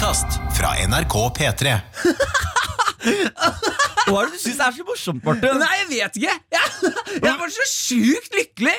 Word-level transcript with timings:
podkast 0.00 0.26
fra 0.56 0.68
NRK 0.88 1.14
P3. 1.36 1.72
Hva 4.08 4.22
er 4.22 4.30
det 4.30 4.32
du 4.32 4.38
syns 4.40 4.60
er 4.64 4.72
så 4.72 4.84
morsomt, 4.88 5.20
Martin? 5.26 5.58
Nei, 5.60 5.74
jeg 5.76 5.88
vet 5.90 6.16
ikke! 6.16 6.36
Jeg, 6.54 6.92
jeg 7.26 7.34
var 7.42 7.52
så 7.52 7.66
sjukt 7.68 8.32
lykkelig! 8.38 8.78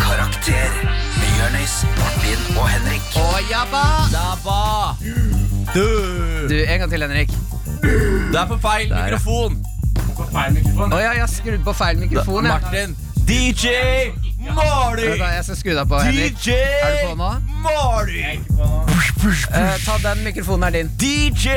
Karakter 0.00 0.72
med 1.18 1.30
Jonis, 1.42 1.76
Martin 2.00 2.48
og 2.56 2.66
Henrik. 2.72 3.04
Å, 3.20 3.28
jabba! 3.52 3.84
Dabba! 4.16 4.58
Du, 5.76 5.84
Du, 6.48 6.56
en 6.56 6.84
gang 6.86 6.88
til, 6.88 7.04
Henrik. 7.04 7.36
du 7.84 8.36
er 8.40 8.48
på 8.48 8.62
feil 8.64 8.88
Der, 8.88 9.12
ja. 9.12 9.20
mikrofon. 9.20 9.60
Å 10.88 11.04
ja, 11.04 11.12
jeg 11.18 11.26
har 11.26 11.32
skrudd 11.36 11.64
på 11.68 11.80
feil 11.84 12.00
mikrofon. 12.00 12.48
Da, 12.48 12.56
Martin. 12.56 12.96
DJ 13.28 14.23
Da, 14.44 15.28
Jeg 15.34 15.44
skal 15.46 15.56
skru 15.56 15.74
deg 15.76 15.88
på, 15.88 15.98
Henrik. 16.04 16.36
DJ 16.44 16.56
Er 16.84 16.94
du 16.94 17.08
på 17.08 17.14
nå? 17.18 17.30
Marty! 17.64 18.24
Eh, 19.24 19.76
ta 19.86 19.94
den 20.04 20.20
mikrofonen 20.26 20.66
er 20.68 20.74
din. 20.76 20.90
DJ 21.00 21.54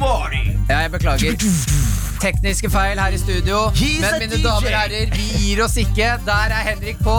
Mali! 0.00 0.42
Ja, 0.68 0.82
jeg 0.84 0.92
beklager. 0.92 1.38
Tekniske 2.20 2.68
feil 2.70 3.00
her 3.00 3.14
i 3.16 3.20
studio. 3.20 3.68
He's 3.78 4.02
a 4.04 4.10
Men 4.18 4.26
mine 4.26 4.36
DJ. 4.36 4.42
damer 4.44 4.68
og 4.74 4.76
herrer, 4.82 5.14
vi 5.14 5.28
gir 5.38 5.62
oss 5.64 5.76
ikke. 5.80 6.10
Der 6.26 6.52
er 6.58 6.66
Henrik 6.68 7.00
på. 7.04 7.16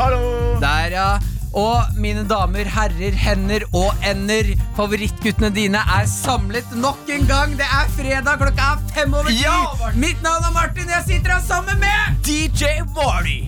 Hallo! 0.00 0.58
Der, 0.60 0.90
ja. 0.96 1.08
Og 1.54 1.94
mine 2.02 2.24
damer, 2.26 2.66
herrer, 2.66 3.14
hender 3.14 3.62
og 3.72 3.94
ender, 4.02 4.48
favorittguttene 4.74 5.52
dine 5.54 5.78
er 5.78 6.08
samlet 6.10 6.72
nok 6.74 7.06
en 7.14 7.28
gang. 7.30 7.54
Det 7.60 7.68
er 7.70 7.86
fredag, 7.94 8.40
klokka 8.42 8.72
er 8.74 8.82
fem 8.96 9.14
over 9.14 9.30
ti. 9.30 9.44
Ja, 9.44 9.92
Mitt 9.94 10.22
navn 10.26 10.42
er 10.50 10.56
Martin, 10.56 10.90
jeg 10.90 11.04
sitter 11.06 11.36
her 11.36 11.44
sammen 11.46 11.78
med 11.78 12.18
DJ 12.26 12.80
Marty! 12.96 13.44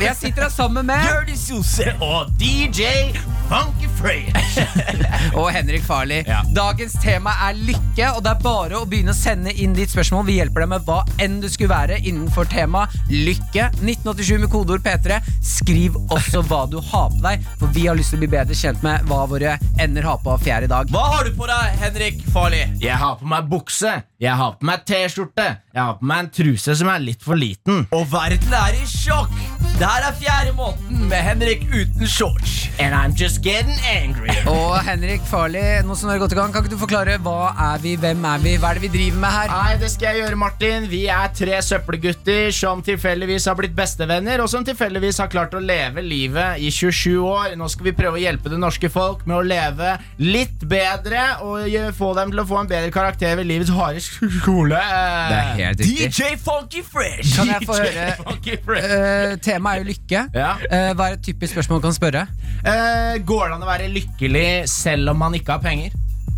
Jeg 0.00 0.16
sitter 0.18 0.46
her 0.46 0.52
sammen 0.52 0.86
med 0.86 1.02
Dirty 1.06 1.36
Sose 1.38 1.92
og 2.02 2.30
DJ 2.40 3.12
Funky 3.50 3.88
Fresh. 3.98 4.58
Og 5.38 5.50
Henrik 5.52 5.82
Farley. 5.84 6.22
Ja. 6.26 6.40
Dagens 6.56 6.94
tema 7.02 7.34
er 7.48 7.58
lykke, 7.58 8.06
og 8.16 8.22
det 8.24 8.30
er 8.32 8.40
bare 8.42 8.78
å 8.80 8.86
begynne 8.88 9.12
å 9.12 9.16
sende 9.16 9.52
inn 9.60 9.74
ditt 9.76 9.92
spørsmål. 9.92 10.24
Vi 10.28 10.38
hjelper 10.38 10.64
deg 10.64 10.70
med 10.72 10.86
hva 10.86 11.02
enn 11.22 11.36
det 11.42 11.50
skulle 11.52 11.72
være 11.72 11.98
innenfor 12.00 12.48
temaet 12.50 12.94
lykke. 13.10 13.68
1987 13.82 14.40
med 14.44 14.50
kodeord 14.52 14.84
P3. 14.86 15.18
Skriv 15.44 15.98
også 16.14 16.42
hva 16.48 16.62
du 16.70 16.78
har 16.80 17.10
på 17.12 17.20
deg, 17.26 17.44
for 17.60 17.74
vi 17.76 17.86
har 17.90 17.98
lyst 17.98 18.14
til 18.14 18.22
å 18.22 18.24
bli 18.24 18.30
bedre 18.32 18.56
kjent 18.56 18.82
med 18.86 19.04
hva 19.10 19.22
våre 19.30 19.58
ender 19.82 20.08
har 20.08 20.22
på 20.24 20.38
fjær 20.46 20.66
i 20.66 20.70
dag. 20.72 20.88
Hva 20.94 21.04
har 21.16 21.28
du 21.28 21.36
på 21.36 21.50
deg, 21.50 21.76
Henrik 21.82 22.24
Farley? 22.32 22.70
Jeg 22.82 22.96
har 23.02 23.18
på 23.20 23.28
meg 23.28 23.50
bukse, 23.52 23.98
jeg 24.22 24.38
har 24.38 24.52
på 24.54 24.66
meg 24.68 24.84
T-skjorte, 24.86 25.48
jeg 25.74 25.82
har 25.82 25.96
på 25.98 26.06
meg 26.06 26.20
en 26.22 26.28
truse 26.30 26.76
som 26.78 26.90
er 26.92 27.02
litt 27.02 27.24
for 27.26 27.34
liten. 27.34 27.88
Og 27.90 28.06
verden 28.12 28.54
er 28.54 28.78
i 28.78 28.86
sjokk. 28.86 29.34
Det 29.72 29.88
her 29.88 30.04
er 30.06 30.14
fjerde 30.14 30.52
måneden 30.54 31.08
med 31.10 31.24
Henrik 31.26 31.64
uten 31.72 32.06
shorts. 32.06 32.68
And 32.78 32.94
I'm 32.94 33.16
just 33.18 33.42
getting 33.42 33.74
angry. 33.88 34.30
Og 34.48 34.78
Henrik 34.86 35.24
Farli, 35.26 35.60
nå 35.84 35.96
som 35.98 36.06
du 36.06 36.12
har 36.12 36.20
gått 36.22 36.36
i 36.36 36.38
gang, 36.38 36.52
kan 36.54 36.62
ikke 36.62 36.72
du 36.76 36.78
forklare 36.80 37.16
hva 37.24 37.50
er 37.72 37.82
vi, 37.82 37.96
hvem 38.00 38.22
er 38.30 38.44
vi, 38.44 38.52
hva 38.62 38.70
er 38.70 38.78
det 38.78 38.84
vi 38.84 38.92
driver 38.94 39.18
med 39.24 39.34
her? 39.34 39.50
Nei, 39.52 39.74
det 39.82 39.90
skal 39.90 40.12
jeg 40.12 40.22
gjøre, 40.22 40.38
Martin. 40.38 40.86
Vi 40.92 41.02
er 41.10 41.34
tre 41.36 41.58
søppelgutter 41.66 42.54
som 42.54 42.84
tilfeldigvis 42.86 43.48
har 43.50 43.58
blitt 43.58 43.74
bestevenner, 43.76 44.44
og 44.44 44.52
som 44.52 44.64
tilfeldigvis 44.66 45.18
har 45.24 45.32
klart 45.34 45.56
å 45.58 45.62
leve 45.62 46.04
livet 46.06 46.62
i 46.62 46.70
27 46.70 47.18
år. 47.18 47.58
Nå 47.58 47.68
skal 47.74 47.90
vi 47.90 47.96
prøve 47.98 48.20
å 48.20 48.22
hjelpe 48.22 48.54
det 48.54 48.62
norske 48.62 48.92
folk 48.92 49.26
med 49.26 49.40
å 49.40 49.44
leve 49.50 49.96
litt 50.22 50.62
bedre 50.62 51.26
og 51.42 51.66
få 51.98 52.14
dem 52.20 52.32
til 52.32 52.44
å 52.44 52.48
få 52.48 52.62
en 52.62 52.70
bedre 52.70 52.94
karakter 52.94 53.34
ved 53.40 53.50
livets 53.50 53.74
harde 53.74 54.11
skole. 54.12 54.78
Det 54.78 55.38
er 55.38 55.50
helt 55.58 55.82
riktig. 55.82 56.08
DJ 56.12 56.36
Funky 56.42 56.82
Fresh. 56.86 57.34
Kan 57.36 57.50
jeg 57.52 57.66
få 57.68 57.78
høre 57.80 58.06
uh, 58.20 58.82
Eh, 58.82 59.36
Temaet 59.42 59.74
er 59.74 59.82
jo 59.82 59.88
lykke. 59.90 60.22
Ja. 60.36 60.52
Uh, 60.66 60.92
hva 60.98 61.08
er 61.10 61.18
et 61.18 61.24
typisk 61.24 61.56
spørsmål 61.56 61.80
man 61.80 61.86
kan 61.88 61.96
spørre? 61.98 62.24
Uh, 62.62 63.14
går 63.26 63.44
det 63.48 63.58
an 63.58 63.66
å 63.66 63.70
være 63.70 63.90
lykkelig 63.92 64.46
selv 64.70 65.14
om 65.14 65.22
man 65.24 65.36
ikke 65.38 65.56
har 65.56 65.64
penger? 65.64 65.94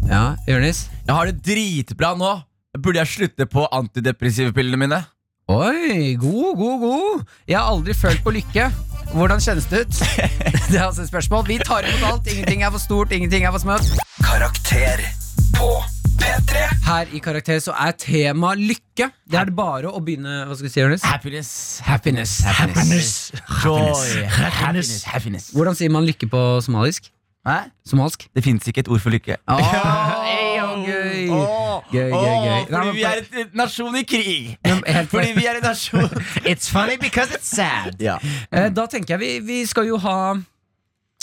Ja, 0.09 0.25
Jonis? 0.49 0.87
Jeg 1.07 1.17
har 1.17 1.31
det 1.31 1.41
dritbra 1.45 2.15
nå. 2.21 2.35
Burde 2.79 3.01
jeg 3.03 3.13
slutte 3.13 3.47
på 3.47 3.67
antidepressive 3.73 4.53
pillene 4.57 4.81
mine? 4.81 5.05
Oi, 5.53 6.15
god, 6.17 6.57
god, 6.57 6.81
god. 6.81 7.25
Jeg 7.49 7.59
har 7.59 7.69
aldri 7.69 7.95
følt 7.95 8.23
på 8.25 8.33
lykke. 8.35 8.71
Hvordan 9.13 9.41
kjennes 9.45 9.67
det 9.71 9.85
ut? 9.85 9.99
Det 10.71 10.79
er 10.81 10.87
altså 10.87 11.03
et 11.03 11.09
spørsmål. 11.09 11.45
Vi 11.47 11.59
tar 11.59 11.85
imot 11.85 12.07
alt. 12.09 12.31
Ingenting 12.33 12.63
er 12.65 12.71
for 12.73 12.79
stort, 12.83 13.13
ingenting 13.13 13.45
er 13.45 13.53
for 13.53 13.59
smått. 13.63 13.91
Karakter 14.25 14.94
på 14.94 14.94
P3. 14.94 14.94
Her 16.95 17.09
i 17.11 17.19
Karakter 17.19 17.59
så 17.59 17.73
er 17.75 17.91
tema 17.99 18.53
lykke. 18.55 19.09
Det 19.27 19.39
er 19.41 19.49
det 19.49 19.55
bare 19.59 19.91
å 19.91 19.99
begynne 20.05 20.45
Hva 20.47 20.55
skal 20.55 20.69
vi 20.69 20.71
si, 20.71 20.79
Jonis? 20.83 21.03
Happiness. 21.03 21.51
Happiness. 21.83 22.35
Happiness. 22.47 23.09
Joy. 23.65 24.23
Happiness. 24.31 24.93
Happiness. 25.11 25.49
Hvordan 25.57 25.75
sier 25.75 25.91
man 25.91 26.07
lykke 26.07 26.29
på 26.31 26.43
somalisk? 26.63 27.11
Hæ? 27.45 27.57
Somalsk? 27.91 28.29
Det 28.33 28.45
fins 28.47 28.69
ikke 28.71 28.85
et 28.85 28.89
ord 28.95 29.03
for 29.03 29.11
lykke. 29.13 29.37
Gøy. 29.51 31.27
Gøy, 31.93 32.11
gøy, 32.15 32.37
gøy. 32.47 32.63
Fordi 32.71 32.95
vi 32.95 33.03
er 33.11 33.21
en 33.43 33.51
nasjon 33.59 33.99
i 33.99 34.05
krig. 34.09 34.55
Fordi 35.11 35.35
vi 35.37 35.45
er 35.51 35.59
en 35.59 35.67
nasjon 35.67 36.09
It's 36.47 36.71
funny 36.73 36.97
because 37.01 37.35
it's 37.35 37.51
sad. 37.51 37.99
ja. 38.09 38.17
Eh, 38.53 38.71
Da 38.75 38.87
tenker 38.87 39.17
jeg 39.19 39.21
vi, 39.25 39.33
vi 39.51 39.59
skal 39.67 39.91
jo 39.91 39.99
ha 40.07 40.17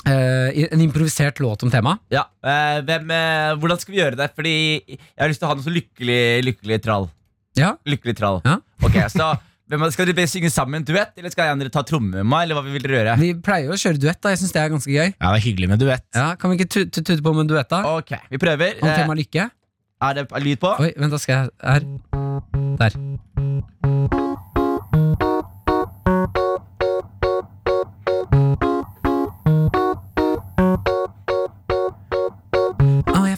en 0.06 0.81
improvisert 0.81 1.39
låt 1.39 1.63
om 1.63 1.69
temaet. 1.72 2.00
ja. 2.09 2.23
Eh, 2.44 2.81
hvem, 2.88 3.12
eh, 3.12 3.53
hvordan 3.62 3.79
skal 3.79 3.94
vi 3.94 4.00
gjøre 4.01 4.17
det? 4.17 4.31
Fordi 4.35 4.53
jeg 4.88 5.19
har 5.19 5.29
lyst 5.29 5.39
til 5.39 5.47
å 5.47 5.51
ha 5.51 5.56
noe 5.56 5.63
så 5.63 5.73
lykkelig, 5.75 6.44
lykkelig 6.47 6.81
trall. 6.84 7.09
Ja, 7.56 7.75
Lykkelig 7.85 8.16
trall. 8.17 8.41
Ja. 8.45 8.57
Ok, 8.88 8.95
så 9.13 9.38
hvem, 9.69 9.84
Skal 9.94 10.06
dere 10.09 10.25
synge 10.28 10.50
sammen 10.51 10.75
en 10.81 10.84
duett, 10.88 11.11
eller 11.17 11.29
skal 11.29 11.56
dere 11.59 11.69
ta 11.72 11.84
tromme 11.84 12.11
med 12.17 12.25
meg? 12.25 12.44
Eller 12.47 12.56
hva 12.57 12.63
vil 12.66 12.81
dere 12.81 12.97
gjøre? 12.97 13.17
Vi 13.22 13.34
pleier 13.45 13.69
å 13.72 13.78
kjøre 13.79 14.00
duett. 14.01 14.19
da 14.22 14.29
Jeg 14.34 14.40
synes 14.41 14.51
det 14.56 14.61
er 14.63 14.69
ganske 14.73 14.91
gøy. 14.91 15.13
Ja, 15.13 15.31
det 15.31 15.38
er 15.38 15.45
hyggelig 15.45 15.69
med 15.69 15.79
duett. 15.79 16.06
Ja, 16.16 16.35
Kan 16.35 16.51
vi 16.51 16.57
ikke 16.59 16.69
tute 16.72 17.03
tu- 17.06 17.22
på 17.22 17.34
med 17.35 17.41
en 17.45 17.51
duett, 17.53 17.69
da? 17.69 17.84
Ok, 17.97 18.11
vi 18.31 18.38
prøver. 18.41 18.81
Om 18.81 18.90
Eh, 18.90 18.97
temaet 18.97 19.22
lykke? 19.22 19.50
er 20.01 20.13
det 20.17 20.28
lyd 20.44 20.59
på? 20.59 20.73
Oi, 20.81 20.94
vent, 20.97 21.11
da 21.11 21.17
skal 21.17 21.35
jeg 21.35 21.50
Her. 21.61 21.81
Der. 22.81 22.91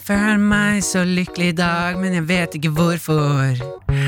Føler 0.04 0.36
meg 0.38 0.82
så 0.84 1.04
lykkelig 1.04 1.48
i 1.48 1.56
dag, 1.56 1.96
men 2.00 2.14
jeg 2.14 2.28
vet 2.28 2.54
ikke 2.58 2.70
hvorfor. 2.76 3.60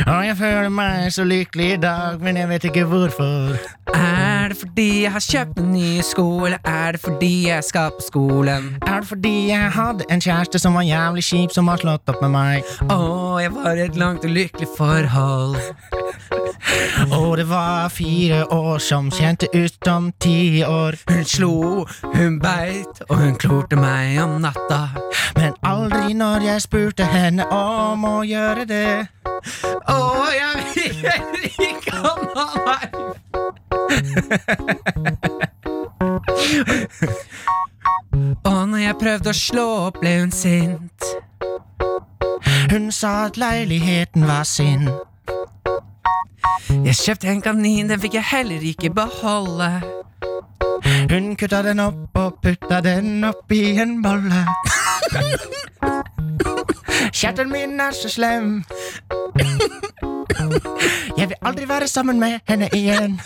Og 0.06 0.26
jeg 0.26 0.36
føler 0.36 0.68
meg 0.68 1.12
så 1.12 1.24
lykkelig 1.24 1.72
i 1.72 1.78
dag, 1.80 2.20
men 2.20 2.36
jeg 2.36 2.48
vet 2.48 2.64
ikke 2.68 2.84
hvorfor. 2.90 3.56
Er 3.94 4.48
det 4.52 4.58
fordi 4.60 5.02
jeg 5.02 5.12
har 5.12 5.24
kjøpt 5.24 5.60
en 5.62 5.72
ny 5.72 6.00
sko, 6.04 6.26
eller 6.44 6.58
er 6.64 6.92
det 6.92 7.00
fordi 7.00 7.48
jeg 7.48 7.64
skal 7.64 7.90
på 7.96 8.04
skolen? 8.06 8.68
Er 8.86 9.00
det 9.00 9.08
fordi 9.08 9.34
jeg 9.48 9.72
hadde 9.72 10.04
en 10.10 10.20
kjæreste 10.20 10.60
som 10.62 10.76
var 10.76 10.84
jævlig 10.86 11.24
kjip, 11.24 11.54
som 11.56 11.68
har 11.72 11.80
slått 11.82 12.12
opp 12.12 12.20
med 12.22 12.34
meg? 12.36 12.74
Å, 12.92 13.00
jeg 13.42 13.54
var 13.56 13.80
i 13.80 13.86
et 13.88 13.96
langt 13.96 14.28
og 14.28 14.36
lykkelig 14.36 14.68
forhold. 14.76 15.56
Og 17.12 17.36
det 17.36 17.48
var 17.48 17.88
fire 17.88 18.44
år 18.52 18.78
som 18.78 19.10
kjente 19.10 19.46
ut 19.54 19.86
om 19.88 20.12
ti 20.20 20.64
år. 20.64 20.96
Hun 21.10 21.24
slo, 21.24 21.86
hun 22.14 22.40
beit, 22.42 23.02
og 23.08 23.16
hun 23.16 23.36
klorte 23.38 23.76
meg 23.76 24.18
om 24.22 24.40
natta. 24.42 24.88
Men 25.36 25.54
aldri 25.62 26.14
når 26.14 26.40
jeg 26.48 26.64
spurte 26.66 27.04
henne 27.04 27.46
om 27.52 28.04
å 28.04 28.22
gjøre 28.26 28.64
det. 28.68 29.06
Å, 29.86 29.98
jeg 30.34 30.54
vil 30.74 31.44
ikke 31.70 31.94
ha 32.02 32.14
meg! 32.66 32.88
Og 38.46 38.68
når 38.68 38.80
jeg 38.80 38.98
prøvde 39.00 39.30
å 39.30 39.36
slå 39.36 39.66
opp, 39.88 40.00
ble 40.00 40.14
hun 40.20 40.32
sint. 40.34 41.10
Hun 42.70 42.88
sa 42.94 43.26
at 43.26 43.36
leiligheten 43.40 44.26
var 44.26 44.46
sin. 44.48 44.88
Jeg 46.84 46.94
kjøpte 46.94 47.28
en 47.30 47.42
kanin, 47.42 47.88
den 47.88 48.00
fikk 48.00 48.14
jeg 48.18 48.24
heller 48.30 48.62
ikke 48.62 48.90
beholde. 48.94 49.70
Hun 51.10 51.36
kutta 51.38 51.62
den 51.62 51.80
opp 51.80 52.18
og 52.18 52.38
putta 52.42 52.80
den 52.84 53.24
oppi 53.24 53.78
en 53.80 54.02
bolle. 54.02 54.44
Kjertelen 57.16 57.52
min 57.52 57.80
er 57.80 57.96
så 57.96 58.08
slem. 58.08 58.64
Jeg 61.16 61.28
vil 61.28 61.36
aldri 61.42 61.68
være 61.68 61.88
sammen 61.88 62.20
med 62.20 62.38
henne 62.48 62.68
igjen. 62.72 63.20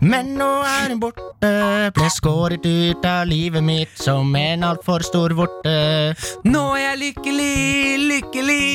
Men 0.00 0.34
nå 0.38 0.50
er 0.66 0.92
hun 0.92 1.00
borte, 1.02 1.50
ble 1.96 2.10
skåret 2.12 2.66
ut 2.66 3.06
av 3.08 3.26
livet 3.28 3.64
mitt 3.64 3.98
som 4.00 4.34
en 4.36 4.64
altfor 4.66 5.04
stor 5.06 5.34
vorte. 5.38 5.74
Nå 6.44 6.64
er 6.76 6.84
jeg 6.84 7.00
lykkelig, 7.02 7.98
lykkelig, 8.10 8.68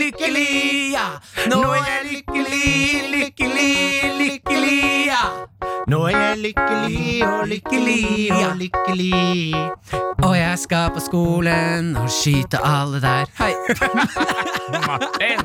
lykkelig, 0.00 0.48
ja. 0.94 1.06
Nå 1.52 1.62
er 1.74 1.84
jeg 1.90 2.02
lykkelig, 2.12 2.72
lykkelig, 3.16 3.76
lykkelig, 4.22 4.80
ja. 5.12 5.22
Nå 5.86 6.02
er 6.10 6.18
jeg 6.18 6.42
lykkelig 6.48 7.28
og 7.28 7.46
lykkelig 7.52 8.02
og 8.40 8.60
lykkelig. 8.64 10.05
Og 10.24 10.38
jeg 10.38 10.58
skal 10.58 10.90
på 10.94 11.00
skolen 11.04 11.96
og 12.00 12.08
skyte 12.10 12.58
alle 12.64 13.00
der. 13.02 13.28
Hei. 13.36 13.52
Martin! 14.86 15.42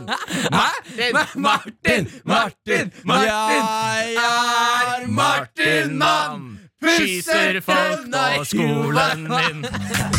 Martin, 0.52 1.18
Martin, 1.36 2.08
Martin, 2.26 2.92
Martin. 3.06 3.28
Jeg 3.28 4.16
er 4.16 5.08
Martin 5.08 5.98
Mann! 5.98 6.48
Skyter 6.82 7.60
folk 7.62 8.08
på 8.14 8.44
skolen 8.48 9.28
min. 9.28 9.66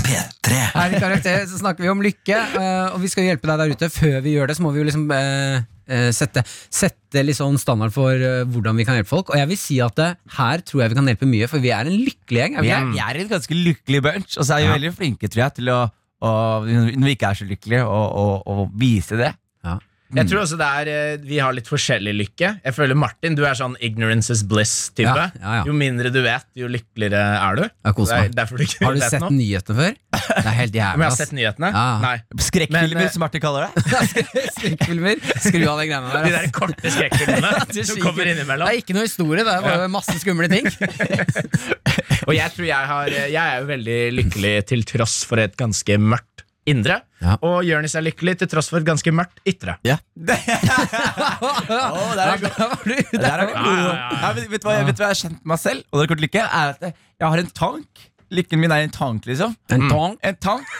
P3. 0.07 0.61
Her 0.75 0.95
i 0.95 1.01
Karakter 1.01 1.47
så 1.49 1.59
snakker 1.59 1.83
vi 1.83 1.91
om 1.91 2.05
lykke, 2.05 2.37
eh, 2.37 2.93
og 2.93 3.01
vi 3.03 3.11
skal 3.11 3.27
hjelpe 3.27 3.49
deg 3.51 3.59
der 3.65 3.73
ute. 3.75 3.89
Før 3.91 4.21
vi 4.23 4.37
gjør 4.37 4.53
det, 4.53 4.57
så 4.57 4.67
må 4.67 4.71
vi 4.75 4.83
jo 4.83 4.87
liksom 4.87 5.09
eh, 5.17 5.65
sette, 6.15 6.45
sette 6.73 7.25
litt 7.25 7.39
sånn 7.39 7.59
standard 7.61 7.95
for 7.95 8.13
eh, 8.17 8.43
hvordan 8.49 8.79
vi 8.79 8.87
kan 8.89 8.99
hjelpe 8.99 9.13
folk. 9.13 9.33
Og 9.33 9.41
jeg 9.41 9.51
vil 9.51 9.61
si 9.61 9.79
at 9.85 9.97
det, 9.99 10.11
her 10.39 10.65
tror 10.67 10.85
jeg 10.85 10.93
vi 10.93 10.99
kan 11.01 11.11
hjelpe 11.13 11.29
mye, 11.31 11.51
for 11.51 11.65
vi 11.65 11.73
er 11.75 11.91
en 11.91 11.99
lykkelig 11.99 12.43
gjeng. 12.43 12.59
Vi 12.65 12.73
er, 12.73 12.89
vi 12.93 13.03
er 13.05 13.21
en 13.23 13.33
ganske 13.33 13.59
lykkelig 13.59 14.03
bunch, 14.09 14.39
og 14.39 14.49
så 14.49 14.57
er 14.57 14.65
vi 14.65 14.73
veldig 14.77 14.95
flinke 14.97 15.31
tror 15.33 15.47
jeg, 15.47 15.57
til 15.61 15.73
å, 15.75 15.81
å 16.23 16.33
når 16.67 17.07
vi 17.07 17.17
ikke 17.17 17.33
er 17.33 17.41
så 17.43 17.49
lykkelige, 17.49 17.87
å, 17.87 18.03
å, 18.23 18.27
å 18.43 18.69
vise 18.79 19.19
det. 19.21 19.33
Jeg 20.13 20.29
tror 20.29 20.43
også 20.43 20.59
det 20.61 20.67
er 20.69 20.89
eh, 20.93 21.23
Vi 21.25 21.39
har 21.41 21.55
litt 21.57 21.69
forskjellig 21.71 22.13
lykke. 22.19 22.51
Jeg 22.67 22.77
føler 22.77 22.99
Martin, 22.99 23.37
du 23.39 23.45
er 23.49 23.57
sånn 23.57 23.77
ignorance 23.81 24.33
is 24.35 24.43
bliss-type. 24.49 25.09
Ja, 25.09 25.31
ja, 25.41 25.55
ja. 25.61 25.63
Jo 25.69 25.75
mindre 25.77 26.13
du 26.13 26.21
vet, 26.25 26.47
jo 26.59 26.69
lykkeligere 26.71 27.23
er 27.39 27.59
du. 27.59 27.63
Er 27.65 27.97
meg. 27.97 28.35
du 28.37 28.65
ikke 28.67 28.85
Har 28.85 28.99
du 28.99 29.03
sett 29.05 29.25
noe. 29.25 29.33
nyhetene 29.33 29.79
før? 29.79 29.97
Det 30.13 30.43
er 30.43 30.59
helt 30.59 30.77
Om 30.77 30.81
jævlig. 30.83 31.03
jeg 31.05 31.09
har 31.09 31.17
sett 31.17 31.35
nyhetene? 31.39 31.71
Ja. 31.73 31.87
Nei. 32.03 32.15
Skrekkfilmer, 32.49 32.95
Men, 32.95 33.07
eh, 33.07 33.13
som 33.15 33.25
Martin 33.25 33.45
kaller 33.45 33.69
det. 33.69 33.85
Skrekkfilmer. 34.59 35.25
Skru 35.47 35.63
av 35.73 35.81
de 35.83 35.89
greiene 35.89 36.13
der. 36.13 36.27
De 36.29 36.35
der 36.37 36.51
korte 36.55 36.93
skrekkfilmene 36.93 37.65
Det 37.73 37.87
som 37.89 38.01
kommer 38.03 38.29
innimellom. 38.33 38.69
Det 38.69 38.77
er 38.77 38.85
ikke 38.85 38.97
noe 38.99 39.09
historie, 39.09 39.47
det 39.47 39.57
er 39.57 39.65
bare 39.67 39.89
masse 39.93 40.19
skumle 40.21 40.49
ting. 40.53 40.69
Og 42.29 42.35
jeg 42.37 42.53
tror 42.55 42.69
jeg 42.69 42.91
har 42.93 43.11
Jeg 43.13 43.43
er 43.43 43.63
jo 43.63 43.69
veldig 43.73 43.99
lykkelig 44.21 44.55
til 44.71 44.85
tross 44.89 45.23
for 45.29 45.41
et 45.43 45.57
ganske 45.59 45.99
mørkt 45.99 46.45
indre. 46.69 47.01
Ja. 47.23 47.37
Og 47.43 47.65
Jonis 47.67 47.95
er 47.99 48.05
lykkelig 48.07 48.37
til 48.43 48.49
tross 48.53 48.69
for 48.71 48.79
et 48.83 48.87
ganske 48.87 49.11
mørkt 49.15 49.41
ytre. 49.49 49.75
Ja. 49.87 49.97
Å, 50.23 52.03
der 52.15 52.23
er 52.27 52.39
det 52.39 52.53
det 52.87 53.21
Der 53.23 53.43
er 53.43 53.51
god. 53.51 53.57
Ja, 53.57 53.65
gode. 53.65 53.83
ja, 53.83 53.91
ja. 53.91 54.23
Ja, 54.23 54.33
men 54.37 54.49
vet, 54.53 54.63
du 54.63 54.69
hva, 54.69 54.77
jeg- 54.79 54.87
vet 54.89 54.97
du 54.99 55.03
hva 55.03 55.09
jeg 55.11 55.17
har 55.17 55.21
kjent 55.25 55.39
med 55.43 55.53
meg 55.55 55.61
selv? 55.63 55.85
Og 55.91 55.99
det 55.99 56.05
er 56.07 56.11
kort 56.15 56.25
lykke 56.27 56.43
er 56.47 56.73
at 56.75 56.89
jeg 56.89 57.29
har 57.35 57.43
en 57.45 57.53
tank. 57.63 58.09
Lykken 58.33 58.63
min 58.63 58.73
er 58.73 58.81
en 58.87 58.93
tank, 58.95 59.27
liksom. 59.29 59.51
En 59.75 59.83
tank? 59.91 60.19
En 60.25 60.37
tank. 60.41 60.71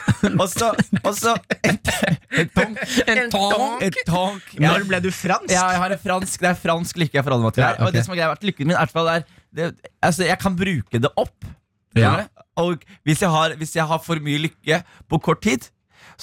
Og 0.41 0.47
så, 0.49 0.71
og 1.05 1.11
så 1.13 1.35
en, 1.61 1.77
en 1.77 2.49
tank. 2.49 2.79
En 3.05 3.29
tank? 3.29 3.83
En 3.85 3.97
tank. 4.07 4.47
Når 4.63 4.87
ble 4.89 4.99
du 5.05 5.11
fransk? 5.13 5.51
Ja, 5.53 5.67
jeg 5.75 5.81
har 5.83 5.93
en 5.93 6.01
fransk, 6.01 6.39
det 6.41 6.49
er 6.49 6.57
fransk 6.57 6.97
lykke 7.03 7.19
jeg 7.19 7.27
forholder 7.27 7.45
meg 7.51 7.57
til. 7.59 7.67
Og 7.85 7.93
det 7.93 8.05
som 8.07 8.15
er 8.15 8.23
greia 8.23 8.31
er 8.33 8.47
lykken 8.49 8.71
min 8.71 8.79
er, 8.79 8.89
er 9.13 9.27
det, 9.53 9.67
altså, 10.01 10.25
Jeg 10.25 10.39
kan 10.41 10.55
bruke 10.57 11.03
det 11.03 11.11
opp. 11.15 11.45
Ja. 11.93 12.23
Og 12.57 12.81
hvis 13.05 13.21
jeg, 13.21 13.29
har, 13.29 13.53
hvis 13.59 13.75
jeg 13.77 13.85
har 13.85 14.01
for 14.01 14.17
mye 14.25 14.39
lykke 14.47 14.79
på 15.09 15.19
kort 15.21 15.43
tid, 15.45 15.69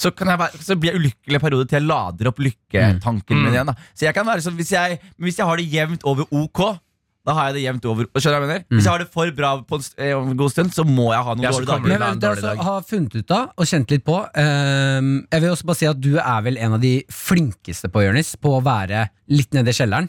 så, 0.01 0.11
kan 0.17 0.31
jeg 0.33 0.41
være, 0.41 0.61
så 0.65 0.77
blir 0.81 0.95
jeg 0.95 1.01
ulykkelig 1.03 1.37
en 1.41 1.45
periode 1.47 1.69
til 1.71 1.81
jeg 1.83 1.89
lader 1.91 2.31
opp 2.33 2.39
lykketanken 2.47 3.43
min 3.45 3.53
igjen. 3.55 3.69
Da. 3.73 3.75
Så 3.95 4.07
jeg 4.09 4.17
kan 4.17 4.27
være 4.29 4.45
sånn, 4.47 4.57
hvis 4.61 4.73
jeg, 4.73 5.01
hvis 5.21 5.41
jeg 5.41 5.47
har 5.51 5.61
det 5.61 5.67
jevnt 5.73 6.07
over 6.09 6.25
ok, 6.33 6.63
da 7.29 7.35
har 7.37 7.51
jeg 7.51 7.59
det 7.59 7.63
jevnt 7.67 7.85
over. 7.91 8.07
Skjønner 8.17 8.39
jeg 8.41 8.49
mener? 8.49 8.63
Hvis 8.73 8.87
jeg 8.87 8.93
har 8.95 9.03
det 9.03 9.11
for 9.13 9.33
bra 9.37 9.51
på 9.69 9.77
en, 9.77 9.83
st- 9.85 9.99
eh, 10.01 10.15
en 10.17 10.39
god 10.41 10.55
stund, 10.55 10.71
så 10.73 10.87
må 10.89 11.11
jeg 11.13 11.21
ha 11.27 11.35
noen 11.37 11.45
Ja, 11.45 11.51
dårlige 11.53 11.69
dager. 11.69 11.91
Men 12.01 12.15
det 12.17 12.25
dårlig 12.25 12.45
dag. 12.47 12.63
har 12.65 12.87
funnet 12.89 13.17
ut 13.21 13.35
av 13.37 13.51
og 13.61 13.69
kjent 13.69 13.93
litt 13.93 14.05
på 14.07 14.17
um, 14.25 15.11
Jeg 15.29 15.45
vil 15.45 15.53
også 15.53 15.69
bare 15.69 15.81
si 15.83 15.91
at 15.91 16.01
du 16.01 16.15
er 16.17 16.41
vel 16.49 16.57
en 16.65 16.79
av 16.79 16.81
de 16.81 16.95
flinkeste 17.13 17.91
på 17.93 18.07
Jonis, 18.07 18.33
på 18.41 18.55
å 18.57 18.63
være 18.65 19.05
litt 19.37 19.53
nede 19.53 19.69
i 19.69 19.77
kjelleren. 19.77 20.09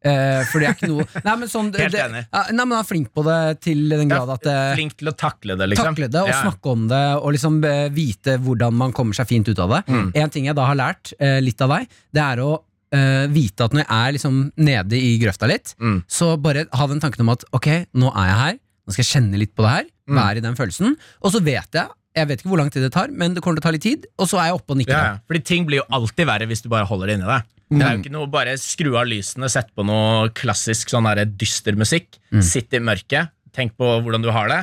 Eh, 0.00 0.42
for 0.48 0.62
det 0.62 0.68
er 0.70 0.76
ikke 0.78 0.88
noe 0.88 1.04
Nei, 1.26 1.34
men 1.42 1.48
sånn 1.52 1.66
Helt 1.76 1.92
det, 1.92 2.00
enig. 2.00 2.22
Ja, 2.32 2.44
Nei, 2.54 2.64
men 2.64 2.72
han 2.72 2.78
er 2.80 2.88
flink 2.88 3.10
på 3.12 3.20
det 3.26 3.60
til 3.66 3.82
den 3.92 4.08
grad 4.08 4.30
at 4.32 4.46
eh, 4.48 4.70
Flink 4.78 4.94
til 4.96 5.10
å 5.10 5.12
takle 5.12 5.58
det, 5.60 5.66
liksom. 5.74 5.90
Takle 5.92 6.08
det 6.08 6.22
og 6.22 6.30
Ja. 6.32 6.38
snakke 6.46 6.72
om 6.72 6.86
det 6.88 7.02
og 7.20 7.28
liksom 7.36 7.58
eh, 7.68 7.88
vite 7.92 8.38
hvordan 8.40 8.72
man 8.80 8.94
kommer 8.96 9.12
seg 9.18 9.28
fint 9.28 9.50
ut 9.52 9.60
av 9.60 9.74
det. 9.76 9.82
Mm. 9.92 10.08
En 10.22 10.32
ting 10.32 10.48
jeg 10.48 10.56
da 10.56 10.64
har 10.70 10.78
lært 10.80 11.12
eh, 11.20 11.36
litt 11.44 11.60
av 11.60 11.74
deg, 11.76 11.86
det 12.16 12.24
er 12.24 12.40
å 12.46 12.50
eh, 12.96 13.26
vite 13.28 13.68
at 13.68 13.76
når 13.76 13.84
jeg 13.84 13.92
er 14.00 14.16
liksom 14.16 14.40
nede 14.56 14.96
i 14.96 15.12
grøfta 15.20 15.46
litt, 15.52 15.74
Mm. 15.78 16.00
så 16.08 16.32
bare 16.40 16.64
ha 16.72 16.86
den 16.90 17.00
tanken 17.04 17.20
om 17.26 17.34
at 17.36 17.44
ok, 17.52 17.68
nå 18.00 18.08
er 18.16 18.26
jeg 18.32 18.38
her, 18.40 18.58
nå 18.88 18.92
skal 18.96 19.04
jeg 19.04 19.12
kjenne 19.12 19.38
litt 19.44 19.52
på 19.54 19.62
det 19.68 19.76
her, 19.76 19.84
Mm. 20.10 20.16
være 20.16 20.40
i 20.40 20.42
den 20.48 20.56
følelsen, 20.58 20.96
og 21.22 21.30
så 21.36 21.38
vet 21.44 21.70
jeg 21.76 21.86
jeg 22.16 22.26
vet 22.26 22.40
ikke 22.42 22.48
hvor 22.50 22.58
lang 22.58 22.70
tid 22.74 22.82
det 22.82 22.88
tar, 22.90 23.06
men 23.14 23.34
det 23.36 23.42
kommer 23.44 23.60
til 23.60 23.62
å 23.62 23.68
ta 23.68 23.70
litt 23.76 23.84
tid, 23.84 24.06
og 24.18 24.26
så 24.26 24.40
er 24.42 24.48
jeg 24.48 24.56
oppe 24.56 24.72
og 24.74 24.78
nikker. 24.80 24.90
Ja, 24.96 25.12
ja. 25.12 25.18
Fordi 25.30 25.40
ting 25.46 25.62
blir 25.68 25.78
jo 25.78 25.84
alltid 25.94 26.26
verre 26.26 26.48
hvis 26.50 26.64
du 26.64 26.68
bare 26.72 26.82
holder 26.88 27.06
det 27.06 27.14
inni 27.20 27.28
deg. 27.28 27.44
Det 27.70 27.84
er 27.86 27.94
jo 27.94 28.00
ikke 28.02 28.12
noe 28.14 28.26
Bare 28.30 28.56
skru 28.58 28.96
av 28.98 29.06
lysene, 29.06 29.46
sett 29.52 29.68
på 29.78 29.84
noe 29.86 30.30
klassisk 30.34 30.90
sånn 30.90 31.06
der 31.06 31.24
dyster 31.28 31.78
musikk. 31.78 32.18
Sitt 32.42 32.74
i 32.74 32.80
mørket, 32.82 33.30
tenk 33.56 33.76
på 33.78 33.86
hvordan 34.02 34.24
du 34.24 34.30
har 34.34 34.50
det. 34.50 34.60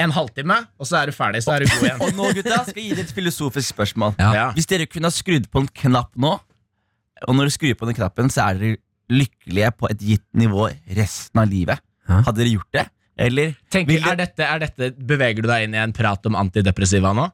En 0.00 0.12
halvtime, 0.16 0.56
og 0.80 0.88
så 0.88 1.00
er 1.02 1.10
du 1.10 1.12
ferdig. 1.12 1.42
Så 1.44 1.52
er 1.52 1.64
du 1.64 1.68
god 1.68 1.82
igjen. 1.84 1.98
Og 2.06 2.14
nå, 2.16 2.28
gutta, 2.36 2.62
skal 2.64 2.78
jeg 2.80 2.86
gi 2.86 2.94
dere 2.96 3.04
et 3.08 3.16
filosofisk 3.16 3.74
spørsmål. 3.74 4.14
Ja. 4.20 4.30
Ja. 4.36 4.46
Hvis 4.56 4.68
dere 4.70 4.86
kunne 4.88 5.10
ha 5.10 5.12
skrudd 5.12 5.48
på 5.52 5.60
en 5.60 5.68
knapp 5.82 6.14
nå, 6.16 6.30
og 7.26 7.36
når 7.36 7.50
dere 7.50 7.52
skrur 7.56 7.76
på 7.76 7.88
den 7.90 7.98
knappen, 7.98 8.30
så 8.32 8.46
er 8.46 8.60
dere 8.60 8.78
lykkelige 9.12 9.72
på 9.76 9.90
et 9.90 10.04
gitt 10.06 10.24
nivå 10.40 10.70
resten 10.96 11.42
av 11.42 11.50
livet. 11.50 11.82
Hadde 12.08 12.38
dere 12.40 12.54
gjort 12.54 12.72
det? 12.78 12.86
Eller 13.20 13.52
Tenk, 13.72 13.88
vil 13.90 14.04
er 14.06 14.16
dette, 14.16 14.44
er 14.46 14.62
dette, 14.62 14.90
beveger 14.96 15.44
du 15.44 15.48
deg 15.50 15.66
inn 15.66 15.74
i 15.76 15.80
en 15.82 15.92
prat 15.96 16.24
om 16.30 16.38
antidepressiva 16.40 17.12
nå? 17.16 17.26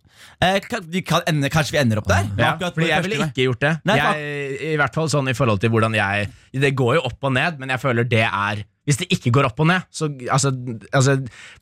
eh, 0.43 0.59
kan, 0.65 0.83
vi 0.91 1.03
kan 1.07 1.23
ende, 1.31 1.51
Kanskje 1.53 1.77
vi 1.77 1.83
ender 1.85 2.01
opp 2.03 2.09
der? 2.11 2.27
Ja, 2.35 2.55
Akkurat 2.55 2.75
fordi 2.75 2.89
jeg 2.91 3.05
ville 3.07 3.29
ikke 3.29 3.47
gjort 3.47 3.63
det. 3.63 3.75
Nei, 3.87 3.99
jeg, 4.01 4.57
I 4.73 4.79
hvert 4.81 4.97
fall 4.99 5.11
sånn 5.13 5.31
i 5.31 5.37
forhold 5.37 5.63
til 5.63 5.71
hvordan 5.75 5.95
jeg 5.97 6.27
Det 6.57 6.73
går 6.77 6.97
jo 6.99 7.05
opp 7.07 7.29
og 7.29 7.37
ned, 7.37 7.61
men 7.63 7.71
jeg 7.75 7.83
føler 7.85 8.09
det 8.09 8.25
er 8.27 8.65
Hvis 8.89 8.99
det 9.03 9.09
ikke 9.15 9.33
går 9.39 9.49
opp 9.51 9.63
og 9.63 9.71
ned, 9.71 9.87
så 9.95 10.11
altså, 10.33 10.53
altså 10.91 11.17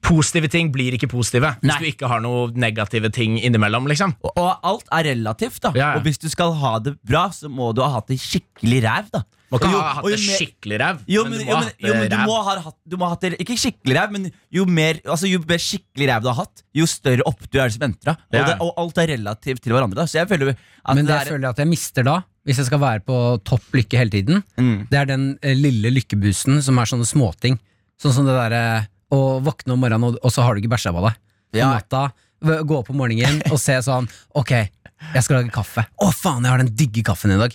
Positive 0.05 0.49
ting 0.53 0.73
blir 0.73 0.97
ikke 0.97 1.09
positive. 1.13 1.55
Hvis 1.61 1.71
Nei. 1.73 1.79
du 1.81 1.91
ikke 1.93 2.11
har 2.11 2.25
noe 2.25 2.49
negative 2.57 3.11
ting 3.15 3.39
innimellom, 3.41 3.89
liksom. 3.91 4.17
Og, 4.25 4.33
og 4.41 4.67
alt 4.73 4.91
er 4.93 5.11
relativt, 5.13 5.61
da. 5.65 5.73
Ja, 5.77 5.93
ja. 5.95 6.01
Og 6.01 6.05
hvis 6.09 6.21
du 6.21 6.29
skal 6.33 6.53
ha 6.61 6.77
det 6.85 6.97
bra, 7.05 7.29
så 7.33 7.49
må 7.53 7.73
du 7.77 7.81
ha 7.85 7.93
hatt 7.97 8.13
det 8.13 8.21
skikkelig 8.21 8.83
ræv, 8.85 9.09
da. 9.15 9.25
Må 9.55 9.61
kan 9.63 9.71
jo- 9.73 9.81
ha 9.81 9.93
hatt 9.95 10.05
det 10.05 10.19
mer- 10.19 10.37
skikkelig 10.39 10.79
ræv, 10.83 10.99
Jo, 11.09 11.23
men 11.25 11.31
men, 11.33 11.39
du 11.41 11.45
må 11.45 11.51
jo, 11.51 11.55
ha 11.55 11.61
men, 11.61 11.69
hatt 11.69 11.81
jo, 11.85 11.93
men 11.95 12.03
det 12.03 12.11
du 12.11 12.17
ræv. 12.17 12.27
må 12.27 12.37
ha 12.45 12.55
hatt 12.65 12.77
Du 12.89 12.97
må 12.97 13.05
ha 13.05 13.11
hatt 13.15 13.21
det 13.25 13.39
Ikke 13.45 13.57
skikkelig 13.61 13.95
ræv, 13.99 14.11
men 14.13 14.29
jo 14.53 14.65
mer, 14.67 14.95
altså, 15.07 15.31
jo 15.31 15.39
mer 15.49 15.59
skikkelig 15.63 16.09
ræv 16.11 16.23
du 16.23 16.29
har 16.29 16.39
hatt, 16.43 16.63
jo 16.75 16.85
større 16.87 17.23
opptur 17.27 17.61
er 17.61 17.69
det 17.69 17.73
som 17.79 17.85
venter. 17.87 18.17
deg. 18.33 18.49
Og, 18.61 18.67
og 18.69 18.73
alt 18.85 18.99
er 18.99 19.07
relativt 19.17 19.63
til 19.63 19.73
hverandre. 19.73 19.95
da 19.95 20.05
Så 20.07 20.19
jeg 20.21 20.29
føler 20.29 20.51
at 20.55 20.95
Men 20.95 21.05
det 21.05 21.07
det 21.07 21.19
jeg 21.21 21.27
er 21.27 21.33
føler 21.39 21.49
at 21.51 21.57
jeg 21.59 21.69
mister 21.69 22.03
da, 22.05 22.17
hvis 22.47 22.57
jeg 22.59 22.67
skal 22.67 22.79
være 22.81 23.01
på 23.07 23.19
topp 23.45 23.63
lykke 23.73 23.97
hele 23.99 24.11
tiden, 24.11 24.43
Mm. 24.59 24.89
det 24.91 24.99
er 24.99 25.05
den 25.07 25.39
eh, 25.43 25.55
lille 25.55 25.91
lykkebusen 25.95 26.63
som 26.63 26.79
er 26.79 26.85
sånne 26.85 27.07
småting. 27.07 27.59
Sånn 28.01 28.13
som 28.13 28.27
det 28.27 28.35
derre 28.35 28.89
å 29.13 29.41
våkne 29.43 29.73
om 29.73 29.81
morgenen, 29.81 30.05
og, 30.05 30.19
og 30.23 30.31
så 30.33 30.43
har 30.43 30.55
du 30.55 30.61
ikke 30.61 30.73
bæsja 30.75 30.91
på 30.93 31.01
deg. 31.07 31.15
Om 31.55 31.59
Ja. 31.61 31.73
natta, 31.79 32.13
gå 32.43 32.77
opp 32.79 32.91
om 32.91 32.97
morgenen 32.99 33.41
og 33.53 33.59
se 33.59 33.73
sånn 33.81 34.09
Ok, 34.35 34.51
jeg 34.51 35.23
skal 35.23 35.37
lage 35.43 35.53
kaffe. 35.55 35.87
Å, 36.03 36.11
faen, 36.13 36.43
jeg 36.43 36.51
har 36.51 36.59
den 36.59 36.75
digge 36.75 37.03
kaffen 37.05 37.31
i 37.31 37.39
dag. 37.39 37.55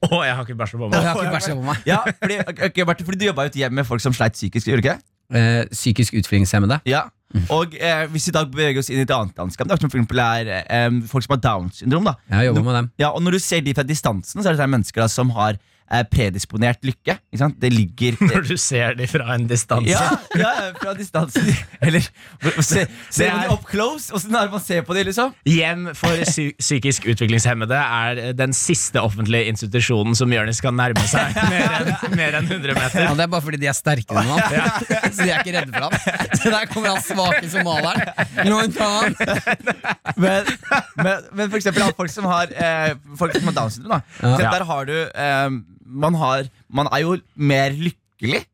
Å, 0.00 0.20
jeg 0.24 0.32
har 0.32 0.46
ikke 0.46 0.56
bæsja 0.56 0.78
på 0.80 0.88
meg. 0.88 0.96
jeg 0.96 1.12
har 1.12 1.22
ikke 1.22 1.36
bæsja 1.36 1.54
på 1.58 1.64
meg. 1.66 1.80
Ja, 1.88 2.02
fordi, 2.22 2.36
okay, 2.56 2.84
Martin, 2.88 3.06
fordi 3.08 3.20
du 3.20 3.26
jobba 3.28 3.44
jo 3.44 3.52
et 3.52 3.58
hjem 3.60 3.74
med 3.76 3.88
folk 3.88 4.00
som 4.00 4.14
sleit 4.16 4.36
psykisk, 4.38 4.70
gjorde 4.70 4.80
du 4.80 4.88
ikke? 4.88 5.00
Eh, 5.36 5.64
psykisk 5.70 6.16
utviklingshemmede. 6.18 6.80
Ja. 6.88 7.04
Og 7.52 7.76
eh, 7.78 8.06
hvis 8.10 8.26
vi 8.26 8.32
i 8.32 8.34
dag 8.34 8.48
beveger 8.50 8.80
oss 8.80 8.88
inn 8.90 9.02
i 9.02 9.04
et 9.04 9.12
annet 9.14 9.36
landskap, 9.38 9.68
da, 9.70 9.76
som 9.78 9.92
for 9.92 10.00
eksempel 10.00 10.22
er 10.24 10.48
eh, 10.64 10.88
folk 11.10 11.26
som 11.26 11.36
har 11.36 11.42
Downs 11.44 11.82
syndrom, 11.82 12.08
da. 12.08 12.16
Jeg 12.32 12.50
har 12.50 12.64
med 12.64 12.78
dem. 12.80 12.88
Ja, 13.02 13.12
og 13.12 13.22
når 13.22 13.36
du 13.36 13.42
ser 13.44 13.60
de 13.66 13.76
fra 13.76 13.84
distansen, 13.86 14.40
så 14.40 14.50
er 14.50 14.58
det 14.58 14.70
mennesker 14.72 15.04
da, 15.04 15.10
som 15.12 15.30
har 15.36 15.60
eh, 15.92 16.02
predisponert 16.10 16.80
lykke. 16.86 17.16
Ikke 17.30 17.40
sant? 17.42 17.56
Det 17.60 17.70
ligger 17.72 18.16
Når 18.30 18.46
du 18.48 18.56
ser 18.60 18.94
dem 18.98 19.08
fra 19.10 19.34
en 19.36 19.46
distanse. 19.50 19.90
ja, 19.90 20.10
ja, 20.38 20.52
fra 20.80 20.94
distanse. 20.98 21.42
Eller 21.84 22.00
se, 22.62 22.86
se 23.10 23.24
Det 23.24 23.30
på 23.30 23.36
er- 23.36 23.42
de 23.48 23.54
up 23.54 23.66
close. 23.70 24.12
Åssen 24.14 24.34
er 24.34 24.48
det 24.48 24.54
man 24.56 24.64
ser 24.64 24.82
på 24.86 24.94
dem? 24.96 25.06
liksom? 25.10 25.34
Hjem 25.48 25.88
for 25.98 26.22
psy 26.28 26.50
psykisk 26.60 27.06
utviklingshemmede 27.10 27.76
er 27.80 28.32
den 28.38 28.52
siste 28.56 29.00
offentlige 29.02 29.48
institusjonen 29.50 30.14
som 30.18 30.30
Jonis 30.32 30.58
skal 30.60 30.74
nærme 30.76 31.02
seg 31.10 31.34
mer 31.52 31.76
enn 31.80 32.16
mer 32.18 32.36
enn 32.40 32.46
100 32.50 32.74
meter. 32.76 33.04
Ja, 33.06 33.14
det 33.16 33.24
er 33.26 33.32
bare 33.32 33.44
fordi 33.46 33.60
de 33.62 33.70
er 33.70 33.76
sterkere 33.76 34.22
enn 34.22 34.32
han. 34.34 35.10
Så 35.10 35.24
de 35.24 35.30
er 35.32 35.40
ikke 35.42 35.54
redde 35.56 35.72
for 35.74 35.88
ham. 35.88 36.36
Så 36.40 36.52
der 36.52 36.68
kommer 36.70 36.94
han 36.94 37.02
svake 37.04 37.50
somalieren. 37.50 38.00
Men, 40.16 40.44
men, 40.96 41.16
men 41.32 41.50
for 41.50 41.58
eksempel 41.60 41.90
folk 41.96 42.12
som 42.12 42.26
har 42.30 42.50
eh, 42.52 42.94
Folk 43.18 43.34
som 43.36 43.48
har 43.50 43.56
Downs 43.56 43.76
syndrom, 43.78 44.00
da. 44.00 44.28
Ja. 44.36 44.50
Der 44.58 44.64
har 44.68 44.88
du 44.88 44.96
eh, 44.96 45.50
man, 45.90 46.14
har, 46.14 46.46
man 46.70 46.88
er 46.92 47.02
jo 47.04 47.16
mer 47.36 47.70
lykkelig. 47.76 48.44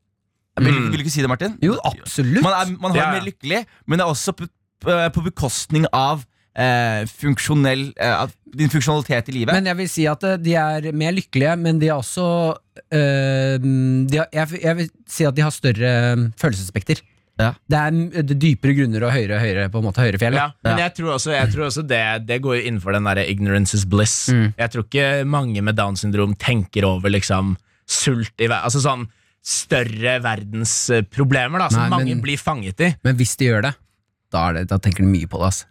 Vil, 0.57 0.73
Mm. 0.73 0.87
vil 0.88 0.97
du 0.97 1.02
ikke 1.05 1.11
si 1.12 1.21
det, 1.21 1.28
Martin? 1.28 1.59
Jo, 1.61 1.75
absolutt. 1.85 2.40
Man, 2.43 2.55
er, 2.57 2.71
man 2.81 2.95
har 2.95 3.02
Ja, 3.02 3.11
mer 3.19 3.26
lykkelig, 3.26 3.59
men 3.87 3.99
det 4.00 4.05
er 4.07 4.09
også 4.14 4.33
på, 4.33 4.47
på, 4.81 4.95
på 5.12 5.25
bekostning 5.26 5.85
av 5.93 6.23
eh, 6.57 7.02
funksjonell 7.12 7.90
eh, 8.00 8.23
din 8.57 8.71
funksjonalitet 8.73 9.28
i 9.28 9.35
livet. 9.37 9.52
Men 9.52 9.69
jeg 9.69 9.76
vil 9.83 9.90
si 9.93 10.07
at 10.09 10.25
eh, 10.25 10.38
de 10.40 10.55
er 10.57 10.88
mer 10.97 11.12
lykkelige, 11.12 11.59
men 11.61 11.76
de 11.83 11.90
er 11.90 11.99
også 11.99 12.25
øh, 12.88 13.59
de 14.09 14.16
har, 14.23 14.28
jeg, 14.33 14.62
jeg 14.62 14.76
vil 14.81 14.88
si 15.11 15.26
at 15.28 15.37
de 15.37 15.45
har 15.45 15.52
større 15.52 15.93
eh, 16.14 16.25
følelsesspekter. 16.40 17.02
Ja. 17.37 17.50
Det 17.69 17.76
er 17.76 18.23
det 18.25 18.37
dypere 18.40 18.73
grunner 18.78 19.05
og 19.05 19.12
høyere, 19.12 19.37
høyere, 19.43 19.66
på 19.73 19.83
en 19.83 19.85
måte, 19.85 20.00
høyere 20.00 20.21
fjell. 20.23 20.38
Ja, 20.38 20.47
men 20.64 20.78
jeg 20.81 20.95
tror 20.97 21.11
også, 21.19 21.35
jeg 21.35 21.50
tror 21.52 21.66
også 21.66 21.85
det, 21.85 22.00
det 22.28 22.38
går 22.45 22.62
innenfor 22.62 22.97
den 22.97 23.05
der 23.05 23.21
ignorance 23.26 23.76
is 23.76 23.85
bliss. 23.85 24.14
Mm. 24.33 24.55
Jeg 24.57 24.73
tror 24.73 24.87
ikke 24.87 25.07
mange 25.28 25.61
med 25.66 25.76
Downs 25.76 26.00
syndrom 26.07 26.33
tenker 26.40 26.88
over 26.88 27.12
liksom 27.12 27.55
sult 27.87 28.40
i 28.40 28.49
Altså 28.49 28.81
sånn 28.83 29.05
større 29.47 30.16
verdensproblemer 30.25 31.61
da, 31.62 31.69
som 31.71 31.85
Nei, 31.85 31.90
mange 31.93 32.14
men- 32.14 32.23
blir 32.25 32.40
fanget 32.40 32.81
i. 32.83 32.95
Men 33.05 33.16
hvis 33.21 33.37
de 33.38 33.50
gjør 33.52 33.62
det, 33.69 33.75
da, 34.33 34.49
er 34.49 34.52
det, 34.61 34.69
da 34.73 34.78
tenker 34.83 35.05
de 35.05 35.11
mye 35.12 35.28
på 35.31 35.38
det. 35.38 35.52
Altså. 35.52 35.66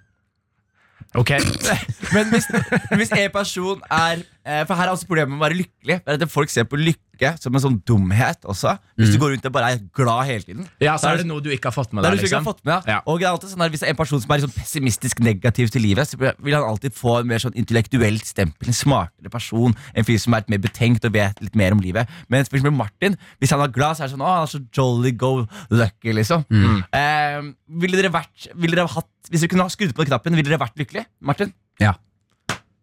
Ok, 1.16 1.30
Men 2.16 2.28
hvis, 2.32 2.46
hvis 2.92 3.12
en 3.16 3.32
person 3.32 3.82
er 3.92 4.22
eh, 4.44 4.62
For 4.68 4.76
her 4.76 4.90
er 4.90 4.92
også 4.94 5.08
problemet 5.08 5.32
med 5.32 5.40
å 5.40 5.44
være 5.46 5.58
lykkelig. 5.62 5.98
Det 6.04 6.12
er 6.12 6.24
at 6.26 6.32
Folk 6.32 6.52
ser 6.52 6.66
på 6.68 6.80
lykke 6.80 7.00
lykke 7.16 7.32
som 7.42 7.56
en 7.56 7.64
sånn 7.64 7.78
dumhet 7.88 8.44
også. 8.46 8.76
Hvis 9.00 9.14
du 9.16 9.18
går 9.22 9.34
rundt 9.36 9.48
og 9.48 9.54
bare 9.56 9.72
er 9.74 9.82
glad 9.96 10.28
hele 10.28 10.44
tiden. 10.44 10.68
Ja, 10.84 10.98
så 11.00 11.14
er 11.14 11.22
det 11.22 11.28
noe 11.30 11.42
du 11.44 11.50
ikke 11.54 11.72
har 11.72 11.76
fått 11.76 11.94
med 11.96 12.04
deg. 12.06 12.20
Liksom. 12.20 12.44
fått 12.46 12.62
med, 12.68 12.84
Ja. 12.88 13.00
Og 13.08 13.20
det 13.20 13.26
er 13.28 13.32
alltid 13.32 13.50
sånn 13.54 13.64
der, 13.64 13.70
Hvis 13.74 13.82
det 13.82 13.88
er 13.88 13.94
en 13.96 14.00
person 14.00 14.22
som 14.22 14.32
er 14.32 14.42
liksom 14.42 14.54
pessimistisk 14.56 15.20
negativ 15.24 15.72
til 15.74 15.82
livet, 15.82 16.08
så 16.08 16.20
vil 16.20 16.54
han 16.54 16.64
alltid 16.64 16.94
få 16.94 17.22
en 17.22 17.28
mer 17.28 17.40
sånn 17.40 17.56
intellektuelt 17.56 18.26
stempel. 18.26 18.68
En 18.68 18.78
smartere 18.78 19.32
person. 19.32 19.76
En 19.96 20.08
fyr 20.08 20.20
som 20.22 20.34
er 20.38 20.46
mer 20.52 20.62
betenkt 20.64 21.06
og 21.06 21.14
vet 21.16 21.42
litt 21.42 21.56
mer 21.56 21.72
om 21.74 21.80
livet. 21.84 22.10
Men 22.30 22.46
for 22.46 22.58
eksempel 22.60 22.76
Martin, 22.76 23.18
hvis 23.40 23.52
han 23.56 23.62
er 23.62 23.72
glad, 23.74 23.96
så 23.98 24.04
er 24.04 24.08
det 24.12 24.16
sånn 24.18 24.26
Å, 24.26 24.32
han 24.36 24.44
er 24.48 24.52
så 24.52 24.62
jolly 24.76 25.12
go 25.16 25.48
lucky, 25.72 26.14
liksom. 26.14 26.46
Eh, 26.92 27.42
ville 27.82 27.98
dere 27.98 28.12
vært 28.14 28.50
ville 28.56 28.76
dere 28.76 28.88
hatt 28.92 29.08
Hvis 29.30 29.42
dere 29.42 29.50
kunne 29.50 29.66
ha 29.66 29.74
skrudd 29.74 29.94
på 29.96 30.04
den 30.04 30.12
knappen, 30.14 30.36
ville 30.38 30.50
dere 30.50 30.62
vært 30.62 30.78
lykkelig? 30.78 31.06
Martin? 31.22 31.54
Ja. 31.82 31.96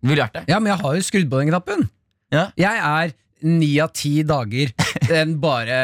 Ville 0.03 0.25
vært 0.25 0.35
det? 0.35 0.45
Ja, 0.51 0.59
men 0.59 0.73
jeg 0.73 0.81
har 0.83 0.97
jo 0.97 1.03
skrudd 1.07 1.29
på 1.31 1.39
den 1.39 1.53
knappen. 1.53 1.85
Ja. 2.33 2.49
Jeg 2.59 2.81
er 2.81 3.12
ni 3.46 3.72
av 3.82 3.92
ti 3.96 4.22
dager 4.26 4.72
en 5.12 5.34
bare 5.42 5.78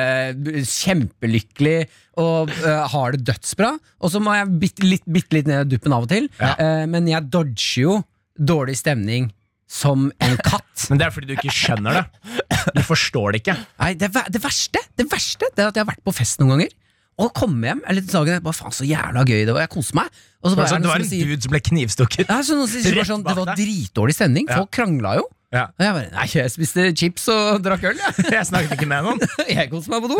kjempelykkelig 0.67 1.79
og 2.19 2.53
uh, 2.65 2.85
har 2.93 3.15
det 3.15 3.25
dødsbra. 3.29 3.73
Og 4.03 4.13
så 4.13 4.23
må 4.23 4.35
jeg 4.37 4.55
bitte 4.63 4.87
litt, 4.87 5.05
bitte 5.07 5.39
litt 5.39 5.51
ned 5.51 5.71
duppen 5.71 5.95
av 5.95 6.07
og 6.07 6.13
til. 6.13 6.29
Eh, 6.43 6.85
men 6.91 7.07
jeg 7.11 7.29
dodger 7.31 7.83
jo 7.85 7.99
dårlig 8.39 8.79
stemning 8.81 9.31
som 9.69 10.09
en 10.25 10.37
katt. 10.41 10.89
Men 10.89 11.01
det 11.01 11.07
er 11.09 11.15
fordi 11.15 11.31
du 11.31 11.37
ikke 11.37 11.55
skjønner 11.55 12.01
det. 12.01 12.05
Du 12.75 12.83
forstår 12.87 13.35
det 13.35 13.43
ikke. 13.43 13.57
Nei, 13.81 13.93
det, 14.01 14.09
det 14.33 14.41
verste 14.43 14.81
Det 14.99 15.07
verste 15.09 15.47
Det 15.55 15.63
er 15.63 15.71
at 15.71 15.77
jeg 15.79 15.85
har 15.85 15.89
vært 15.89 16.03
på 16.05 16.15
fest 16.17 16.41
noen 16.41 16.57
ganger. 16.57 16.75
Og 17.19 17.33
komme 17.35 17.67
hjem 17.67 17.81
eller 17.91 18.05
dagen 18.07 18.37
etterpå, 18.37 18.55
faen 18.55 18.75
så 18.75 18.87
jævla 18.87 19.25
gøy 19.27 19.43
det 19.43 19.55
var. 19.55 19.65
Jeg 19.67 19.73
koser 19.75 19.99
meg. 19.99 20.21
Og 20.39 20.53
så 20.53 20.59
bare 20.59 20.69
Altså, 20.69 20.79
det 20.83 20.91
var 20.91 21.01
en 21.03 21.07
som 21.07 21.11
sier 21.11 21.33
dude 21.33 21.47
som 21.47 21.55
ble 21.55 21.63
knivstukket. 21.69 22.31
ja, 22.31 22.39
så 22.47 22.59
noen 22.59 22.71
sier 22.71 22.95
bare 22.95 23.09
sånn, 23.11 23.25
Det 23.27 23.37
var 23.41 23.59
dritdårlig 23.59 24.15
stemning. 24.15 24.47
Folk 24.51 24.71
krangla 24.79 25.17
jo. 25.19 25.27
Ja. 25.55 25.63
Og 25.73 25.81
jeg 25.85 25.95
bare 25.97 26.09
Nei, 26.13 26.27
jeg 26.29 26.53
spiste 26.53 26.85
chips 26.93 27.25
og 27.33 27.63
drakk 27.65 27.87
øl, 27.89 28.01
jeg. 28.03 28.27
Jeg 28.37 28.49
snakket 28.51 28.75
ikke 28.77 28.89
med 28.91 29.07
noen. 29.07 29.23
Jeg 29.59 29.71
koste 29.73 29.93
meg 29.93 30.05
på 30.05 30.11
do. 30.13 30.19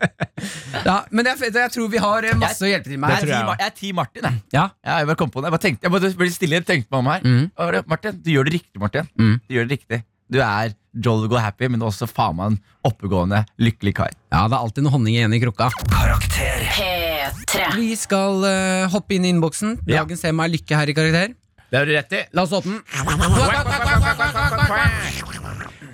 ja, 0.88 0.98
men 1.10 1.30
jeg, 1.30 1.48
jeg 1.54 1.72
tror 1.72 1.88
vi 1.88 2.00
har 2.02 2.26
masse 2.26 2.40
masse 2.42 2.66
å 2.66 2.68
hjelpe 2.68 2.90
til 2.90 3.00
med 3.00 3.14
Jeg 3.14 3.30
jeg 3.30 3.54
jeg 3.54 3.66
er 3.66 3.76
ti 3.78 3.92
Martin, 3.96 4.26
jeg. 4.28 4.42
Ja. 4.52 4.64
Ja, 4.84 4.98
jeg 5.00 5.08
bare 5.08 5.20
kom 5.20 5.32
på 5.32 5.40
det. 5.40 5.48
Jeg 5.48 5.56
bare, 5.56 5.64
tenkte, 5.64 5.86
jeg 5.86 5.94
bare 5.94 6.10
ble 6.20 6.32
stille 6.34 6.60
tenkte 6.66 6.92
meg 6.92 7.00
om 7.00 7.12
her. 7.12 7.24
Mm. 7.24 7.86
Martin, 7.88 8.18
du 8.20 8.32
gjør 8.34 8.48
det 8.48 8.58
riktig, 8.58 8.82
Martin. 8.82 9.08
Mm. 9.20 9.38
Du 9.46 9.56
gjør 9.56 9.70
det 9.70 9.78
riktig. 9.78 10.00
Du 10.32 10.40
er 10.40 10.74
jolly 11.04 11.28
go 11.30 11.40
happy, 11.40 11.68
men 11.70 11.84
også 11.84 12.08
faen 12.10 12.36
meg 12.38 12.52
en 12.52 12.58
oppegående, 12.88 13.42
lykkelig 13.60 13.94
kar. 13.96 14.12
ja, 14.32 14.44
det 14.48 14.56
er 14.56 14.60
alltid 14.60 14.86
noe 14.86 14.94
honning 14.94 15.16
igjen 15.16 15.36
i 15.36 15.40
krukka. 15.42 15.70
Karakter. 15.92 16.64
P3. 16.74 17.70
Vi 17.78 17.94
skal 17.98 18.44
uh, 18.44 18.90
hoppe 18.92 19.16
inn 19.16 19.26
i 19.26 19.32
innboksen. 19.34 19.78
Ja. 19.86 20.02
Dagens 20.02 20.24
tema 20.24 20.46
er 20.46 20.54
lykke 20.56 20.78
her 20.78 20.90
i 20.90 20.96
karakter. 20.96 21.34
Det 21.74 21.80
har 21.80 21.88
du 21.90 21.92
rett 21.96 22.12
i. 22.14 22.18
La 22.38 22.42
oss 22.46 22.52
åpne 22.54 22.76
den. 22.78 22.84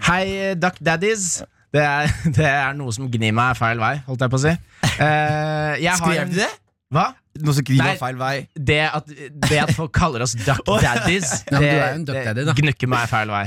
Hei, 0.05 0.53
Duck 0.61 0.77
Daddies. 0.85 1.39
Det 1.73 1.81
er, 1.81 2.11
det 2.37 2.45
er 2.45 2.75
noe 2.77 2.93
som 2.93 3.07
gnir 3.09 3.33
meg 3.33 3.57
feil 3.57 3.81
vei, 3.81 3.95
holdt 4.05 4.21
jeg 4.27 4.33
på 4.35 4.37
å 4.37 4.43
si. 4.43 4.53
Uh, 4.99 5.81
jeg 5.81 5.95
Skrev 6.03 6.35
du 6.35 6.37
det? 6.43 6.51
Hva? 6.93 7.07
Noe 7.41 7.57
som 7.57 7.65
gnir 7.65 7.81
meg 7.81 7.97
feil 8.03 8.21
vei. 8.21 8.35
Det 8.53 8.77
at, 8.91 9.09
det 9.47 9.63
at 9.63 9.73
folk 9.79 9.95
kaller 9.97 10.27
oss 10.27 10.37
Duck 10.37 10.61
Daddies, 10.69 11.33
det, 11.49 11.63
du 11.63 11.65
jo 11.65 11.87
en 11.87 12.05
Duck 12.11 12.21
Daddy, 12.29 12.45
da. 12.45 12.53
det 12.53 12.61
gnukker 12.61 12.91
meg 12.99 13.09
feil 13.09 13.33
vei. 13.33 13.47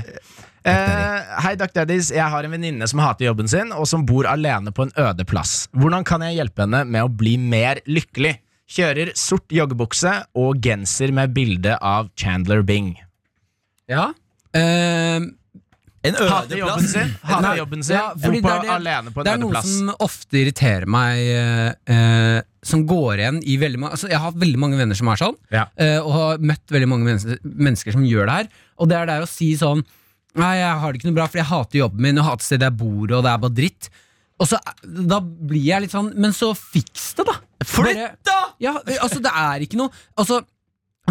Uh, 0.65 1.37
hei, 1.45 1.53
Duck 1.61 1.77
Daddies. 1.77 2.09
Jeg 2.17 2.33
har 2.33 2.49
en 2.49 2.55
venninne 2.57 2.89
som 2.89 3.03
hater 3.03 3.27
jobben 3.27 3.51
sin, 3.51 3.69
og 3.77 3.85
som 3.93 4.07
bor 4.09 4.25
alene 4.31 4.73
på 4.73 4.87
en 4.87 4.95
øde 5.05 5.27
plass. 5.29 5.67
Hvordan 5.77 6.01
kan 6.07 6.25
jeg 6.25 6.39
hjelpe 6.41 6.65
henne 6.65 6.81
med 6.81 7.05
å 7.05 7.13
bli 7.13 7.37
mer 7.37 7.85
lykkelig? 7.85 8.39
Kjører 8.73 9.11
sort 9.19 9.53
joggebukse 9.53 10.11
og 10.39 10.57
genser 10.65 11.11
med 11.13 11.33
bilde 11.35 11.75
av 11.77 12.07
Chandler 12.17 12.63
Bing. 12.65 12.95
Ja. 13.91 14.07
Uh, 14.55 15.29
En 16.03 16.17
øde 16.19 16.57
jobben 16.59 16.83
sin, 16.89 17.11
hater 17.23 17.45
Nei, 17.45 17.51
jobben 17.61 17.83
sin 17.87 17.95
ja, 17.95 18.09
fordi 18.19 18.41
på, 18.43 18.49
det 18.49 18.55
er 18.57 18.63
det- 18.65 18.71
alene 18.75 19.11
på 19.13 19.21
en 19.21 19.23
det 19.23 19.31
er 19.31 19.37
øde 19.37 19.43
noe 19.45 19.53
plass. 19.53 19.69
som 19.77 19.91
ofte 20.03 20.35
irriterer 20.41 20.85
meg, 20.85 21.19
eh, 21.31 21.69
eh, 21.95 22.41
som 22.61 22.81
går 22.89 23.21
igjen 23.21 23.37
i 23.47 23.55
veldig 23.61 23.79
mange 23.79 23.95
altså, 23.95 24.09
Jeg 24.11 24.19
har 24.19 24.31
veldig 24.35 24.59
mange 24.59 24.77
venner 24.81 24.95
som 24.99 25.07
er 25.07 25.15
sånn, 25.21 25.37
Ja. 25.49 25.63
eh, 25.77 25.99
og 26.03 26.11
har 26.11 26.37
møtt 26.43 26.67
veldig 26.67 26.89
mange 26.91 27.05
mennesker, 27.07 27.39
mennesker 27.45 27.91
som 27.95 28.03
gjør 28.03 28.25
det 28.27 28.35
her. 28.35 28.47
Og 28.79 28.89
det 28.89 28.97
er 28.97 29.05
der 29.05 29.21
å 29.23 29.27
si 29.31 29.53
sånn 29.55 29.85
Nei, 30.35 30.55
jeg 30.57 30.79
har 30.81 30.91
det 30.91 30.99
ikke 30.99 31.05
noe 31.11 31.15
bra, 31.21 31.27
for 31.27 31.37
jeg 31.37 31.45
hater 31.45 31.77
jobben 31.79 32.01
min, 32.01 32.17
og 32.17 32.25
hater 32.25 32.43
stedet 32.43 32.65
jeg 32.67 32.77
bor, 32.77 33.03
og 33.15 33.23
det 33.23 33.31
er 33.31 33.37
bare 33.37 33.53
dritt. 33.53 33.89
Og 34.41 34.47
så, 34.49 34.57
Da 35.09 35.19
blir 35.21 35.61
jeg 35.67 35.83
litt 35.85 35.93
sånn 35.93 36.07
Men 36.17 36.33
så 36.33 36.53
fiks 36.57 37.11
det, 37.19 37.25
da! 37.27 37.35
Flytt, 37.63 38.15
da! 38.25 38.39
Ja, 38.63 38.73
altså 38.97 39.19
det 39.23 39.29
er 39.29 39.61
ikke 39.65 39.77
noe 39.77 39.93
Altså 40.19 40.39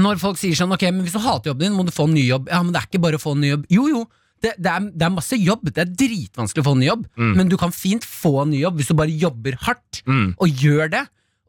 Når 0.03 0.19
folk 0.21 0.41
sier 0.41 0.57
sånn 0.59 0.75
Ok, 0.75 0.83
men 0.91 1.05
hvis 1.07 1.15
du 1.15 1.21
hater 1.23 1.53
jobben 1.53 1.69
din, 1.69 1.77
må 1.79 1.85
du 1.87 1.93
få 1.95 2.09
en 2.09 2.15
ny 2.17 2.25
jobb. 2.27 2.51
Ja, 2.51 2.63
men 2.65 2.73
det 2.75 2.81
er 2.83 2.89
ikke 2.91 3.01
bare 3.05 3.21
å 3.21 3.23
få 3.23 3.35
en 3.37 3.43
ny 3.45 3.51
jobb. 3.53 3.65
Jo, 3.71 3.87
jo. 3.93 4.03
Det, 4.43 4.55
det, 4.59 4.71
er, 4.73 4.87
det 4.91 5.05
er 5.07 5.13
masse 5.15 5.37
jobb. 5.39 5.69
Det 5.71 5.83
er 5.85 5.91
dritvanskelig 6.03 6.63
å 6.65 6.67
få 6.67 6.73
en 6.75 6.81
ny 6.83 6.87
jobb. 6.89 7.03
Men 7.37 7.51
du 7.53 7.55
kan 7.61 7.71
fint 7.77 8.03
få 8.09 8.33
en 8.43 8.51
ny 8.55 8.63
jobb 8.65 8.81
hvis 8.81 8.89
du 8.91 8.97
bare 8.99 9.13
jobber 9.21 9.59
hardt 9.69 10.01
Mm. 10.09 10.33
og 10.41 10.49
gjør 10.65 10.89
det. 10.97 11.03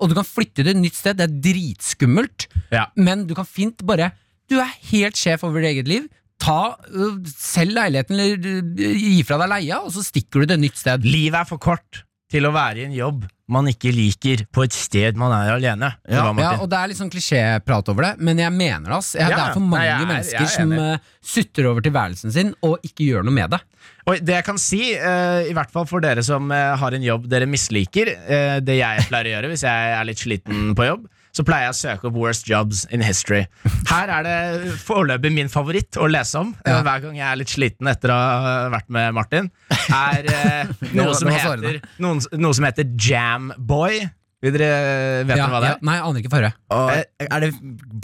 Og 0.03 0.11
du 0.11 0.13
kan 0.19 0.27
flytte 0.27 0.59
til 0.61 0.69
et 0.75 0.77
nytt 0.77 0.97
sted. 0.99 1.17
Det 1.17 1.25
er 1.25 1.37
dritskummelt. 1.47 2.45
Ja. 2.75 2.83
Men 2.99 3.23
du 3.29 3.33
kan 3.37 3.47
fint 3.49 3.81
bare 3.87 4.11
Du 4.51 4.57
er 4.59 4.69
helt 4.91 5.15
sjef 5.17 5.41
over 5.47 5.63
ditt 5.63 5.71
eget 5.71 5.87
liv. 5.89 6.09
Ta, 6.43 6.75
Selg 7.33 7.75
leiligheten 7.77 8.19
eller 8.19 8.49
øh, 8.57 8.97
gi 8.99 9.21
fra 9.27 9.37
deg 9.43 9.53
leia, 9.57 9.81
og 9.85 9.93
så 9.95 10.03
stikker 10.05 10.43
du 10.43 10.49
til 10.49 10.57
et 10.57 10.65
nytt 10.67 10.81
sted. 10.81 11.05
Livet 11.07 11.39
er 11.43 11.47
for 11.49 11.61
kort 11.63 12.03
til 12.33 12.47
å 12.49 12.53
være 12.55 12.81
i 12.81 12.87
en 12.89 12.95
jobb 12.97 13.25
man 13.53 13.67
ikke 13.69 13.91
liker, 13.93 14.45
på 14.55 14.63
et 14.65 14.73
sted 14.73 15.17
man 15.19 15.33
er 15.35 15.51
alene. 15.53 15.89
Ja, 16.09 16.23
Ja, 16.39 16.53
og 16.63 16.69
Det 16.71 16.77
er 16.79 16.89
litt 16.89 16.97
sånn 16.97 17.11
klisjéprat 17.11 17.89
over 17.91 18.07
det, 18.07 18.11
men 18.23 18.39
jeg 18.39 18.49
mener 18.55 18.87
det. 18.89 18.95
ass. 18.97 19.11
Jeg, 19.13 19.27
det 19.29 19.37
er 19.37 19.53
for 19.53 19.65
mange 19.67 19.83
nei, 19.83 19.99
er- 19.99 20.09
mennesker 20.09 20.45
er 20.47 20.53
som 20.55 20.71
uh, 20.71 21.11
sutter 21.21 21.67
over 21.69 21.83
tilværelsen 21.85 22.33
sin 22.33 22.53
og 22.65 22.79
ikke 22.87 23.05
gjør 23.11 23.27
noe 23.27 23.35
med 23.35 23.53
det. 23.53 23.59
Og 24.07 24.23
det 24.25 24.37
jeg 24.39 24.47
kan 24.47 24.57
si, 24.63 24.81
uh, 24.95 25.43
i 25.45 25.53
hvert 25.53 25.69
fall 25.75 25.85
for 25.91 26.01
dere 26.03 26.23
som 26.25 26.49
uh, 26.49 26.73
har 26.81 26.95
en 26.97 27.05
jobb 27.05 27.27
dere 27.29 27.45
misliker, 27.51 28.15
eh, 28.25 28.57
det 28.63 28.79
jeg 28.79 29.05
pleier 29.11 29.29
å 29.29 29.35
gjøre 29.35 29.51
hvis 29.53 29.67
jeg 29.67 29.93
er 29.99 30.07
litt 30.09 30.23
sliten 30.23 30.73
på 30.79 30.87
jobb, 30.87 31.05
så 31.33 31.41
pleier 31.47 31.65
jeg 31.71 31.73
å 31.73 31.77
søke 31.79 32.07
opp 32.11 32.17
Worst 32.21 32.45
Jobs 32.49 32.83
in 32.93 33.01
History. 33.01 33.43
Her 33.89 34.11
er 34.19 34.25
det 34.27 34.73
foreløpig 34.85 35.31
min 35.33 35.49
favoritt 35.49 35.97
å 35.97 36.05
lese 36.11 36.37
om 36.43 36.51
eh, 36.61 36.69
Ja. 36.71 36.81
hver 36.85 37.01
gang 37.07 37.15
jeg 37.17 37.25
er 37.25 37.39
litt 37.41 37.49
sliten 37.53 37.89
etter 37.89 38.13
å 38.13 38.17
ha 38.19 38.51
vært 38.73 38.91
med 38.93 39.15
Martin. 39.17 39.49
Er 39.89 40.29
eh, 40.29 40.73
noe, 40.97 41.15
som 41.17 41.31
heter, 41.33 41.79
noen, 42.03 42.21
noe 42.37 42.53
som 42.53 42.67
heter 42.69 42.85
Jamboy. 42.93 44.03
Vil 44.43 44.57
dere 44.57 45.23
vet 45.25 45.37
Ja, 45.39 45.45
hva 45.49 45.61
det 45.63 45.69
ja, 45.71 45.75
er? 45.79 45.83
nei, 45.87 45.93
jeg 45.97 46.03
aner 46.05 46.21
ikke 46.21 46.33
forrige. 46.35 46.55
Og, 46.75 46.89
er 47.23 47.45
det 47.45 47.51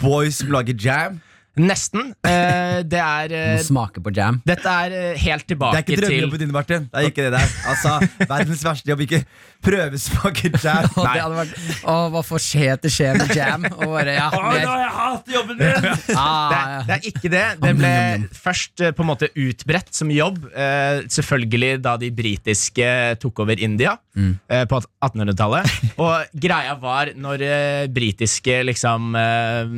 boys 0.00 0.38
som 0.40 0.50
lager 0.54 0.78
jam? 0.80 1.18
Nesten. 1.60 2.12
Uh, 2.24 2.80
det 2.88 3.00
er 3.00 3.34
uh, 3.34 3.60
Smaker 3.60 3.90
smake 3.90 4.02
på 4.04 4.12
jam. 4.16 4.40
Dette 4.46 4.74
er 4.84 4.94
uh, 4.94 5.20
helt 5.20 5.46
Det 5.48 5.56
er 5.60 5.78
ikke 5.82 5.94
til 5.94 6.04
drømmejobben 6.04 6.42
din, 6.44 6.52
Martin. 6.52 6.88
Det 6.90 7.00
er 7.02 7.10
ikke 7.10 7.26
det 7.28 7.32
der. 7.32 7.54
Altså, 7.68 7.96
Verdens 8.32 8.64
verste 8.64 8.90
jobb. 8.90 9.00
Ikke 9.06 9.24
prøvesmake 9.64 10.50
jam. 10.62 10.88
Og 10.96 11.04
det 11.04 11.20
hadde 11.20 11.36
vært 11.36 11.84
Å, 11.84 11.96
hva 12.14 12.22
får 12.24 12.42
skje 12.44 12.68
til 12.84 12.94
skje 12.94 13.10
med 13.18 13.34
jam? 13.36 13.66
Og 13.76 13.84
bare, 13.92 14.14
ja, 14.16 14.28
mer. 14.32 14.60
jeg 14.62 14.92
hater 14.96 15.36
jobben 15.36 15.60
min! 15.60 15.88
det, 15.90 16.16
Ah, 16.16 16.54
er, 16.54 16.86
det 16.88 16.96
er 16.96 17.08
ikke 17.10 17.32
det. 17.32 17.44
Det 17.60 17.72
ble 17.78 17.92
først 18.40 18.84
eh, 18.84 18.94
på 18.96 19.04
en 19.04 19.10
måte 19.10 19.30
utbredt 19.36 19.92
som 19.96 20.10
jobb. 20.12 20.42
Eh, 20.50 21.02
selvfølgelig 21.12 21.72
da 21.84 21.96
de 22.00 22.10
britiske 22.14 22.90
tok 23.22 23.44
over 23.44 23.60
India 23.60 23.96
eh, 24.18 24.64
på 24.70 24.80
1800-tallet. 25.04 25.74
Og 26.04 26.40
greia 26.46 26.76
var 26.80 27.12
når 27.18 27.44
eh, 27.46 27.84
britiske 27.92 28.60
liksom 28.68 29.14
eh, 29.18 29.74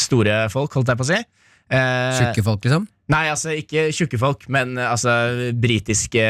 store 0.00 0.44
folk, 0.52 0.74
holdt 0.78 0.92
jeg 0.92 1.00
på 1.00 1.08
å 1.08 1.12
si 1.12 1.22
Tjukke 1.72 2.42
folk, 2.44 2.66
liksom? 2.66 2.82
Nei, 3.12 3.22
altså 3.32 3.54
ikke 3.56 3.86
tjukke 3.96 4.18
folk, 4.20 4.44
men 4.52 4.74
altså 4.80 5.12
britiske 5.56 6.22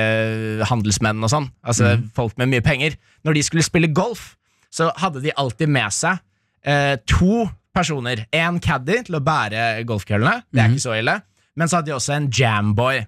handelsmenn 0.71 1.23
og 1.23 1.33
sånn. 1.33 1.49
Altså 1.67 1.97
folk 2.17 2.37
med 2.41 2.51
mye 2.53 2.65
penger. 2.65 2.95
Når 3.27 3.39
de 3.39 3.43
skulle 3.47 3.67
spille 3.67 3.91
golf, 3.95 4.37
så 4.73 4.91
hadde 5.03 5.23
de 5.25 5.35
alltid 5.39 5.71
med 5.71 5.95
seg 5.95 6.19
eh, 6.65 6.95
to 7.11 7.45
personer. 7.75 8.25
En 8.35 8.61
caddy 8.63 9.03
til 9.07 9.19
å 9.19 9.23
bære 9.25 9.83
golfkøllene, 9.89 10.43
det 10.53 10.63
er 10.63 10.73
ikke 10.73 10.87
så 10.87 10.97
ille. 10.99 11.19
Men 11.59 11.69
så 11.69 11.79
hadde 11.81 11.93
de 11.93 11.99
også 11.99 12.17
en 12.17 12.31
jamboy. 12.33 13.03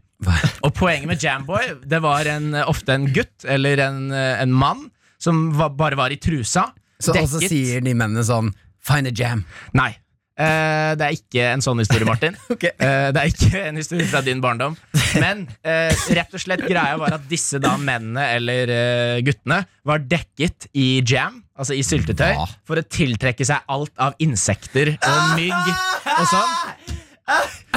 Og 0.64 0.72
poenget 0.72 1.10
med 1.10 1.20
jamboy 1.20 1.74
Det 1.84 1.98
var 2.00 2.24
en, 2.30 2.54
ofte 2.64 2.94
en 2.96 3.04
gutt 3.12 3.44
eller 3.44 3.82
en, 3.84 4.06
en 4.12 4.54
mann 4.54 4.86
som 5.20 5.46
var, 5.56 5.74
bare 5.76 5.96
var 5.96 6.12
i 6.12 6.20
trusa. 6.20 6.68
Så, 7.00 7.12
dekket. 7.12 7.26
også 7.28 7.50
sier 7.50 7.84
de 7.84 7.94
mennene 7.96 8.24
sånn 8.26 8.52
Find 8.84 9.08
a 9.08 9.12
jam. 9.16 9.46
Nei. 9.72 9.94
Eh, 10.34 10.92
det 10.98 11.06
er 11.06 11.14
ikke 11.14 11.44
en 11.54 11.62
sånn 11.62 11.78
historie, 11.80 12.06
Martin. 12.08 12.34
okay. 12.52 12.74
Eh, 12.74 13.08
det 13.14 13.22
er 13.22 13.30
ikke 13.30 13.62
en 13.70 13.78
historie 13.78 14.08
fra 14.10 14.20
din 14.26 14.42
barndom. 14.44 14.74
Men 15.22 15.46
eh, 15.62 15.94
rett 16.18 16.34
og 16.34 16.42
slett 16.42 16.66
greia 16.66 16.98
var 17.00 17.16
at 17.16 17.24
disse 17.30 17.60
da 17.62 17.76
mennene 17.78 18.26
eller 18.34 18.74
eh, 18.74 19.22
guttene 19.24 19.62
var 19.86 20.04
dekket 20.04 20.68
i 20.76 20.98
jam, 21.00 21.38
altså 21.56 21.78
i 21.78 21.84
syltetøy, 21.86 22.34
for 22.66 22.82
å 22.82 22.84
tiltrekke 22.84 23.46
seg 23.46 23.64
alt 23.72 23.94
av 23.96 24.18
insekter 24.26 24.96
og 24.98 25.38
mygg 25.38 25.72
og 26.18 26.28
sånn. 26.34 26.93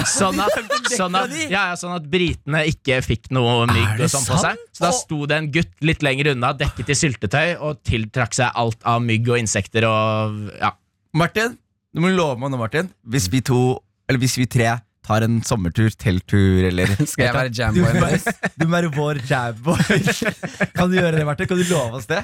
Sånn 0.07 0.39
at, 0.43 0.55
sånn, 0.91 1.15
at, 1.15 1.31
ja, 1.47 1.69
ja, 1.71 1.75
sånn 1.79 1.95
at 1.95 2.07
britene 2.11 2.65
ikke 2.67 2.99
fikk 3.05 3.29
noe 3.35 3.65
mygg 3.69 4.01
og 4.03 4.11
sånn 4.11 4.25
på 4.27 4.39
seg. 4.41 4.59
Så 4.75 4.83
da 4.83 4.91
sto 4.95 5.19
det 5.29 5.37
en 5.39 5.47
gutt 5.53 5.71
litt 5.87 6.03
lenger 6.05 6.33
unna, 6.33 6.51
dekket 6.57 6.91
i 6.91 6.97
syltetøy, 6.99 7.55
og 7.63 7.79
tiltrakk 7.87 8.35
seg 8.35 8.51
alt 8.59 8.83
av 8.87 8.99
mygg 9.03 9.31
og 9.31 9.39
insekter 9.39 9.87
og 9.87 10.51
ja. 10.57 10.73
Martin, 11.17 11.55
du 11.95 12.03
må 12.03 12.11
love 12.13 12.37
meg 12.41 12.51
nå, 12.53 12.59
Martin. 12.59 12.91
Hvis 13.07 13.29
vi 13.31 13.41
to, 13.45 13.79
eller 14.07 14.21
hvis 14.21 14.37
vi 14.39 14.49
tre 14.51 14.75
tar 15.07 15.23
en 15.25 15.39
sommertur, 15.47 15.89
telttur 15.99 16.67
eller 16.69 16.91
Skal 17.11 17.29
jeg 17.29 17.35
være 17.37 17.53
jamboy 17.55 18.17
Du, 18.17 18.31
du 18.59 18.65
må 18.67 18.73
være 18.77 18.91
vår 18.97 19.19
jamboy. 19.29 19.81
kan 20.77 20.91
du 20.91 20.97
gjøre 20.99 21.15
det, 21.17 21.25
Martin? 21.27 21.47
Kan 21.49 21.61
du 21.61 21.65
love 21.71 21.99
oss 22.01 22.07
det? 22.09 22.19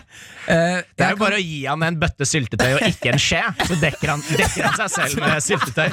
Uh, 0.48 0.82
Det 0.94 1.06
er 1.08 1.16
jo 1.16 1.22
bare 1.22 1.40
å 1.40 1.44
gi 1.44 1.62
han 1.66 1.86
en 1.88 2.00
bøtte 2.02 2.28
syltetøy 2.28 2.74
og 2.78 2.86
ikke 2.90 3.14
en 3.14 3.22
skje, 3.22 3.42
så 3.70 3.78
dekker 3.82 4.14
han, 4.14 4.24
dekker 4.30 4.68
han 4.68 4.78
seg 4.84 4.94
selv 4.98 5.24
med 5.24 5.46
syltetøy. 5.48 5.90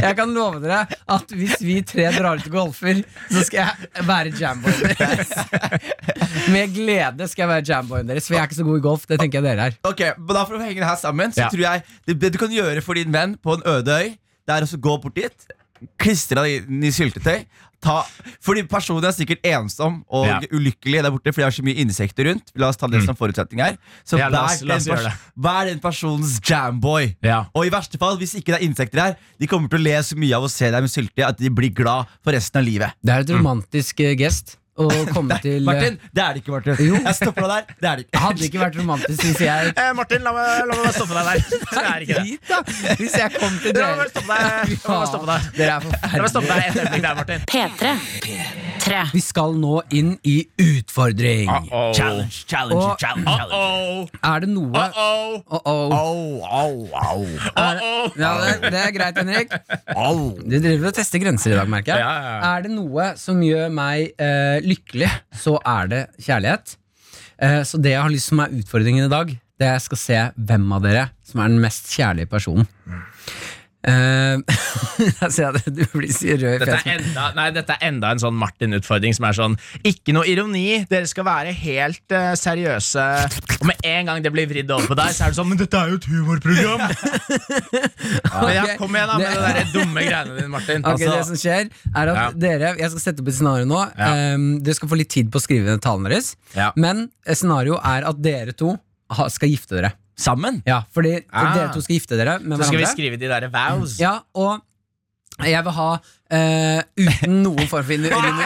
Jeg 0.00 0.16
kan 0.18 0.32
love 0.34 0.60
dere 0.62 0.82
at 1.10 1.32
hvis 1.36 1.58
vi 1.64 1.80
tre 1.86 2.08
drar 2.14 2.40
ut 2.40 2.46
og 2.50 2.54
golfer, 2.54 3.02
så 3.30 3.42
skal 3.46 3.62
jeg 3.66 4.06
være 4.08 4.32
jamboyen 4.40 4.94
deres. 5.00 5.34
Med 6.50 6.72
glede 6.74 7.28
skal 7.30 7.44
jeg 7.46 7.52
være 7.54 7.66
jamboyen 7.72 8.10
deres, 8.10 8.26
for 8.28 8.36
jeg 8.36 8.42
er 8.44 8.50
ikke 8.50 8.60
så 8.60 8.66
god 8.68 8.80
i 8.80 8.84
golf. 8.88 9.06
Det 9.10 9.20
tenker 9.20 9.40
jeg 9.40 9.48
dere 9.50 9.68
er. 9.70 9.78
Ok, 9.86 10.02
men 10.18 10.34
da 10.36 10.44
For 10.50 10.58
å 10.58 10.62
henge 10.64 10.80
det 10.82 10.88
her 10.88 10.98
sammen, 11.00 11.34
så 11.34 11.44
Ja. 11.44 11.48
tror 11.52 11.62
jeg 11.66 11.84
det, 12.08 12.18
det 12.20 12.32
du 12.34 12.38
kan 12.42 12.52
gjøre 12.52 12.82
for 12.84 12.98
din 12.98 13.12
venn 13.14 13.36
på 13.40 13.54
en 13.58 13.62
øde 13.68 13.96
øy, 14.00 14.08
det 14.48 14.56
er 14.56 14.66
å 14.66 14.80
gå 14.82 14.96
bort 15.02 15.14
dit, 15.14 15.46
klistre 16.00 16.44
det 16.44 16.62
inn 16.62 16.86
i 16.86 16.92
syltetøy. 16.94 17.44
Ta, 17.80 18.02
fordi 18.44 18.66
personen 18.68 19.06
er 19.08 19.14
sikkert 19.16 19.46
ensom 19.48 20.02
og 20.12 20.26
Ja. 20.28 20.40
ulykkelig 20.52 21.02
der 21.02 21.10
borte 21.10 21.32
fordi 21.32 21.46
det 21.46 21.48
er 21.48 21.56
så 21.56 21.64
mye 21.64 21.80
insekter 21.80 22.28
rundt. 22.28 22.52
La 22.54 22.68
oss 22.68 22.76
ta 22.76 22.86
det 22.86 23.02
som 23.06 23.16
forutsetning 23.16 23.62
her. 23.64 23.78
Så 24.04 24.18
Ja, 24.18 24.28
la 24.28 24.46
vær, 24.46 24.66
la 24.66 24.76
oss 24.76 24.84
den 24.84 25.12
vær 25.40 25.64
den 25.64 25.80
personens 25.80 26.38
jamboy. 26.44 27.16
Ja. 27.22 27.46
Og 27.54 27.64
i 27.64 27.70
verste 27.70 27.96
fall, 27.96 28.18
hvis 28.18 28.34
ikke 28.34 28.52
det 28.52 28.60
er 28.60 28.68
insekter 28.68 29.00
her, 29.00 29.16
de 29.38 29.46
kommer 29.46 29.68
til 29.70 29.80
å 29.80 29.82
le 29.82 29.96
så 30.02 30.14
mye 30.14 30.36
av 30.36 30.44
å 30.44 30.50
se 30.50 30.70
deg 30.70 30.82
med 30.82 30.90
syltetøy 30.90 31.24
at 31.26 31.38
de 31.38 31.48
blir 31.48 31.72
glad 31.72 32.06
for 32.22 32.32
resten 32.32 32.60
av 32.60 32.64
livet. 32.68 32.92
Det 33.02 33.14
er 33.14 33.20
et 33.20 33.30
romantisk 33.30 33.96
mm. 33.96 34.16
gest 34.18 34.58
å 34.84 34.88
komme 35.12 35.36
til 35.44 35.58
eh, 35.60 35.66
Martin, 35.66 35.98
det 36.16 36.22
er 36.24 36.36
det 36.36 36.42
ikke, 36.44 36.52
Martin. 36.56 36.80
Jo. 36.86 37.00
Jeg 37.04 37.16
stopper 37.18 37.46
deg 37.46 37.50
der. 37.50 37.74
Det 37.80 37.88
er 37.90 38.00
det 38.00 38.06
ikke. 38.06 38.22
Hadde 38.24 38.46
ikke 38.48 38.62
vært 38.64 38.78
romantisk 38.80 39.24
syns 39.26 39.42
jeg 39.44 39.72
Eh, 39.80 39.90
Martin, 39.98 40.24
la 40.26 40.32
meg, 40.36 40.48
la 40.70 40.78
meg 40.80 40.94
stoppe 40.96 41.14
deg 41.16 41.24
der. 41.30 41.38
Det 41.70 41.84
er 41.90 42.04
ikke 42.06 42.20
det. 42.20 42.38
Da! 42.48 42.58
Hvis 43.00 43.14
jeg 43.20 43.34
kom 43.36 43.58
til 43.62 43.78
La 43.80 43.92
meg 44.00 44.10
stoppe 44.12 44.40
deg. 44.40 44.74
La 44.86 44.98
meg 45.00 45.10
stoppe 45.12 45.28
deg. 45.30 45.50
Dere 45.60 45.76
er 45.76 46.16
La 46.16 46.24
meg 46.24 46.32
stoppe 46.34 46.50
deg 46.50 46.66
et 46.70 46.80
øyeblikk 46.84 47.06
der, 47.06 47.14
Martin. 47.20 47.46
P3. 47.50 47.94
Tre. 48.80 49.00
Vi 49.12 49.20
skal 49.20 49.52
nå 49.60 49.74
inn 49.92 50.14
i 50.26 50.38
utfordring. 50.64 51.50
Uh-oh. 51.52 51.90
Challenge, 51.96 52.36
challenge, 52.48 52.80
Og- 52.80 52.94
challenge. 53.02 53.28
challenge. 53.28 53.52
Uh-oh. 53.52 54.30
Er 54.30 54.40
det 54.44 54.48
noe 54.48 54.70
Uh-oh. 54.70 55.42
Oh, 55.50 55.60
oh. 55.68 55.92
Au, 55.92 56.40
au, 56.48 56.88
au. 56.96 57.26
Er 57.60 57.76
det, 57.76 57.90
ja, 58.22 58.30
det, 58.40 58.70
det 58.72 58.80
er 58.80 58.94
greit, 58.96 59.20
Henrik. 59.20 59.52
Du 60.48 60.56
driver 60.56 60.88
og 60.90 60.96
tester 60.96 61.20
grenser 61.22 61.52
i 61.54 61.58
dag, 61.58 61.68
merker 61.70 61.92
jeg. 61.92 62.02
Ja, 62.04 62.10
ja, 62.10 62.32
ja. 62.40 62.54
Er 62.56 62.64
det 62.66 62.72
noe 62.72 63.10
som 63.20 63.40
gjør 63.44 63.68
meg 63.74 64.14
eh, 64.16 64.64
lykkelig, 64.70 65.10
så 65.42 65.56
er 65.66 65.90
det 65.90 66.02
kjærlighet. 66.22 66.76
Eh, 67.40 67.62
så 67.66 67.80
det 67.80 67.94
jeg 67.94 68.02
har 68.02 68.12
lyst 68.12 68.32
som 68.32 68.42
er 68.44 68.58
utfordringen 68.60 69.06
i 69.06 69.12
dag, 69.12 69.32
det 69.60 69.68
er 69.68 69.76
jeg 69.76 69.86
skal 69.90 70.00
se 70.00 70.20
hvem 70.48 70.70
av 70.72 70.84
dere 70.86 71.08
som 71.26 71.42
er 71.42 71.52
den 71.52 71.62
mest 71.62 71.90
kjærlige 71.92 72.30
personen. 72.32 72.68
Eh, 73.80 74.36
jeg 75.22 75.30
ser 75.32 75.56
at 75.56 75.68
du 75.72 75.80
blir 75.94 76.10
så 76.12 76.34
rød 76.36 76.60
i 76.60 76.66
fjeset. 76.68 77.54
dette 77.56 77.76
er 77.78 77.86
enda 77.88 78.10
en 78.12 78.20
sånn 78.20 78.36
Martin-utfordring 78.36 79.14
som 79.16 79.24
er 79.24 79.36
sånn 79.38 79.54
Ikke 79.88 80.12
noe 80.12 80.26
ironi, 80.28 80.82
dere 80.90 81.08
skal 81.08 81.24
være 81.24 81.54
helt 81.56 82.12
uh, 82.12 82.34
seriøse. 82.36 83.06
Og 83.60 83.64
med 83.70 83.80
en 83.88 84.10
gang 84.10 84.20
det 84.24 84.32
blir 84.34 84.50
vridd 84.50 84.72
over 84.74 84.90
på 84.90 84.98
deg, 85.00 85.14
så 85.16 85.24
er 85.26 85.32
det 85.32 85.40
sånn 85.40 85.48
Men 85.52 85.62
dette 85.62 85.80
er 85.80 85.94
jo 85.94 86.00
et 86.00 86.08
humorprogram! 86.12 86.84
Men 86.84 88.52
ja, 88.58 88.66
kom 88.80 88.98
igjen, 88.98 89.14
da, 89.14 89.18
med 89.22 89.40
det- 89.46 89.64
de 89.64 89.78
dumme 89.78 90.04
greiene 90.04 90.36
dine, 90.36 90.50
Martin. 90.52 90.84
Ok, 90.84 90.92
Altså- 90.92 91.14
det 91.16 91.24
som 91.30 91.40
skjer 91.44 91.70
er 91.94 92.12
at 92.14 92.20
Ja. 92.20 92.28
dere, 92.36 92.74
Jeg 92.80 92.90
skal 92.92 93.04
sette 93.06 93.24
opp 93.24 93.28
et 93.32 93.38
scenario 93.38 93.64
nå. 93.68 93.80
Ja. 93.96 94.12
Um, 94.34 94.50
dere 94.60 94.76
skal 94.76 94.92
få 94.92 95.00
litt 95.00 95.08
tid 95.12 95.30
på 95.32 95.40
å 95.40 95.44
skrive 95.44 95.64
ned 95.70 95.80
tallene 95.84 96.10
deres. 96.12 96.34
Ja. 96.56 96.72
Men 96.76 97.08
scenarioet 97.24 97.50
scenario 97.50 97.78
er 97.82 98.06
at 98.08 98.22
dere 98.22 98.52
to 98.56 98.76
skal 99.32 99.50
gifte 99.50 99.76
dere. 99.80 99.92
Sammen? 100.20 100.60
Ja, 100.68 100.82
fordi 100.92 101.14
Ah. 101.32 101.54
dere 101.56 101.70
to 101.74 101.80
skal 101.84 101.96
gifte 101.96 102.18
dere 102.20 102.38
med 102.42 102.60
Så 102.60 102.68
skal 102.68 102.82
vi 102.82 102.88
skrive 102.90 103.16
de 103.20 103.30
der 103.30 103.48
vows. 103.54 103.96
Ja, 104.00 104.18
og 104.36 104.60
jeg 105.40 105.64
vil 105.64 105.72
ha 105.72 105.88
uh, 105.96 106.80
uten 107.00 107.38
noen 107.46 107.68
form 107.70 107.86
for 107.88 107.94
ironi. 107.96 108.44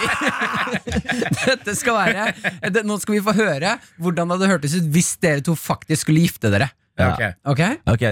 Dette 1.45 1.75
skal 1.75 1.97
være 1.99 2.27
det, 2.71 2.85
Nå 2.87 2.99
skal 3.03 3.17
vi 3.17 3.23
få 3.25 3.35
høre 3.37 3.75
hvordan 3.99 4.31
det 4.31 4.37
hadde 4.39 4.51
hørtes 4.53 4.77
ut 4.79 4.89
hvis 4.95 5.11
dere 5.23 5.43
to 5.45 5.57
faktisk 5.59 6.07
skulle 6.07 6.23
gifte 6.25 6.53
dere. 6.55 6.71
Ja, 6.99 7.09
ok. 7.11 7.23
Ok? 7.51 7.63
Ok, 7.91 8.05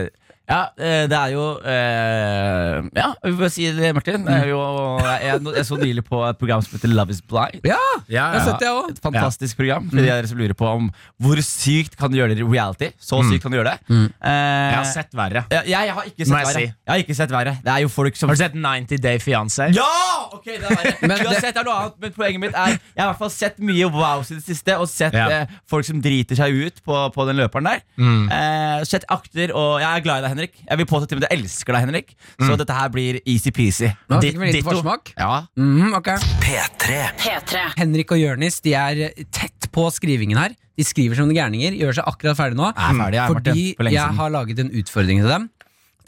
ja, 0.53 0.61
eh, 0.77 1.05
det 1.11 1.17
er 1.19 1.33
jo 1.33 1.45
eh, 1.65 2.91
Ja, 2.99 3.09
vi 3.25 3.33
får 3.41 3.53
si 3.55 3.67
det, 3.77 3.91
Martin. 3.97 4.25
Det 4.27 4.35
er 4.43 4.51
jo, 4.51 4.61
jeg, 5.03 5.41
jeg 5.57 5.67
så 5.69 5.79
nylig 5.81 6.05
på 6.07 6.21
et 6.29 6.39
program 6.41 6.63
som 6.65 6.77
heter 6.77 6.93
Love 6.93 7.15
is 7.15 7.23
Blind. 7.25 7.65
Ja! 7.69 7.79
Ja, 8.13 8.27
har 8.33 8.39
ja. 8.39 8.45
sett 8.51 8.61
det 8.63 8.69
også. 8.71 8.93
Et 8.97 9.01
fantastisk 9.05 9.57
program 9.61 9.89
for 9.91 9.97
de 10.01 10.11
av 10.11 10.19
dere 10.21 10.29
som 10.31 10.41
lurer 10.41 10.57
på 10.59 10.69
om 10.69 10.91
hvor 11.23 11.41
sykt 11.47 11.97
kan 12.01 12.13
du 12.13 12.19
gjøre 12.19 12.35
det 12.37 12.43
i 12.45 12.49
reality. 12.49 12.91
Så 13.01 13.23
sykt 13.29 13.45
kan 13.47 13.55
du 13.55 13.59
gjøre 13.59 13.73
det. 13.75 13.89
Mm. 13.93 14.07
Eh, 14.21 14.33
Jeg 14.33 14.77
har 14.79 14.89
sett 14.93 15.17
verre. 15.17 15.45
ja, 15.55 15.63
jeg 15.73 15.97
har 15.97 16.09
ikke 16.11 16.27
sett 16.27 16.35
verre. 16.37 16.55
si. 16.57 16.65
Jeg 16.69 16.93
har 16.93 17.03
ikke 17.07 17.17
sett 17.23 17.33
verre. 17.35 17.55
Det 17.65 17.73
er 17.77 17.85
jo 17.87 17.93
folk 17.93 18.19
som 18.19 18.29
Har 18.33 18.37
du 18.39 18.43
sett 18.45 18.57
90 18.59 19.01
Day 19.03 19.19
Fiancé? 19.23 19.71
Ja! 19.77 19.89
Ok, 20.33 20.45
det 20.51 20.59
er 20.61 20.69
verre. 20.77 20.95
Men 21.03 21.17
det- 21.17 21.27
Uansett, 21.27 21.55
det 21.55 21.61
er 21.63 21.67
noe 21.69 21.79
annet, 21.79 21.97
men 22.03 22.13
poenget 22.17 22.41
mitt 22.43 22.55
er 22.59 22.73
Jeg 22.75 22.99
har 22.99 23.07
i 23.07 23.11
hvert 23.13 23.19
fall 23.23 23.31
sett 23.31 23.59
mye 23.63 23.89
wows 23.95 24.31
i 24.33 24.35
det 24.39 24.45
siste, 24.45 24.77
og 24.81 24.89
sett 24.91 25.15
Ja. 25.17 25.29
eh, 25.31 25.47
folk 25.69 25.85
som 25.87 26.01
driter 26.03 26.37
seg 26.37 26.53
ut 26.67 26.83
på, 26.85 26.97
på 27.15 27.27
den 27.29 27.37
løperen 27.41 27.65
der. 27.69 27.81
Mm. 27.97 28.27
Eh, 28.33 28.85
sett 28.89 29.05
akter, 29.09 29.53
og 29.55 29.81
jeg 29.81 29.89
er 29.89 30.01
glad 30.05 30.19
i 30.19 30.23
deg, 30.27 30.31
Henrik. 30.35 30.42
Jeg 30.69 30.79
vil 30.79 30.87
påstå 30.87 31.09
til 31.09 31.17
og 31.17 31.21
med 31.21 31.27
at 31.29 31.33
jeg 31.33 31.41
elsker 31.43 31.73
deg, 31.77 31.85
Henrik. 31.87 32.15
Så 32.41 32.57
dette 32.59 32.73
her 32.75 32.89
blir 32.95 33.21
easy-peasy. 33.25 33.91
Nå 34.11 34.21
Ditt- 34.21 34.33
fikk 34.33 34.41
vi 34.41 34.53
ditto. 34.53 34.71
forsmak. 34.71 35.13
Ja. 35.19 35.47
Mhm, 35.57 35.95
ok. 35.95 36.09
P3. 36.43 36.99
P3. 37.23 37.63
Henrik 37.79 38.11
og 38.13 38.19
Jørnis 38.19 38.61
de 38.63 38.75
er 38.75 39.03
tett 39.31 39.69
på 39.73 39.87
skrivingen 39.93 40.37
her. 40.39 40.55
De 40.77 40.85
skriver 40.85 41.15
som 41.17 41.29
gærninger. 41.31 41.77
Gjør 41.79 41.95
seg 42.01 42.05
akkurat 42.09 42.37
ferdig 42.37 42.57
nå. 42.59 42.73
Jeg 42.75 42.89
er 42.91 42.99
ferdig, 43.05 43.19
jeg, 43.21 43.29
fordi 43.37 43.75
for 43.77 43.85
lenge 43.85 43.95
jeg 43.95 44.03
siden. 44.09 44.17
har 44.17 44.31
laget 44.31 44.59
en 44.65 44.71
utfordring 44.83 45.21
til 45.23 45.29
dem. 45.29 45.51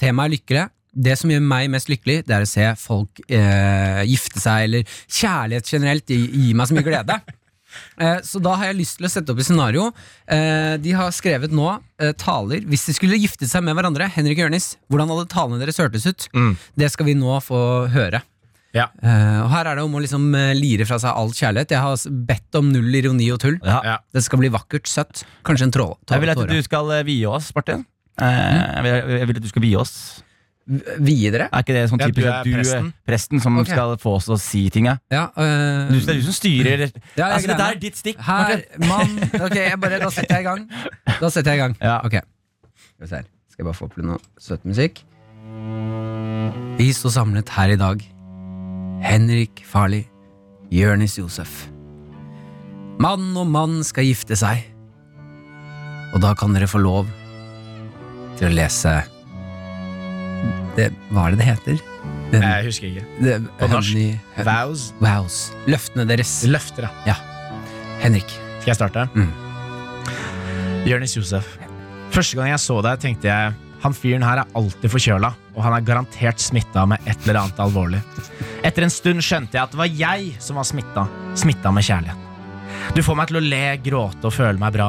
Temaet 0.01 0.27
er 0.27 0.37
lykkere. 0.39 0.65
Det 0.95 1.19
som 1.19 1.31
gjør 1.31 1.41
meg 1.43 1.71
mest 1.71 1.89
lykkelig, 1.91 2.21
det 2.27 2.35
er 2.37 2.43
å 2.45 2.49
se 2.49 2.67
folk 2.79 3.19
eh, 3.29 4.03
gifte 4.07 4.39
seg, 4.41 4.65
eller 4.69 4.85
kjærlighet 5.11 5.67
generelt, 5.67 6.07
gi, 6.07 6.21
gi 6.31 6.53
meg 6.55 6.69
så 6.71 6.75
mye 6.77 6.87
glede. 6.87 7.17
Eh, 8.01 8.19
så 8.27 8.41
da 8.43 8.57
har 8.59 8.71
jeg 8.71 8.81
lyst 8.81 8.99
til 8.99 9.09
å 9.09 9.13
sette 9.13 9.33
opp 9.33 9.41
et 9.43 9.49
scenario. 9.49 9.89
Eh, 10.27 10.75
de 10.83 10.95
har 10.97 11.15
skrevet 11.15 11.55
nå 11.55 11.67
eh, 12.01 12.13
taler 12.19 12.65
Hvis 12.71 12.87
de 12.89 12.95
skulle 12.97 13.19
gifte 13.21 13.49
seg 13.51 13.65
med 13.67 13.77
hverandre, 13.79 14.09
Henrik 14.15 14.41
og 14.41 14.47
Jørnis, 14.47 14.75
hvordan 14.91 15.13
hadde 15.13 15.31
talene 15.33 15.61
deres 15.63 15.81
hørtes 15.83 16.07
ut? 16.09 16.29
Mm. 16.35 16.55
Det 16.81 16.91
skal 16.95 17.09
vi 17.11 17.17
nå 17.19 17.39
få 17.45 17.61
høre. 17.95 18.25
Ja. 18.75 18.89
Eh, 18.99 19.39
og 19.45 19.49
her 19.53 19.71
er 19.71 19.79
det 19.79 19.87
om 19.87 19.95
å 19.95 20.03
liksom 20.03 20.29
lire 20.59 20.87
fra 20.89 20.99
seg 21.03 21.15
all 21.15 21.31
kjærlighet. 21.35 21.77
Jeg 21.77 21.85
har 21.85 22.21
bedt 22.31 22.59
om 22.59 22.73
null 22.75 23.01
ironi 23.01 23.31
og 23.35 23.41
tull. 23.45 23.59
Ja. 23.63 23.81
Ja. 23.87 23.97
Det 24.15 24.25
skal 24.27 24.43
bli 24.43 24.53
vakkert, 24.55 24.91
søtt. 24.91 25.27
Kanskje 25.47 25.69
en 25.71 25.75
tråd 25.77 26.15
Jeg 26.15 26.25
vil 26.25 26.35
at 26.35 26.47
du 26.51 26.61
skal 26.67 26.95
vie 27.07 27.31
oss, 27.31 27.53
Martin. 27.57 27.87
Mm. 28.15 28.31
jeg, 28.31 28.83
vil, 28.85 29.17
jeg 29.19 29.27
vil 29.27 29.39
at 29.41 29.43
du 29.43 29.51
skal 29.51 29.65
vie 29.65 29.79
oss. 29.79 29.95
Vie 30.65 31.29
dere? 31.29 31.51
Er 31.53 31.65
ikke 31.65 31.75
det 31.77 31.83
sånn 31.91 32.01
Ja, 32.01 32.07
typisk 32.09 32.25
du 32.25 32.29
er 32.29 32.35
at 32.39 32.47
du 32.47 32.53
er 32.55 32.61
presten. 32.63 32.87
presten 33.05 33.43
som 33.45 33.59
okay. 33.61 33.75
skal 33.75 33.97
få 34.01 34.15
oss 34.17 34.29
til 34.31 34.37
å 34.37 34.39
si 34.41 34.63
ting? 34.73 34.87
Ja. 34.89 34.97
Ja, 35.13 35.25
øh, 35.37 35.91
Du, 35.93 35.99
det 35.99 36.15
er 36.15 36.21
du 36.23 36.25
som 36.25 36.37
styrer. 36.39 36.85
Ja, 37.19 37.27
altså, 37.35 37.53
det 37.53 37.67
er 37.67 37.81
ditt 37.83 38.01
stikk. 38.01 38.23
Her, 38.25 38.63
mann 38.89 39.19
Ok, 39.45 39.59
jeg 39.61 39.81
bare, 39.83 40.01
da 40.01 40.09
setter 40.15 40.39
jeg 40.39 40.47
i 40.47 40.49
gang. 40.49 40.65
Da 41.21 41.29
setter 41.29 41.53
jeg 41.53 41.61
i 41.61 41.63
gang. 41.67 41.77
Ja. 41.83 41.99
Ok. 42.01 42.17
Skal 42.97 43.11
se 43.11 43.21
her. 43.21 43.29
Skal 43.53 43.63
jeg 43.63 43.69
bare 43.69 43.79
få 43.79 43.91
opp 43.91 43.99
litt 44.01 44.09
noe 44.09 44.19
søt 44.41 44.65
musikk. 44.65 45.05
Vi 46.81 46.89
står 46.97 47.13
samlet 47.21 47.53
her 47.55 47.75
i 47.77 47.79
dag. 47.79 48.01
Henrik 49.05 49.61
Farli, 49.69 50.01
Jørnis 50.73 51.19
Josef. 51.21 51.67
Mann 53.05 53.35
og 53.37 53.47
mann 53.53 53.83
skal 53.85 54.09
gifte 54.09 54.39
seg. 54.39 54.65
Og 56.15 56.23
da 56.25 56.33
kan 56.39 56.55
dere 56.57 56.71
få 56.71 56.81
lov 56.81 57.11
til 58.39 58.49
å 58.49 58.55
lese 58.55 59.03
det, 60.77 60.91
Hva 61.13 61.27
er 61.29 61.35
det 61.35 61.39
det 61.43 61.49
heter? 61.49 61.83
Den, 62.33 62.43
Jeg 62.43 62.65
husker 62.67 62.89
ikke. 62.89 63.05
det, 63.23 63.35
På 63.61 63.69
norsk. 63.71 63.95
Honey- 63.95 64.45
Vows. 64.49 64.87
Vows. 65.01 65.37
Løftene 65.71 66.07
deres. 66.09 66.33
Løfter, 66.51 66.89
ja. 67.07 67.15
Henrik. 68.03 68.29
Skal 68.61 68.73
jeg 68.73 68.79
starte? 68.81 69.07
Mm. 69.15 69.31
Jonis 70.89 71.15
Josef. 71.17 71.47
Første 72.15 72.37
gang 72.39 72.51
jeg 72.53 72.61
så 72.63 72.81
deg, 72.85 73.01
tenkte 73.03 73.31
jeg 73.31 73.55
han 73.85 73.93
fyren 73.93 74.23
her 74.25 74.41
er 74.41 74.53
alltid 74.57 74.89
forkjøla, 74.89 75.29
og 75.53 75.61
han 75.67 75.75
er 75.77 75.83
garantert 75.85 76.41
smitta 76.41 76.87
med 76.89 77.03
et 77.05 77.19
eller 77.27 77.43
annet 77.43 77.59
alvorlig. 77.61 77.99
Etter 78.65 78.87
en 78.87 78.93
stund 78.93 79.21
skjønte 79.21 79.59
jeg 79.59 79.61
at 79.67 79.75
det 79.75 79.81
var 79.83 79.91
jeg 79.93 80.31
som 80.41 80.57
var 80.57 80.65
smitta. 80.65 81.05
Smitta 81.37 81.69
med 81.75 81.85
kjærlighet. 81.85 82.95
Du 82.97 83.03
får 83.05 83.19
meg 83.21 83.29
til 83.29 83.37
å 83.37 83.45
le, 83.45 83.61
gråte 83.85 84.25
og 84.31 84.33
føle 84.33 84.57
meg 84.61 84.73
bra. 84.73 84.89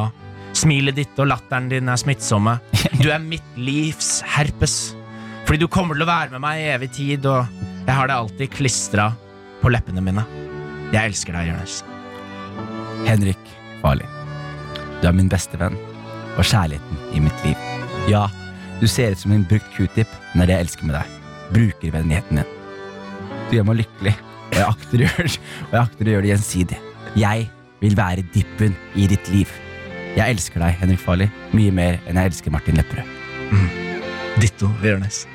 Smilet 0.56 0.96
ditt 0.96 1.20
og 1.20 1.28
latteren 1.28 1.68
din 1.74 1.92
er 1.92 2.00
smittsomme. 2.00 2.56
Du 3.02 3.10
er 3.12 3.20
mitt 3.20 3.58
livs 3.60 4.22
herpes. 4.38 4.94
Fordi 5.46 5.62
du 5.62 5.68
kommer 5.70 5.94
til 5.94 6.06
å 6.06 6.10
være 6.10 6.34
med 6.34 6.42
meg 6.42 6.62
i 6.64 6.70
evig 6.74 6.90
tid, 6.96 7.26
og 7.30 7.46
jeg 7.86 7.94
har 7.94 8.10
det 8.10 8.16
alltid 8.18 8.54
klistra 8.56 9.12
på 9.62 9.70
leppene 9.70 10.02
mine. 10.02 10.24
Jeg 10.94 11.12
elsker 11.12 11.36
deg, 11.38 11.52
Jonis. 11.52 11.82
Henrik 13.06 13.52
Farli. 13.84 14.08
Du 15.02 15.06
er 15.10 15.14
min 15.14 15.30
beste 15.30 15.60
venn 15.62 15.78
og 16.36 16.42
kjærligheten 16.42 17.14
i 17.14 17.22
mitt 17.24 17.46
liv. 17.46 17.68
Ja, 18.10 18.26
du 18.82 18.88
ser 18.90 19.14
ut 19.14 19.22
som 19.22 19.36
en 19.36 19.46
brukt 19.48 19.70
q-tip, 19.76 20.10
men 20.34 20.42
det 20.42 20.46
er 20.46 20.50
det 20.50 20.58
jeg 20.58 20.68
elsker 20.68 20.90
med 20.90 20.98
deg. 20.98 21.14
Brukervennligheten 21.54 22.42
din. 22.42 22.56
Du 23.46 23.54
gjør 23.60 23.70
meg 23.70 23.80
lykkelig, 23.84 24.16
og 24.50 24.58
jeg 24.58 24.68
akter 24.72 24.98
å 24.98 25.04
gjøre, 25.06 25.30
og 25.68 25.78
jeg 25.78 25.82
akter 25.84 26.10
å 26.10 26.16
gjøre 26.16 26.26
det 26.26 26.34
gjensidig. 26.34 26.82
Jeg 27.22 27.46
vil 27.84 28.00
være 28.02 28.26
dippen 28.34 28.74
i 28.98 29.06
ditt 29.14 29.30
liv. 29.30 29.54
Jeg 30.16 30.26
elsker 30.26 30.64
deg, 30.64 30.80
Henrik 30.82 31.06
Farli, 31.06 31.30
mye 31.54 31.76
mer 31.76 32.02
enn 32.08 32.18
jeg 32.18 32.34
elsker 32.34 32.56
Martin 32.56 32.82
Lepperød. 32.82 33.14
Ditto, 34.42 34.72
Jonis. 34.84 35.26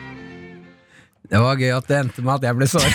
Det 1.31 1.39
var 1.41 1.61
gøy 1.63 1.71
at 1.77 1.87
det 1.87 1.97
endte 2.01 2.23
med 2.27 2.33
at 2.41 2.47
jeg 2.49 2.57
ble 2.59 2.67
såra. 2.67 2.91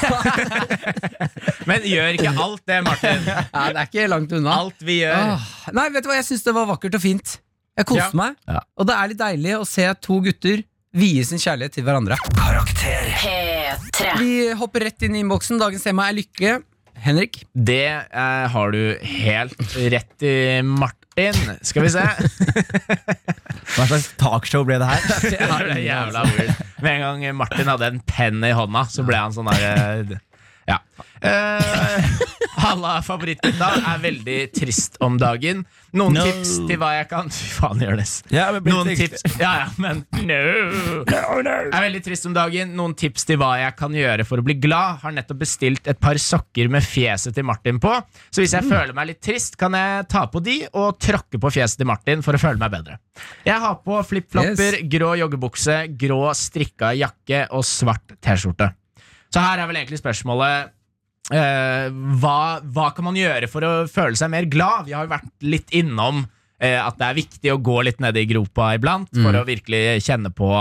Men 1.70 1.86
gjør 1.88 2.18
ikke 2.18 2.34
alt 2.46 2.64
det, 2.68 2.80
Martin. 2.86 3.24
ja, 3.32 3.64
det 3.72 3.80
er 3.80 3.88
ikke 3.90 4.08
langt 4.12 4.36
unna. 4.36 4.58
Alt 4.66 4.84
vi 4.86 5.00
gjør. 5.02 5.34
Åh, 5.36 5.50
Nei, 5.78 5.88
vet 5.96 6.04
du 6.06 6.10
hva, 6.12 6.18
jeg 6.20 6.28
syns 6.30 6.44
det 6.46 6.54
var 6.58 6.68
vakkert 6.70 6.98
og 7.00 7.04
fint. 7.06 7.38
Jeg 7.80 7.88
koste 7.90 8.06
Ja. 8.12 8.20
meg. 8.20 8.36
Ja. 8.48 8.62
Og 8.80 8.88
det 8.90 8.96
er 8.96 9.12
litt 9.12 9.22
deilig 9.24 9.56
å 9.60 9.66
se 9.68 9.88
to 10.04 10.20
gutter 10.24 10.64
vie 10.96 11.24
sin 11.28 11.42
kjærlighet 11.42 11.74
til 11.76 11.84
hverandre. 11.88 12.16
Karakter. 12.38 13.10
P3. 13.24 14.14
Vi 14.22 14.30
hopper 14.56 14.86
rett 14.88 15.04
inn 15.08 15.16
i 15.18 15.24
innboksen. 15.26 15.60
Dagens 15.60 15.84
tema 15.84 16.06
er 16.12 16.16
lykke. 16.22 16.54
Henrik. 17.06 17.42
Det 17.52 17.82
eh, 17.92 18.46
har 18.54 18.72
du 18.72 18.80
helt 19.04 19.60
rett 19.92 20.24
i, 20.24 20.36
Martin. 21.16 21.58
Skal 21.62 21.84
vi 21.84 21.90
se. 21.90 22.04
Hva 23.76 23.86
slags 23.88 24.10
talkshow 24.20 24.66
ble 24.68 24.80
det 24.82 24.88
her? 24.90 25.06
Det 25.32 25.40
er 25.40 25.80
jævla 25.80 26.24
weird. 26.28 26.56
Med 26.84 26.92
en 26.92 27.04
gang 27.24 27.38
Martin 27.40 27.72
hadde 27.72 27.88
en 27.88 28.02
penn 28.08 28.44
i 28.44 28.52
hånda, 28.56 28.84
så 28.92 29.06
ble 29.08 29.20
han 29.20 29.36
sånn 29.36 29.48
der 29.48 30.18
Ja. 30.66 30.80
Uh, 31.22 32.06
Halla, 32.66 32.96
favorittgutta 33.06 33.68
er 33.92 34.00
veldig 34.02 34.38
trist 34.56 34.96
om 35.04 35.18
dagen. 35.22 35.64
Noen 35.96 36.16
No. 36.16 36.24
tips 36.26 36.56
til 36.68 36.78
hva 36.82 36.90
jeg 36.98 37.08
kan 37.12 37.30
Fy 37.36 37.50
faen, 37.56 37.82
Jonis. 37.84 38.14
Ja, 38.34 38.48
Noen 38.66 38.90
tips 38.98 39.24
Ja, 39.40 39.52
ja, 39.62 39.68
men 39.80 40.02
no. 40.26 40.40
Er 41.12 41.84
veldig 41.86 42.02
trist 42.06 42.26
om 42.30 42.34
dagen. 42.36 42.74
Noen 42.78 42.96
tips 42.98 43.28
til 43.30 43.38
hva 43.42 43.54
jeg 43.62 43.76
kan 43.80 43.96
gjøre 43.96 44.26
for 44.28 44.42
å 44.42 44.46
bli 44.46 44.58
glad. 44.62 45.02
Har 45.04 45.16
nettopp 45.16 45.42
bestilt 45.44 45.88
et 45.92 46.00
par 46.02 46.18
sokker 46.22 46.72
med 46.74 46.84
fjeset 46.86 47.36
til 47.38 47.46
Martin 47.48 47.80
på. 47.84 47.94
Så 48.34 48.44
hvis 48.44 48.56
jeg 48.58 48.66
føler 48.68 48.96
meg 48.98 49.12
litt 49.14 49.22
trist, 49.26 49.58
kan 49.62 49.76
jeg 49.78 50.08
ta 50.12 50.26
på 50.32 50.42
de 50.46 50.62
og 50.74 50.98
tråkke 51.02 51.40
på 51.42 51.52
fjeset 51.60 51.82
til 51.84 51.90
Martin 51.92 52.24
for 52.26 52.36
å 52.38 52.42
føle 52.42 52.60
meg 52.62 52.74
bedre. 52.74 52.98
Jeg 53.48 53.62
har 53.64 53.78
på 53.86 54.00
flipflopper, 54.10 54.82
grå 54.92 55.14
joggebukse, 55.22 55.84
grå 56.00 56.24
strikka 56.36 56.96
jakke 56.98 57.46
og 57.56 57.64
svart 57.68 58.18
T-skjorte. 58.20 58.72
Så 59.34 59.44
her 59.44 59.60
er 59.62 59.70
vel 59.70 59.80
egentlig 59.82 60.00
spørsmålet 60.02 60.72
eh, 61.34 61.88
hva, 62.22 62.40
hva 62.62 62.90
kan 62.96 63.08
man 63.08 63.18
gjøre 63.20 63.50
for 63.52 63.66
å 63.66 63.74
føle 63.92 64.18
seg 64.20 64.32
mer 64.34 64.48
glad? 64.52 64.88
Vi 64.90 64.96
har 64.96 65.08
jo 65.08 65.14
vært 65.16 65.32
litt 65.46 65.74
innom 65.76 66.24
eh, 66.60 66.80
at 66.80 67.00
det 67.00 67.08
er 67.10 67.20
viktig 67.22 67.54
å 67.54 67.62
gå 67.64 67.80
litt 67.88 68.04
ned 68.04 68.18
i 68.22 68.28
gropa 68.30 68.74
iblant 68.78 69.12
for 69.18 69.40
å 69.42 69.46
virkelig 69.48 70.02
kjenne 70.06 70.32
på 70.36 70.52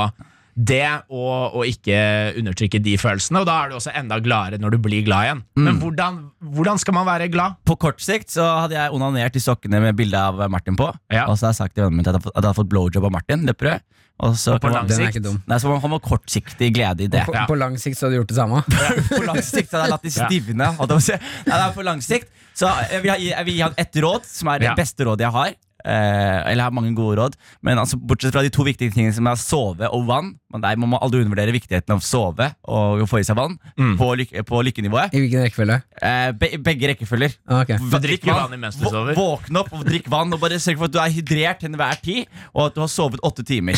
det 0.56 0.86
og, 1.10 1.56
og 1.58 1.66
ikke 1.66 1.96
undertrykke 2.38 2.80
de 2.82 2.94
følelsene. 3.00 3.40
Og 3.42 3.46
da 3.48 3.56
er 3.64 3.72
du 3.72 3.76
også 3.78 3.92
enda 3.98 4.18
gladere 4.22 4.60
når 4.62 4.76
du 4.76 4.78
blir 4.86 5.02
glad 5.06 5.26
igjen. 5.28 5.42
Men 5.58 5.80
hvordan, 5.82 6.20
hvordan 6.54 6.78
skal 6.78 6.94
man 6.94 7.06
være 7.08 7.28
glad? 7.32 7.56
På 7.66 7.76
kort 7.80 8.00
sikt 8.04 8.30
så 8.30 8.44
hadde 8.62 8.76
jeg 8.78 8.94
onanert 8.94 9.34
i 9.36 9.42
sokkene 9.42 9.80
med 9.82 9.96
bilde 9.98 10.20
av 10.20 10.44
Martin 10.52 10.76
på. 10.78 10.92
Ja. 11.10 11.26
Og 11.26 11.38
så 11.38 11.48
har 11.48 11.52
jeg 11.56 11.60
sagt 11.62 11.74
til 11.74 11.84
vennene 11.84 12.02
mine 12.02 12.08
at 12.08 12.14
jeg 12.14 12.22
hadde 12.22 12.54
fått- 12.54 12.62
hadde 12.62 12.70
blowjob 12.70 13.04
av 13.10 13.12
Martin 13.18 13.46
Lepperød. 13.48 13.82
Og 14.22 14.36
så 14.38 14.54
på 14.62 14.70
lang 14.70 14.86
man, 14.86 14.94
sikt. 14.94 15.24
Nei, 15.50 15.56
så 15.58 15.66
man 15.72 15.80
har 15.90 15.98
kortsiktig 15.98 16.68
glede 16.76 17.02
i 17.02 17.08
det. 17.10 17.24
På, 17.26 17.34
Ja. 17.34 17.46
på 17.50 17.56
lang 17.58 17.74
sikt 17.82 17.98
så 17.98 18.06
hadde 18.06 18.14
du 18.14 18.20
gjort 18.22 18.30
det 18.30 18.36
samme. 18.38 18.62
på 19.10 19.24
lang 19.26 19.40
sikt 19.42 19.70
så 19.72 19.80
hadde 19.80 19.88
jeg 19.88 19.90
latt 19.90 20.06
de 20.06 20.12
stivne. 20.14 20.68
å. 20.78 20.86
Nei, 20.86 21.18
det 21.50 21.58
er 21.58 21.72
på 21.74 21.82
lang 21.82 22.00
sikt 22.00 22.30
Så 22.54 22.70
jeg 22.92 23.02
vil, 23.02 23.10
ha, 23.10 23.16
jeg 23.18 23.44
vil 23.48 23.54
gi 23.56 23.62
han 23.66 23.74
ett 23.76 23.96
råd, 24.04 24.24
som 24.30 24.48
er 24.52 24.58
det 24.62 24.68
Ja. 24.70 24.74
beste 24.78 25.02
rådet 25.02 25.26
jeg 25.26 25.32
har. 25.34 25.54
Eh, 25.84 26.50
eller 26.50 26.64
har 26.64 26.70
mange 26.72 26.94
gode 26.96 27.18
råd, 27.20 27.34
men 27.62 27.76
altså, 27.76 27.98
bortsett 28.00 28.32
fra 28.32 28.40
de 28.40 28.48
to 28.48 28.64
viktige 28.64 28.88
tingene 28.94 29.12
som 29.12 29.26
er 29.28 29.34
sove 29.36 29.84
og 29.92 30.06
vann. 30.08 30.30
Men 30.54 30.62
der 30.62 30.76
må 30.80 30.86
man 30.88 31.00
aldri 31.02 31.20
undervurdere 31.20 31.52
viktigheten 31.52 31.92
av 31.92 32.00
sove 32.00 32.46
og 32.64 33.02
å 33.04 33.08
få 33.10 33.18
i 33.20 33.24
seg 33.26 33.36
vann 33.36 33.58
Mm. 33.76 33.96
på, 33.98 34.06
lyk 34.16 34.32
på 34.48 34.62
lykkenivået. 34.64 35.12
I 35.12 35.20
hvilken 35.20 35.42
rekkefølge? 35.44 35.76
Eh, 36.00 36.30
be, 36.32 36.48
begge 36.64 36.88
rekkefølger. 36.94 37.34
Ah, 37.48 37.60
ok. 37.66 37.74
Du 37.76 37.98
drikker 37.98 38.06
Drikk 38.08 38.24
vann 38.30 38.54
imens 38.56 38.76
du 38.80 38.86
sover. 38.88 39.14
Våkne 39.18 39.60
opp 39.60 39.72
og 39.76 39.84
drikk 39.84 40.08
vann, 40.08 40.32
og 40.32 40.40
bare 40.40 40.56
sørg 40.62 40.78
for 40.78 40.84
at 40.88 40.92
du 40.92 40.98
er 41.02 41.10
hydrert 41.18 41.60
til 41.60 41.68
enhver 41.72 42.00
tid, 42.00 42.26
og 42.54 42.66
at 42.70 42.74
du 42.74 42.80
har 42.80 42.88
sovet 42.88 43.20
åtte 43.22 43.44
timer. 43.44 43.74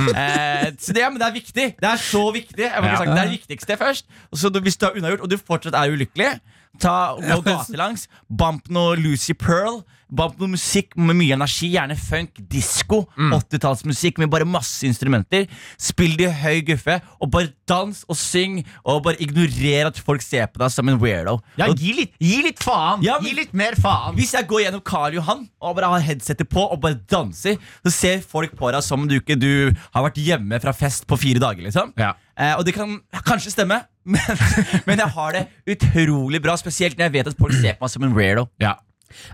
Eh, 0.00 0.70
så 0.80 0.94
det, 0.94 1.02
ja, 1.02 1.10
men 1.10 1.18
det 1.20 1.26
er 1.28 1.34
viktig. 1.34 1.66
Det 1.80 1.88
er 1.90 2.00
så 2.00 2.22
viktig. 2.32 2.62
Jeg 2.70 2.80
må 2.82 2.86
Ja. 2.88 2.96
sagt, 2.96 3.10
det 3.10 3.18
er 3.18 3.28
det 3.28 3.40
viktigste 3.40 3.76
først. 3.76 4.04
Og 4.32 4.38
så 4.38 4.48
Hvis 4.60 4.76
du 4.78 4.86
har 4.86 4.92
unnagjort, 4.96 5.20
og 5.20 5.28
du 5.30 5.36
fortsatt 5.36 5.74
er 5.74 5.90
ulykkelig, 5.92 6.40
ta 6.80 7.16
gå 7.16 7.42
gatelangs. 7.44 8.06
Bump 8.30 8.68
noe 8.70 8.96
Lucy 8.96 9.32
Pearl. 9.34 9.82
Bump 10.10 10.38
noe 10.40 10.48
musikk 10.56 10.96
med 10.98 11.16
mye 11.16 11.34
energi, 11.36 11.70
gjerne 11.74 11.96
funk, 11.96 12.40
disko. 12.50 13.04
80-tallsmusikk 13.16 14.18
med 14.18 14.30
bare 14.32 14.46
masse 14.48 14.82
instrumenter. 14.88 15.46
Spill 15.80 16.16
det 16.18 16.28
i 16.28 16.34
høy 16.42 16.60
guffe, 16.70 16.96
og 17.20 17.30
bare 17.30 17.52
dans 17.70 18.02
og 18.10 18.16
syng, 18.18 18.60
og 18.84 19.02
bare 19.06 19.20
ignorer 19.22 19.86
at 19.90 19.98
folk 20.02 20.22
ser 20.24 20.48
på 20.50 20.58
deg 20.62 20.72
som 20.74 20.88
en 20.90 20.98
weirdo. 21.00 21.36
Ja, 21.60 21.68
Og 21.70 21.78
gi 21.78 21.92
litt, 21.96 22.14
gi 22.20 22.40
litt 22.42 22.58
faen! 22.62 23.02
Ja, 23.06 23.18
men- 23.20 23.30
Gi 23.30 23.34
litt 23.38 23.52
mer 23.54 23.76
faen! 23.78 24.16
hvis 24.18 24.32
jeg 24.34 24.46
går 24.50 24.64
gjennom 24.66 24.82
Karl 24.84 25.14
Johan 25.14 25.48
og 25.62 25.76
bare 25.76 25.90
har 25.94 26.00
headsetet 26.00 26.48
på 26.50 26.64
og 26.72 26.80
bare 26.82 26.98
danser, 27.10 27.56
så 27.86 27.92
ser 27.94 28.20
folk 28.26 28.56
på 28.58 28.72
deg 28.72 28.82
som 28.82 29.00
om 29.00 29.08
du 29.08 29.14
ikke 29.20 29.38
du 29.38 29.70
har 29.94 30.02
vært 30.08 30.18
hjemme 30.18 30.58
fra 30.60 30.72
fest 30.72 31.06
på 31.06 31.16
fire 31.18 31.38
dager. 31.38 31.62
liksom 31.62 31.92
Ja. 31.96 32.14
eh, 32.36 32.54
Og 32.58 32.64
det 32.66 32.74
kan 32.74 33.00
kanskje 33.24 33.52
stemme, 33.54 33.84
men, 34.04 34.20
men 34.86 34.98
jeg 34.98 35.08
har 35.14 35.32
det 35.32 35.46
utrolig 35.68 36.40
bra. 36.42 36.56
Spesielt 36.56 36.96
når 36.98 37.04
jeg 37.10 37.12
vet 37.12 37.26
at 37.28 37.38
folk 37.38 37.52
ser 37.52 37.74
på 37.78 37.84
meg 37.86 37.90
som 37.90 38.02
en 38.02 38.14
weirdo. 38.16 38.48
Ja. 38.58 38.74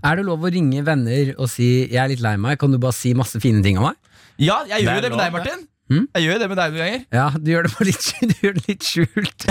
Er 0.03 0.17
det 0.17 0.27
lov 0.27 0.45
å 0.45 0.53
ringe 0.53 0.85
venner 0.87 1.35
og 1.39 1.49
si 1.53 1.87
'jeg 1.87 2.03
er 2.03 2.09
litt 2.09 2.25
lei 2.25 2.37
meg', 2.37 2.59
kan 2.59 2.71
du 2.73 2.79
bare 2.79 2.93
si 2.93 3.15
masse 3.15 3.41
fine 3.41 3.63
ting 3.63 3.79
om 3.79 3.85
meg? 3.85 3.97
Ja, 4.39 4.65
jeg 4.69 4.85
gjør 4.85 5.01
jo 5.01 5.01
det 5.01 5.11
med 5.11 5.19
deg, 5.19 5.33
Martin. 5.33 5.67
Jeg 5.87 6.25
gjør 6.25 6.41
det 6.43 6.47
med 6.51 6.59
deg 6.59 6.73
noen 6.75 6.83
ganger. 6.83 7.03
Ja, 7.15 7.27
du 7.39 7.51
gjør 7.53 7.67
det, 7.69 7.71
på 7.77 7.85
litt, 7.87 8.07
du 8.31 8.35
gjør 8.43 8.57
det 8.57 8.65
litt 8.67 8.87
skjult. 8.87 9.45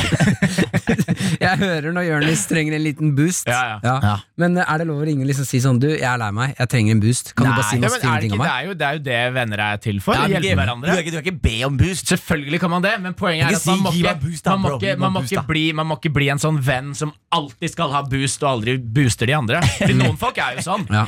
jeg 1.46 1.60
hører 1.62 1.94
når 1.96 2.08
Jonis 2.10 2.44
trenger 2.50 2.76
en 2.76 2.84
liten 2.84 3.14
boost. 3.16 3.48
Ja, 3.48 3.80
ja. 3.80 3.94
Ja. 4.04 4.16
Men 4.42 4.58
eh, 4.60 4.68
er 4.68 4.82
det 4.84 4.88
lov 4.90 5.00
å 5.00 5.08
ringe 5.08 5.24
og 5.24 5.30
liksom 5.30 5.48
si 5.48 5.62
sånn 5.64 5.80
'du, 5.80 5.88
jeg 5.94 6.04
er 6.10 6.20
lei 6.20 6.32
meg, 6.36 6.56
jeg 6.60 6.72
trenger 6.74 6.98
en 6.98 7.04
boost'? 7.06 7.32
Kan 7.36 7.48
du 7.48 7.54
bare 7.56 7.68
si 7.70 7.80
fine 7.80 7.88
det, 7.88 8.02
ting 8.26 8.36
om 8.36 8.40
om 8.40 8.44
det, 8.44 8.50
meg? 8.50 8.52
er 8.52 8.68
jo, 8.68 8.76
det 8.76 8.88
er 8.88 8.98
jo 9.00 9.04
det 9.06 9.20
venner 9.38 9.64
er 9.66 9.80
til 9.86 10.02
for. 10.04 10.18
Ja, 10.18 10.26
men 10.26 10.36
hjelpe 10.36 10.60
hverandre. 10.60 10.90
Du 10.92 11.00
kan 11.00 11.08
ikke, 11.08 11.24
ikke 11.24 11.44
be 11.46 11.56
om 11.70 11.80
boost. 11.80 12.12
Selvfølgelig 12.12 12.62
kan 12.66 12.74
man 12.76 12.86
det, 12.86 12.94
men 13.06 13.16
poenget 13.16 13.48
er 13.48 13.60
at 13.62 13.70
man 13.72 13.86
må 13.86 13.96
ikke, 13.96 14.16
boost 14.26 14.46
da, 14.46 14.58
man 14.58 14.66
må 14.66 14.76
ikke, 14.76 14.98
man 15.06 15.16
må 15.16 15.24
boost 15.24 15.48
bli, 15.48 15.66
man 15.80 15.90
må 15.92 16.00
ikke 16.02 16.14
bli 16.20 16.30
en 16.36 16.44
sånn 16.44 16.60
venn 16.68 16.92
som 17.00 17.16
alltid 17.36 17.72
skal 17.72 17.96
ha 17.96 18.04
boost 18.12 18.44
og 18.44 18.52
aldri 18.52 18.76
booster 18.80 19.32
de 19.32 19.38
andre. 19.40 19.64
For 19.80 19.96
noen 19.96 20.20
folk 20.20 20.40
er 20.44 20.60
jo 20.60 20.68
sånn. 20.68 20.86
Ja. 20.92 21.06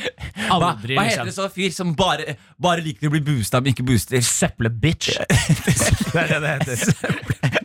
Hva, 0.48 0.72
Aldri 0.78 0.96
hva 0.96 1.04
heter 1.04 1.28
liksom 1.28 1.30
det 1.30 1.36
sånn 1.36 1.54
fyr 1.54 1.74
som 1.76 1.94
bare, 2.00 2.38
bare 2.62 2.84
liker 2.86 3.10
å 3.10 3.14
bli 3.14 3.24
boosta, 3.28 3.60
men 3.62 3.76
ikke 3.76 3.86
booster? 3.88 4.24
Søppelbitch. 4.24 5.17
Det 5.18 6.22
er 6.22 6.28
det 6.32 6.40
det 6.44 6.54
heter. 6.54 7.58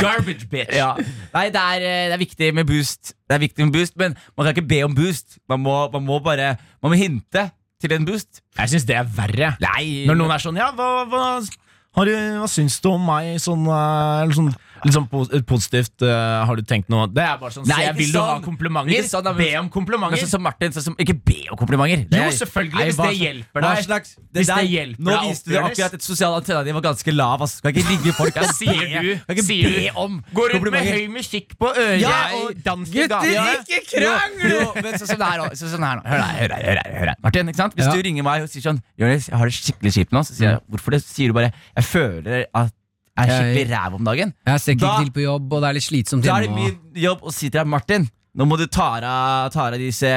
Garbage 0.00 0.48
bitch. 0.50 0.72
Ja. 0.74 0.92
Nei, 1.34 1.46
det 1.54 1.62
er, 1.62 1.84
eh, 1.84 2.06
det 2.10 2.16
er 2.16 2.22
viktig 2.22 2.48
med 2.54 2.66
boost, 2.68 3.14
Det 3.28 3.36
er 3.36 3.42
viktig 3.42 3.66
med 3.66 3.76
boost 3.76 3.96
men 4.00 4.16
man 4.36 4.46
kan 4.46 4.54
ikke 4.54 4.68
be 4.68 4.82
om 4.86 4.94
boost. 4.96 5.38
Man 5.48 5.62
må, 5.64 5.76
man 5.92 6.04
må 6.06 6.18
bare 6.24 6.56
Man 6.82 6.92
må 6.92 6.98
hinte 6.98 7.50
til 7.80 7.92
en 7.92 8.06
boost. 8.08 8.40
Jeg 8.58 8.72
syns 8.72 8.86
det 8.88 8.96
er 8.96 9.08
verre. 9.16 9.54
Nei, 9.62 10.06
Når 10.08 10.18
noen 10.18 10.34
er 10.34 10.42
sånn 10.42 10.58
Ja, 10.60 10.70
hva, 10.76 11.04
hva, 11.10 12.04
du, 12.04 12.12
hva 12.40 12.48
syns 12.50 12.78
du 12.80 12.90
om 12.92 13.04
meg? 13.08 13.36
Sånn, 13.42 13.66
eh, 13.68 14.22
eller 14.24 14.36
sånn, 14.36 14.52
sånn 14.84 15.08
positivt. 15.46 16.02
uh, 16.02 16.44
har 16.46 16.56
du 16.56 16.62
tenkt 16.62 16.88
noe 16.92 17.06
Det 17.08 17.22
er 17.22 17.36
bare 17.38 17.50
sånn 17.50 17.66
Nei, 17.66 17.76
så 17.76 17.80
jeg, 17.86 17.94
vil 17.96 18.12
du 18.12 18.18
ha 18.20 18.36
sånn. 18.36 18.44
komplimenter? 18.44 19.08
Sånn, 19.08 19.24
Be 19.36 19.48
om 19.58 19.64
Men 19.66 19.70
komplimenter. 19.70 20.18
sånn 20.22 20.28
som 20.28 20.42
Martin, 20.42 20.72
så, 20.72 20.82
som, 20.82 20.94
ikke 20.98 21.16
be 21.24 21.46
om 21.50 21.56
komplimenter. 21.58 22.08
Det 22.08 22.18
Jo, 22.18 22.24
er- 22.26 22.36
selvfølgelig, 22.36 22.76
Nei, 22.76 22.84
hvis 22.86 22.96
det 22.96 23.14
hjelper 23.20 23.60
deg. 23.66 23.84
slags- 23.86 24.16
Hvis 24.32 24.46
der- 24.46 24.56
det 24.62 24.70
hjelper 24.70 25.02
Nå 25.02 25.10
deg 25.16 25.30
viste 25.30 25.48
du 25.50 25.56
akkurat 25.58 25.94
at 25.94 26.02
sosial 26.02 26.34
antenne 26.40 26.64
din 26.64 26.74
var 26.74 26.82
ganske 26.82 27.12
lav. 27.14 27.40
Altså. 27.40 27.56
Skal 27.58 27.72
ikke 27.72 27.88
ligge 27.90 28.12
folk 28.14 28.34
Ja, 28.36 28.42
sier 28.52 29.02
du, 29.02 29.16
Kan 29.26 29.36
ikke 29.36 29.44
sier 29.46 29.68
be 29.70 29.88
du. 29.88 29.98
om 29.98 30.24
Går 30.34 30.48
rundt 30.54 30.70
med 30.72 30.84
høy 30.86 31.08
musikk 31.08 31.56
på 31.58 31.72
øret 31.74 32.00
Ja, 32.00 32.30
og 32.36 32.62
dans 32.62 32.88
i 32.88 32.92
gutter, 32.92 33.20
ikke 33.66 33.80
krangl! 33.90 34.42
Jo, 34.50 34.60
jo, 34.60 34.72
men 34.82 34.94
sånn 34.98 35.08
her 35.08 35.16
det 35.16 35.26
er 35.26 35.38
nå. 35.38 35.46
Sånn. 35.56 35.82
Hør 36.06 36.22
her, 36.22 36.48
hør 36.48 36.54
her, 36.76 36.92
hør 36.98 37.06
her. 37.08 37.14
Martin, 37.22 37.48
ikke 37.48 37.56
sant? 37.56 37.74
Hvis 37.76 37.86
Ja. 37.86 37.92
du 37.92 38.02
ringer 38.02 38.22
meg 38.22 38.42
og 38.42 38.48
sier 38.48 38.62
sånn 38.62 38.82
Jonis, 38.98 39.26
jeg 39.28 39.36
har 39.38 39.44
det 39.46 39.54
skikkelig 39.54 39.92
kjipt 39.96 40.12
nå, 40.12 40.20
så 40.24 40.32
sier 40.34 40.50
jeg 40.50 40.60
hvorfor 40.70 40.90
det? 40.92 41.02
Sier 41.02 41.28
du 41.28 41.32
bare 41.32 41.52
jeg 41.76 41.84
føler 41.84 42.44
at 42.54 42.72
er 43.16 43.30
skikkelig 43.32 43.70
ræv 43.72 43.94
om 43.94 44.04
dagen. 44.04 44.32
Jeg 44.46 44.60
ser 44.60 44.72
ikke 44.72 44.86
Da- 44.86 45.04
til 45.04 45.12
på 45.12 45.20
jobb, 45.20 45.52
og 45.52 45.62
det 45.62 45.68
er 45.68 45.72
litt 45.78 45.84
slitsomt 45.84 46.24
Da 46.24 46.36
er 46.36 46.40
det 46.46 46.50
min 46.54 46.70
og- 46.70 47.02
jobb 47.02 47.30
si 47.32 47.48
til 47.48 47.58
deg, 47.60 47.66
Martin, 47.66 48.08
nå 48.36 48.44
må 48.44 48.58
du 48.60 48.66
ta 48.68 48.98
av 49.00 49.74
disse 49.80 50.08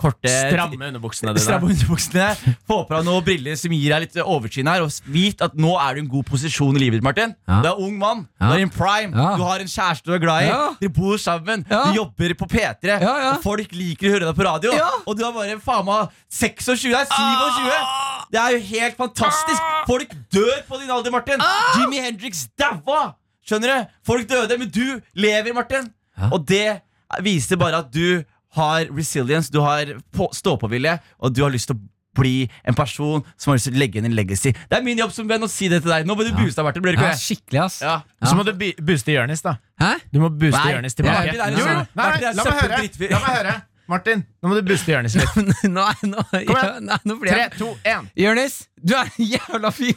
korte 0.00 0.26
Stramme 0.28 0.88
underbuksene 0.90 1.34
Stramme 1.38 1.68
dine. 1.68 1.76
underbuksene. 1.78 2.56
Få 2.66 2.80
på 2.88 2.96
deg 2.96 3.04
noen 3.06 3.22
briller 3.24 3.56
som 3.60 3.70
gir 3.72 3.92
deg 3.94 4.00
litt 4.08 4.16
overskinn 4.24 4.66
her. 4.66 4.82
Og 4.82 4.90
vit 5.06 5.40
at 5.46 5.54
nå 5.54 5.76
er 5.78 5.94
du 5.94 6.00
i 6.00 6.04
en 6.04 6.08
god 6.10 6.26
posisjon 6.26 6.74
i 6.76 6.82
livet 6.82 6.98
ditt, 6.98 7.06
Martin. 7.06 7.34
Ja. 7.48 7.60
Du 7.62 7.68
er 7.70 7.78
ung 7.86 7.96
mann, 8.00 8.26
Ja. 8.40 8.48
du 8.50 8.54
er 8.56 8.64
in 8.64 8.70
prime, 8.74 9.14
Ja. 9.14 9.36
du 9.36 9.44
har 9.46 9.60
en 9.62 9.70
kjæreste 9.70 10.04
du 10.04 10.14
er 10.14 10.18
glad 10.18 10.42
i. 10.42 10.50
Dere 10.80 10.90
bor 10.98 11.16
sammen, 11.16 11.62
du 11.68 11.92
jobber 11.94 12.34
på 12.34 12.46
P3, 12.50 12.84
Ja, 12.90 12.98
ja. 13.00 13.30
og 13.36 13.42
folk 13.42 13.70
liker 13.72 14.08
å 14.08 14.12
høre 14.16 14.26
deg 14.26 14.36
på 14.36 14.44
radio. 14.44 14.72
Ja. 14.74 14.90
Og 15.06 15.16
du 15.16 15.24
er 15.24 15.32
bare 15.32 15.60
faen 15.60 15.84
meg 15.86 16.08
26, 16.30 16.90
det 16.90 16.98
er 16.98 17.06
27. 17.06 18.26
Det 18.32 18.38
er 18.40 18.50
jo 18.50 18.58
helt 18.74 18.96
fantastisk. 18.96 19.62
Folk 19.86 20.10
dør 20.32 20.62
på 20.68 20.78
din 20.80 20.90
alder, 20.90 21.10
Martin. 21.10 21.38
Jimmy 21.78 21.98
Hendrix 22.02 22.48
daua. 22.58 23.14
Skjønner 23.46 23.72
du? 23.80 23.86
Folk 24.06 24.28
døde, 24.28 24.58
men 24.58 24.68
du 24.68 25.00
lever, 25.14 25.52
Martin. 25.54 25.88
Og 26.30 26.44
det 26.46 26.80
viser 27.22 27.56
bare 27.60 27.78
at 27.84 27.90
du 27.92 28.24
har 28.56 28.84
resilience, 28.90 29.50
du 29.50 29.60
har 29.62 29.86
på- 30.12 30.30
stå-på-vilje, 30.34 30.98
og 31.20 31.34
du 31.34 31.42
har 31.42 31.50
lyst 31.50 31.68
til 31.70 31.76
å 31.76 31.80
bli 32.18 32.48
en 32.66 32.74
person 32.74 33.22
som 33.38 33.52
har 33.52 33.56
lyst 33.58 33.68
til 33.68 33.76
å 33.76 33.78
legge 33.78 34.00
inn 34.00 34.04
en 34.08 34.16
legacy. 34.16 34.50
Det 34.52 34.78
er 34.78 34.82
min 34.82 34.98
jobb 34.98 35.12
som 35.14 35.28
venn 35.30 35.42
å 35.46 35.48
si 35.48 35.68
det 35.70 35.82
til 35.84 35.92
deg. 35.92 36.04
Nå 36.06 36.16
må 36.18 36.24
du 36.26 36.32
booste 36.34 36.58
deg, 36.58 36.64
Martin. 36.66 36.82
Blir 36.82 36.96
det 36.98 37.04
Ja, 37.06 37.12
skikkelig, 37.14 37.60
ass. 37.64 37.80
Ja. 37.80 38.00
Så 38.26 38.34
må 38.34 38.42
du 38.44 38.52
booste 38.82 39.14
Jonis, 39.14 39.42
da. 39.42 39.56
Hæ? 39.80 39.92
Du 40.12 40.18
må 40.18 40.28
booste 40.34 40.58
Jonis 40.74 40.94
tilbake. 40.98 41.36
Nei, 41.38 41.50
nei, 41.50 41.50
nei. 41.54 41.86
Nei, 41.94 42.32
la 42.34 42.44
meg 42.44 42.52
høre. 42.64 43.10
La 43.10 43.18
meg 43.20 43.36
høre. 43.38 43.62
Martin, 43.90 44.20
nå 44.38 44.48
må 44.52 44.54
du 44.54 44.62
booste 44.68 44.92
Jonis 44.92 45.16
litt. 45.18 45.32
nå, 45.66 45.84
nå, 46.06 46.22
igjen. 46.38 46.52
ja, 46.54 46.66
nei, 46.78 46.98
nå 47.10 47.16
blir 47.18 47.32
Tre, 47.34 47.40
jeg 47.42 47.56
to, 47.58 47.70
én. 47.90 48.04
Jonis, 48.22 48.54
du 48.78 48.94
er 48.94 49.08
en 49.10 49.26
jævla 49.32 49.72
fyr! 49.74 49.96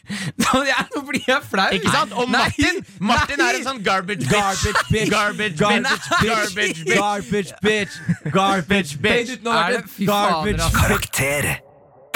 Nå, 0.42 0.62
jeg- 0.64 0.88
nå 0.94 1.02
blir 1.10 1.26
jeg 1.28 1.42
flau! 1.50 1.66
Ikke 1.76 1.92
sant? 1.92 2.14
Og 2.16 2.30
Nei, 2.32 2.40
Martin 2.46 2.80
Martin 3.10 3.38
nei. 3.42 3.50
er 3.52 3.58
en 3.60 3.66
sånn 3.68 3.82
garbage 3.84 4.24
bitch. 4.24 4.32
Garbage 4.32 4.82
bitch. 4.90 5.12
Garbage 5.14 5.56
Garbage 5.60 6.56
bitch. 6.56 6.82
bitch. 6.86 6.96
Garbage 6.96 7.52
bitch. 7.62 7.94
Garbage 8.32 8.98
bitch. 9.04 9.38
Garbage 9.44 9.86
bitch. 9.92 10.00
Er 10.00 10.10
Garbage. 10.10 10.72
Karakter 10.80 11.48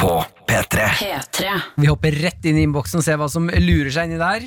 på 0.01 0.13
P3. 0.49 0.91
P3. 0.99 1.55
Vi 1.77 1.91
hopper 1.93 2.17
rett 2.25 2.49
inn 2.49 2.57
i 2.59 2.65
innboksen 2.65 3.03
og 3.03 3.05
ser 3.07 3.21
hva 3.21 3.29
som 3.31 3.51
lurer 3.53 3.93
seg 3.95 4.09
inni 4.09 4.21
der. 4.21 4.47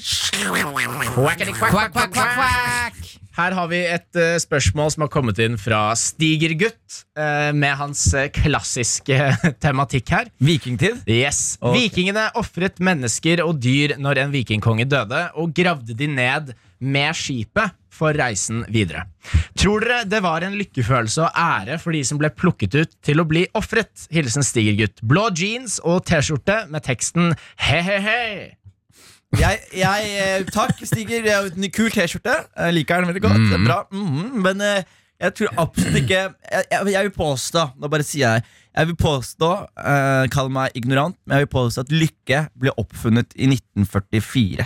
Quack, 1.13 1.43
quack, 1.53 1.93
quack, 1.93 1.93
quack, 1.93 2.33
quack. 2.39 3.03
Her 3.33 3.55
har 3.57 3.69
vi 3.71 3.79
et 3.89 4.19
uh, 4.19 4.35
spørsmål 4.37 4.91
som 4.93 5.05
har 5.07 5.11
kommet 5.13 5.39
inn 5.41 5.55
fra 5.57 5.87
Stigergutt, 5.97 6.99
uh, 7.17 7.49
med 7.57 7.73
hans 7.79 8.05
uh, 8.13 8.27
klassiske 8.33 9.17
tematikk 9.63 10.13
her. 10.13 10.29
Vikingtid. 10.37 11.01
Yes. 11.09 11.55
Okay. 11.57 11.87
Vikingene 11.87 12.27
ofret 12.37 12.77
mennesker 12.83 13.41
og 13.45 13.57
dyr 13.63 13.95
når 13.97 14.21
en 14.25 14.35
vikingkonge 14.35 14.85
døde, 14.85 15.25
og 15.33 15.55
gravde 15.57 15.97
de 15.97 16.11
ned 16.13 16.53
med 16.83 17.17
skipet 17.17 17.73
for 17.93 18.13
reisen 18.17 18.63
videre. 18.73 19.05
Tror 19.57 19.85
dere 19.85 20.05
det 20.09 20.21
var 20.25 20.45
en 20.45 20.57
lykkefølelse 20.57 21.25
og 21.25 21.37
ære 21.37 21.77
for 21.81 21.95
de 21.95 22.01
som 22.05 22.19
ble 22.21 22.29
plukket 22.33 22.75
ut 22.77 22.97
til 23.05 23.21
å 23.21 23.29
bli 23.29 23.45
ofret? 23.57 24.09
Hilsen 24.13 24.45
Stigergutt. 24.45 25.01
Blå 25.01 25.29
jeans 25.33 25.79
og 25.81 26.03
T-skjorte 26.09 26.65
med 26.73 26.85
teksten 26.85 27.33
he-he-he. 27.65 28.53
Jeg, 29.39 29.61
jeg, 29.73 30.09
eh, 30.21 30.43
takk, 30.53 30.81
Stiger. 30.85 31.25
Er 31.25 31.47
en 31.49 31.71
kul 31.73 31.89
T-skjorte. 31.93 32.35
Jeg 32.57 32.75
liker 32.77 33.01
den 33.01 33.09
veldig 33.11 33.23
godt. 33.23 33.47
Det 33.49 33.57
er 33.59 33.65
bra. 33.65 33.79
Mhm. 33.91 34.43
Men 34.45 34.61
eh, 34.61 34.83
jeg 35.23 35.35
tror 35.37 35.59
absolutt 35.61 35.97
ikke 36.01 36.19
Jeg, 36.19 36.65
jeg, 36.71 36.93
jeg 36.93 37.07
vil 37.07 37.13
påstå 37.15 37.61
Nå 37.79 37.89
bare 37.91 38.03
sier 38.03 38.23
jeg 38.25 38.45
Jeg 38.73 38.89
vil 38.89 38.97
påstå 38.99 39.49
uh, 39.61 40.23
Kall 40.33 40.49
meg 40.51 40.73
ignorant, 40.79 41.15
men 41.23 41.37
jeg 41.37 41.45
vil 41.45 41.53
påstå 41.53 41.85
at 41.85 41.93
lykke 41.93 42.39
ble 42.59 42.73
oppfunnet 42.81 43.35
i 43.37 43.47
1944. 43.53 44.65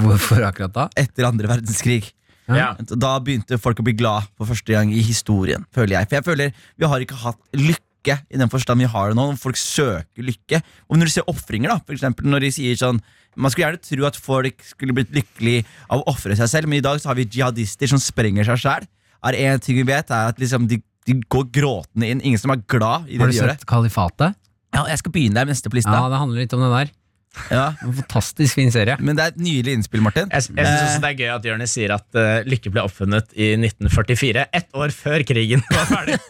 Hvorfor 0.00 0.46
akkurat 0.48 0.72
da? 0.74 0.86
Etter 0.98 1.28
andre 1.28 1.50
verdenskrig. 1.50 2.08
Ja. 2.48 2.70
Da 2.80 3.10
begynte 3.20 3.58
folk 3.60 3.82
å 3.82 3.84
bli 3.84 3.94
glad 3.98 4.30
for 4.32 4.48
første 4.48 4.72
gang 4.72 4.90
i 4.96 5.02
historien, 5.04 5.66
føler 5.76 5.98
jeg. 5.98 6.08
For 6.08 6.18
jeg 6.18 6.26
føler 6.30 6.64
vi 6.80 6.88
har 6.88 7.04
ikke 7.04 7.20
hatt 7.20 7.38
lykke 7.60 7.87
i 8.06 8.38
den 8.38 8.50
forstand 8.52 8.80
vi 8.80 8.88
har 8.90 9.10
det 9.10 9.18
nå. 9.18 9.24
Når 9.32 9.40
folk 9.40 9.58
søker 9.58 10.22
lykke. 10.24 10.60
Og 10.88 10.98
når 10.98 11.10
du 11.10 11.14
ser 11.16 11.30
ofringer, 11.30 11.72
da, 11.72 11.78
for 11.84 11.96
eksempel 11.96 12.28
når 12.30 12.46
de 12.46 12.52
sier 12.54 12.78
sånn 12.78 13.00
Man 13.38 13.52
skulle 13.52 13.68
gjerne 13.68 13.84
tro 13.86 14.06
at 14.08 14.16
folk 14.18 14.62
skulle 14.66 14.94
blitt 14.96 15.12
lykkelig 15.14 15.60
av 15.94 16.00
å 16.00 16.08
ofre 16.10 16.34
seg 16.34 16.48
selv, 16.50 16.66
men 16.66 16.80
i 16.80 16.82
dag 16.82 16.98
så 16.98 17.12
har 17.12 17.14
vi 17.14 17.28
jihadister 17.28 17.86
som 17.86 18.00
sprenger 18.02 18.48
seg 18.48 18.58
sjæl. 18.58 18.86
Er 19.28 19.36
en 19.44 19.62
ting 19.62 19.78
vi 19.78 19.84
vet, 19.86 20.10
er 20.10 20.32
at 20.32 20.40
liksom 20.42 20.66
de, 20.66 20.80
de 21.06 21.14
går 21.30 21.44
gråtende 21.54 22.08
inn. 22.10 22.22
Ingen 22.26 22.40
som 22.42 22.50
er 22.50 22.64
glad 22.66 23.06
i 23.06 23.14
det 23.14 23.28
de 23.30 23.36
gjør. 23.36 23.52
Har 23.52 23.54
du 23.54 23.60
sett 23.60 23.68
Kalifatet? 23.70 24.34
Ja, 24.74 24.82
jeg 24.90 25.00
skal 25.00 25.14
begynne 25.14 25.38
der 25.38 25.48
neste 25.52 25.70
på 25.70 25.78
Ja, 25.78 26.08
det 26.10 26.18
handler 26.18 26.42
litt 26.42 26.56
om 26.56 26.64
det 26.66 26.72
der. 26.74 26.90
Ja. 27.52 27.74
En 27.84 27.92
fantastisk 27.94 28.56
fin 28.58 28.70
serie. 28.74 28.96
Men 29.04 29.16
det 29.18 29.22
er 29.24 29.32
et 29.34 29.40
nydelig 29.40 29.74
innspill, 29.78 30.00
Martin. 30.02 30.30
Jeg, 30.32 30.48
jeg 30.56 30.66
synes 30.66 30.84
også 30.88 31.02
det 31.04 31.10
er 31.10 31.18
gøy 31.20 31.28
at 31.34 31.44
Jonis 31.48 31.74
sier 31.76 31.92
at 31.94 32.18
uh, 32.18 32.40
lykke 32.48 32.72
ble 32.74 32.82
oppfunnet 32.88 33.34
i 33.36 33.50
1944, 33.58 34.46
ett 34.58 34.68
år 34.74 34.94
før 34.96 35.24
krigen 35.28 35.62
var 35.70 35.86
ferdig. 35.90 36.18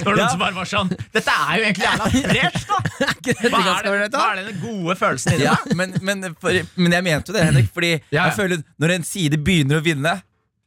Det 0.00 0.06
var 0.06 0.16
noen 0.16 0.22
Ja. 0.24 0.28
som 0.32 0.40
bare 0.40 0.56
var 0.56 0.68
sånn 0.68 0.88
Dette 1.12 1.32
er 1.34 1.60
jo 1.60 1.64
egentlig 1.68 1.86
jævla 1.86 2.08
fresh, 2.14 2.62
da! 2.70 2.78
Hva 3.50 3.60
er, 3.60 3.86
det, 3.86 4.08
hva 4.16 4.24
er 4.32 4.40
den 4.48 4.58
gode 4.62 4.96
følelsen 4.98 5.34
i 5.34 5.38
det? 5.42 5.44
Ja, 5.46 5.54
men, 5.76 5.92
men, 6.04 6.24
for, 6.40 6.56
men 6.80 6.96
jeg 6.96 7.06
mente 7.06 7.30
jo 7.32 7.36
det, 7.36 7.44
Henrik. 7.46 7.68
Fordi 7.76 7.90
Ja, 7.98 8.00
ja. 8.16 8.24
jeg 8.30 8.36
føler 8.38 8.62
når 8.80 8.94
en 8.96 9.06
side 9.06 9.38
begynner 9.44 9.80
å 9.80 9.84
vinne, 9.84 10.16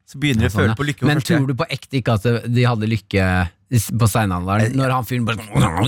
så 0.09 0.19
begynner 0.21 0.45
de 0.47 0.51
å 0.51 0.55
føle 0.55 0.77
på 0.77 0.85
lykke. 0.87 1.07
Men 1.09 1.21
tror 1.25 1.45
du 1.49 1.55
på 1.57 1.67
ekte 1.73 1.99
ikke 1.99 2.15
at 2.19 2.27
de 2.53 2.65
hadde 2.67 2.89
lykke 2.91 3.27
på 3.99 4.05
steinalderen? 4.09 4.75
Når 4.77 4.89
han 4.93 5.05
fyren 5.09 5.25
bare 5.25 5.37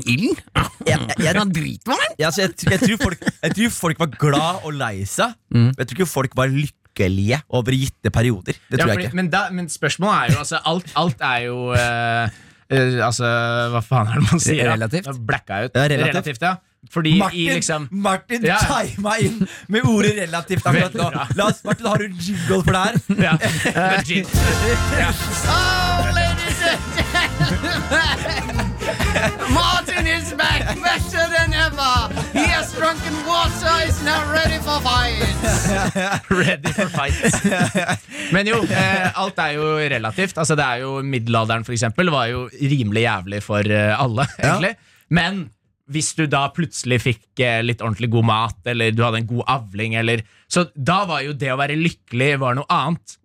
Ild? 0.09 0.37
Jeg, 0.85 0.99
jeg, 1.01 1.17
jeg, 1.25 1.33
Han 1.39 1.49
dritvarm! 1.49 1.97
Ja, 2.19 2.25
altså, 2.29 2.41
jeg, 2.45 2.51
jeg, 2.69 2.79
tror 2.83 2.97
folk, 3.07 3.17
jeg 3.41 3.51
tror 3.57 3.69
folk 3.73 3.97
var 4.03 4.09
glad 4.21 4.55
og 4.67 4.73
lei 4.77 5.01
seg. 5.09 5.33
Mm. 5.49 5.71
Jeg 5.79 5.85
tror 5.87 5.95
ikke 5.97 6.05
folk 6.11 6.35
var 6.37 6.45
lykkelige 6.53 7.39
over 7.49 7.71
gitte 7.73 8.09
perioder. 8.13 8.53
Det 8.69 8.77
Ja, 8.77 8.85
fordi, 8.85 8.91
jeg 8.91 8.99
ikke. 9.09 9.15
men, 9.17 9.29
da, 9.33 9.47
men 9.51 9.65
spørsmålet 9.69 10.15
er 10.19 10.25
jo 10.35 10.39
altså, 10.43 10.57
alt, 10.69 10.85
alt 11.01 11.17
er 11.25 11.39
jo 11.47 11.57
uh, 11.73 12.29
uh, 12.69 13.01
Altså, 13.07 13.25
hva 13.73 13.81
faen 13.87 14.07
er 14.13 14.17
det 14.21 14.25
man 14.29 14.39
sier? 14.45 14.69
Relativt. 14.75 15.09
Blacka 15.25 15.53
ut. 15.65 15.73
Ja, 15.73 15.81
relativt. 15.95 16.41
ja. 16.45 16.53
Fordi 16.93 17.15
Martin, 17.17 17.39
i 17.39 17.49
liksom 17.57 17.87
Martin 17.91 18.43
Ja. 18.45 18.59
tima 18.61 19.15
inn 19.17 19.41
med 19.73 19.81
ordet 19.89 20.13
relativt 20.19 20.61
akkurat 20.69 20.93
nå. 20.93 21.09
La 21.33 21.47
oss, 21.49 21.63
Martin, 21.65 21.85
har 21.89 21.97
du 21.97 22.05
jingle 22.13 22.61
for 22.61 22.77
det 22.77 22.83
her? 22.85 22.93
ja, 23.25 23.33
ladies 26.13 26.61
and 26.61 26.77
Ja. 26.99 27.04
Martin 29.49 30.07
is 30.07 30.33
back 30.33 30.63
better 30.81 31.23
than 31.31 31.53
ever! 31.53 31.93
He 32.33 32.45
has 32.51 32.73
drunken 32.75 33.15
water, 33.25 33.73
is 33.87 34.01
now 34.03 34.21
ready 34.33 34.59
for 34.65 34.79
fight! 34.83 35.21
Ready 36.29 36.71
for 36.75 36.89
fight. 36.91 37.15
Men 38.35 38.49
jo, 38.49 38.61
eh, 38.69 39.09
alt 39.15 39.39
er 39.41 39.55
jo 39.57 39.67
relativt. 39.95 40.37
Altså, 40.41 40.57
det 40.57 40.65
er 40.65 40.83
jo 40.83 40.99
Middelalderen 41.05 41.65
for 41.67 41.75
eksempel 41.75 42.11
var 42.13 42.29
jo 42.31 42.45
rimelig 42.51 43.05
jævlig 43.05 43.41
for 43.45 43.61
eh, 43.71 43.93
alle, 43.93 44.27
egentlig. 44.39 44.75
Men 45.15 45.45
hvis 45.91 46.15
du 46.17 46.25
da 46.29 46.47
plutselig 46.53 46.99
fikk 47.03 47.43
eh, 47.45 47.61
litt 47.65 47.83
ordentlig 47.85 48.09
god 48.15 48.25
mat, 48.27 48.59
eller 48.73 48.93
du 48.95 49.03
hadde 49.05 49.21
en 49.21 49.29
god 49.29 49.45
avling, 49.59 49.97
eller 50.01 50.25
Så 50.49 50.67
da 50.75 51.03
var 51.09 51.23
jo 51.25 51.33
det 51.33 51.51
å 51.53 51.57
være 51.57 51.77
lykkelig 51.77 52.35
var 52.41 52.57
noe 52.57 52.69
annet 52.69 53.17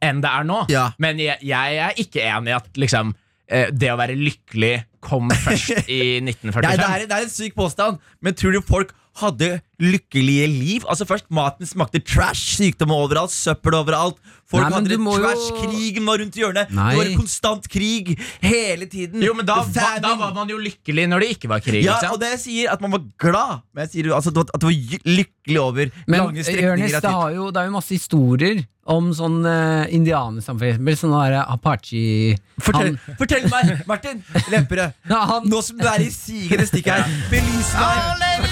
enn 0.00 0.20
det 0.24 0.30
er 0.32 0.44
nå. 0.48 0.62
Ja. 0.72 0.90
Men 1.00 1.20
jeg, 1.20 1.36
jeg 1.44 1.80
er 1.84 1.98
ikke 2.00 2.24
enig 2.24 2.52
i 2.52 2.56
at 2.56 2.78
liksom 2.80 3.12
det 3.50 3.90
å 3.90 3.98
være 3.98 4.14
lykkelig 4.14 4.74
kom 5.02 5.30
først 5.32 5.88
i 5.90 6.20
1945. 6.22 6.66
Nei, 6.68 6.76
det, 6.78 6.88
er, 6.88 7.06
det 7.10 7.18
er 7.18 7.26
en 7.26 7.32
syk 7.32 7.56
påstand, 7.58 8.00
men 8.22 8.36
tror 8.38 8.54
du 8.54 8.60
folk 8.66 8.94
hadde 9.22 9.48
lykkelige 9.80 10.46
liv? 10.50 10.84
Altså 10.88 11.06
Først 11.08 11.26
maten 11.32 11.68
smakte 11.68 12.00
trash, 12.04 12.56
sykdom 12.58 12.92
overalt, 12.94 13.32
søppel 13.34 13.76
overalt. 13.78 14.18
Folk 14.50 14.66
Nei, 14.66 14.72
hadde 14.74 14.90
det 14.90 14.98
må 14.98 15.14
jo- 15.20 15.60
krigen 15.60 16.06
var 16.08 16.18
rundt 16.18 16.34
hjørnet. 16.34 16.72
Nei. 16.74 16.90
Det 16.90 16.98
var 16.98 17.10
en 17.12 17.20
konstant 17.20 17.68
krig 17.70 18.18
hele 18.42 18.86
tiden. 18.90 19.22
Jo, 19.22 19.34
men 19.34 19.46
da, 19.46 19.60
va, 19.62 19.70
var- 19.70 20.00
da 20.02 20.14
var 20.16 20.34
man 20.34 20.50
jo 20.50 20.58
lykkelig 20.58 21.06
når 21.08 21.20
det 21.20 21.30
ikke 21.36 21.48
var 21.52 21.60
krig. 21.62 21.84
Ja, 21.84 22.00
og 22.10 22.18
det 22.20 22.32
jeg 22.34 22.40
sier 22.46 22.72
at 22.72 22.80
man 22.82 22.90
var 22.90 23.04
glad, 23.16 23.62
men 23.72 23.86
jeg 23.86 23.92
sier 23.94 24.10
jo 24.10 24.18
altså, 24.18 24.34
at 24.34 24.60
du 24.60 24.66
var 24.66 24.74
lykkelig 25.06 25.60
over 25.60 25.90
Men 26.06 26.20
lange 26.26 26.42
strekninger 26.44 26.76
Men 26.76 27.00
det, 27.00 27.14
har 27.14 27.30
jo, 27.38 27.50
det 27.50 27.62
er 27.62 27.70
jo 27.70 27.76
masse 27.78 27.94
historier 27.94 28.64
om 28.90 29.12
sånn 29.14 29.40
uh, 29.46 29.86
indianersamfunn. 29.94 30.90
Sånn 30.98 31.14
der 31.14 31.38
Apache 31.44 32.36
Fortell, 32.60 32.96
fortell 33.20 33.46
meg, 33.52 33.84
Martin 33.86 34.24
Lemperød. 34.50 34.98
Nå 35.50 35.62
som 35.62 35.78
du 35.78 35.86
er 35.86 36.02
i 36.02 36.10
sigende 36.14 36.66
stikk 36.66 36.90
her, 36.90 37.06
belys 37.30 37.74
meg. 37.78 38.49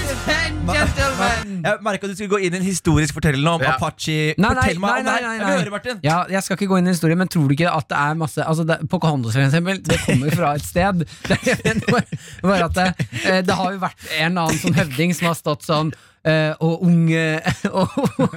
Jeg 0.69 1.79
merka 1.85 2.09
du 2.09 2.15
skulle 2.15 2.31
gå 2.31 2.39
inn 2.47 2.55
i 2.55 2.59
en 2.61 2.65
historisk 2.65 3.17
fortelling 3.17 3.47
om 3.49 3.63
Ja. 3.63 3.75
Apache. 3.77 4.35
Nei, 4.39 4.53
nei, 4.55 4.55
Fortell 4.55 4.81
meg 4.81 4.91
nei, 4.91 4.99
om 4.99 5.05
det 5.05 5.13
nei, 5.13 5.15
her. 5.15 5.23
nei, 5.23 5.55
Jeg 5.57 5.71
høre, 5.73 5.99
Ja, 6.05 6.19
jeg 6.31 6.43
skal 6.45 6.57
ikke 6.57 6.69
gå 6.73 6.79
inn 6.79 6.87
i 6.87 6.91
en 6.91 6.95
historie, 6.95 7.17
men 7.17 7.29
tror 7.29 7.49
du 7.49 7.55
ikke 7.57 7.73
at 7.73 7.89
det 7.89 7.99
er 7.99 8.15
masse 8.15 8.45
altså 8.45 8.67
det, 8.69 8.79
Pocahontas, 8.91 9.33
for 9.35 9.43
eksempel, 9.47 9.81
det 9.85 9.99
kommer 10.05 10.31
fra 10.37 10.55
et 10.55 10.63
sted. 10.65 11.05
Det, 11.29 12.43
bare 12.43 12.65
at 12.69 12.75
det, 12.75 13.09
eh, 13.27 13.41
det 13.43 13.55
har 13.55 13.73
jo 13.73 13.79
vært 13.83 14.05
en 14.19 14.31
eller 14.31 14.49
annen 14.49 14.59
sånn 14.61 14.75
høvding 14.77 15.15
som 15.17 15.27
har 15.33 15.35
stått 15.39 15.67
sånn 15.69 15.93
Uh, 16.29 16.51
og 16.61 16.83
unge 16.83 17.39
og, 17.79 17.89
og, 18.19 18.33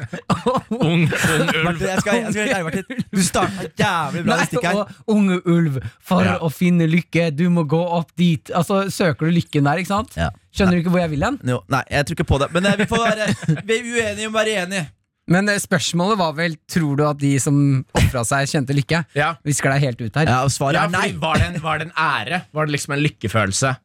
Ung, 0.70 0.86
ung 0.86 1.02
ulv. 1.10 1.82
Jeg 1.82 2.04
skal, 2.04 2.20
jeg 2.22 2.30
skal 2.36 2.52
ærlig, 2.54 2.84
Du 3.12 3.20
starta 3.26 3.66
jævlig 3.76 4.22
bra 4.28 4.38
Nei, 4.38 4.46
her. 4.64 4.78
og 4.78 5.16
unge 5.16 5.40
ulv, 5.50 5.80
for 6.00 6.24
Ja. 6.24 6.38
å 6.40 6.52
finne 6.54 6.86
lykke, 6.88 7.32
du 7.36 7.50
må 7.50 7.66
gå 7.68 7.82
opp 7.82 8.14
dit. 8.22 8.52
Altså, 8.56 8.86
Søker 8.94 9.26
du 9.28 9.34
lykken 9.34 9.66
der, 9.68 9.82
ikke 9.82 9.92
sant? 9.92 10.14
Ja. 10.16 10.30
Skjønner 10.52 10.76
du 10.76 10.82
ikke 10.84 10.92
hvor 10.94 11.00
jeg 11.04 11.12
vil 11.14 11.24
hen? 11.24 11.38
Jo, 11.48 11.60
nei, 11.72 11.84
jeg 11.94 12.08
tror 12.08 12.18
ikke 12.20 12.28
på 12.32 12.40
det. 12.44 12.50
Men 12.56 12.66
eh, 12.68 12.80
vi 12.82 12.88
får 12.92 13.04
være 13.06 13.28
Vi 13.70 13.78
er 13.78 13.86
uenige 13.88 14.28
om 14.28 14.34
å 14.36 14.40
være 14.42 14.56
enige. 14.66 14.88
Men 15.32 15.48
eh, 15.54 15.60
spørsmålet 15.64 16.20
var 16.20 16.34
vel 16.36 16.58
Tror 16.72 16.98
du 17.00 17.06
at 17.08 17.20
de 17.22 17.36
som 17.40 17.56
ofra 17.96 18.24
seg, 18.28 18.50
kjente 18.52 18.76
lykke? 18.76 19.04
Ja. 19.16 19.36
Vi 19.48 19.56
skal 19.56 19.78
deg 19.78 19.86
helt 19.88 20.02
ut 20.04 20.20
her. 20.20 20.28
Ja, 20.28 20.42
og 20.48 20.52
svaret 20.52 20.80
Ja, 20.82 20.88
er 20.90 20.96
nei. 20.98 21.14
var, 21.22 21.40
det 21.40 21.48
en, 21.54 21.62
var 21.64 21.80
det 21.80 21.88
en 21.90 21.96
ære? 21.96 22.42
Var 22.52 22.68
det 22.68 22.76
liksom 22.76 22.98
en 22.98 23.04
lykkefølelse? 23.06 23.76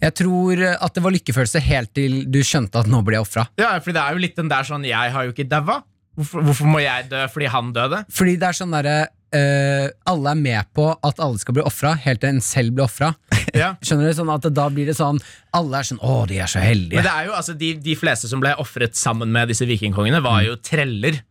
Jeg 0.00 0.14
tror 0.16 0.62
eh, 0.64 0.74
at 0.80 0.96
det 0.96 1.04
var 1.04 1.14
lykkefølelse 1.14 1.62
helt 1.68 1.92
til 1.98 2.18
du 2.32 2.40
skjønte 2.46 2.80
at 2.82 2.88
nå 2.90 3.02
ble 3.06 3.18
jeg 3.18 3.26
ofra. 3.26 3.46
Ja, 3.60 3.74
for 3.84 3.94
det 3.94 4.02
er 4.02 4.16
jo 4.16 4.22
litt 4.24 4.36
den 4.38 4.50
der 4.50 4.66
sånn 4.66 4.86
Jeg 4.88 5.14
har 5.14 5.28
jo 5.28 5.34
ikke 5.36 5.46
daua. 5.50 5.82
Hvorfor, 6.18 6.42
hvorfor 6.48 6.66
må 6.72 6.80
jeg 6.82 7.06
dø 7.12 7.20
fordi 7.30 7.46
han 7.52 7.70
døde? 7.76 8.02
Fordi 8.10 8.34
det 8.40 8.48
er 8.48 8.56
sånn 8.58 8.72
derre 8.74 8.96
uh, 9.06 9.84
Alle 10.10 10.32
er 10.32 10.40
med 10.40 10.70
på 10.74 10.88
at 10.90 11.20
alle 11.22 11.38
skal 11.38 11.54
bli 11.54 11.62
ofra, 11.68 11.92
helt 12.02 12.24
til 12.24 12.32
en 12.32 12.40
selv 12.42 12.74
blir 12.74 12.88
ofra. 12.88 13.12
Ja. 13.56 13.74
Skjønner 13.84 14.10
du? 14.10 14.16
Sånn 14.18 14.32
at 14.34 14.48
Da 14.54 14.68
blir 14.72 14.88
det 14.90 14.96
sånn 14.98 15.20
Alle 15.56 15.80
er 15.80 15.88
sånn 15.88 16.02
Å, 16.04 16.20
de 16.28 16.40
er 16.42 16.50
så 16.50 16.60
heldige. 16.62 16.98
Men 17.00 17.06
det 17.08 17.14
er 17.14 17.30
jo, 17.30 17.36
altså, 17.38 17.56
de, 17.58 17.72
de 17.84 17.96
fleste 17.98 18.30
som 18.30 18.42
ble 18.42 18.52
ofret 18.60 18.98
sammen 18.98 19.32
med 19.32 19.50
disse 19.52 19.66
vikingkongene, 19.68 20.20
var 20.24 20.44
jo 20.46 20.58
treller. 20.60 21.22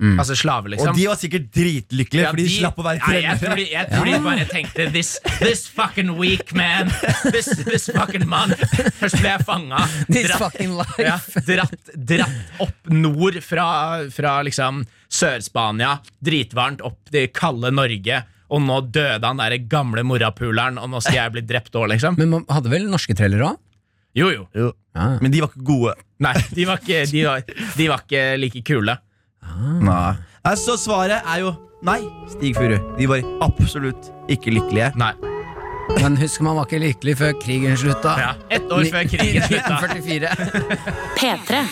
Altså 0.00 0.32
slave, 0.38 0.70
liksom. 0.72 0.94
Og 0.94 0.96
de 0.96 1.02
var 1.10 1.18
sikkert 1.20 1.50
dritlykkelige, 1.52 2.22
Ja, 2.24 2.30
fordi 2.32 2.46
de 2.46 2.54
slapp 2.54 2.78
å 2.80 2.84
være 2.86 3.02
Nei, 3.04 3.18
jeg 3.20 3.40
tror 3.42 3.58
de, 3.58 3.66
jeg 3.68 3.88
tror 3.90 4.06
de 4.08 4.20
bare 4.24 4.46
tenkte 4.48 4.86
This, 4.94 5.10
this 5.42 5.66
fucking 5.68 6.14
weak 6.16 6.54
man 6.56 6.88
This, 7.26 7.50
this 7.66 7.90
fucking 7.92 8.24
man 8.30 8.54
Først 8.96 9.18
ble 9.20 9.34
jeg 9.34 9.44
fanga 9.44 9.82
Dratt, 10.08 10.56
ja, 11.04 11.18
dratt, 11.50 11.92
dratt 12.14 12.64
opp 12.64 12.88
nord 12.96 13.42
fra, 13.44 13.68
fra 14.14 14.38
liksom 14.48 14.86
Sør-Spania 15.12 15.98
Dritvarmt 16.24 16.80
opp 16.86 17.12
det 17.12 17.28
kalde 17.36 17.68
Norge 17.74 18.22
og 18.50 18.62
nå 18.66 18.80
døde 18.92 19.22
han 19.26 19.38
der 19.40 19.56
gamle 19.70 20.02
morapuleren, 20.06 20.78
og 20.82 20.90
nå 20.90 21.00
skal 21.04 21.20
jeg 21.20 21.34
bli 21.36 21.42
drept 21.46 21.76
òg, 21.78 21.88
liksom. 21.94 22.18
Men 22.18 22.32
man 22.34 22.46
hadde 22.50 22.72
vel 22.72 22.88
norske 22.90 23.14
trailere 23.18 23.52
òg? 23.52 23.60
Jo, 24.18 24.30
jo. 24.34 24.72
Ja. 24.96 25.06
Men 25.22 25.30
de 25.30 25.40
var 25.44 25.52
ikke 25.52 25.64
gode. 25.68 25.94
Nei, 26.20 26.34
de 26.56 26.66
var 26.66 26.80
ikke, 26.82 27.04
de 27.12 27.24
var, 27.28 27.44
de 27.78 27.88
var 27.92 28.02
ikke 28.04 28.24
like 28.42 28.62
kule. 28.66 28.96
Nei. 29.86 30.12
Nei, 30.44 30.54
Så 30.58 30.74
svaret 30.80 31.22
er 31.30 31.44
jo 31.44 31.52
nei, 31.86 32.00
Stig 32.32 32.56
Furu. 32.58 32.76
De 32.98 33.06
var 33.08 33.22
absolutt 33.46 34.10
ikke 34.32 34.52
lykkelige. 34.56 34.90
Nei. 35.00 35.12
Men 36.00 36.16
husk, 36.20 36.42
man 36.46 36.54
var 36.58 36.68
ikke 36.68 36.80
lykkelig 36.84 37.14
før 37.18 37.32
krigen 37.42 37.78
slutta. 37.78 38.12
Ja, 38.20 38.32
Ett 38.54 38.70
år 38.72 38.84
før 38.92 39.06
krigen 39.10 39.46
slutta. 39.46 39.78
P3. 41.18 41.62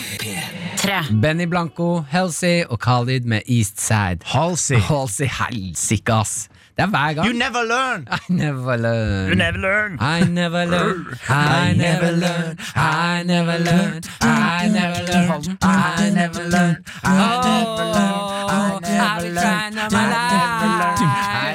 3. 0.79 0.99
Benny 1.23 1.45
Blanco, 1.49 2.05
Halsey 2.11 2.63
og 2.69 2.79
Khalid 2.83 3.25
med 3.27 3.47
Eastside. 3.51 4.23
Halsey. 4.31 4.79
Halsey, 4.89 5.27
helsike, 5.27 6.13
ass. 6.13 6.47
Det 6.79 6.85
er 6.85 6.89
hver 6.93 7.13
gang. 7.13 7.27
You 7.27 7.33
never 7.35 7.63
learn. 7.67 8.07
I 8.07 8.19
never 8.31 8.77
learn. 8.77 9.37
never 9.37 9.59
learn. 9.59 9.97
I 9.99 10.23
never 10.23 10.65
learn. 10.65 11.05
I 11.29 11.73
never 11.75 12.11
learn. 12.15 12.57
I 12.75 13.23
never 13.25 13.57
learn. 13.59 14.01
I 14.23 14.67
never 14.71 15.09
learn. 15.09 15.57
I 15.61 16.09
never 16.15 16.43
learn. 16.53 16.77
I 16.93 16.95
never 17.09 17.27
learn. 17.59 18.39
I 18.39 18.89
never 18.89 19.29
life. 19.29 19.43
I 19.43 19.45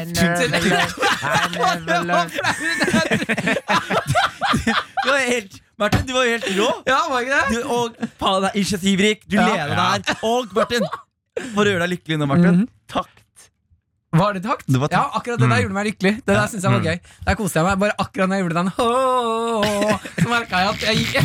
never 0.04 0.44
learn. 0.44 0.88
I 1.22 1.24
never 1.74 2.04
learn. 2.04 2.30
Du 5.04 5.10
var 5.10 5.18
helt, 5.30 5.52
Martin, 5.78 6.06
du 6.06 6.12
var 6.12 6.24
helt 6.28 6.44
rå. 6.58 6.82
Ja, 6.86 6.98
var 7.10 7.20
ikke 7.20 7.32
det? 7.40 7.56
Du, 7.56 7.62
og 7.68 7.96
faen, 8.20 8.48
initiativrik. 8.54 9.18
Du 9.30 9.36
Ja. 9.36 9.46
leder 9.48 9.76
der. 9.76 9.98
Og 10.22 10.46
Martin, 10.54 10.82
for 11.54 11.64
å 11.64 11.68
gjøre 11.72 11.80
deg 11.86 11.90
lykkelig 11.96 12.18
nå, 12.18 12.26
Martin. 12.26 12.68
Takk. 12.92 13.08
Var 14.14 14.36
det 14.36 14.42
takt? 14.44 14.66
Det 14.70 14.78
var 14.80 14.88
Ja, 14.94 15.02
akkurat 15.18 15.40
det 15.42 15.48
der 15.50 15.62
gjorde 15.64 15.74
meg 15.76 15.86
lykkelig. 15.90 16.12
Det 16.22 16.34
der 16.36 16.46
synes 16.52 16.64
jeg 16.64 16.72
var 16.74 16.84
gøy 16.86 16.98
Der 17.26 17.34
koste 17.40 17.58
jeg 17.58 17.66
meg. 17.66 17.78
Bare 17.82 17.96
akkurat 17.98 18.28
når 18.30 18.36
jeg 18.36 18.44
gjorde 18.44 18.58
den 18.60 18.70
Så 20.24 20.28
merka 20.30 20.60
jeg 20.62 20.68
at 20.68 20.82
jeg, 20.82 20.96
jeg, 21.14 21.24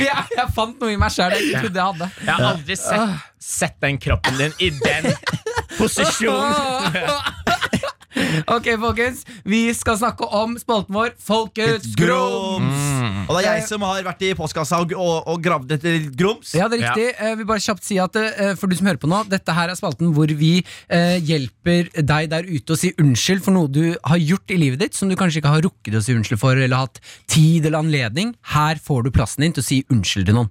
jeg, 0.00 0.24
jeg 0.36 0.46
fant 0.56 0.80
noe 0.82 0.92
i 0.92 0.98
meg 1.00 1.14
sjøl 1.14 1.34
jeg 1.36 1.48
ikke 1.48 1.62
trodde 1.66 1.80
jeg 1.80 1.86
hadde. 1.92 2.10
Jeg 2.26 2.34
har 2.34 2.46
aldri 2.50 2.76
sett, 2.80 3.28
sett 3.50 3.76
den 3.84 3.98
kroppen 4.02 4.38
din 4.40 4.54
i 4.58 4.70
den 4.76 5.10
posisjonen. 5.78 6.54
Ok, 8.56 8.66
folkens. 8.82 9.22
Vi 9.48 9.60
skal 9.76 9.98
snakke 10.00 10.26
om 10.36 10.56
spalten 10.60 10.94
vår 10.96 11.12
Folkets 11.20 11.92
grums. 11.98 12.86
Og 13.30 13.36
det 13.36 13.42
er 13.44 13.58
jeg 13.60 13.66
som 13.68 13.84
har 13.86 14.02
vært 14.06 14.22
i 14.26 14.32
postkassa 14.38 14.80
og, 14.82 14.92
og, 14.96 15.28
og 15.30 15.40
gravd 15.44 15.74
etter 15.76 15.98
grums. 16.18 16.52
Ja, 16.56 16.68
det 16.70 16.80
er 16.80 16.84
riktig. 16.88 17.06
Jeg 17.20 17.38
vil 17.40 17.48
bare 17.50 17.64
kjapt 17.64 17.86
si 17.86 17.98
at 18.02 18.16
eh, 18.20 18.52
For 18.58 18.70
du 18.70 18.76
som 18.78 18.88
hører 18.90 19.00
på 19.02 19.10
nå 19.10 19.20
Dette 19.30 19.54
her 19.54 19.70
er 19.72 19.78
spalten 19.78 20.10
hvor 20.16 20.30
vi 20.40 20.52
eh, 20.60 21.16
hjelper 21.26 21.90
deg 22.00 22.30
der 22.32 22.48
ute 22.48 22.74
å 22.74 22.78
si 22.78 22.90
unnskyld 23.00 23.42
for 23.44 23.54
noe 23.54 23.70
du 23.70 23.82
har 23.94 24.20
gjort 24.20 24.50
i 24.54 24.58
livet 24.60 24.80
ditt 24.82 24.96
som 24.98 25.10
du 25.10 25.16
kanskje 25.18 25.40
ikke 25.42 25.52
har 25.54 25.64
rukket 25.64 25.96
å 25.98 26.02
si 26.04 26.14
unnskyld 26.16 26.40
for, 26.40 26.58
eller 26.58 26.84
hatt 26.84 27.00
tid 27.30 27.66
eller 27.68 27.80
anledning. 27.84 28.32
Her 28.54 28.80
får 28.82 29.06
du 29.06 29.12
plassen 29.14 29.44
din 29.46 29.54
til 29.56 29.62
å 29.64 29.68
si 29.68 29.80
unnskyld 29.92 30.30
til 30.30 30.38
noen. 30.40 30.50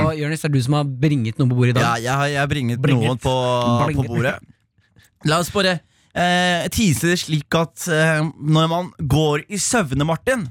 Og 0.00 0.12
Jonis, 0.18 0.42
det 0.44 0.50
er 0.50 0.54
du 0.56 0.60
som 0.64 0.78
har 0.78 0.88
bringet 0.88 1.40
noe 1.40 1.50
på 1.50 1.58
bordet 1.58 1.74
i 1.74 1.78
dag. 1.78 1.84
Ja, 1.84 1.94
jeg 2.08 2.20
har 2.22 2.30
jeg 2.34 2.50
bringet, 2.54 2.80
Bringet. 2.84 3.10
noen 3.10 3.20
på, 3.22 3.34
på 4.00 4.06
bordet. 4.08 4.36
La 5.28 5.40
oss 5.40 5.52
bare 5.54 5.78
eh, 6.14 6.66
det 6.70 7.16
slik 7.20 7.54
at 7.58 7.86
eh, 7.90 8.22
når 8.40 8.68
man 8.70 8.90
går 8.98 9.44
i 9.48 9.58
søvne, 9.58 10.06
Martin, 10.08 10.48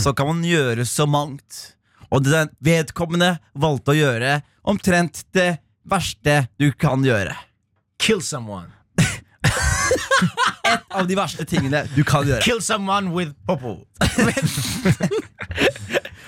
så 0.00 0.14
kan 0.16 0.26
man 0.30 0.44
gjøre 0.46 0.86
så 0.88 1.04
mangt. 1.04 1.74
Og 2.10 2.24
det 2.24 2.46
vedkommende 2.64 3.34
valgte 3.52 3.92
å 3.92 3.98
gjøre 3.98 4.38
omtrent 4.64 5.20
det 5.36 5.58
verste 5.84 6.46
du 6.60 6.70
kan 6.72 7.04
gjøre. 7.04 7.34
Kill 8.00 8.22
someone. 8.24 8.72
Et 10.70 10.96
av 10.96 11.06
de 11.08 11.16
verste 11.18 11.44
tingene 11.48 11.84
du 11.94 12.02
kan 12.08 12.24
gjøre. 12.26 12.40
Kill 12.44 12.62
someone 12.64 13.12
with 13.12 13.34
popo. 13.46 13.82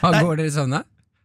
Ah, 0.03 0.17
Går 0.19 0.35
dere 0.41 0.51
i 0.51 0.51
søvne? 0.51 0.81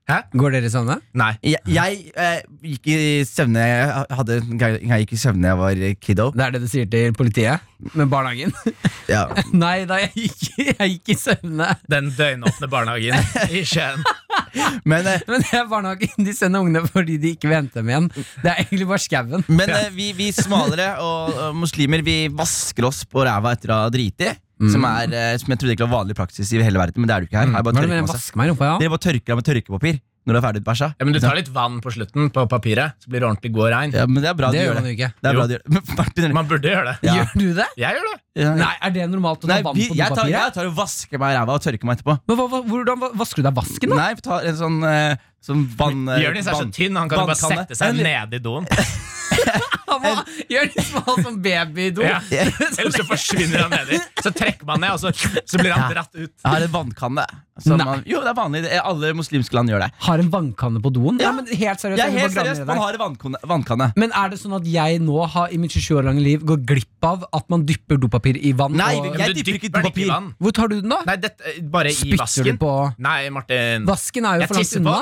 Hæ? 0.08 0.22
Går 0.40 0.54
dere 0.56 0.70
i 0.70 0.72
søvne? 0.72 0.96
Nei. 1.20 1.34
Jeg, 1.44 1.60
jeg 1.68 1.96
eh, 2.16 2.38
gikk 2.64 2.86
i 2.94 3.00
søvne 3.28 3.60
Jeg 3.60 4.06
hadde 4.16 4.38
jeg 4.64 5.02
gikk 5.04 5.12
i 5.18 5.20
søvne 5.20 5.44
da 5.44 5.50
jeg 5.52 5.60
var 5.60 5.82
kiddo. 6.00 6.28
Det 6.32 6.46
er 6.46 6.54
det 6.56 6.62
du 6.64 6.68
sier 6.72 6.88
til 6.88 7.12
politiet? 7.18 7.66
Med 7.92 8.08
barnehagen? 8.12 8.54
Ja. 9.12 9.26
Nei 9.64 9.84
da, 9.88 10.00
jeg 10.02 10.14
gikk, 10.16 10.72
jeg 10.80 10.94
gikk 10.94 11.12
i 11.12 11.18
søvne. 11.20 11.68
Den 11.92 12.08
døgnåpne 12.16 12.72
barnehagen 12.72 13.52
i 13.52 13.66
Skien. 13.68 14.04
Men, 14.90 15.08
eh, 15.12 15.28
Men 15.28 15.44
det 15.44 15.54
er 15.60 15.68
barnehagen 15.68 16.28
de 16.28 16.36
sender 16.36 16.64
ungene 16.64 16.88
fordi 16.88 17.20
de 17.20 17.36
ikke 17.36 17.52
vil 17.52 17.60
hente 17.60 17.82
dem 17.82 17.92
igjen. 17.92 18.10
Det 18.16 18.52
er 18.54 18.64
egentlig 18.64 18.88
bare 18.88 19.04
skauen. 19.04 19.44
men 19.52 19.76
eh, 19.76 19.92
vi, 19.96 20.14
vi 20.16 20.32
smalere 20.36 20.94
og, 21.04 21.36
og 21.50 21.56
muslimer 21.66 22.04
Vi 22.06 22.20
vasker 22.32 22.88
oss 22.88 23.04
på 23.08 23.28
ræva 23.28 23.58
etter 23.58 23.76
å 23.76 23.84
ha 23.84 23.92
driti. 23.92 24.32
Som, 24.58 24.84
er, 24.90 25.12
eh, 25.14 25.38
som 25.38 25.52
jeg 25.54 25.60
trodde 25.62 25.74
ikke 25.78 25.86
var 25.86 26.00
vanlig 26.02 26.16
praksis 26.18 26.50
i 26.52 26.62
hele 26.66 26.80
verden, 26.82 26.98
men 27.04 27.08
det 27.10 27.14
er 27.16 27.20
det 27.22 27.28
ikke 27.30 27.38
her. 27.44 27.52
her 27.54 27.60
er 27.60 27.64
bare 27.68 27.78
er 27.78 27.86
det 27.86 27.90
med 27.90 27.98
tørker 27.98 28.02
man 28.02 28.08
seg. 28.10 28.18
vaske 28.18 28.38
meg 28.42 28.48
rumpa, 28.50 28.66
ja? 28.72 28.78
Dere 28.82 28.90
bare 28.96 29.04
tørker 29.06 29.32
av 29.36 29.38
med 29.38 29.46
tørkepapir 29.46 30.00
når 30.28 30.34
du 30.34 30.38
er 30.40 30.44
ferdig 30.44 30.60
utbæsja. 30.60 30.88
Ja, 31.00 31.06
men 31.08 31.14
Du 31.16 31.20
tar 31.24 31.36
litt 31.38 31.48
vann 31.56 31.76
på 31.80 31.92
slutten 31.94 32.26
på 32.36 32.42
papiret, 32.52 32.98
så 33.00 33.08
blir 33.08 33.22
det 33.24 33.28
ordentlig 33.30 33.52
god 33.56 33.64
og 33.64 33.72
rein. 33.72 33.92
Ja, 33.96 34.06
men 34.10 34.20
det 34.26 34.28
er 34.28 34.34
bra 34.36 34.50
Det 34.52 34.58
du 34.58 34.60
gjør 34.60 34.68
gjør 34.68 34.80
man 34.82 34.84
det. 34.84 34.96
ikke. 34.98 35.10
Det 35.22 35.30
er 35.30 35.38
bra 35.38 35.46
du 35.48 35.54
gjør 35.54 35.62
det. 35.64 35.72
Men 35.78 35.84
Martin, 36.02 36.34
Man 36.36 36.48
burde 36.50 36.68
gjøre 36.74 36.84
det. 36.90 36.96
Ja. 37.08 37.14
Gjør 37.16 37.30
du 37.38 37.46
det? 37.62 37.68
Jeg 37.78 37.96
gjør 37.96 38.10
det. 38.10 38.18
ja. 38.44 38.50
Nei, 38.60 38.74
Er 38.82 38.90
det 38.98 39.06
normalt 39.14 39.38
å 39.38 39.48
ta 39.48 39.54
Nei, 39.54 39.62
vann 39.64 39.76
på 39.78 39.80
jeg, 39.80 39.96
tar, 39.96 40.10
dopapiret? 40.10 40.36
jeg 40.36 40.54
tar 40.58 40.66
og 40.68 40.76
vasker 40.82 41.18
meg 41.24 41.32
i 41.32 41.38
ræva 41.38 41.54
og 41.56 41.62
tørker 41.64 41.86
meg 41.88 41.96
etterpå. 42.02 42.18
Men 42.28 42.36
hva, 42.42 42.48
hva, 42.52 42.62
hvordan 42.74 43.08
vasker 43.24 43.40
du 43.40 43.48
deg 43.48 43.56
vasken, 43.62 43.90
da? 43.90 43.96
Nei, 44.02 44.12
ta 44.20 44.22
tar 44.28 44.50
en 44.52 44.58
sånn, 44.60 44.78
eh, 44.84 45.16
sånn 45.48 45.64
vann... 45.80 46.04
Jonis 46.20 46.48
er 46.52 46.60
så 46.60 46.68
tynn, 46.76 46.98
han 47.00 47.08
kan 47.08 47.24
jo 47.24 47.30
bare 47.32 47.40
sette 47.46 47.78
seg 47.80 47.88
En- 47.94 48.04
nede 48.04 48.42
i 48.42 48.44
doen. 48.44 48.68
Han 49.88 50.02
må 50.04 50.14
gjøre 50.52 50.70
det 50.74 50.84
som 50.84 51.04
en 51.14 51.24
sånn 51.24 51.38
babydo. 51.44 52.04
Ja. 52.04 52.20
Ellers 52.80 52.98
så 53.00 53.06
forsvinner 53.08 53.66
han 53.66 53.72
nedi. 53.72 54.00
Så 54.24 54.32
trekker 54.36 54.68
man 54.68 54.82
ned, 54.84 54.96
og 54.98 55.00
så, 55.00 55.12
så 55.48 55.60
blir 55.62 55.72
han 55.76 55.92
dratt 55.94 56.12
ut. 56.18 56.32
Jeg 56.34 56.48
har 56.52 56.66
en 56.66 56.74
vannkanne. 56.74 57.24
Man, 57.66 58.04
jo, 58.06 58.20
det 58.22 58.30
er 58.30 58.36
vanlig. 58.38 58.60
Alle 58.86 59.10
muslimske 59.18 59.56
land 59.58 59.72
gjør 59.72 59.82
det. 59.86 59.88
Har 60.06 60.22
en 60.22 60.28
vannkanne 60.34 60.82
på 60.84 60.92
doen? 60.94 61.18
Ja, 61.18 61.30
Ja. 61.30 61.32
men 61.34 61.48
helt 61.50 61.82
seriøst 61.82 62.04
er 62.04 62.12
helt 62.14 62.36
seriøst, 62.36 62.66
man 62.70 62.78
har 62.84 62.94
en 62.94 63.02
vannkanne. 63.02 63.40
vannkanne. 63.50 63.88
Men 63.98 64.12
er 64.14 64.30
det 64.30 64.38
sånn 64.44 64.54
at 64.60 64.68
jeg 64.70 65.00
nå 65.02 65.24
har 65.34 65.50
i 65.56 65.58
mitt 65.58 65.74
27 65.74 65.98
år 65.98 66.06
lange 66.12 66.22
liv 66.22 66.44
går 66.48 66.62
glipp 66.70 67.08
av 67.08 67.26
at 67.34 67.50
man 67.50 67.66
dypper 67.66 67.98
dopapir 68.04 68.38
i 68.38 68.52
vann? 68.58 68.76
Nei, 68.78 68.92
og, 69.00 69.16
jeg 69.18 69.40
dypper 69.40 69.58
ikke 69.62 69.72
dopapir. 69.74 70.06
i 70.06 70.10
vann. 70.12 70.30
Hvor 70.38 70.54
tar 70.60 70.70
du 70.70 70.78
den, 70.82 70.92
da? 70.94 71.02
Nei, 71.10 71.16
dette, 71.24 71.56
bare 71.74 71.96
i 71.96 72.14
vasken. 72.20 72.52
du 72.52 72.62
på 72.62 72.74
Nei, 73.08 73.22
Martin. 73.34 73.88
Vasken 73.90 74.26
er 74.30 74.38
jo 74.38 74.46
Jeg 74.46 74.52
for 74.54 74.62
langt 74.62 74.78
unna. 74.84 75.00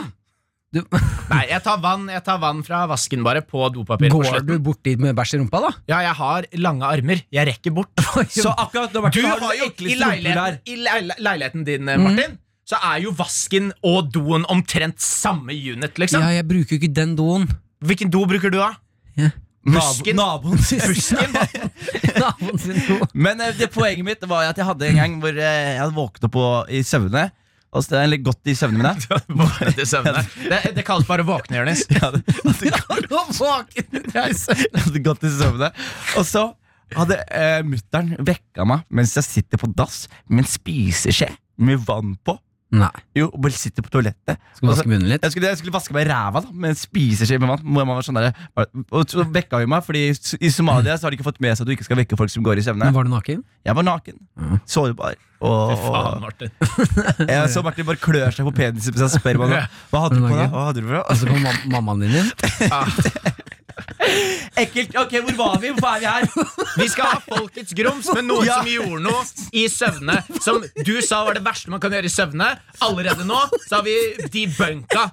Du, 0.76 0.82
Nei, 1.32 1.44
jeg 1.48 1.62
tar 1.64 1.80
vann 1.84 2.10
Jeg 2.12 2.24
tar 2.26 2.40
vann 2.42 2.60
fra 2.68 2.82
vasken 2.92 3.24
bare 3.26 3.40
på 3.46 3.64
dopapir 3.72 4.12
går 4.12 4.42
du 4.44 4.58
borti 4.60 4.92
dit 4.92 5.02
med 5.02 5.16
bæsj 5.18 5.38
i 5.38 5.40
rumpa, 5.42 5.62
da? 5.64 5.72
Ja, 5.90 6.02
jeg 6.04 6.16
har 6.20 6.48
lange 6.60 6.90
armer. 6.90 7.22
Jeg 7.34 7.48
rekker 7.50 7.74
bort. 7.76 8.04
Så 8.36 8.52
akkurat 8.52 8.94
nå, 8.94 9.06
Du 9.16 9.22
har, 9.24 9.40
har 9.40 9.56
jo 9.60 9.70
i 9.86 9.96
leiligheten, 10.00 10.60
i 10.68 10.76
leiligheten 11.24 11.64
din, 11.68 11.88
Martin, 11.88 12.04
Martin, 12.10 12.36
så 12.66 12.80
er 12.92 13.04
jo 13.06 13.14
vasken 13.16 13.72
og 13.86 14.12
doen 14.14 14.46
omtrent 14.52 15.00
samme 15.02 15.54
unit, 15.54 16.00
liksom. 16.02 16.24
Ja, 16.26 16.34
jeg 16.40 16.48
bruker 16.50 16.76
jo 16.76 16.82
ikke 16.82 16.94
den 16.98 17.16
doen. 17.18 17.48
Hvilken 17.86 18.12
do 18.14 18.24
bruker 18.30 18.54
du, 18.54 18.60
da? 18.62 18.72
Ja. 19.20 19.32
Busken. 19.66 20.20
naboen? 20.20 20.60
Naboen 22.22 22.60
sin 22.62 22.82
do. 22.86 23.00
Men 23.18 23.42
eh, 23.42 23.56
det 23.58 23.72
poenget 23.74 24.06
mitt 24.06 24.28
var 24.30 24.52
at 24.52 24.60
jeg 24.62 24.68
hadde 24.68 24.92
en 24.92 25.00
gang 25.02 25.16
hvor 25.24 25.34
eh, 25.34 25.62
jeg 25.74 25.80
hadde 25.82 25.96
våknet 25.96 26.28
opp 26.28 26.36
på, 26.36 26.46
i 26.70 26.84
søvne. 26.86 27.24
Og 27.76 27.84
så, 27.84 27.98
eller 28.00 28.22
godt 28.24 28.48
i 28.48 28.56
søvne, 28.56 28.80
med 28.80 28.88
deg. 30.16 30.30
Det, 30.48 30.60
det 30.78 30.86
kalles 30.88 31.08
bare 31.10 31.26
våkne, 31.28 31.60
Jonis. 31.60 31.84
ja, 31.98 32.12
det, 32.16 32.22
hadde 34.86 35.04
gått 35.04 35.26
i 35.28 35.34
søvne. 35.34 35.72
Og 36.16 36.28
så 36.28 36.48
hadde 36.96 37.18
eh, 37.34 37.60
mutter'n 37.66 38.14
vekka 38.24 38.66
meg 38.70 38.86
mens 38.94 39.16
jeg 39.18 39.28
sitter 39.28 39.60
på 39.60 39.72
dass 39.76 40.06
med 40.30 40.46
en 40.46 40.50
spiseskje 40.50 41.32
med 41.66 41.84
vann 41.88 42.16
på. 42.24 42.38
Nei. 42.76 42.92
Jo, 43.16 43.30
og 43.30 43.42
bare 43.46 43.56
sitter 43.56 43.86
på 43.86 43.92
toalettet. 43.94 44.40
Skal 44.58 44.72
vaske 44.72 44.90
munnen 44.90 45.08
litt? 45.10 45.24
Jeg 45.24 45.36
skulle, 45.36 45.52
jeg 45.54 45.60
skulle 45.62 45.76
vaske 45.76 45.96
meg 45.96 46.06
i 46.06 46.10
ræva 46.10 46.42
da 46.44 46.52
med 46.52 46.74
en 46.74 46.80
spiseskje 46.80 47.40
med 47.42 47.54
vann. 47.54 47.94
Sånn 48.06 48.20
der, 48.20 48.34
og 48.90 49.06
så 49.10 49.24
vekka 49.24 49.62
hun 49.62 49.72
meg, 49.72 49.86
Fordi 49.86 50.08
i 50.12 50.52
Somalia 50.54 50.98
så 50.98 51.08
har 51.08 51.14
de 51.14 51.20
ikke 51.20 51.28
fått 51.30 51.40
med 51.44 51.56
seg 51.56 51.66
at 51.66 51.70
du 51.70 51.76
ikke 51.78 51.88
skal 51.88 52.02
vekke 52.02 52.20
folk 52.20 52.34
som 52.34 52.46
går 52.46 52.62
i 52.62 52.66
søvne. 52.66 52.90
Men 52.90 52.98
var 52.98 53.08
du 53.08 53.14
naken? 53.14 53.46
Jeg 53.66 53.78
var 53.78 53.88
naken, 53.88 54.20
sårbar. 54.70 55.16
Og, 55.46 55.72
Fy 55.72 55.76
faen, 55.84 56.22
Martin. 56.24 56.54
jeg 57.34 57.50
så 57.54 57.64
Martin 57.66 57.88
bare 57.88 58.02
klør 58.02 58.34
seg 58.34 58.48
på 58.48 58.54
penisen 58.56 58.96
og 58.96 59.12
spør 59.14 59.42
meg 59.44 59.52
hva, 59.92 60.06
hadde 60.06 60.18
du 60.18 60.24
på 60.26 60.32
da? 60.32 60.48
Hva 60.54 60.64
hadde 60.70 60.82
du 60.82 60.88
på 60.90 61.02
Og 61.04 61.20
så 61.20 61.30
kom 61.30 61.44
mam 61.44 61.62
mammaen 61.76 62.06
din 62.06 62.18
inn? 62.24 62.32
Ekkelt. 64.62 64.96
Ok, 65.00 65.12
hvor 65.26 65.36
var 65.40 65.60
vi? 65.62 65.72
Hvorfor 65.76 65.96
er 65.96 66.00
vi 66.00 66.06
her? 66.06 66.76
Vi 66.80 66.88
skal 66.92 67.10
ha 67.12 67.20
Folkets 67.26 67.74
grums 67.78 68.08
med 68.16 68.28
noen 68.30 68.48
Ja. 68.48 68.60
som 68.62 68.70
gjorde 68.72 69.02
noe 69.04 69.24
i 69.54 69.66
søvne. 69.72 70.18
Som 70.44 70.64
du 70.86 70.94
sa 71.06 71.24
var 71.28 71.38
det 71.38 71.44
verste 71.46 71.72
man 71.74 71.82
kan 71.84 71.92
gjøre 71.96 72.10
i 72.10 72.14
søvne. 72.14 72.52
Allerede 72.86 73.28
nå 73.28 73.40
så 73.68 73.80
har 73.80 73.86
vi 73.88 73.96
debunka 74.32 75.10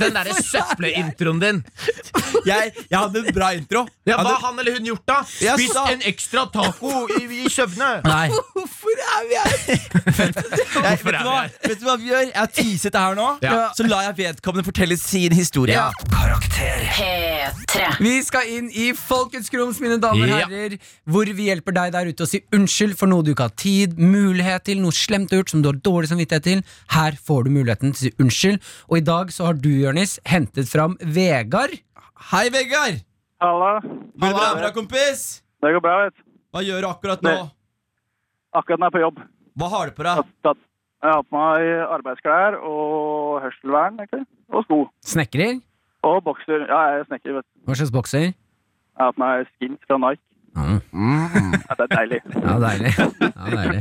den 0.00 0.14
derre 0.16 0.34
søppelintroen 0.42 1.40
din. 1.42 1.62
Jeg, 2.46 2.70
jeg 2.88 2.96
hadde 2.96 3.20
en 3.20 3.34
bra 3.36 3.50
intro. 3.52 3.80
Ja, 4.08 4.14
Hadde- 4.16 4.30
Hva 4.30 4.36
har 4.40 4.44
han 4.52 4.58
eller 4.62 4.76
hun 4.78 4.86
gjort, 4.86 5.02
da? 5.10 5.16
Spist 5.28 5.74
sa- 5.76 5.82
en 5.92 6.00
ekstra 6.08 6.44
taco 6.54 7.02
i, 7.18 7.26
i 7.44 7.50
søvne. 7.52 7.88
Nei. 8.06 8.30
Hvorfor 8.54 9.02
er 9.04 9.26
vi 9.28 9.36
her? 9.36 9.56
Jeg, 9.68 9.80
vet, 10.16 10.38
du 10.40 10.78
er 10.80 11.02
hva, 11.02 11.10
vi 11.20 11.34
her? 11.34 11.50
vet 11.66 11.80
du 11.82 11.84
hva 11.84 11.96
vi 12.00 12.08
gjør? 12.08 12.22
Jeg 12.30 12.36
har 12.38 12.48
teaset 12.54 12.94
det 12.94 13.02
her 13.02 13.18
nå. 13.18 13.26
Ja. 13.44 13.56
Så 13.76 13.84
lar 13.84 14.06
jeg 14.08 14.16
vedkommende 14.22 14.64
fortelle 14.70 14.96
sin 15.00 15.34
historie. 15.36 15.82
Karakter 16.14 16.86
P3. 16.96 17.10
P3. 17.74 17.90
Vi 18.06 18.14
skal 18.26 18.48
inn 18.56 18.70
i 18.72 18.90
Folkets 18.96 19.50
grums, 19.52 19.80
mine 19.84 19.98
damer 20.02 20.24
og 20.30 20.32
Ja. 20.32 20.46
herrer, 20.46 20.78
hvor 21.10 21.28
vi 21.36 21.50
hjelper 21.50 21.76
deg 21.76 21.92
der 21.98 22.10
ute 22.14 22.24
å 22.24 22.30
si 22.30 22.40
unnskyld 22.56 22.96
for 23.00 23.10
noe 23.10 23.26
du 23.26 23.32
ikke 23.34 23.48
har 23.50 23.56
tid, 23.60 23.98
mulighet 24.00 24.64
til, 24.70 24.80
noe 24.80 24.94
slemt 24.96 25.28
du 25.30 25.36
har 25.36 25.42
gjort 25.44 25.54
som 25.54 25.62
du 25.64 25.68
har 25.72 25.78
dårlig 25.84 26.08
samvittighet 26.14 26.46
til. 26.48 26.64
Her 26.96 27.18
får 27.26 27.44
du 27.46 27.52
muligheten 27.58 27.92
til 27.92 27.98
å 27.98 28.02
si 28.08 28.14
unnskyld. 28.24 28.60
Og 28.88 28.98
i 29.02 29.04
dag 29.12 29.32
så 29.34 29.49
har 29.49 29.49
du, 29.58 29.70
Jørnis, 29.82 30.18
hentet 30.28 30.68
fram 30.70 30.96
Vegard. 31.00 31.74
Hei, 32.30 32.46
Vegard! 32.54 33.00
Halla. 33.40 33.80
Går 33.82 34.26
det 34.26 34.34
bra, 34.36 34.48
bra, 34.58 34.70
kompis? 34.76 35.42
Det 35.62 35.72
går 35.74 35.82
bra, 35.84 35.94
vet 36.04 36.16
du. 36.18 36.24
Hva 36.50 36.62
gjør 36.66 36.84
du 36.84 36.88
akkurat 36.90 37.22
nå? 37.24 37.34
Akkurat 38.58 38.82
jeg 38.82 38.86
er 38.90 38.94
på 38.96 39.02
jobb. 39.04 39.20
Hva 39.58 39.70
har 39.72 39.90
du 39.90 39.96
på 39.96 40.06
deg? 40.06 40.22
Jeg 41.00 41.14
har 41.14 41.22
på 41.24 41.36
meg 41.36 41.68
arbeidsklær 41.96 42.58
og 42.60 43.40
hørselvern, 43.44 44.00
egentlig. 44.02 44.26
Og 44.52 44.66
sko. 44.66 44.80
Snekrer. 45.06 45.60
Og 46.04 46.18
bokser. 46.26 46.66
Ja, 46.68 46.80
jeg 46.92 47.04
er 47.04 47.08
snekker, 47.08 47.38
vet 47.38 47.46
du. 47.46 47.52
Hva 47.68 47.76
slags 47.78 47.94
bokser? 47.94 48.26
Jeg 48.30 49.00
har 49.00 49.14
på 49.16 49.22
meg 49.22 49.46
skins 49.54 49.80
fra 49.88 50.00
Nike. 50.02 50.24
Mm. 50.50 51.52
Ja, 51.54 51.74
det 51.78 51.84
er 51.86 51.90
deilig. 51.92 52.18
Ja, 52.34 52.54
deilig. 52.58 52.90
Ja, 52.98 53.46
deilig. 53.54 53.80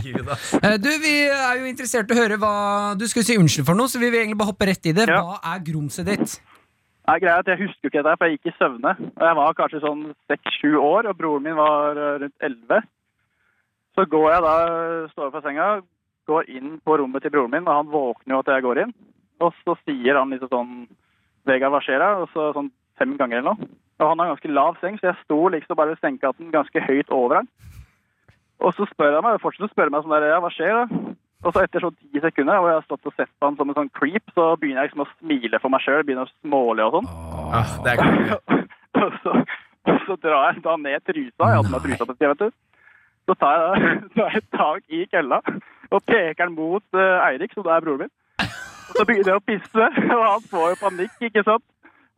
Eh, 0.62 0.78
Du, 0.78 0.90
Vi 1.02 1.14
er 1.28 1.58
jo 1.60 1.66
interessert 1.70 2.12
i 2.12 2.16
å 2.16 2.20
høre 2.22 2.38
hva 2.42 2.52
du 3.00 3.06
skulle 3.10 3.26
si 3.26 3.38
unnskyld 3.42 3.66
for 3.68 3.76
noe, 3.80 3.90
så 3.90 4.00
vi 4.02 4.10
vil 4.12 4.22
egentlig 4.22 4.38
bare 4.40 4.52
hoppe 4.52 4.68
rett 4.70 4.86
i 4.86 4.94
det. 4.96 5.08
Ja. 5.10 5.22
Hva 5.26 5.40
er 5.56 5.64
grumset 5.66 6.06
ditt? 6.10 6.38
Nei, 7.10 7.18
greia 7.24 7.40
er 7.40 7.42
at 7.42 7.48
Jeg 7.50 7.62
husker 7.64 7.88
jo 7.88 7.90
ikke 7.90 8.04
dette, 8.06 8.18
for 8.22 8.30
jeg 8.30 8.38
gikk 8.38 8.52
i 8.52 8.58
søvne. 8.60 8.92
Jeg 9.02 9.38
var 9.42 9.58
kanskje 9.58 9.82
sånn 9.82 10.04
seks-sju 10.30 10.76
år, 10.78 11.10
og 11.10 11.18
broren 11.18 11.48
min 11.48 11.58
var 11.58 11.98
eh, 11.98 12.16
rundt 12.26 12.46
elleve. 12.46 12.82
Så 13.98 14.06
går 14.06 14.28
jeg 14.36 14.44
da, 14.46 14.56
står 15.16 15.32
fra 15.34 15.42
senga, 15.44 15.70
går 16.30 16.52
inn 16.54 16.76
på 16.86 17.00
rommet 17.02 17.26
til 17.26 17.34
broren 17.34 17.52
min, 17.56 17.66
og 17.66 17.80
han 17.82 17.90
våkner 17.90 18.36
jo 18.38 18.42
at 18.44 18.52
jeg 18.54 18.66
går 18.68 18.84
inn. 18.86 18.94
Og 19.42 19.56
så 19.66 19.74
sier 19.88 20.20
han 20.20 20.30
liksom 20.36 20.52
sånn 20.54 20.74
Vegard, 21.50 21.72
hva 21.74 21.80
skjer 21.82 21.98
da? 22.04 22.10
Og 22.22 22.30
så 22.36 22.50
sånn 22.54 22.70
fem 23.00 23.16
ganger 23.18 23.40
eller 23.42 23.56
noe. 23.56 23.70
Og 24.00 24.08
han 24.08 24.22
har 24.22 24.32
ganske 24.32 24.52
lav 24.56 24.78
seng, 24.80 25.00
så 25.00 25.10
jeg 25.10 25.22
sto 25.26 25.40
liksom 25.52 25.76
bare 25.76 25.94
ved 25.94 26.02
sengekanten 26.04 26.54
ganske 26.54 26.84
høyt 26.88 27.10
over 27.12 27.42
han. 27.42 27.50
Og 28.64 28.74
så 28.76 28.88
spør 28.92 29.18
han 29.18 29.26
meg, 29.26 29.42
fortsetter 29.44 29.68
å 29.70 29.74
spørre 29.74 29.94
meg 29.94 30.04
sånn 30.04 30.16
der, 30.16 30.30
ja, 30.32 30.40
hva 30.44 30.52
skjer 30.54 30.78
da? 30.78 31.02
Og 31.40 31.54
så 31.56 31.62
etter 31.64 31.84
sånn 31.84 31.96
ti 31.96 32.20
sekunder, 32.20 32.60
hvor 32.60 32.68
jeg 32.68 32.80
har 32.82 32.88
stått 32.88 33.08
og 33.08 33.16
sett 33.16 33.30
på 33.40 33.48
han 33.48 33.56
som 33.60 33.70
en 33.72 33.78
sånn 33.78 33.92
creep, 33.96 34.26
så 34.36 34.50
begynner 34.60 34.84
jeg 34.84 34.90
liksom 34.90 35.06
å 35.06 35.12
smile 35.14 35.60
for 35.64 35.72
meg 35.72 35.84
selv, 35.86 36.04
begynner 36.08 36.28
å 36.28 36.34
småle 36.44 36.88
og 36.88 36.98
sånn. 36.98 37.08
Ah, 37.56 37.76
det 37.86 37.94
er 37.94 38.02
kult. 38.02 38.56
og, 39.00 39.16
så, 39.24 39.36
og 39.88 40.02
så 40.08 40.18
drar 40.26 40.50
jeg 40.50 40.66
da 40.66 40.76
ned 40.84 41.06
trusa. 41.08 41.40
Jeg 41.40 41.62
hadde 41.62 41.72
med 41.72 41.86
trusa 41.88 42.10
på 42.10 42.18
siden, 42.18 42.34
vet 42.34 42.44
du. 42.44 42.58
Så 43.30 43.38
tar 43.40 43.56
jeg, 43.56 43.64
da, 43.64 43.96
tar 44.18 44.36
jeg 44.36 44.46
tak 44.58 44.96
i 45.00 45.06
kølla 45.16 45.40
og 45.90 46.04
peker 46.06 46.44
den 46.44 46.56
mot 46.58 46.86
uh, 46.98 47.26
Eirik, 47.30 47.56
som 47.56 47.66
da 47.66 47.78
er 47.78 47.88
broren 47.88 48.06
min. 48.06 48.14
Og 48.90 48.98
så 48.98 49.06
begynner 49.06 49.32
jeg 49.32 49.40
å 49.40 49.46
pisse, 49.48 49.90
og 50.18 50.24
han 50.26 50.48
får 50.52 50.68
jo 50.74 50.80
panikk, 50.84 51.16
ikke 51.30 51.46
sant? 51.48 51.66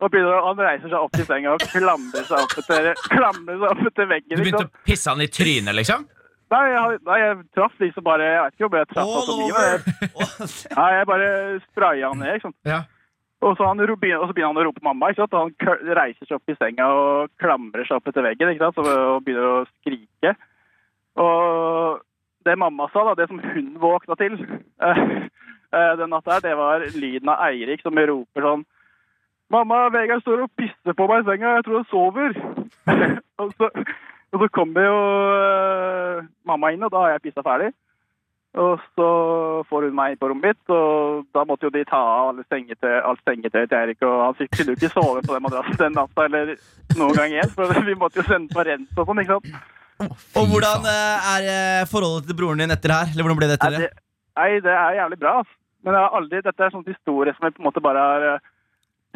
Og 0.02 0.10
begynner, 0.10 0.40
han 0.42 0.58
reiser 0.58 0.90
seg 0.90 0.98
opp 0.98 1.14
i 1.14 1.24
senga 1.26 1.52
og 1.54 1.62
klamrer 1.70 2.24
seg 2.26 2.40
opp 2.40 2.56
etter, 2.58 2.88
klamrer 3.12 3.60
seg 3.60 3.68
opp 3.68 3.84
etter 3.92 4.08
veggen. 4.10 4.34
Du 4.34 4.42
begynte 4.42 4.64
liksom. 4.64 4.80
å 4.82 4.88
pisse 4.88 5.12
han 5.12 5.22
i 5.22 5.28
trynet, 5.30 5.76
liksom? 5.78 6.08
Nei, 6.52 6.62
jeg, 6.68 6.96
nei, 7.06 7.18
jeg 7.22 7.36
traff 7.56 7.78
liksom 7.80 8.04
bare 8.04 8.24
Jeg 8.26 8.40
vet 8.42 8.56
ikke 8.58 8.66
om 8.66 8.74
jeg 8.76 8.88
traff 8.90 9.12
han 9.12 9.22
så 9.28 9.36
mye. 9.38 9.62
Jeg, 9.62 10.48
nei, 10.76 10.88
jeg 10.98 11.08
bare 11.08 11.28
spraya 11.70 12.10
han 12.10 12.20
ned, 12.20 12.42
sant. 12.42 12.58
Ja. 12.68 12.80
Og 13.42 13.56
så, 13.58 13.66
han, 13.66 13.80
og 13.82 13.96
så 13.98 14.34
begynner 14.34 14.50
han 14.50 14.60
å 14.60 14.66
rope 14.68 14.84
mamma, 14.86 15.10
ikke 15.10 15.24
sant? 15.24 15.34
og 15.34 15.48
han 15.48 15.94
reiser 15.98 16.28
seg 16.28 16.36
opp 16.36 16.52
i 16.52 16.58
senga 16.58 16.88
og 16.94 17.32
klamrer 17.42 17.86
seg 17.88 17.98
opp 17.98 18.10
etter 18.10 18.26
veggen 18.26 18.52
ikke 18.52 18.68
sant? 18.68 18.78
Så, 18.78 18.98
og 19.16 19.24
begynner 19.26 19.48
å 19.48 19.64
skrike. 19.80 20.34
Og 21.22 22.02
det 22.46 22.58
mamma 22.58 22.86
sa, 22.92 23.06
da, 23.08 23.16
det 23.18 23.30
som 23.30 23.40
hun 23.42 23.72
våkna 23.82 24.18
til 24.20 24.38
uh, 24.42 25.02
uh, 25.74 25.92
den 25.98 26.12
natta, 26.12 26.36
her, 26.36 26.44
det 26.44 26.54
var 26.58 26.86
lyden 26.94 27.32
av 27.32 27.42
Eirik 27.48 27.82
som 27.86 27.98
roper 27.98 28.46
sånn 28.50 28.64
Mamma, 29.52 29.84
Vegard 29.92 30.24
står 30.24 30.46
og 30.46 30.52
pisser 30.56 30.96
på 30.96 31.06
meg 31.10 31.22
i 31.22 31.28
senga, 31.28 31.56
jeg 31.58 31.64
tror 31.66 31.80
han 31.80 31.88
sover. 31.90 32.36
og, 33.42 33.54
så, 33.58 33.68
og 34.32 34.44
så 34.44 34.48
kommer 34.56 34.86
jo 34.86 34.98
uh, 35.36 36.28
mamma 36.48 36.72
inn, 36.72 36.84
og 36.86 36.92
da 36.94 37.02
har 37.04 37.16
jeg 37.16 37.26
pissa 37.28 37.44
ferdig. 37.44 37.72
Og 38.62 38.80
så 38.92 39.08
får 39.68 39.86
hun 39.88 39.94
meg 39.96 40.12
inn 40.12 40.18
på 40.20 40.28
rommet 40.28 40.50
mitt, 40.52 40.72
og 40.72 41.22
da 41.32 41.44
måtte 41.48 41.68
jo 41.68 41.72
de 41.72 41.84
ta 41.88 41.96
av 41.96 42.32
alle 42.32 42.44
sengetøy, 42.52 42.98
alt 43.00 43.22
sengetøyet 43.28 43.70
til 43.70 43.78
Erik. 43.78 44.02
Og 44.04 44.16
han 44.26 44.36
fikk 44.36 44.58
jo 44.60 44.74
ikke 44.74 44.90
sove 44.92 45.22
på 45.24 45.36
den 45.36 45.44
madrassen 45.46 45.78
den 45.80 45.96
natta 45.96 46.26
eller 46.28 46.52
noen 46.98 47.16
gang 47.16 47.32
igjen, 47.32 47.54
for 47.56 47.72
vi 47.86 47.96
måtte 47.96 48.20
jo 48.20 48.26
sende 48.28 48.52
på 48.52 48.64
rens 48.68 48.92
og 48.92 49.08
sånn, 49.08 49.22
ikke 49.24 49.38
sant. 49.38 49.70
Og 50.36 50.50
hvordan 50.50 50.84
eh, 50.90 51.30
er 51.32 51.48
eh, 51.54 51.88
forholdet 51.88 52.28
til 52.28 52.36
broren 52.36 52.60
din 52.60 52.74
etter 52.74 52.92
her? 52.92 53.12
Eller 53.12 53.24
hvordan 53.24 53.40
ble 53.40 53.48
det 53.48 53.56
etter 53.56 53.76
det? 53.76 53.86
det, 53.86 54.04
nei, 54.40 54.50
det 54.64 54.74
er 54.74 54.98
jævlig 55.00 55.20
bra. 55.24 55.34
Men 55.82 55.96
jeg 55.96 56.04
har 56.04 56.16
aldri, 56.18 56.42
dette 56.44 56.66
er 56.66 56.74
sånn 56.74 56.88
historie 56.88 57.32
som 57.36 57.48
jeg 57.48 57.56
på 57.56 57.62
en 57.62 57.68
måte 57.70 57.84
bare 57.84 58.04
har 58.04 58.26
uh, 58.36 58.50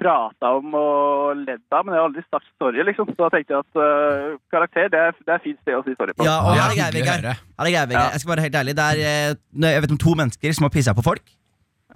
prata 0.01 0.51
om 0.59 0.75
og 0.79 1.41
ledd 1.43 1.63
av, 1.73 1.87
men 1.87 1.95
jeg 1.97 2.03
har 2.03 2.09
aldri 2.11 2.25
sagt 2.27 2.49
sorry, 2.61 2.83
liksom. 2.89 3.09
Så 3.13 3.19
da 3.21 3.31
tenkte 3.35 3.57
jeg 3.57 3.65
at 3.65 3.81
uh, 3.81 4.37
karakter, 4.53 4.91
det 4.93 5.01
er, 5.09 5.17
det 5.27 5.37
er 5.37 5.43
fint 5.45 5.61
sted 5.63 5.79
å 5.79 5.83
si 5.87 5.97
sorry 5.97 6.17
på. 6.17 6.27
Ja, 6.27 6.37
og 6.45 6.57
Ja, 6.57 6.67
her 6.67 6.75
er 6.75 6.77
greia, 6.77 6.91
hyggelig 6.91 7.07
Vegard. 7.07 8.13
Jeg 8.13 8.25
skal 8.25 8.35
være 8.35 8.47
helt 8.49 8.61
ærlig. 8.63 8.77
Det 8.77 8.91
er, 8.91 9.03
eh, 9.07 9.71
jeg 9.71 9.87
vet 9.87 9.97
om 9.97 10.03
to 10.07 10.15
mennesker 10.23 10.59
som 10.59 10.69
har 10.69 10.75
pissa 10.77 10.95
på 10.97 11.07
folk. 11.07 11.25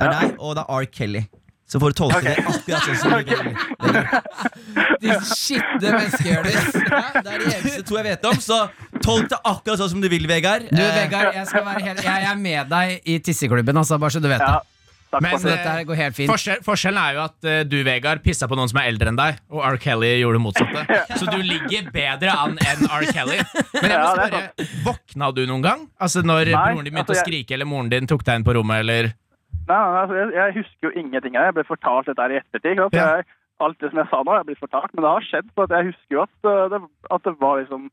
Det 0.00 0.08
er 0.08 0.16
deg, 0.16 0.34
og 0.40 0.56
det 0.56 0.64
er 0.64 0.80
R. 0.80 0.90
Kelly. 0.96 1.24
Så 1.70 1.78
får 1.78 1.92
du 1.92 1.98
tolke 2.00 2.20
det 2.26 2.32
akkurat 2.50 2.82
sånn 2.82 2.96
som 2.98 3.12
du 3.14 3.30
vil. 3.30 3.52
De 5.00 5.14
skitne 5.24 5.92
mennesker 5.94 6.26
gjør 6.26 6.48
det. 6.48 6.54
Det 6.74 7.30
er 7.30 7.44
de 7.44 7.46
eneste 7.46 7.84
to 7.86 7.96
jeg 7.96 8.06
vet 8.08 8.26
om, 8.26 8.40
så 8.42 8.58
tolk 9.04 9.30
det 9.30 9.38
akkurat 9.38 9.78
sånn 9.80 9.92
som 9.94 10.02
du 10.02 10.08
vil, 10.12 10.26
Vegard. 10.28 10.66
Du, 10.66 10.80
Eh, 10.80 10.90
Vegard, 10.98 11.30
jeg, 11.36 11.46
skal 11.48 11.64
være 11.68 11.84
helt, 11.86 12.02
jeg 12.04 12.26
er 12.32 12.40
med 12.42 12.72
deg 12.72 13.06
i 13.06 13.18
tisseklubben, 13.22 13.78
altså, 13.80 14.00
bare 14.02 14.16
så 14.16 14.20
du 14.22 14.28
vet 14.28 14.42
Ja, 14.42 14.58
det. 14.58 14.69
Takk 15.10 15.24
Men, 15.24 15.34
for 15.36 15.48
det. 15.48 15.56
dette 15.58 15.84
går 15.88 15.98
helt 16.00 16.16
fint. 16.16 16.30
Forskjell, 16.30 16.60
forskjellen 16.66 17.00
er 17.02 17.16
jo 17.16 17.22
at 17.24 17.48
uh, 17.48 17.56
du, 17.66 17.76
Vegard, 17.86 18.22
pissa 18.24 18.48
på 18.50 18.58
noen 18.58 18.70
som 18.70 18.80
er 18.82 18.90
eldre 18.92 19.10
enn 19.12 19.18
deg, 19.18 19.40
og 19.52 19.64
R. 19.66 19.78
Kelly 19.82 20.12
gjorde 20.20 20.38
det 20.38 20.44
motsatte. 20.44 21.00
Så 21.20 21.28
du 21.30 21.40
ligger 21.42 21.90
bedre 21.94 22.36
an 22.44 22.58
enn 22.58 22.86
R. 22.86 23.08
Kelly. 23.10 23.40
Men 23.80 23.94
jeg 23.94 23.96
må 23.96 24.04
Ja, 24.04 24.12
spørre, 24.20 24.68
våkna 24.86 25.32
du 25.36 25.42
noen 25.50 25.66
gang? 25.66 25.84
Altså 26.00 26.22
Når 26.24 26.52
Nei, 26.52 26.54
broren 26.54 26.86
din 26.86 26.94
begynte 26.94 27.14
altså, 27.16 27.24
å 27.24 27.28
skrike, 27.28 27.56
eller 27.56 27.68
moren 27.68 27.90
din 27.92 28.08
tok 28.10 28.24
deg 28.26 28.40
inn 28.40 28.46
på 28.46 28.56
rommet, 28.58 28.84
eller 28.84 29.12
Nei, 29.70 29.76
nei, 29.78 30.00
altså, 30.00 30.16
jeg, 30.18 30.30
jeg 30.34 30.56
husker 30.56 30.88
jo 30.88 30.92
ingenting 30.98 31.36
av 31.36 31.42
det. 31.42 31.50
Jeg 31.50 31.56
ble 31.60 31.66
fortalt 31.68 32.08
dette 32.10 32.24
her 32.24 32.34
i 32.34 32.38
ettertid. 32.40 32.80
Ja. 32.96 33.06
Jeg, 33.20 33.26
alt 33.62 33.82
det 33.82 33.90
som 33.92 34.00
jeg 34.00 34.10
sa 34.10 34.22
nå, 34.24 34.34
er 34.34 34.46
blitt 34.48 34.62
fortalt, 34.62 34.92
men 34.94 35.04
det 35.04 35.12
har 35.12 35.26
skjedd. 35.26 35.50
Så 35.54 35.66
at 35.66 35.74
jeg 35.76 35.90
husker 35.90 36.16
jo 36.16 36.22
at 36.24 36.48
uh, 36.48 36.62
det, 36.72 36.80
at 37.14 37.26
det 37.28 37.34
var 37.42 37.60
liksom 37.60 37.90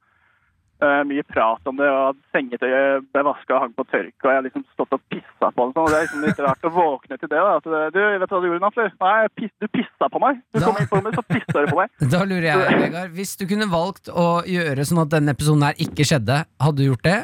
uh, 0.83 1.01
mye 1.09 1.23
prat 1.31 1.69
om 1.71 1.77
det, 1.79 1.87
og 1.89 2.09
at 2.11 2.19
sengetøyet 2.35 3.05
ble 3.13 3.23
vaska 3.27 3.55
og 3.57 3.61
hang 3.63 3.73
på 3.77 3.85
tørk, 3.91 4.13
og 4.23 4.29
jeg 4.29 4.37
har 4.39 4.45
liksom 4.45 4.63
stått 4.73 4.93
og 4.97 5.01
pissa 5.11 5.49
på 5.51 5.65
det. 5.65 5.67
og 5.67 5.73
Sånn. 5.73 5.83
og 5.83 5.89
Det 5.89 5.97
er 5.97 6.05
liksom 6.07 6.25
litt 6.27 6.41
rart 6.45 6.67
å 6.69 6.71
våkne 6.77 7.17
til 7.21 7.29
det. 7.31 7.39
da, 7.41 7.55
at 7.57 7.63
Du, 7.63 7.99
vet 8.03 8.29
du 8.29 8.35
hva 8.35 8.41
du 8.41 8.47
gjorde, 8.49 8.63
Natli? 8.65 8.87
Nei, 9.01 9.27
piss, 9.39 9.53
du 9.61 9.67
pissa 9.67 10.09
på 10.13 10.19
meg. 10.23 10.41
Du 10.53 10.59
Da- 10.59 10.65
kom 10.67 10.77
inn 10.81 10.87
på 10.91 10.99
rommet, 11.01 11.15
så 11.17 11.25
pissa 11.27 11.57
du 11.65 11.71
på 11.73 11.79
meg. 11.81 11.89
Da 12.13 12.23
lurer 12.23 12.47
jeg, 12.51 12.79
Vegard. 12.83 13.11
Hvis 13.17 13.35
du 13.39 13.45
kunne 13.49 13.69
valgt 13.71 14.09
å 14.13 14.27
gjøre 14.45 14.85
sånn 14.87 15.01
at 15.05 15.09
denne 15.15 15.33
episoden 15.35 15.63
her 15.67 15.73
ikke 15.87 16.05
skjedde, 16.07 16.43
hadde 16.61 16.77
du 16.77 16.87
gjort 16.91 17.03
det? 17.03 17.19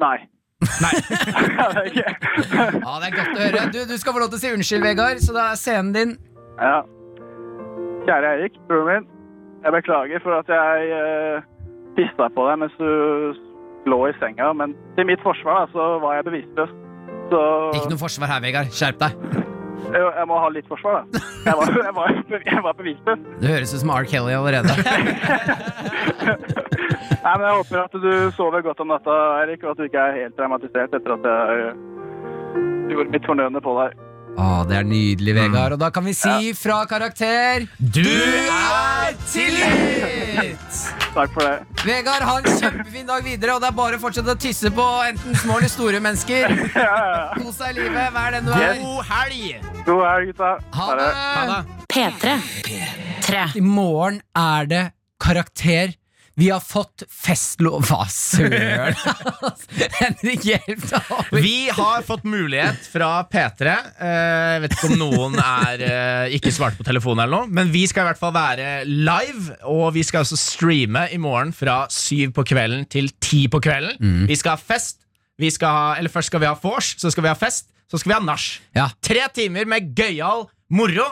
Nei. 0.00 0.16
Nei. 0.80 0.94
Ja, 1.54 2.92
det 3.00 3.08
er 3.08 3.14
godt 3.16 3.34
å 3.36 3.40
høre. 3.40 3.64
Du, 3.72 3.80
du 3.88 3.96
skal 4.00 4.14
få 4.16 4.20
lov 4.22 4.30
til 4.32 4.38
å 4.38 4.42
si 4.42 4.52
unnskyld, 4.54 4.84
Vegard, 4.84 5.20
så 5.24 5.34
da 5.36 5.50
er 5.52 5.58
scenen 5.60 5.92
din. 5.96 6.14
ja. 6.60 6.82
Kjære 8.04 8.30
Eirik, 8.36 8.56
broren 8.68 8.88
min. 8.90 9.04
Jeg 9.64 9.72
beklager 9.72 10.20
for 10.20 10.36
at 10.36 10.50
jeg 10.52 10.90
uh, 10.92 11.46
pissa 11.96 12.28
på 12.34 12.46
deg 12.48 12.60
mens 12.64 12.74
du 12.78 12.88
lå 13.90 13.98
i 14.08 14.14
senga, 14.20 14.52
men 14.56 14.72
til 14.96 15.06
mitt 15.08 15.20
forsvar 15.24 15.64
da, 15.64 15.72
så 15.74 15.88
var 16.02 16.18
jeg 16.18 16.26
bevisstløs. 16.30 16.70
Så 17.30 17.40
Ikke 17.76 17.90
noe 17.92 18.00
forsvar 18.00 18.30
her, 18.32 18.40
Vegard. 18.44 18.70
Skjerp 18.72 18.98
deg. 19.02 19.16
jeg, 19.92 20.00
jeg 20.02 20.26
må 20.30 20.38
ha 20.40 20.48
litt 20.54 20.68
forsvar, 20.70 21.02
da. 21.02 21.22
Jeg 21.44 21.54
var, 21.60 21.74
jeg 21.84 21.94
var, 21.98 22.14
jeg 22.48 22.62
var 22.64 22.78
bevisstløs. 22.78 23.26
Du 23.42 23.46
høres 23.50 23.74
ut 23.74 23.82
som 23.82 23.92
R. 23.92 24.06
Kelly 24.08 24.32
allerede. 24.36 24.72
Nei, 27.24 27.34
men 27.38 27.44
jeg 27.48 27.56
håper 27.58 27.82
at 27.84 27.94
du 28.04 28.10
sover 28.36 28.64
godt 28.64 28.80
om 28.84 28.90
natta, 28.92 29.14
Eirik, 29.40 29.64
og 29.64 29.74
at 29.74 29.80
du 29.80 29.86
ikke 29.88 30.00
er 30.00 30.18
helt 30.22 30.36
traumatisert 30.38 30.96
etter 30.96 31.14
at 31.16 31.28
jeg 31.28 31.74
gjorde 32.94 33.12
mitt 33.14 33.28
fornødne 33.28 33.60
på 33.64 33.76
deg. 33.80 33.96
Å, 34.34 34.64
det 34.66 34.76
er 34.80 34.86
nydelig, 34.88 35.34
Vegard. 35.36 35.76
Og 35.76 35.80
da 35.80 35.90
kan 35.94 36.04
vi 36.06 36.14
si 36.16 36.50
fra 36.58 36.80
karakter 36.90 37.68
Du 37.78 38.02
er 38.02 39.14
tilgitt! 39.30 40.78
Takk 41.14 41.30
for 41.36 41.46
det. 41.46 41.84
Vegard, 41.86 42.24
ha 42.26 42.34
en 42.40 42.48
kjempefin 42.58 43.06
dag 43.06 43.22
videre, 43.22 43.54
og 43.54 43.62
det 43.62 43.68
er 43.70 43.76
bare 43.78 44.00
å 44.00 44.02
fortsette 44.02 44.34
å 44.34 44.40
tisse 44.40 44.72
på 44.74 44.86
enten 45.06 45.38
små 45.38 45.60
eller 45.60 45.70
store 45.70 46.00
mennesker. 46.02 46.56
Kos 47.38 47.60
deg 47.62 47.76
i 47.76 47.84
livet, 47.84 48.10
vær 48.16 48.34
den 48.34 48.48
du 48.48 48.54
er. 48.56 48.80
God 48.82 49.06
helg! 49.12 49.70
God 49.86 50.02
helg, 50.08 50.32
gutta. 50.32 50.52
Ha 50.74 50.88
Ha 50.90 50.98
det! 50.98 51.10
Ha 51.14 51.44
det. 51.52 51.80
P3. 51.94 52.34
3. 53.28 53.44
I 53.60 53.62
morgen 53.62 54.18
er 54.34 54.66
det 54.72 54.84
karakter. 55.22 55.94
Vi 56.36 56.48
har 56.50 56.58
fått 56.64 57.04
festlov 57.10 57.84
Hva 57.86 58.04
søren? 58.10 58.96
Henrik, 60.00 60.42
hjelp 60.48 60.82
da! 60.90 61.00
Vi 61.30 61.68
har 61.70 62.02
fått 62.06 62.24
mulighet 62.26 62.88
fra 62.90 63.10
P3. 63.30 63.68
Eh, 63.70 64.14
Jeg 64.56 64.64
vet 64.64 64.74
ikke 64.74 64.90
om 64.90 64.96
noen 64.98 65.38
er 65.38 65.84
eh, 65.86 66.34
ikke 66.38 66.50
svarte 66.54 66.80
på 66.80 66.86
telefonen, 66.88 67.22
eller 67.26 67.44
noe 67.46 67.54
men 67.54 67.70
vi 67.74 67.84
skal 67.90 68.02
i 68.06 68.10
hvert 68.10 68.20
fall 68.22 68.34
være 68.34 68.72
live. 68.88 69.54
Og 69.70 69.92
vi 69.94 70.02
skal 70.06 70.24
også 70.26 70.38
streame 70.40 71.06
i 71.14 71.20
morgen 71.22 71.54
fra 71.54 71.84
syv 71.92 72.34
på 72.36 72.46
kvelden 72.50 72.82
til 72.90 73.12
ti 73.22 73.44
på 73.52 73.62
kvelden. 73.62 74.26
Vi 74.26 74.38
skal 74.40 74.56
ha 74.56 74.60
fest. 74.60 75.00
Vi 75.38 75.48
skal 75.54 75.70
ha, 75.74 75.86
eller 75.98 76.10
Først 76.14 76.30
skal 76.30 76.42
vi 76.44 76.50
ha 76.50 76.54
vors, 76.62 76.92
så 76.98 77.10
skal 77.10 77.24
vi 77.26 77.30
ha 77.32 77.38
fest, 77.38 77.70
så 77.90 77.98
skal 77.98 78.10
vi 78.12 78.18
ha 78.18 78.22
nach. 78.26 78.44
Ja. 78.74 78.88
Tre 79.02 79.24
timer 79.34 79.66
med 79.70 79.94
gøyal 79.98 80.44
moro. 80.74 81.08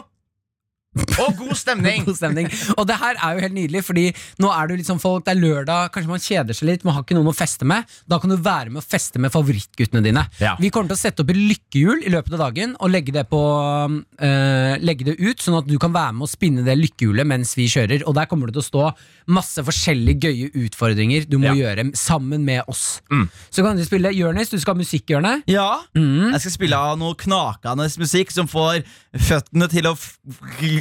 Og 0.92 1.36
god 1.38 1.54
stemning! 1.56 2.02
God 2.08 2.16
stemning. 2.18 2.48
Og 2.76 2.84
det 2.88 2.96
her 3.00 3.16
er 3.16 3.36
jo 3.36 3.42
helt 3.46 3.54
nydelig, 3.56 3.80
Fordi 3.86 4.02
nå 4.42 4.50
er 4.52 4.66
det 4.68 4.74
jo 4.74 4.80
litt 4.82 4.88
sånn 4.90 5.00
folk, 5.00 5.24
det 5.24 5.32
er 5.32 5.40
lørdag, 5.40 5.88
kanskje 5.94 6.10
man 6.10 6.20
kjeder 6.20 6.56
seg 6.58 6.68
litt, 6.68 6.84
man 6.84 6.96
har 6.98 7.04
ikke 7.06 7.16
noen 7.16 7.30
å 7.32 7.36
feste 7.36 7.64
med. 7.68 7.88
Da 8.10 8.18
kan 8.20 8.32
du 8.32 8.36
være 8.36 8.68
med 8.72 8.82
å 8.82 8.84
feste 8.84 9.20
med 9.22 9.32
favorittguttene 9.32 10.02
dine. 10.04 10.26
Ja. 10.42 10.52
Vi 10.60 10.68
kommer 10.74 10.92
til 10.92 10.98
å 10.98 11.00
sette 11.00 11.24
opp 11.24 11.32
et 11.32 11.40
lykkehjul 11.40 12.04
i 12.04 12.12
løpet 12.12 12.36
av 12.36 12.42
dagen 12.44 12.74
og 12.78 12.92
legge 12.92 13.14
det, 13.16 13.24
på, 13.30 13.40
øh, 14.20 14.74
legge 14.84 15.06
det 15.08 15.16
ut, 15.20 15.40
sånn 15.40 15.56
at 15.62 15.68
du 15.70 15.78
kan 15.80 15.94
være 15.94 16.12
med 16.18 16.26
å 16.26 16.30
spinne 16.30 16.64
det 16.66 16.76
lykkehjulet 16.80 17.28
mens 17.28 17.54
vi 17.56 17.68
kjører. 17.72 18.04
Og 18.06 18.16
der 18.18 18.28
kommer 18.30 18.50
det 18.50 18.56
til 18.58 18.64
å 18.64 18.68
stå 18.68 18.84
masse 19.32 19.64
forskjellige 19.64 20.28
gøye 20.28 20.50
utfordringer 20.66 21.24
du 21.28 21.38
må 21.38 21.52
Ja. 21.52 21.54
gjøre 21.62 21.88
sammen 21.96 22.44
med 22.44 22.62
oss. 22.68 23.00
Så 23.50 23.64
kan 23.64 23.76
du 23.76 23.84
spille 23.84 24.12
Jonis, 24.12 24.50
du 24.50 24.58
skal 24.60 24.74
ha 24.74 24.80
musikkhjørne. 24.82 25.42
Ja, 25.48 25.80
jeg 25.96 26.40
skal 26.44 26.50
spille 26.58 26.76
av 26.76 26.98
noe 26.98 27.14
knakende 27.14 27.88
musikk 27.98 28.30
som 28.34 28.46
får 28.50 28.82
føttene 29.16 29.68
til 29.72 29.88
å 29.88 29.92
f 29.96 30.18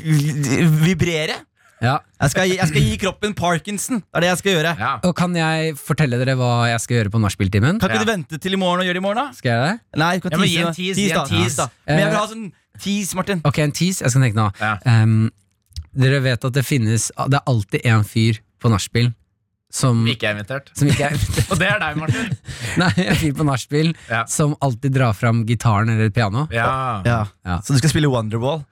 vibrere. 0.04 1.36
Ja. 1.82 1.95
Jeg 2.22 2.30
skal, 2.30 2.45
gi, 2.52 2.58
jeg 2.60 2.70
skal 2.70 2.84
gi 2.86 2.97
kroppen 3.02 3.32
Parkinson. 3.34 4.02
Det 4.04 4.20
er 4.20 4.22
det 4.22 4.28
jeg 4.30 4.39
skal 4.43 4.54
gjøre. 4.54 4.74
Ja. 4.78 4.89
Og 5.08 5.16
kan 5.18 5.34
jeg 5.34 5.72
fortelle 5.82 6.20
dere 6.22 6.36
hva 6.38 6.49
jeg 6.70 6.82
skal 6.84 6.97
gjøre 6.99 7.12
på 7.16 7.22
nachspieltimen? 7.24 7.80
Kan 7.82 7.89
ikke 7.89 8.02
Ja. 8.02 8.06
du 8.06 8.12
vente 8.12 8.38
til 8.38 8.54
i 8.54 8.60
morgen 8.62 8.84
og 8.84 8.86
gjøre 8.86 8.99
det 8.99 9.02
i 9.02 9.06
morgen, 9.08 9.18
da? 9.18 9.32
Skal 9.34 9.49
jeg 9.52 9.62
det? 9.66 9.99
Nei, 10.04 10.12
du 10.20 10.22
kan 10.28 10.32
Ja, 10.32 10.38
men 10.38 10.47
tease, 10.47 10.54
gi 10.54 10.62
en 10.62 10.76
tease, 10.76 10.95
Tease, 10.99 11.16
da. 11.16 11.24
tease. 11.26 11.56
Da. 11.58 11.70
Men 11.88 11.97
jeg 12.04 12.12
vil 12.12 12.20
ha 12.20 12.28
sånn 12.28 12.52
tease, 12.80 13.16
Martin. 13.18 13.41
Ok, 13.43 13.58
en 13.66 13.72
tease. 13.72 14.04
Jeg 14.06 14.12
skal 14.14 14.22
tenke 14.22 14.38
nå. 14.38 14.45
Ja. 14.62 14.78
Ehm, 14.86 15.32
dere 15.97 16.20
vet 16.22 16.45
at 16.45 16.54
det 16.54 16.64
finnes 16.64 17.10
Det 17.18 17.34
er 17.41 17.43
alltid 17.47 17.82
en 17.86 18.04
fyr 18.08 18.38
på 18.62 18.70
nachspiel 18.70 19.10
som 19.74 20.06
Ikke 20.06 20.28
er 20.30 20.36
invitert. 20.38 20.70
Som 20.78 20.88
ikke 20.88 21.10
er 21.10 21.18
Og 21.49 21.58
det 21.58 21.68
er 21.68 21.80
deg, 21.80 21.97
Martin. 21.97 22.38
Nei, 22.78 22.91
en 23.08 23.16
fyr 23.16 23.34
på 23.34 23.43
nachspiel 23.47 23.95
Ja. 24.10 24.26
som 24.28 24.54
alltid 24.62 24.93
drar 24.93 25.14
fram 25.18 25.45
gitaren 25.47 25.89
eller 25.89 26.06
et 26.12 26.14
piano. 26.14 26.45
Ja. 26.52 27.02
Ja. 27.04 27.26
Ja. 27.43 27.58
Så 27.66 27.74
du 27.74 27.78
skal 27.82 27.89
spille 27.89 28.08
Wonderwall? 28.12 28.66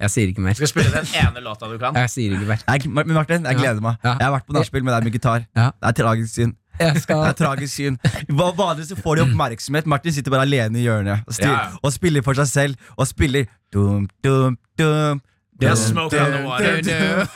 Jeg 0.00 0.10
sier 0.10 0.30
ikke 0.32 0.40
mer. 0.40 0.54
Du 0.56 0.60
skal 0.62 0.68
spille 0.72 0.90
den 0.94 1.06
ene 1.20 1.40
låta 1.44 1.68
du 1.70 1.76
kan. 1.78 1.94
Jeg 2.02 2.10
sier 2.10 2.32
ikke 2.36 2.46
mer. 2.48 2.62
Jeg, 2.68 2.88
men 2.90 3.12
Martin, 3.12 3.44
jeg 3.44 3.56
gleder 3.60 3.80
meg. 3.84 3.98
Ja. 4.04 4.14
Jeg 4.18 4.24
har 4.26 4.32
vært 4.38 4.46
på 4.48 4.56
nachspiel 4.56 4.84
med 4.86 4.94
deg 4.96 5.04
med 5.04 5.12
gitar. 5.18 5.44
Ja. 5.56 5.70
Det 5.76 5.88
er 5.90 5.96
tragisk 6.02 6.34
syn. 6.34 6.54
Jeg 6.80 6.94
Det 6.94 7.10
er 7.12 7.32
tragisk 7.36 7.74
syn 7.74 7.98
Hva- 8.32 8.54
Vanligvis 8.56 8.88
så 8.88 8.96
får 8.96 9.16
de 9.18 9.22
oppmerksomhet. 9.26 9.86
Martin 9.86 10.12
sitter 10.16 10.30
bare 10.32 10.46
alene 10.48 10.78
i 10.80 10.86
hjørnet 10.86 11.26
og, 11.28 11.34
styr, 11.36 11.50
Ja. 11.52 11.66
og 11.82 11.92
spiller 11.92 12.22
for 12.24 12.32
seg 12.40 12.46
selv. 12.48 12.76
Og 12.96 13.06
spiller 13.10 13.44
dum, 13.72 14.08
dum, 14.24 14.56
dum, 14.80 15.20
Det 15.60 15.68
er 15.68 15.74
dum, 15.74 15.84
smoke 15.84 16.16
on 16.16 16.30
the 16.32 16.38
dum, 16.38 16.46
water. 16.48 16.80
dum, 16.80 17.26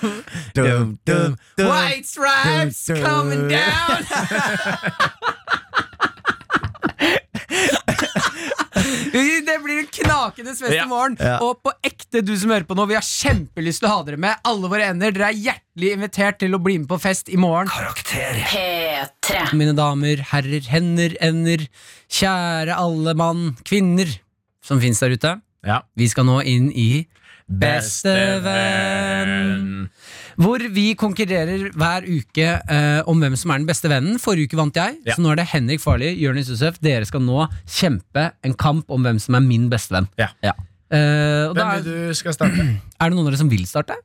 dum, 0.57 0.99
dum, 1.07 1.37
dum. 1.59 1.69
White 1.69 2.09
stripes 2.09 2.87
Dum, 2.87 2.97
dum. 2.97 3.05
coming 3.05 3.49
down! 3.53 4.01
Det 9.15 9.57
blir 9.63 9.79
en 9.85 9.91
knakende 10.01 10.55
svett 10.59 10.75
i 10.75 10.89
morgen. 10.91 11.15
Ja. 11.23 11.39
Og 11.45 11.61
på 11.63 11.71
ekte, 11.87 12.23
du 12.27 12.35
som 12.39 12.51
hører 12.51 12.67
på 12.67 12.75
nå, 12.75 12.87
vi 12.91 12.97
har 12.99 13.07
kjempelyst 13.07 13.81
til 13.83 13.89
å 13.89 13.93
ha 13.93 14.01
dere 14.09 14.19
med. 14.21 14.35
Alle 14.51 14.67
våre 14.73 14.85
ender. 14.91 15.15
Dere 15.15 15.29
er 15.31 15.39
hjertelig 15.39 15.91
invitert 15.95 16.37
til 16.43 16.57
å 16.57 16.61
bli 16.63 16.75
med 16.83 16.89
på 16.91 16.99
fest 17.03 17.31
i 17.31 17.39
morgen. 17.39 17.71
Karakter. 17.71 18.35
P3. 18.51 19.55
Mine 19.55 19.75
damer, 19.79 20.17
herrer, 20.33 20.65
hender, 20.73 21.15
ender, 21.23 21.61
kjære 22.11 22.75
alle 22.75 23.15
mann, 23.19 23.55
kvinner 23.63 24.09
som 24.65 24.81
fins 24.83 24.99
der 25.05 25.15
ute. 25.15 25.33
Ja. 25.65 25.79
Vi 25.97 26.09
skal 26.11 26.27
nå 26.29 26.43
inn 26.43 26.73
i 26.75 27.07
Bestevenn. 27.45 28.45
Hvor 30.41 30.59
vi 30.75 30.95
konkurrerer 30.99 31.69
hver 31.79 32.07
uke 32.09 32.47
eh, 32.71 33.01
om 33.07 33.21
hvem 33.23 33.37
som 33.39 33.51
er 33.55 33.59
den 33.63 33.67
beste 33.69 33.89
vennen. 33.89 34.19
Forrige 34.19 34.49
uke 34.51 34.57
vant 34.59 34.75
jeg, 34.75 34.97
Ja. 35.07 35.15
så 35.15 35.23
nå 35.23 35.31
er 35.33 35.37
det 35.43 35.47
Henrik 35.53 35.81
Farley, 35.81 36.15
Jonis 36.19 36.49
Josef. 36.51 36.79
Dere 36.83 37.05
skal 37.07 37.21
nå 37.23 37.45
kjempe 37.67 38.33
en 38.45 38.55
kamp 38.55 38.91
om 38.91 39.03
hvem 39.07 39.21
som 39.23 39.35
er 39.39 39.45
min 39.47 39.69
bestevenn. 39.71 40.09
Ja. 40.19 40.29
Eh, 40.43 41.49
og 41.49 41.55
da 41.57 41.65
Hvem 41.65 41.71
er, 41.71 41.83
vil 41.83 42.09
du 42.11 42.15
skal 42.15 42.35
starte? 42.35 42.67
er 43.01 43.09
det 43.11 43.15
noen 43.17 43.27
av 43.27 43.33
dere 43.33 43.39
som 43.45 43.51
vil 43.51 43.65
starte? 43.67 43.97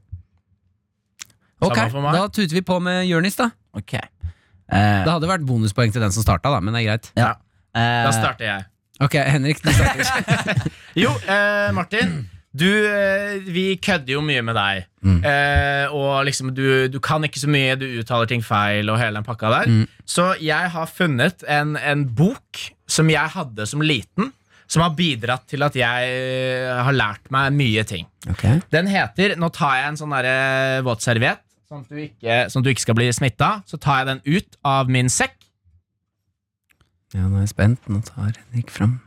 Ok, 1.62 1.76
Samme 1.76 1.92
for 1.92 2.02
meg. 2.06 2.14
Da 2.16 2.28
tuter 2.32 2.56
vi 2.56 2.62
på 2.64 2.78
med 2.82 3.04
Jonis, 3.10 3.36
da. 3.36 3.50
Ok. 3.76 3.94
Eh, 4.00 5.04
Det 5.04 5.12
hadde 5.12 5.28
vært 5.28 5.44
bonuspoeng 5.50 5.92
til 5.92 6.02
den 6.02 6.12
som 6.16 6.24
starta, 6.24 6.52
da, 6.54 6.60
men 6.64 6.74
det 6.74 6.84
er 6.86 6.92
greit. 6.94 7.12
ja. 7.18 7.34
Da 7.76 8.10
Eh, 8.10 8.12
starter 8.16 8.46
jeg. 8.46 8.64
Ok, 9.00 9.14
Henrik, 9.30 9.60
du 9.62 9.70
starter. 9.72 10.72
Jo, 11.04 11.12
eh, 11.30 11.70
Martin. 11.72 12.30
Du, 12.50 12.66
eh, 12.66 13.38
vi 13.46 13.76
kødder 13.78 14.16
jo 14.16 14.24
mye 14.26 14.42
med 14.42 14.58
deg. 14.58 14.88
Mm. 15.06 15.20
Eh, 15.22 15.94
og 15.94 16.26
liksom 16.26 16.50
du, 16.58 16.88
du 16.90 16.98
kan 17.04 17.24
ikke 17.26 17.42
så 17.44 17.50
mye, 17.52 17.76
du 17.78 17.86
uttaler 18.02 18.30
ting 18.30 18.42
feil 18.46 18.90
og 18.90 18.98
hele 19.02 19.20
den 19.20 19.28
pakka 19.28 19.52
der. 19.54 19.70
Mm. 19.70 19.84
Så 20.10 20.32
jeg 20.42 20.72
har 20.74 20.90
funnet 20.90 21.46
en, 21.46 21.76
en 21.78 22.08
bok 22.10 22.64
som 22.90 23.12
jeg 23.12 23.36
hadde 23.36 23.68
som 23.70 23.84
liten, 23.86 24.32
som 24.70 24.84
har 24.86 24.96
bidratt 24.98 25.46
til 25.50 25.66
at 25.66 25.78
jeg 25.78 26.16
eh, 26.16 26.72
har 26.74 26.98
lært 26.98 27.30
meg 27.34 27.54
mye 27.58 27.86
ting. 27.90 28.10
Okay. 28.30 28.62
Den 28.74 28.90
heter 28.90 29.36
Nå 29.40 29.52
tar 29.54 29.78
jeg 29.80 29.92
en 29.92 30.00
sånn 30.02 30.14
derre 30.14 30.82
våtserviett, 30.86 31.46
sånn 31.70 31.86
at 31.86 31.94
du 31.94 32.02
ikke, 32.02 32.40
sånn 32.50 32.64
at 32.64 32.66
du 32.66 32.72
ikke 32.74 32.86
skal 32.88 32.98
bli 32.98 33.12
smitta. 33.14 33.52
Så 33.70 33.78
tar 33.82 34.02
jeg 34.02 34.10
den 34.10 34.26
ut 34.26 34.58
av 34.66 34.90
min 34.90 35.12
sekk. 35.14 35.38
Ja, 37.14 37.26
nå 37.26 37.38
er 37.38 37.46
jeg 37.46 37.54
spent. 37.54 37.86
Nå 37.90 38.02
tar 38.06 38.34
Henrik 38.34 38.74
fram 38.74 38.98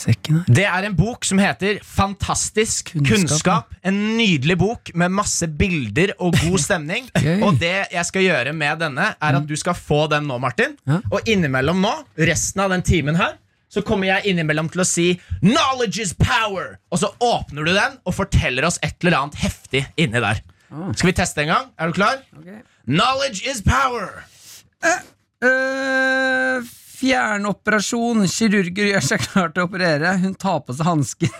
sekken 0.00 0.40
her. 0.40 0.48
Det 0.60 0.64
er 0.68 0.86
en 0.88 0.96
bok 0.98 1.26
som 1.28 1.40
heter 1.42 1.78
Fantastisk 1.86 2.92
Kunnskap, 2.94 3.10
kunnskap. 3.12 3.74
En 3.86 3.98
nydelig 4.18 4.56
bok 4.60 4.92
med 4.94 5.12
masse 5.14 5.48
bilder 5.60 6.14
og 6.18 6.34
god 6.40 6.58
stemning. 6.66 7.10
Og 7.44 7.60
det 7.60 7.74
jeg 7.92 8.06
skal 8.08 8.26
gjøre 8.26 8.54
med 8.56 8.82
denne, 8.84 9.12
er 9.20 9.38
at 9.40 9.46
du 9.48 9.54
skal 9.60 9.76
få 9.78 10.06
den 10.12 10.26
nå, 10.30 10.40
Martin. 10.42 10.76
Ja. 10.88 11.00
Og 11.12 11.28
innimellom 11.30 11.80
nå, 11.84 11.92
resten 12.18 12.64
av 12.64 12.74
den 12.74 12.84
timen 12.86 13.18
her, 13.20 13.36
så 13.70 13.84
kommer 13.86 14.08
jeg 14.08 14.32
innimellom 14.32 14.66
til 14.72 14.82
å 14.82 14.86
si 14.88 15.04
'Knowledge 15.44 16.02
is 16.02 16.14
power'. 16.18 16.80
Og 16.90 16.98
så 16.98 17.12
åpner 17.22 17.64
du 17.64 17.72
den 17.76 18.00
og 18.04 18.14
forteller 18.16 18.66
oss 18.66 18.80
et 18.82 18.96
eller 19.04 19.20
annet 19.20 19.38
heftig 19.44 19.84
inni 19.96 20.20
der. 20.20 20.42
Skal 20.94 21.10
vi 21.10 21.16
teste 21.18 21.42
en 21.42 21.52
gang? 21.54 21.70
Er 21.78 21.86
du 21.86 21.92
klar? 21.92 22.18
Knowledge 22.86 23.46
is 23.46 23.62
power. 23.62 24.24
Øh, 25.42 26.62
Fjernoperasjon. 27.00 28.26
Kirurger 28.28 28.90
gjør 28.90 29.04
seg 29.06 29.24
klar 29.24 29.52
til 29.54 29.64
å 29.64 29.68
operere. 29.70 30.12
Hun 30.20 30.34
tar 30.40 30.60
på 30.66 30.76
seg 30.76 30.88
hansken. 30.88 31.32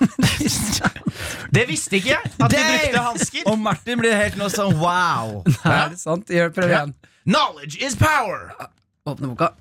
Det 1.54 1.66
visste 1.68 1.98
ikke 1.98 2.14
jeg. 2.14 2.32
At 2.38 2.54
Damn! 2.54 2.70
brukte 2.70 3.04
hansker. 3.04 3.46
og 3.50 3.58
Martin 3.61 4.00
blir 4.00 4.16
helt 4.16 4.38
nå 4.40 4.48
sånn 4.52 4.76
wow. 4.80 5.40
er 5.66 5.92
det 5.92 6.00
sant? 6.00 6.30
Gjør 6.32 6.52
Prøv 6.56 6.72
igjen. 6.72 6.94
Knowledge 7.26 7.80
is 7.84 7.98
power. 7.98 8.52
Åpne 9.11 9.32
boka. 9.34 9.52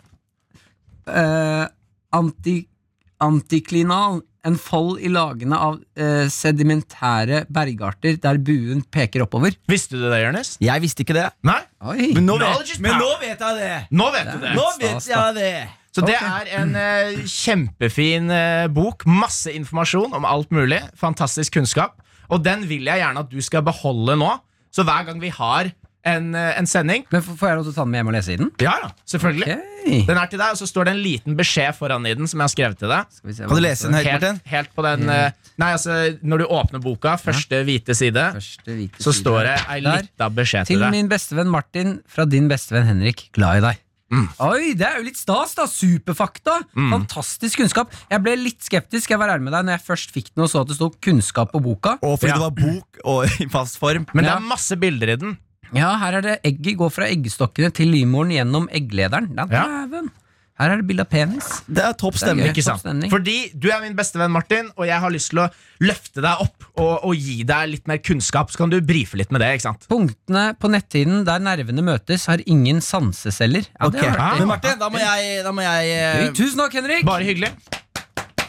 Uh, 1.10 1.66
anti, 2.16 2.62
antiklinal. 3.24 4.22
En 4.48 4.56
fold 4.56 5.02
i 5.04 5.10
lagene 5.12 5.58
av 5.60 5.82
uh, 6.00 6.30
sedimentære 6.32 7.42
bergarter 7.52 8.16
der 8.24 8.40
buen 8.40 8.86
peker 8.88 9.26
oppover. 9.26 9.58
Visste 9.68 10.00
du 10.00 10.06
det, 10.08 10.22
Jonis? 10.24 10.54
Jeg 10.64 10.86
visste 10.86 11.04
ikke 11.04 11.18
det. 11.18 11.26
Nei? 11.44 11.60
Oi. 11.84 12.14
Men 12.16 12.30
nå, 12.30 12.38
vet, 12.40 12.72
men 12.80 12.96
nå 13.02 13.10
vet 13.20 13.44
jeg 13.44 13.60
det. 13.60 13.76
Nå 13.92 14.08
vet 14.16 14.32
du 14.32 14.40
det. 14.46 14.56
Nå 14.56 14.70
vet 14.80 15.12
jeg 15.12 15.36
det. 15.36 15.52
Så 15.96 16.04
det 16.06 16.16
er 16.16 16.50
en 16.60 16.76
eh, 16.78 17.24
kjempefin 17.26 18.30
eh, 18.32 18.68
bok. 18.74 19.06
Masse 19.10 19.52
informasjon 19.58 20.14
om 20.14 20.28
alt 20.30 20.52
mulig. 20.54 20.82
Fantastisk 21.00 21.56
kunnskap. 21.58 21.98
Og 22.30 22.44
den 22.46 22.68
vil 22.70 22.86
jeg 22.86 23.02
gjerne 23.02 23.24
at 23.26 23.32
du 23.32 23.40
skal 23.42 23.66
beholde 23.66 24.16
nå. 24.22 24.32
Så 24.70 24.86
hver 24.86 25.08
gang 25.08 25.18
vi 25.22 25.32
har 25.34 25.72
en, 26.06 26.28
eh, 26.38 26.54
en 26.60 26.68
sending 26.70 27.02
Men 27.12 27.24
får 27.26 27.50
jeg 27.50 27.58
lov 27.58 27.64
til 27.66 27.74
å 27.74 27.76
ta 27.76 27.84
den 27.84 27.92
med 27.92 28.00
hjem 28.00 28.12
og 28.12 28.16
lese 28.16 28.32
i 28.36 28.38
den? 28.40 28.52
Ja, 28.62 28.76
ja, 28.84 28.92
selvfølgelig. 29.10 29.48
Okay. 29.50 30.04
Den 30.08 30.20
er 30.22 30.30
til 30.30 30.40
deg, 30.40 30.54
og 30.54 30.60
så 30.62 30.68
står 30.70 30.86
det 30.88 30.94
en 30.94 31.02
liten 31.02 31.36
beskjed 31.40 31.74
foran 31.76 32.06
i 32.06 32.14
den 32.16 32.30
som 32.30 32.40
jeg 32.40 32.46
har 32.46 32.54
skrevet 32.54 32.80
til 32.84 32.94
deg. 32.94 33.18
Kan 33.42 33.50
du 33.58 33.64
lese 33.66 33.90
den 33.90 33.98
høyt, 33.98 34.12
Martin? 34.14 34.40
helt 34.54 34.72
på 34.78 34.86
den 34.86 35.10
eh, 35.10 35.32
Nei, 35.60 35.74
altså, 35.76 35.98
når 36.24 36.40
du 36.40 36.46
åpner 36.56 36.80
boka, 36.86 37.18
første 37.20 37.64
hvite 37.68 37.98
side, 37.98 38.30
Første 38.38 38.78
hvite 38.78 39.02
så 39.02 39.10
side. 39.12 39.20
står 39.26 39.42
det 39.50 39.58
ei 39.74 39.82
lita 39.84 40.30
beskjed 40.32 40.70
Til 40.70 40.78
til 40.78 40.86
deg. 40.86 40.94
min 40.96 41.10
bestevenn 41.12 41.50
Martin 41.52 41.98
fra 42.08 42.24
din 42.30 42.48
bestevenn 42.48 42.88
Henrik. 42.94 43.26
Glad 43.36 43.60
i 43.60 43.66
deg. 43.72 43.82
Mm. 44.12 44.28
Oi, 44.42 44.74
det 44.74 44.86
er 44.88 44.98
jo 45.00 45.04
litt 45.06 45.18
stas, 45.20 45.54
da! 45.58 45.68
Superfakta! 45.70 46.56
Fantastisk 46.74 47.60
kunnskap. 47.62 47.92
Jeg 48.10 48.24
ble 48.26 48.34
litt 48.40 48.64
skeptisk 48.66 49.12
jeg 49.14 49.20
var 49.22 49.30
ærlig 49.36 49.46
med 49.50 49.54
deg 49.54 49.68
når 49.68 49.78
jeg 49.78 49.86
først 49.86 50.14
fikk 50.16 50.32
den 50.34 50.46
og 50.48 50.50
så 50.50 50.64
at 50.64 50.72
det 50.72 50.78
sto 50.80 50.90
kunnskap 51.06 51.52
på 51.54 51.62
boka. 51.62 51.98
Og 52.02 52.18
fordi 52.20 52.32
Ja. 52.34 52.40
det 52.40 52.46
var 52.48 52.56
bok 52.58 53.04
og 53.06 53.42
i 53.44 53.50
fast 53.54 53.78
form. 53.82 54.08
Men 54.14 54.26
det 54.26 54.34
er 54.34 54.40
masse 54.40 54.76
bilder 54.82 55.14
i 55.14 55.20
den. 55.22 55.38
Ja, 55.74 55.92
her 56.02 56.18
er 56.18 56.22
det 56.26 56.40
egget 56.44 56.78
går 56.80 56.90
fra 56.90 57.06
eggstokkene 57.06 57.70
til 57.72 57.92
livmoren 57.94 58.32
gjennom 58.34 58.66
egglederen. 58.74 59.30
Den, 59.36 59.52
Ja. 59.54 59.66
dæven. 59.86 60.10
Her 60.60 60.74
er 60.74 60.82
det 60.82 60.88
bilde 60.90 61.06
av 61.06 61.08
penis. 61.08 61.46
Det 61.72 61.80
er 61.86 61.94
topp 61.96 62.18
stemning. 62.20 62.50
Ikke 62.52 62.64
sant? 62.66 62.82
Topp 62.82 62.90
stemning. 62.90 63.12
Fordi 63.14 63.36
du 63.56 63.70
er 63.72 63.80
min 63.80 63.94
bestevenn 63.96 64.34
Martin, 64.36 64.68
og 64.76 64.84
jeg 64.90 65.00
har 65.00 65.14
lyst 65.14 65.32
til 65.32 65.40
å 65.46 65.48
løfte 65.88 66.20
deg 66.26 66.42
opp 66.44 66.66
og, 66.74 67.06
og 67.08 67.14
gi 67.16 67.38
deg 67.48 67.70
litt 67.72 67.86
mer 67.88 68.02
kunnskap. 68.04 68.52
Så 68.52 68.60
kan 68.60 68.74
du 68.74 68.76
brife 68.84 69.16
litt 69.20 69.32
med 69.32 69.40
det. 69.40 69.54
ikke 69.56 69.70
sant? 69.70 69.86
Punktene 69.88 70.50
på 70.60 70.68
netthinnen 70.74 71.24
der 71.28 71.40
nervene 71.46 71.86
møtes, 71.88 72.26
har 72.28 72.44
ingen 72.44 72.82
sanseceller. 72.84 73.70
Ja, 73.72 73.88
det 73.88 74.02
Ok, 74.04 74.08
er. 74.10 74.20
Men 74.42 74.52
Martin, 74.52 74.80
da 74.82 74.90
må 74.92 75.00
jeg, 75.00 75.38
da 75.48 75.54
må 75.56 75.64
jeg 75.64 75.94
eh, 75.96 76.26
Tusen 76.36 76.60
takk, 76.60 76.76
Henrik! 76.82 77.06
Bare 77.08 77.24
hyggelig. 77.28 77.54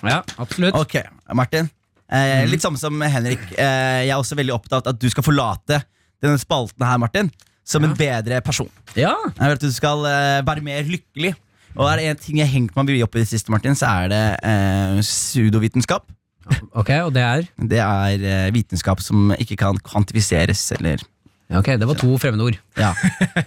Ja, 0.03 0.23
absolutt. 0.43 0.75
Ok, 0.81 0.97
Martin. 1.37 1.69
Eh, 2.11 2.43
litt 2.51 2.65
samme 2.65 2.81
som 2.81 2.97
Henrik. 3.07 3.43
Eh, 3.55 4.01
jeg 4.09 4.11
er 4.11 4.19
også 4.19 4.35
veldig 4.39 4.57
opptatt 4.57 4.83
av 4.91 4.97
at 4.97 4.99
du 4.99 5.07
skal 5.13 5.23
forlate 5.27 5.79
denne 6.21 6.41
spalten 6.43 6.83
her, 6.85 6.99
Martin, 7.01 7.31
som 7.63 7.87
en 7.87 7.95
bedre 7.95 8.41
person. 8.43 8.67
Ja, 8.99 9.15
Jeg 9.37 9.45
vil 9.47 9.55
at 9.61 9.63
du 9.63 9.71
skal 9.73 10.03
eh, 10.11 10.41
være 10.49 10.65
mer 10.67 10.83
lykkelig. 10.91 11.37
Og 11.77 11.87
er 11.87 12.01
det 12.01 12.09
en 12.11 12.23
ting 12.25 12.41
jeg 12.41 12.49
har 12.49 12.55
hengt 12.55 12.75
meg 12.77 12.89
mye 12.91 13.05
opp 13.07 13.15
i 13.17 13.23
det 13.23 13.29
siste, 13.31 13.53
Martin, 13.53 13.77
så 13.79 13.91
er 14.03 14.11
det 14.11 14.25
eh, 14.43 14.99
pseudovitenskap. 15.05 16.09
Ok, 16.75 16.91
og 17.05 17.13
det 17.15 17.23
er? 17.23 17.47
Det 17.71 17.79
er 17.85 18.25
eh, 18.27 18.51
vitenskap 18.55 19.03
som 19.05 19.31
ikke 19.39 19.59
kan 19.61 19.79
kvantifiseres, 19.87 20.65
eller 20.79 21.03
Ok, 21.51 21.67
det 21.83 21.87
var 21.89 21.97
to 21.99 22.15
fremmedord. 22.23 22.55
Ja. 22.79 22.93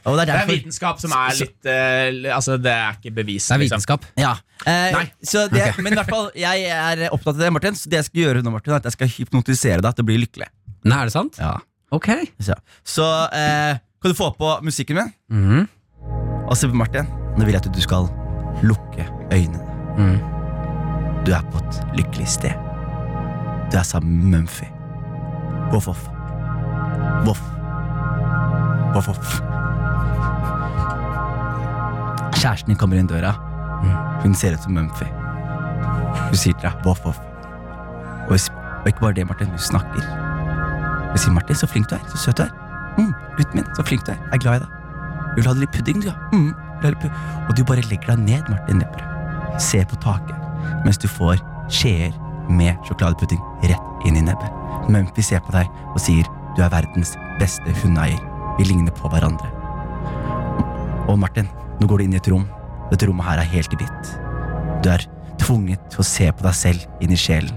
Og 0.04 0.18
det 0.18 0.26
er 0.26 0.26
Det 0.28 0.34
er 0.34 0.34
derfor 0.34 0.50
vitenskap 0.52 0.98
som 1.00 1.14
er 1.16 1.38
litt 1.40 1.70
eh, 1.72 2.34
Altså, 2.36 2.58
det 2.60 2.74
er 2.74 2.98
ikke 2.98 3.14
bevis. 3.16 3.48
Det 3.48 3.56
er 3.56 3.62
liksom. 3.64 3.80
vitenskap. 3.80 4.08
Ja. 4.20 4.34
Eh, 4.68 4.90
Nei. 4.98 5.06
så 5.24 5.46
det, 5.48 5.70
Men 5.80 5.96
i 5.96 6.02
hvert 6.02 6.12
fall, 6.12 6.28
jeg 6.36 6.68
er 6.68 7.06
opptatt 7.16 7.38
av 7.38 7.46
det, 7.46 7.54
Martin. 7.56 7.80
Så 7.80 7.88
det 7.88 8.02
jeg 8.02 8.10
skal 8.10 8.24
gjøre 8.26 8.44
nå, 8.44 8.52
Martin, 8.52 8.76
er 8.76 8.82
at 8.84 8.92
jeg 8.92 8.98
skal 8.98 9.14
hypnotisere 9.16 9.80
deg 9.88 9.96
til 9.96 10.04
å 10.04 10.12
bli 10.12 10.20
lykkelig. 10.26 10.52
Nei, 10.84 11.00
er 11.00 11.08
det 11.08 11.16
sant? 11.16 11.40
Ja. 11.40 11.56
Ok. 11.96 12.12
Så, 12.44 12.60
så 12.84 13.08
eh, 13.32 13.80
kan 14.04 14.12
du 14.12 14.20
få 14.20 14.34
på 14.36 14.58
musikken 14.68 15.00
min? 15.00 15.16
Mhm. 15.32 15.68
Og 16.44 16.58
se 16.60 16.68
på 16.68 16.76
Martin. 16.76 17.08
Nå 17.38 17.46
vil 17.46 17.56
jeg 17.56 17.64
at 17.64 17.74
du 17.74 17.82
skal 17.82 18.10
lukke 18.64 19.08
øynene. 19.34 19.60
Mm. 19.98 20.20
Du 21.26 21.32
er 21.34 21.42
på 21.52 21.62
et 21.64 21.82
lykkelig 21.98 22.28
sted. 22.28 22.54
Du 23.72 23.78
er 23.78 23.84
sammen 23.88 24.30
med 24.30 24.40
Mumphy. 24.40 24.68
Voff, 25.72 25.88
voff. 25.88 26.10
Voff. 27.26 27.42
Voff, 28.94 29.08
voff. 29.08 29.42
Kjæresten 32.38 32.74
din 32.74 32.78
kommer 32.78 33.00
inn 33.00 33.08
døra. 33.08 33.34
Hun 34.24 34.36
ser 34.36 34.54
ut 34.54 34.64
som 34.64 34.76
Mumphy. 34.76 35.08
Hun 36.28 36.36
sier 36.38 36.54
til 36.60 36.68
deg 36.68 36.86
voff, 36.86 37.02
voff. 37.06 37.20
Og, 38.30 38.38
og 38.82 38.88
ikke 38.88 39.00
bare 39.00 39.18
det, 39.18 39.28
Martin. 39.28 39.50
Hun 39.50 39.60
snakker. 39.60 40.04
Hun 41.14 41.18
sier 41.18 41.34
'Martin, 41.34 41.56
så 41.56 41.68
flink 41.68 41.90
du 41.90 41.96
er. 41.96 42.06
Så 42.10 42.18
søt 42.18 42.38
du 42.38 42.44
er'. 42.44 42.54
Mm, 42.98 43.14
gutten 43.38 43.56
min, 43.56 43.66
så 43.76 43.84
flink 43.86 44.06
du 44.06 44.12
er. 44.12 44.16
Jeg 44.16 44.34
er 44.34 44.38
glad 44.38 44.56
i 44.56 44.60
deg. 44.60 44.70
Vil 45.36 45.44
du 45.44 45.50
ha 45.50 45.56
litt 45.60 45.72
pudding, 45.72 46.02
du, 46.02 46.08
ja? 46.08 46.16
Mm, 46.34 46.54
og 46.92 47.56
du 47.56 47.64
bare 47.64 47.84
legger 47.90 48.14
deg 48.14 48.26
ned, 48.28 48.50
Martin 48.52 48.84
Lepperød. 48.84 49.60
Ser 49.62 49.86
på 49.90 50.00
taket 50.04 50.40
mens 50.84 51.00
du 51.00 51.08
får 51.08 51.40
skjeer 51.72 52.14
med 52.52 52.76
sjokoladepudding 52.88 53.42
rett 53.70 54.08
inn 54.08 54.20
i 54.20 54.24
nebbet. 54.26 54.62
Mumphy 54.92 55.24
ser 55.24 55.44
på 55.44 55.54
deg 55.56 55.70
og 55.94 56.00
sier 56.02 56.28
du 56.58 56.64
er 56.64 56.72
verdens 56.74 57.16
beste 57.40 57.74
hundeeier. 57.82 58.20
Vi 58.60 58.68
ligner 58.68 58.94
på 58.96 59.10
hverandre. 59.10 59.50
Og 61.10 61.18
Martin, 61.20 61.50
nå 61.80 61.88
går 61.90 62.00
du 62.00 62.06
inn 62.06 62.16
i 62.16 62.20
et 62.20 62.30
rom. 62.32 62.46
Dette 62.92 63.08
rommet 63.10 63.26
her 63.28 63.42
er 63.42 63.54
helt 63.56 63.74
hvitt. 63.80 64.12
Du 64.84 64.92
er 64.94 65.06
tvunget 65.42 65.82
til 65.92 66.04
å 66.04 66.08
se 66.08 66.30
på 66.32 66.46
deg 66.46 66.58
selv 66.58 67.04
inn 67.04 67.14
i 67.16 67.20
sjelen. 67.20 67.56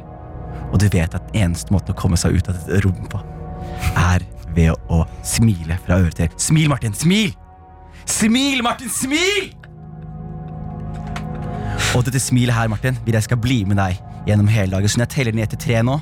Og 0.72 0.80
du 0.82 0.88
vet 0.92 1.14
at 1.14 1.34
eneste 1.36 1.74
måten 1.74 1.94
å 1.94 1.98
komme 1.98 2.18
seg 2.20 2.38
ut 2.38 2.48
av 2.50 2.56
dette 2.56 2.80
rommet 2.86 3.10
på, 3.12 3.20
er 4.00 4.24
ved 4.56 4.72
å 4.92 5.04
smile 5.26 5.76
fra 5.84 6.00
øre 6.00 6.14
til 6.14 6.26
øre. 6.26 6.40
Smil, 6.40 6.70
Martin! 6.72 6.96
Smil! 6.96 7.34
Smil, 8.06 8.62
Martin! 8.62 8.90
Smil! 8.90 9.52
Og 11.96 12.04
dette 12.04 12.20
smilet 12.20 12.54
her, 12.54 12.68
Martin, 12.68 12.98
vil 13.06 13.16
jeg 13.16 13.26
skal 13.26 13.38
bli 13.40 13.62
med 13.68 13.78
deg 13.80 13.98
gjennom 14.28 14.48
hele 14.52 14.74
dagen. 14.74 14.90
Så 14.90 15.00
når 15.00 15.08
jeg 15.08 15.14
teller 15.14 15.36
ned 15.38 15.52
til 15.52 15.62
tre 15.62 15.80
nå, 15.86 15.96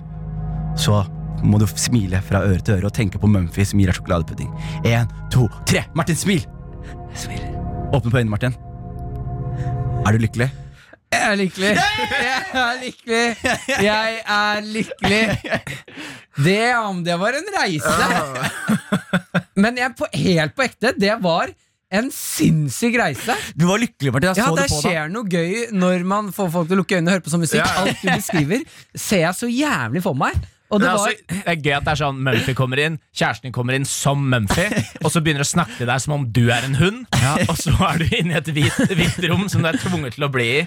så 0.81 1.05
må 1.45 1.61
du 1.61 1.67
smile 1.69 2.21
fra 2.25 2.41
øre 2.47 2.63
til 2.65 2.79
øre 2.79 2.89
og 2.89 2.97
tenke 2.97 3.21
på 3.21 3.29
Mumphy 3.31 3.67
som 3.69 3.81
gir 3.81 3.91
deg 3.91 3.99
sjokoladepudding. 3.99 4.51
En, 4.89 5.11
to, 5.33 5.47
tre! 5.69 5.85
Martin, 5.95 6.19
smil! 6.19 6.45
Smil. 7.19 7.43
Åpne 7.95 8.11
på 8.11 8.21
øynene, 8.21 8.33
Martin. 8.33 8.57
Er 10.05 10.13
du 10.13 10.21
lykkelig? 10.21 10.51
Jeg 11.15 11.27
er 11.31 11.37
lykkelig. 11.39 11.73
Jeg 11.79 12.47
er 12.59 12.81
lykkelig. 12.81 13.27
Jeg 13.85 14.17
er 14.35 14.65
lykkelig. 14.67 15.25
Det, 16.45 16.63
om 16.81 17.05
det 17.07 17.19
var 17.21 17.39
en 17.39 17.53
reise. 17.55 17.93
Men 19.55 19.79
jeg, 19.79 19.95
på, 19.95 20.09
helt 20.11 20.57
på 20.57 20.67
ekte, 20.67 20.91
det 20.99 21.15
var 21.23 21.53
en 21.99 22.09
sinnssyk 22.15 22.97
reise. 23.01 23.37
Du 23.57 23.67
var 23.71 23.79
lykkelig, 23.83 24.13
Martin. 24.15 24.31
Jeg 24.35 24.43
Ja, 24.43 24.49
så 24.51 24.57
Det 24.57 24.65
det 24.65 24.71
på 24.73 24.81
deg. 24.81 24.91
skjer 24.91 25.13
noe 25.15 25.29
gøy 25.31 25.55
når 25.73 26.05
man 26.15 26.33
får 26.35 26.51
folk 26.55 26.69
til 26.69 26.77
å 26.79 26.81
lukke 26.83 26.97
øynene 26.99 27.13
og 27.13 27.17
høre 27.19 27.25
på 27.27 27.33
sånn 27.35 27.45
musikk. 27.45 27.65
Alt 27.65 28.03
du 28.03 28.09
beskriver, 28.11 28.65
ser 28.97 29.25
jeg 29.27 29.35
så 29.41 29.49
jævlig 29.51 30.03
for 30.05 30.15
meg. 30.19 30.35
Og 30.75 30.81
Det 30.81 30.87
det 30.87 30.91
er, 30.91 30.97
var 30.97 31.07
altså, 31.07 31.27
det 31.29 31.53
er 31.53 31.59
gøy 31.61 31.75
at 31.77 31.85
det 31.85 31.93
er 31.93 31.99
sånn 32.01 32.17
Mumphy 32.25 32.55
kommer 32.59 32.81
inn, 32.83 32.95
kjæresten 33.15 33.47
din 33.47 33.53
kommer 33.55 33.77
inn 33.77 33.85
som 33.87 34.25
Mumphy, 34.33 34.65
og 35.05 35.13
så 35.13 35.21
begynner 35.23 35.45
å 35.45 35.47
snakke 35.47 35.77
til 35.79 35.87
deg 35.87 36.01
som 36.03 36.15
om 36.17 36.25
du 36.35 36.41
er 36.51 36.65
en 36.67 36.75
hund, 36.81 37.05
og 37.49 37.55
så 37.61 37.75
er 37.93 38.01
du 38.03 38.17
inne 38.17 38.35
i 38.35 38.39
et 38.41 38.49
hvitt, 38.57 38.81
hvitt 38.97 39.21
rom 39.31 39.45
som 39.53 39.63
du 39.63 39.69
er 39.71 39.79
tvunget 39.79 40.17
til 40.17 40.25
å 40.27 40.31
bli 40.35 40.49
i. 40.57 40.67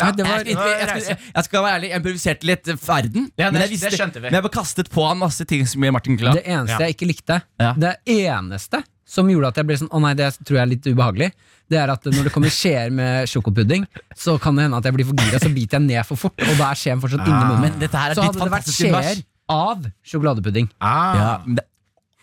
ja, 0.00 0.08
det 0.16 0.24
var, 0.24 0.46
jeg, 0.46 0.54
jeg, 0.56 0.78
jeg, 0.80 1.02
skal, 1.02 1.26
jeg 1.34 1.44
skal 1.50 1.62
være 1.66 1.74
ærlig, 1.80 1.90
jeg 1.90 2.00
improviserte 2.00 2.48
litt 2.48 2.68
eh, 2.72 2.78
ferden. 2.80 3.28
Ja, 3.36 3.50
men 3.50 3.60
jeg 3.66 3.74
visste, 3.74 3.90
det 3.90 4.14
vi. 4.22 4.24
Men 4.30 4.38
jeg 4.38 4.46
bare 4.48 4.54
kastet 4.56 4.88
på 4.94 5.04
han 5.10 5.20
masse 5.20 5.44
ting 5.50 5.66
som 5.68 5.84
gjør 5.84 5.92
Martin 5.98 6.16
glad. 6.16 6.40
Det 6.40 6.46
eneste 6.54 6.80
jeg 6.86 6.96
ikke 6.96 7.10
likte, 7.12 7.42
Ja. 7.60 7.74
det 7.76 7.92
eneste 8.06 8.80
som 9.06 9.28
gjorde 9.28 9.50
at 9.52 9.58
jeg 9.60 9.66
ble 9.68 9.76
sånn 9.78 9.90
Å 9.92 10.00
nei, 10.00 10.14
det 10.18 10.30
tror 10.40 10.56
jeg 10.58 10.62
er 10.64 10.70
litt 10.70 10.86
ubehagelig, 10.88 11.28
det 11.70 11.78
er 11.80 11.92
at 11.92 12.04
når 12.08 12.28
det 12.28 12.32
kommer 12.34 12.52
skjeer 12.52 12.90
med 12.92 13.28
sjokopudding, 13.28 13.86
så 14.16 14.38
kan 14.40 14.56
det 14.56 14.66
hende 14.66 14.80
at 14.80 14.84
jeg 14.88 14.96
blir 14.96 15.08
for 15.08 15.20
gira, 15.20 15.40
så 15.40 15.52
biter 15.52 15.78
jeg 15.80 15.86
ned 15.86 16.06
for 16.08 16.20
fort, 16.20 16.40
og 16.44 16.56
da 16.60 16.70
er 16.72 16.80
skjeen 16.80 17.00
fortsatt 17.04 17.24
inni 17.28 17.44
munnen. 17.52 17.84
Er 17.84 18.16
så 18.16 18.26
hadde 18.26 18.40
det 18.42 18.52
vært 18.56 18.72
skjeer 18.72 19.22
av 19.54 19.86
sjokoladepudding. 20.08 20.68
Ah. 20.80 21.14
Ja, 21.20 21.32
det, 21.60 21.66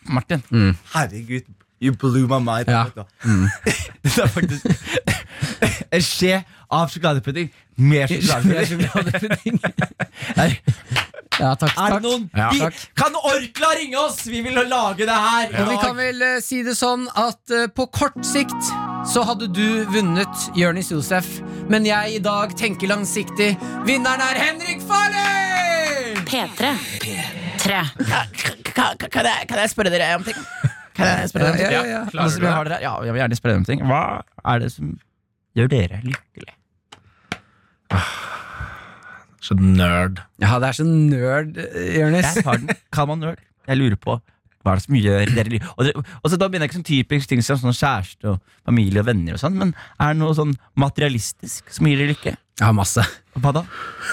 Martin, 0.09 0.41
Mm. 0.49 0.75
herregud, 0.93 1.45
you 1.79 1.93
blew 1.93 2.27
my 2.27 2.39
mind. 2.41 2.67
Ja. 2.67 2.85
det 4.03 4.17
er 4.17 4.27
faktisk 4.27 4.65
en 5.95 6.05
skje 6.05 6.41
av 6.71 6.91
sjokoladepudding 6.91 7.49
med 7.81 8.11
sjokoladepudding. 8.11 9.61
Ja, 11.39 11.53
takk, 11.55 11.71
er 11.79 11.93
det 11.93 11.95
takk. 11.95 12.03
noen 12.03 12.25
Ja. 12.35 12.49
vi, 12.51 12.87
Kan 12.99 13.15
Orkla 13.15 13.69
ringe 13.79 13.97
oss? 13.97 14.19
Vi 14.27 14.41
vil 14.45 14.57
lage 14.67 15.07
det 15.07 15.15
her. 15.15 15.47
Ja. 15.49 15.63
Og 15.63 15.69
vi 15.71 15.77
kan 15.81 15.95
vel 15.97 16.21
uh, 16.21 16.33
si 16.43 16.59
det 16.67 16.75
sånn 16.77 17.07
at 17.17 17.53
uh, 17.55 17.65
på 17.71 17.87
kort 17.95 18.19
sikt 18.27 18.71
så 19.09 19.23
hadde 19.25 19.47
du 19.49 19.87
vunnet 19.89 20.43
Jonis 20.59 20.91
Josef, 20.91 21.39
men 21.71 21.87
jeg 21.87 22.17
i 22.17 22.21
dag 22.21 22.53
tenker 22.59 22.91
langsiktig. 22.91 23.55
Vinneren 23.87 24.21
er 24.21 24.37
Henrik 24.43 24.83
Farley! 24.85 26.19
P3. 26.27 26.75
3. 27.63 27.79
kan, 28.75 28.99
kan, 28.99 29.25
jeg, 29.25 29.47
kan 29.49 29.63
jeg 29.63 29.71
spørre 29.71 29.93
dere 29.93 30.11
om 30.19 30.27
ting? 30.27 30.37
Kan 30.97 31.09
jeg 31.09 31.31
spørre 31.31 31.47
dere 31.47 31.53
om 31.53 31.57
ting? 31.57 31.71
Ja, 31.71 31.81
ja, 31.81 32.03
ja. 32.03 32.27
Klarer 32.37 32.67
du 32.67 32.75
det? 32.75 32.81
ja, 32.83 32.93
jeg 33.07 33.15
vil 33.15 33.23
gjerne 33.23 33.39
spørre 33.39 33.55
dere 33.55 33.63
om 33.63 33.69
ting. 33.71 33.87
Hva 33.87 34.03
er 34.53 34.61
det 34.61 34.69
som 34.75 34.93
gjør 35.57 35.71
dere 35.71 36.01
lykkelig? 36.05 36.53
Så 39.41 39.57
nerd. 39.57 40.21
Ja, 40.41 40.59
det 40.61 40.67
er 40.69 40.77
så 40.77 40.85
nerd, 40.85 41.57
eh, 41.57 41.95
Jonis. 41.97 42.27
Jeg 42.37 42.45
tar 42.45 42.59
den. 42.61 42.75
Kall 42.93 43.09
meg 43.09 43.23
nerd. 43.23 43.39
Jeg 43.67 43.79
lurer 43.79 43.97
på 44.01 44.19
hva 44.63 44.73
er 44.75 44.81
det 44.81 44.85
som 44.85 44.95
gjør 44.95 45.25
dere 45.35 45.49
lykkelig. 45.55 45.73
Og, 45.77 45.85
det, 45.87 45.93
og 46.23 46.29
så 46.31 46.37
da 46.37 46.47
begynner 46.47 46.67
jeg 46.67 46.71
ikke 46.71 46.79
sånn 46.81 46.89
typisk 46.91 47.29
ting 47.31 47.41
som 47.45 47.57
sånn 47.61 47.73
kjæreste 47.77 48.31
og 48.35 48.39
familie 48.67 49.01
og 49.01 49.07
venner, 49.09 49.33
og 49.37 49.41
sånn 49.41 49.57
men 49.57 49.73
er 49.99 50.13
det 50.13 50.19
noe 50.21 50.35
sånn 50.37 50.55
materialistisk 51.01 51.71
som 51.73 51.87
gir 51.89 52.01
dere 52.01 52.13
lykke? 52.13 52.33
Ja, 52.61 52.69
masse. 52.77 53.01
Hva 53.41 53.53
da? 53.55 53.61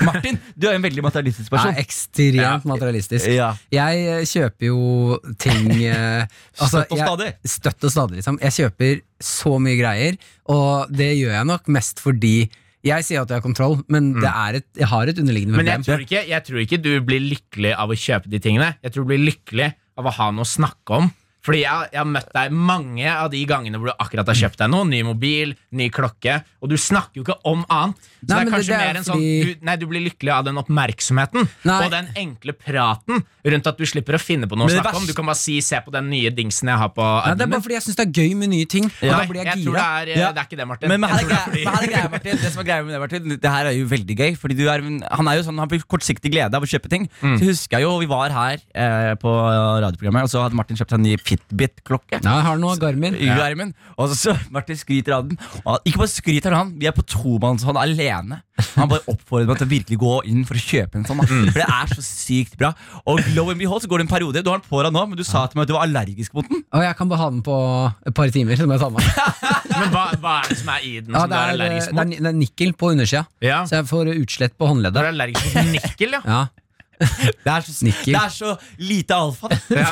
Martin, 0.07 0.39
du 0.57 0.69
er 0.71 0.77
en 0.79 0.85
veldig 0.85 1.03
materialistisk 1.05 1.51
Jeg 1.51 1.59
person. 1.59 1.75
er 1.75 1.83
ekstremt 1.83 2.39
Ja. 2.41 2.53
materialistisk. 2.71 3.27
Ja. 3.35 3.49
Jeg 3.75 4.05
eh, 4.09 4.23
kjøper 4.25 4.71
jo 4.71 5.19
ting 5.43 5.67
eh, 5.91 6.25
altså, 6.57 6.85
Støtt 6.87 6.93
og 6.95 6.99
jeg- 6.99 7.09
stadig. 7.11 7.29
Støtt 7.45 7.85
og 7.85 7.91
stadig, 7.93 8.17
liksom. 8.23 8.39
Jeg 8.41 8.57
kjøper 8.57 9.03
så 9.21 9.59
mye 9.61 9.77
greier, 9.83 10.17
og 10.49 10.89
det 10.95 11.11
gjør 11.19 11.35
jeg 11.37 11.51
nok 11.51 11.69
mest 11.77 12.01
fordi 12.01 12.49
jeg 12.89 13.05
sier 13.05 13.21
at 13.21 13.29
jeg 13.29 13.41
har 13.41 13.45
kontroll, 13.45 13.81
men 13.91 14.13
det 14.15 14.31
er 14.31 14.61
et, 14.63 14.67
jeg 14.79 14.87
har 14.89 15.11
et 15.11 15.19
underliggende 15.19 15.57
Men 15.59 15.67
jeg 15.67 15.81
problem. 15.83 15.85
tror, 15.85 16.05
ikke, 16.07 16.29
jeg 16.31 16.45
tror 16.47 16.59
ikke 16.63 16.79
du 16.81 16.91
blir 17.05 17.21
lykkelig 17.27 17.73
av 17.77 17.91
å 17.91 17.97
kjøpe 17.99 18.31
de 18.31 18.39
tingene. 18.39 18.69
Jeg 18.87 18.93
tror 18.95 19.05
du 19.05 19.09
blir 19.11 19.25
lykkelig 19.27 19.73
av 19.99 20.07
å 20.07 20.15
ha 20.15 20.29
noe 20.33 20.47
å 20.47 20.49
snakke 20.49 21.01
om. 21.03 21.11
Fordi 21.49 21.63
jeg, 21.65 21.89
jeg 21.95 22.01
har 22.03 22.09
møtt 22.13 22.29
deg 22.37 22.53
mange 22.53 23.09
av 23.09 23.31
de 23.33 23.41
gangene 23.49 23.81
hvor 23.81 23.89
du 23.91 23.95
akkurat 24.05 24.29
har 24.29 24.37
kjøpt 24.43 24.61
deg 24.61 24.71
noe. 24.75 24.85
Ny 24.89 25.01
mobil, 25.09 25.55
ny 25.73 25.89
klokke. 25.95 26.43
Og 26.61 26.69
du 26.73 26.77
snakker 26.77 27.21
jo 27.23 27.25
ikke 27.25 27.39
om 27.49 27.65
annet. 27.73 27.97
Så 28.19 28.29
Nei, 28.29 28.39
det 28.45 28.49
er 28.49 28.53
kanskje 28.53 28.69
det 28.69 28.77
er 28.77 28.85
mer 28.85 28.97
en 28.99 29.05
sånn 29.07 29.21
fordi- 29.23 29.55
du, 29.55 29.65
Nei, 29.69 29.77
du 29.79 29.87
blir 29.87 30.03
lykkelig 30.05 30.33
av 30.35 30.45
den 30.49 30.59
oppmerksomheten 30.59 31.49
Nei. 31.69 31.79
og 31.85 31.91
den 31.95 32.09
enkle 32.19 32.53
praten 32.59 33.23
rundt 33.49 33.67
at 33.71 33.79
du 33.79 33.85
slipper 33.89 34.19
å 34.19 34.21
finne 34.21 34.49
på 34.51 34.59
noe 34.59 34.67
å 34.67 34.73
snakke 34.75 34.91
vers... 34.93 34.99
om. 35.01 35.07
Du 35.07 35.15
kan 35.15 35.25
bare 35.31 35.39
si 35.39 35.61
'se 35.63 35.79
på 35.87 35.93
den 35.95 36.11
nye 36.11 36.31
dingsen 36.35 36.69
jeg 36.69 36.77
har 36.79 36.91
på 36.91 37.01
Nei, 37.03 37.35
det 37.39 37.47
er 37.47 37.53
bare 37.55 37.63
fordi 37.65 37.77
jeg 37.79 37.85
syns 37.87 37.97
det 37.97 38.07
er 38.09 38.13
gøy 38.23 38.35
med 38.37 38.49
nye 38.51 38.67
ting. 38.67 38.85
Og 38.91 39.07
Ja. 39.09 39.19
da 39.23 39.27
blir 39.31 39.41
jeg, 39.45 39.47
jeg 39.55 39.65
gira. 39.65 39.73
det 40.05 40.17
er, 40.17 40.21
Ja. 40.21 40.33
det 40.33 40.41
er 40.43 40.47
ikke 40.51 40.59
det, 40.59 40.67
Martin. 40.69 40.89
Men, 40.89 41.01
men, 41.01 41.11
her 41.11 41.23
er 41.23 41.49
men 41.55 41.73
her 41.75 41.83
er 41.83 41.91
greia, 41.95 42.11
Martin. 42.11 42.37
Det 42.43 42.53
som 42.53 42.61
er 42.61 42.67
greia 42.69 42.83
med 42.85 42.93
det, 42.93 43.01
Martin 43.01 43.29
Det 43.41 43.51
her 43.51 43.65
er 43.67 43.75
jo 43.79 43.87
veldig 43.87 44.17
gøy. 44.19 44.37
Fordi 44.37 44.55
du 44.59 44.65
er, 44.69 44.81
han 45.15 45.29
er 45.29 45.35
jo 45.39 45.43
sånn 45.49 45.59
Han 45.59 45.69
blir 45.69 45.81
kortsiktig 45.87 46.31
glede 46.35 46.55
av 46.55 46.63
å 46.63 46.67
kjøpe 46.69 46.89
ting. 46.91 47.09
Så 47.23 47.45
husker 47.49 47.79
jeg 47.79 47.83
jo 47.87 47.99
Vi 48.03 48.07
var 48.11 48.31
her 48.31 48.59
eh, 48.75 49.15
på 49.15 49.31
radioprogrammet, 49.31 50.23
og 50.27 50.31
så 50.31 50.43
hadde 50.45 50.55
Martin 50.59 50.77
kjøpt 50.77 50.91
seg 50.91 50.99
en 50.99 51.07
ny 51.07 51.17
Fitbit-klokke. 51.39 52.19
Ja, 52.23 52.35
jeg 52.39 52.45
har 52.49 52.59
noe 52.61 52.77
Garmin. 52.81 53.15
Så, 53.17 53.25
ja. 53.29 53.37
Garmin. 53.39 53.73
Og 53.97 54.11
så, 54.11 54.17
så 54.19 54.35
Martin 54.55 54.77
skryter 54.79 55.15
av 55.17 55.29
den. 55.29 55.39
Og 55.65 55.71
han- 55.77 55.87
ikke 55.89 56.03
bare 56.03 56.13
skryter 56.13 56.55
han, 56.57 56.75
vi 56.81 56.87
er 56.91 56.95
på 56.97 57.05
tomannshånd 57.09 57.79
alene. 57.81 58.41
Han 58.75 58.89
bare 58.91 59.05
oppfordrer 59.07 59.47
meg 59.47 59.59
til 59.61 59.69
å 59.69 59.71
virkelig 59.71 59.99
gå 60.03 60.13
inn 60.33 60.41
for 60.49 60.59
å 60.59 60.63
kjøpe 60.63 60.99
en 60.99 61.05
sånn. 61.07 61.21
Mm. 61.23 61.45
For 61.53 61.61
det 61.61 61.67
er 61.71 61.93
så 61.95 62.03
sykt 62.03 62.57
bra. 62.59 62.73
Og 63.07 63.21
lo 63.37 63.45
and 63.53 63.61
behold 63.63 63.85
så 63.85 63.91
går 63.93 64.03
det 64.03 64.09
en 64.09 64.13
periode. 64.13 64.43
Du 64.43 64.51
har 64.51 64.59
den 64.59 64.67
på 64.67 64.83
deg 64.83 64.95
nå, 64.97 65.05
men 65.13 65.21
du 65.21 65.25
sa 65.27 65.45
til 65.47 65.61
meg 65.61 65.69
at 65.69 65.71
du 65.71 65.77
var 65.77 65.87
allergisk 65.87 66.35
mot 66.35 66.49
den. 66.51 66.65
Og 66.75 66.83
jeg 66.83 66.99
kan 66.99 67.11
bare 67.13 67.23
ha 67.23 67.29
den 67.31 67.43
på 67.47 67.59
et 68.11 68.17
par 68.19 68.35
timer. 68.35 68.59
Så 68.59 68.67
må 68.67 68.75
jeg 68.75 68.83
ta 68.83 68.91
med. 68.91 69.07
Men 69.79 69.93
hva, 69.95 70.05
hva 70.19 70.37
er 70.43 70.51
det 70.51 70.59
som 70.59 70.73
er 70.75 70.87
i 70.89 70.95
den 70.99 71.15
Ja, 71.15 71.23
som 71.23 71.31
det, 71.31 71.37
du 71.37 71.39
er 71.39 71.45
er, 71.45 71.53
allergisk 71.55 71.93
det, 71.93 71.99
er, 72.03 72.09
mot? 72.11 72.19
det 72.19 72.33
er 72.33 72.39
nikkel 72.43 72.73
på 72.83 72.91
undersida, 72.97 73.25
Ja. 73.45 73.61
så 73.69 73.79
jeg 73.79 73.87
får 73.93 74.11
utslett 74.19 74.57
på 74.59 74.73
Du 74.75 74.89
er 74.99 75.13
allergisk 75.13 75.55
mot 75.55 75.71
nikkel, 75.77 76.19
ja. 76.19 76.23
Ja. 76.27 76.41
Det 77.45 77.53
er 77.53 77.61
så, 77.65 77.75
Nikkel. 77.87 78.15
det 78.15 78.21
er 78.23 78.33
så 78.35 78.53
lite 78.83 79.15
alfa. 79.15 79.51
Ja. 79.71 79.91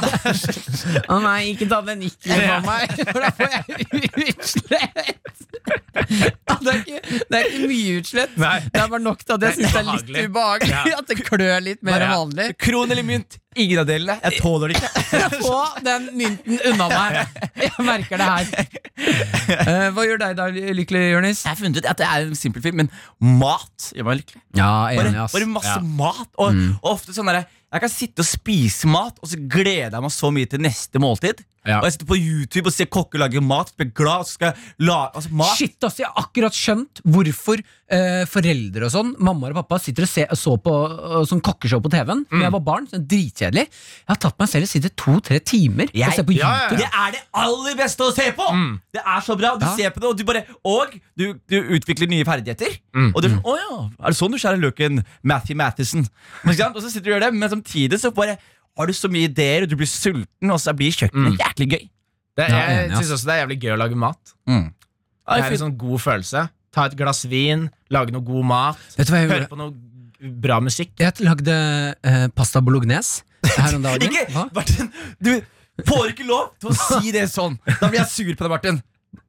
Å 1.15 1.19
nei, 1.23 1.39
ikke 1.53 1.69
ta 1.71 1.81
den 1.87 2.03
nikkelen 2.03 2.47
på 2.47 2.61
meg, 2.67 2.97
for 3.13 3.23
da 3.23 3.31
får 3.37 3.57
jeg 3.57 4.11
utslett! 4.27 5.26
Det 5.67 6.73
er 6.73 6.79
ikke, 6.81 7.01
det 7.31 7.39
er 7.39 7.47
ikke 7.49 7.69
mye 7.71 7.95
utslett. 8.01 8.37
Nei. 8.41 8.59
Det 8.73 8.81
er 8.83 8.91
bare 8.93 9.03
nok 9.03 9.23
til 9.27 9.35
at 9.37 9.45
jeg 9.47 9.57
syns 9.59 9.73
det 9.75 9.81
er 9.81 9.89
litt 9.89 10.31
ubehagelig. 10.31 10.71
Ja. 10.73 10.83
At 11.01 11.11
det 11.11 11.17
klør 11.27 11.59
litt 11.65 11.83
mer 11.87 12.05
enn 12.05 12.13
vanlig. 12.15 12.47
Kron 12.63 12.93
eller 12.95 13.07
mynt? 13.07 13.39
Ingen 13.57 13.81
av 13.83 13.87
delene. 13.89 14.17
Jeg 14.23 14.41
tåler 14.43 14.73
det 14.73 14.79
ikke. 14.79 15.05
Få 15.47 15.61
den 15.87 16.09
mynten 16.19 16.59
unna 16.71 16.89
meg. 16.93 17.43
Jeg 17.63 17.87
merker 17.87 18.21
det 18.21 18.29
her. 18.29 18.71
Uh, 18.97 19.89
hva 19.97 20.05
gjør 20.07 20.21
deg 20.23 20.37
da 20.39 20.49
lykkelig, 20.53 21.03
Jonis? 21.15 21.43
Jeg 21.47 21.53
har 21.55 21.61
funnet 21.61 21.81
ut 21.83 21.89
at 21.91 22.01
det 22.03 22.09
er 22.11 22.27
en 22.29 22.39
simpel 22.39 22.65
film, 22.65 22.83
men 22.85 22.93
mat 23.41 23.91
gjør 23.97 24.09
meg 24.11 24.21
lykkelig. 24.23 24.43
Ja, 24.61 24.71
Bare, 24.93 25.09
enig, 25.11 25.23
ass. 25.25 25.37
bare 25.37 25.51
masse 25.57 25.77
Ja. 25.77 25.85
mat. 26.03 26.29
Og, 26.37 26.63
og 26.83 26.91
ofte 26.97 27.17
sånn 27.17 27.33
der, 27.33 27.47
Jeg 27.73 27.83
kan 27.83 27.91
sitte 27.93 28.23
og 28.23 28.29
spise 28.29 28.87
mat, 28.89 29.17
og 29.21 29.29
så 29.33 29.41
gleder 29.41 29.91
jeg 29.97 30.05
meg 30.05 30.13
så 30.15 30.31
mye 30.33 30.49
til 30.49 30.63
neste 30.63 31.01
måltid. 31.03 31.43
Ja. 31.67 31.81
Og 31.81 31.89
jeg 31.89 31.97
sitter 31.97 32.11
på 32.11 32.19
YouTube 32.19 32.71
og 32.71 32.75
ser 32.77 32.91
kokker 32.93 33.23
lage 33.23 33.43
mat, 33.45 33.73
blir 33.77 33.91
glad, 33.97 34.29
så 34.29 34.39
skal 34.39 34.53
jeg 34.53 34.87
la, 34.89 34.99
altså, 35.11 35.33
mat. 35.37 35.57
Shit, 35.59 35.77
ass, 35.87 35.99
jeg 36.01 36.09
har 36.09 36.27
akkurat 36.27 36.57
skjønt 36.57 37.03
hvorfor 37.05 37.63
eh, 37.63 38.23
foreldre 38.31 38.87
og 38.89 38.95
sånn, 38.95 39.13
mamma 39.27 39.51
og 39.51 39.59
pappa, 39.61 39.81
sitter 39.83 40.07
og 40.07 40.11
se, 40.11 40.27
så 40.39 40.57
på 40.63 40.75
uh, 40.75 41.21
sånn 41.29 41.43
kokkeshow 41.45 41.83
på 41.85 41.93
TV-en. 41.93 42.25
Mm. 42.31 42.45
Jeg 42.47 42.55
var 42.57 42.65
barn, 42.71 42.89
sånn 42.91 43.07
dritkjedelig. 43.11 43.67
Jeg 43.67 44.13
har 44.13 44.23
tatt 44.23 44.39
meg 44.43 44.53
selv 44.53 44.69
og 44.69 44.73
sitter 44.73 44.95
to-tre 45.05 45.41
timer 45.43 45.91
og 45.91 46.17
se 46.19 46.27
på 46.27 46.37
Ja, 46.37 46.53
YouTube. 46.65 46.81
Det 46.83 46.91
er 46.91 47.15
det 47.17 47.23
aller 47.45 47.79
beste 47.79 48.07
å 48.07 48.15
se 48.15 48.29
på! 48.37 48.49
Det 48.97 49.03
er 49.03 49.25
så 49.27 49.37
bra. 49.39 49.55
Du 49.61 49.67
ser 49.77 49.93
på 49.95 50.03
det, 50.03 50.11
og 50.11 50.17
du 50.17 50.25
bare 50.27 50.45
Og 50.67 50.95
du, 51.19 51.27
du 51.51 51.57
utvikler 51.77 52.09
nye 52.11 52.27
ferdigheter. 52.27 52.79
Mm. 52.97 53.11
Og 53.13 53.23
du 53.23 53.29
er 53.29 53.35
sånn 53.35 53.47
Å 53.47 53.57
ja, 53.59 53.79
er 54.01 54.15
det 54.15 54.19
sånn 54.19 54.35
du 54.35 54.41
skjærer 54.41 54.63
løken? 54.63 55.03
Matthew 55.27 55.87
sant? 55.89 56.11
Og 56.47 56.83
så 56.83 56.91
sitter 56.91 57.09
du 57.09 57.11
og 57.11 57.17
gjør 57.17 57.27
det, 57.27 57.33
men 57.37 57.53
samtidig 57.53 58.01
så 58.03 58.13
bare 58.15 58.37
har 58.77 58.91
du 58.91 58.93
så 58.97 59.09
mye 59.13 59.29
ideer, 59.31 59.65
og 59.65 59.71
du 59.73 59.77
blir 59.81 59.89
sulten, 59.91 60.53
og 60.53 60.61
så 60.63 60.75
blir 60.77 60.95
kjøkkenet 60.95 61.41
jæklig 61.41 61.69
gøy. 61.73 61.85
Det, 62.37 62.47
Ja, 62.53 62.59
jeg 62.69 62.87
enig, 62.91 62.99
syns 63.01 63.15
også 63.17 63.29
det 63.31 63.35
er 63.35 63.43
jævlig 63.45 63.59
gøy 63.63 63.73
å 63.73 63.81
lage 63.81 63.97
mat. 63.97 64.35
Mm. 64.51 64.67
Det 65.27 65.37
er 65.41 65.55
en 65.57 65.63
sånn 65.65 65.77
god 65.81 66.03
følelse. 66.05 66.43
Ta 66.77 66.85
et 66.91 66.97
glass 66.99 67.25
vin, 67.31 67.69
lage 67.91 68.13
noe 68.13 68.25
god 68.25 68.45
mat, 68.45 68.83
Vet 68.99 69.09
du 69.09 69.15
hva 69.15 69.23
jeg 69.23 69.31
høre 69.33 69.49
på 69.49 69.57
noe 69.59 69.73
bra 70.45 70.59
musikk. 70.65 70.93
Jeg 71.01 71.25
lagde 71.25 71.55
eh, 72.03 72.27
pasta 72.37 72.61
bolognese 72.65 73.25
her 73.57 73.77
om 73.77 73.85
dagen. 73.85 74.05
Ikke, 74.11 74.45
Martin, 74.55 74.91
du 75.21 75.33
får 75.87 76.13
ikke 76.15 76.25
lov 76.29 76.55
til 76.61 76.73
å 76.73 76.77
si 76.77 77.13
det 77.13 77.27
sånn. 77.33 77.59
Da 77.67 77.89
blir 77.89 78.01
jeg 78.01 78.09
sur 78.13 78.31
på 78.33 78.47
deg, 78.47 78.53
Martin. 78.53 78.79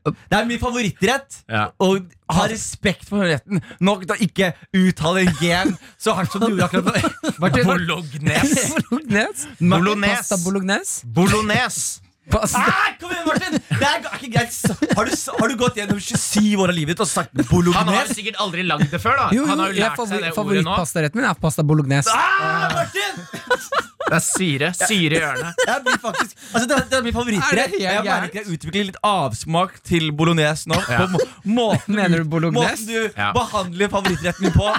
Det 0.07 0.37
er 0.37 0.45
min 0.49 0.59
favorittrett. 0.61 1.41
Ja. 1.51 1.67
Og 1.83 2.07
ha 2.33 2.47
respekt 2.51 3.07
for 3.09 3.23
retten. 3.27 3.61
Nok 3.83 4.05
til 4.07 4.15
å 4.15 4.19
ikke 4.27 4.51
uttale 4.77 5.25
en 5.25 5.33
gen 5.41 5.75
så 5.99 6.15
hardt 6.17 6.31
som 6.33 6.43
du 6.43 6.49
gjorde 6.53 6.67
akkurat 6.67 6.89
nå. 6.89 7.37
Bolognes. 7.39 8.57
Bolognes. 8.89 9.47
Bolognes. 9.59 9.61
Bolognese. 9.61 10.17
Pasta 10.27 10.37
bolognese? 10.43 11.07
Bolognese. 11.17 11.87
Pasta. 12.27 12.59
Nei, 12.59 12.89
kom 12.99 13.11
igjen, 13.13 13.23
Martin! 13.23 13.53
Det 13.55 13.87
er 13.87 14.07
ikke 14.17 14.31
greit. 14.33 14.55
Har 14.97 15.07
du, 15.07 15.13
har 15.39 15.47
du 15.51 15.55
gått 15.61 15.77
gjennom 15.79 15.99
27 16.03 16.57
år 16.59 16.73
av 16.73 16.75
livet 16.75 16.97
ditt 16.97 17.03
og 17.05 17.07
sagt 17.07 17.31
Han 17.39 17.91
har 17.93 18.09
sikkert 18.11 18.39
aldri 18.43 18.65
lagd 18.67 18.89
det 18.91 18.99
før. 18.99 19.15
da 19.15 19.27
Jo, 19.35 19.45
Han 19.47 19.61
har 19.63 19.71
jo 19.71 19.79
lært 19.79 20.01
seg 20.01 20.09
det 20.11 20.17
ordet 20.17 20.33
nå. 20.33 20.35
favorittpastaretten 20.41 21.21
min 21.21 21.29
er 21.29 21.39
pasta 21.39 21.63
bolognese. 21.63 22.11
Ah, 22.11 22.67
Martin! 22.75 23.23
Det 24.07 24.15
er 24.15 24.23
syre. 24.23 24.69
Syre 24.77 25.17
i 25.17 25.21
ørene. 25.21 25.49
Jeg 25.67 25.83
blir 25.85 25.97
faktisk 26.03 26.37
altså, 26.53 26.63
det, 26.69 26.75
er, 26.77 26.83
det 26.91 26.97
er 26.99 27.03
min 27.07 27.15
favorittrett. 27.15 27.73
Jeg 27.81 28.03
merker 28.07 28.39
jeg 28.39 28.53
utvikler 28.55 28.87
litt 28.89 28.99
avsmak 29.05 29.75
til 29.87 30.09
bolognese 30.15 30.69
nå. 30.71 30.77
På 30.87 31.07
må, 31.11 31.21
måten, 31.57 31.97
Mener 31.97 32.23
du 32.23 32.29
bolognese? 32.31 32.85
Måten 32.85 32.87
du 32.87 33.19
Ja. 33.19 33.31
behandler 33.35 33.91
favorittretten 33.91 34.47
min 34.47 34.55
på. 34.55 34.69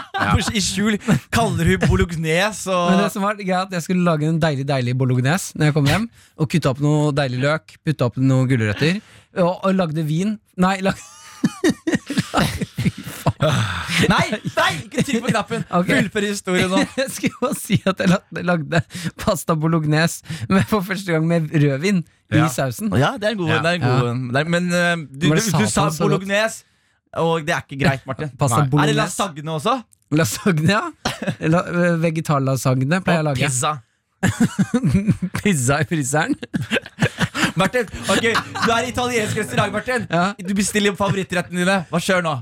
I 0.55 0.63
skjul 0.65 0.97
kaller 1.35 1.73
hun 1.75 1.85
bolognese. 1.89 2.73
Men 2.89 3.03
det 3.05 3.11
som 3.13 3.27
var 3.27 3.37
greit 3.39 3.69
at 3.69 3.77
Jeg 3.77 3.85
skulle 3.89 4.07
lage 4.07 4.29
en 4.29 4.41
deilig 4.41 4.65
deilig 4.69 4.97
bolognese 4.99 5.53
Når 5.59 5.71
jeg 5.71 5.77
kom 5.77 5.87
hjem. 5.93 6.09
Og 6.39 6.49
kutte 6.51 6.73
opp 6.73 6.81
noe 6.85 7.13
deilig 7.17 7.43
løk, 7.45 7.77
putte 7.85 8.09
opp 8.09 8.17
noen 8.23 8.49
gulrøtter. 8.49 9.01
Og, 9.39 9.53
og 9.65 9.75
lagde 9.77 10.03
vin. 10.09 10.39
Nei, 10.59 10.79
lag, 10.83 10.97
Nei, 14.13 14.25
nei, 14.57 14.71
ikke 14.85 15.03
trykk 15.07 15.23
på 15.25 15.31
knappen! 15.31 15.65
Okay. 15.79 16.01
Fullfør 16.03 16.25
historien 16.27 16.71
nå. 16.73 16.81
jeg 17.01 17.11
skulle 17.15 17.39
bare 17.43 17.59
si 17.61 17.77
at 17.87 18.01
jeg 18.03 18.11
lagde, 18.11 18.43
lagde 18.49 18.81
pasta 19.21 19.55
bolognese 19.55 20.25
Men 20.51 20.65
for 20.67 20.83
første 20.87 21.13
gang 21.15 21.27
med 21.29 21.47
rødvin 21.55 22.01
i 22.35 22.41
sausen. 22.53 22.91
Ja, 22.99 23.13
det 23.21 23.29
er 23.31 23.37
en 23.37 23.39
god, 23.39 23.53
Ja. 23.53 23.61
er 23.63 23.79
en 23.79 23.85
god 23.87 24.37
er, 24.43 24.51
Men 24.57 24.67
eh, 24.75 24.97
du, 25.07 25.29
du, 25.31 25.39
du 25.39 25.67
sa 25.71 25.87
bolognese, 26.01 26.65
og 27.17 27.47
det 27.47 27.55
er 27.55 27.63
ikke 27.65 27.79
greit, 27.85 28.03
Martin. 28.11 28.33
Pasta 28.39 28.65
Er 28.67 28.91
det 28.91 28.97
lasagne 28.99 29.55
også? 29.55 29.79
Lasagne, 30.13 30.69
ja. 30.69 30.83
La, 31.49 31.63
Vegetarlasagne 32.03 33.01
pleier 33.05 33.21
jeg 33.21 33.25
å 33.25 33.29
lage. 33.31 33.47
pizza. 33.47 33.77
Pizza 35.43 35.79
i 35.83 35.87
fryseren. 35.89 36.35
Martin, 37.59 37.89
ok, 38.11 38.27
Du 38.67 38.71
er 38.75 38.85
i 38.87 38.93
italiensk 38.93 39.37
restaurant, 39.41 39.73
Martin. 39.73 40.07
Ja. 40.11 40.33
Du 40.39 40.55
bestiller 40.59 40.95
favorittrettene 40.99 41.63
dine. 41.65 41.81
Hva 41.91 42.01
skjer 42.03 42.23
nå? 42.27 42.37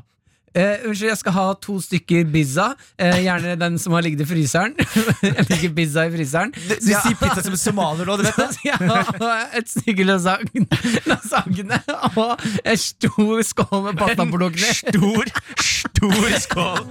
Eh, 0.56 0.86
unnskyld, 0.88 1.10
jeg 1.10 1.18
skal 1.20 1.34
ha 1.36 1.46
to 1.60 1.76
stykker 1.84 2.24
pizza. 2.32 2.70
Eh, 2.98 3.18
gjerne 3.26 3.56
den 3.60 3.76
som 3.78 3.92
har 3.96 4.06
ligget 4.06 4.24
i 4.24 4.28
fryseren. 4.30 4.72
jeg 5.26 5.46
liker 5.50 5.74
pizza 5.76 6.06
i 6.08 6.12
fryseren. 6.14 6.54
Du, 6.56 6.72
du 6.72 6.88
sier 6.88 7.18
pizza 7.20 7.44
som 7.44 7.52
en 7.52 7.60
somalier 7.60 8.08
nå, 8.08 8.16
du 8.16 8.24
vet 8.24 8.40
det? 8.40 8.48
Ja, 8.70 8.78
og 8.80 9.56
et 9.60 9.68
stykke 9.70 10.06
lasagne, 10.08 10.64
lasagne 11.10 11.80
og 12.16 12.42
en 12.64 12.80
stor 12.80 13.44
skål 13.50 13.84
med 13.90 14.00
pasta 14.00 14.26
bolognese. 14.32 14.90
Stor, 14.96 15.30
stor 15.60 16.36
skål. 16.48 16.82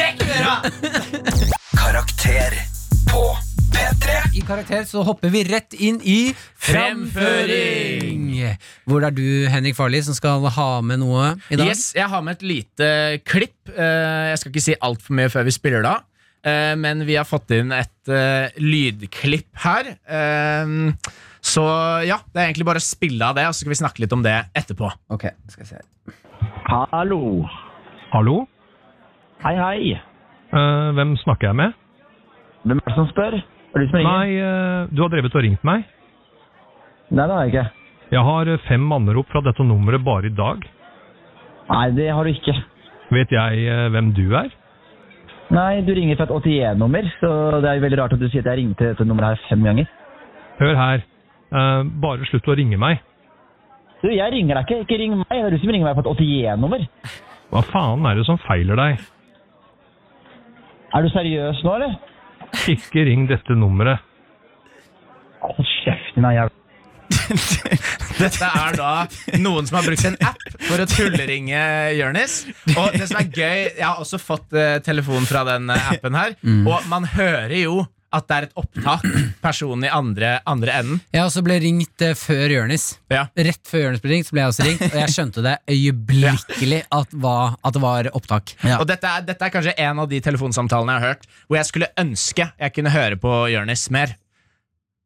Vekk 0.00 0.26
med 0.26 0.34
dere! 0.34 1.56
Karakter 1.76 2.60
på 3.10 3.26
P3. 3.72 4.16
I 4.38 4.42
karakter 4.46 4.84
så 4.88 5.02
hopper 5.06 5.30
vi 5.32 5.42
rett 5.48 5.74
inn 5.78 5.98
i 6.08 6.32
Fremføring. 6.62 8.28
Hvor 8.88 9.02
det 9.02 9.08
er 9.10 9.16
du, 9.16 9.26
Henrik 9.52 9.76
Farli, 9.78 10.00
som 10.04 10.16
skal 10.16 10.44
ha 10.56 10.68
med 10.84 11.00
noe 11.02 11.32
i 11.52 11.58
dag. 11.58 11.66
Yes, 11.70 11.92
Jeg 11.96 12.08
har 12.12 12.22
med 12.24 12.38
et 12.38 12.46
lite 12.46 12.88
klipp. 13.28 13.56
Eh, 13.72 14.30
Jeg 14.32 14.38
skal 14.42 14.52
ikke 14.52 14.64
si 14.68 14.74
altfor 14.80 15.16
mye 15.18 15.30
før 15.32 15.44
vi 15.48 15.54
spiller 15.54 15.82
det 15.84 15.92
av. 15.92 16.04
Eh, 16.44 16.74
Men 16.76 17.04
vi 17.06 17.14
har 17.18 17.24
fått 17.28 17.50
inn 17.54 17.72
et 17.72 18.08
eh, 18.08 18.48
lydklipp 18.60 19.50
her. 19.64 19.92
Eh, 20.06 20.66
Så 21.42 21.62
ja, 22.06 22.20
det 22.32 22.38
er 22.38 22.46
egentlig 22.52 22.66
bare 22.68 22.78
å 22.78 22.86
spille 22.86 23.24
av 23.26 23.34
det, 23.34 23.46
og 23.48 23.54
så 23.54 23.64
skal 23.64 23.72
vi 23.74 23.80
snakke 23.82 24.02
litt 24.04 24.12
om 24.14 24.22
det 24.22 24.36
etterpå. 24.54 24.86
Ok, 25.10 25.24
skal 25.50 25.64
vi 25.64 25.70
se 25.74 25.80
Hallo. 26.70 27.48
Hallo? 28.12 28.46
Hei, 29.42 29.56
hei. 29.58 29.96
Eh, 30.52 30.88
hvem 30.94 31.16
snakker 31.24 31.48
jeg 31.50 31.56
med? 31.58 31.72
Hvem 32.62 32.78
er 32.78 32.86
det 32.86 32.94
som 32.94 33.08
spør? 33.10 33.40
Er 33.72 33.80
du 33.80 33.88
som 33.88 33.98
ringer? 33.98 34.10
Nei, 34.10 34.36
eh, 34.36 34.88
du 34.92 35.02
har 35.02 35.12
drevet 35.12 35.36
og 35.36 35.44
ringt 35.46 35.62
meg. 35.64 35.84
Nei, 37.12 37.24
det 37.24 37.34
har 37.34 37.46
jeg 37.46 37.52
ikke. 37.52 37.66
Jeg 38.12 38.24
har 38.28 38.50
eh, 38.52 38.64
fem 38.68 38.90
anrop 38.92 39.30
fra 39.32 39.40
dette 39.44 39.64
nummeret 39.64 40.04
bare 40.04 40.28
i 40.28 40.34
dag. 40.36 40.66
Nei, 41.70 41.86
det 41.96 42.10
har 42.12 42.28
du 42.28 42.32
ikke. 42.32 42.56
Vet 43.16 43.32
jeg 43.32 43.64
eh, 43.72 43.86
hvem 43.94 44.12
du 44.16 44.26
er? 44.36 44.50
Nei, 45.52 45.80
du 45.84 45.92
ringer 45.96 46.16
fra 46.16 46.28
et 46.28 46.34
81-nummer, 46.36 47.08
så 47.20 47.30
det 47.60 47.70
er 47.70 47.78
jo 47.78 47.84
veldig 47.86 48.00
rart 48.00 48.12
at 48.16 48.20
du 48.20 48.28
sier 48.28 48.44
at 48.44 48.52
jeg 48.52 48.60
ringte 48.62 48.92
dette 48.92 49.04
nummeret 49.08 49.34
her 49.34 49.48
fem 49.50 49.64
ganger. 49.68 49.88
Hør 50.60 50.78
her. 50.78 51.08
Bare 52.00 52.24
slutt 52.30 52.46
å 52.48 52.54
ringe 52.56 52.78
meg. 52.80 53.02
Du, 54.00 54.08
jeg 54.08 54.32
ringer 54.32 54.56
deg 54.56 54.64
ikke. 54.64 54.86
Ikke 54.86 55.00
ring 55.02 55.18
meg. 55.18 55.26
Det 55.28 55.42
er 55.44 55.52
du 55.52 55.60
som 55.60 55.72
ringer 55.74 55.90
meg 55.90 55.98
på 55.98 56.04
et 56.06 56.22
81-nummer. 56.24 56.86
Hva 57.52 57.60
faen 57.68 58.08
er 58.08 58.16
det 58.16 58.24
som 58.24 58.40
feiler 58.40 58.80
deg? 58.80 59.02
Er 60.96 61.04
du 61.04 61.12
seriøs 61.12 61.60
nå, 61.66 61.76
eller? 61.76 62.11
Ikke 62.72 63.04
ring 63.08 63.28
dette 63.30 63.56
nummeret. 63.58 64.02
Hold 65.42 65.70
kjeften, 65.82 66.22
din 66.22 66.34
jævla 66.36 66.58
Dette 68.22 68.46
er 68.46 68.76
da 68.78 68.90
noen 69.42 69.66
som 69.68 69.78
har 69.78 69.86
brukt 69.86 70.06
en 70.08 70.16
app 70.24 70.44
for 70.68 70.80
å 70.80 70.86
tulleringe 70.88 71.62
Jonis. 71.98 72.42
Og 72.76 72.94
det 72.96 73.08
som 73.10 73.18
er 73.20 73.28
gøy, 73.28 73.58
jeg 73.76 73.84
har 73.84 74.00
også 74.00 74.20
fått 74.22 74.54
eh, 74.56 74.78
telefon 74.84 75.26
fra 75.28 75.44
den 75.48 75.70
eh, 75.72 75.90
appen 75.92 76.16
her, 76.16 76.36
og 76.62 76.86
man 76.92 77.08
hører 77.16 77.56
jo 77.58 77.82
at 78.12 78.26
det 78.28 78.36
er 78.36 78.46
et 78.48 78.56
opptak. 78.60 79.04
Personen 79.42 79.84
i 79.88 79.90
andre, 79.92 80.34
andre 80.46 80.74
enden. 80.82 81.00
Jeg 81.14 81.22
også 81.24 81.42
ble 81.46 81.56
ringt 81.62 82.04
eh, 82.04 82.14
før 82.18 82.52
Jonis. 82.58 82.86
Ja. 83.12 83.26
Rett 83.36 83.62
før 83.68 83.86
Jonis 83.88 84.02
ble 84.04 84.12
ringt, 84.14 84.28
så 84.28 84.36
ble 84.36 84.42
jeg 84.44 84.52
også 84.52 84.66
ringt, 84.68 84.82
og 84.88 84.98
jeg 85.00 85.14
skjønte 85.16 85.44
det 85.46 85.54
øyeblikkelig 85.72 86.82
at, 86.92 87.14
var, 87.24 87.56
at 87.64 87.76
det 87.76 87.82
var 87.82 88.10
opptak. 88.16 88.54
Og 88.78 88.86
dette 88.90 89.08
er, 89.16 89.24
dette 89.32 89.46
er 89.48 89.54
kanskje 89.54 89.74
en 89.86 90.02
av 90.04 90.10
de 90.12 90.20
telefonsamtalene 90.24 90.92
jeg 90.98 91.02
har 91.04 91.14
hørt 91.14 91.26
hvor 91.46 91.58
jeg 91.60 91.68
skulle 91.70 91.88
ønske 92.00 92.48
jeg 92.60 92.74
kunne 92.76 92.92
høre 92.94 93.16
på 93.20 93.32
Jonis 93.52 93.88
mer. 93.94 94.16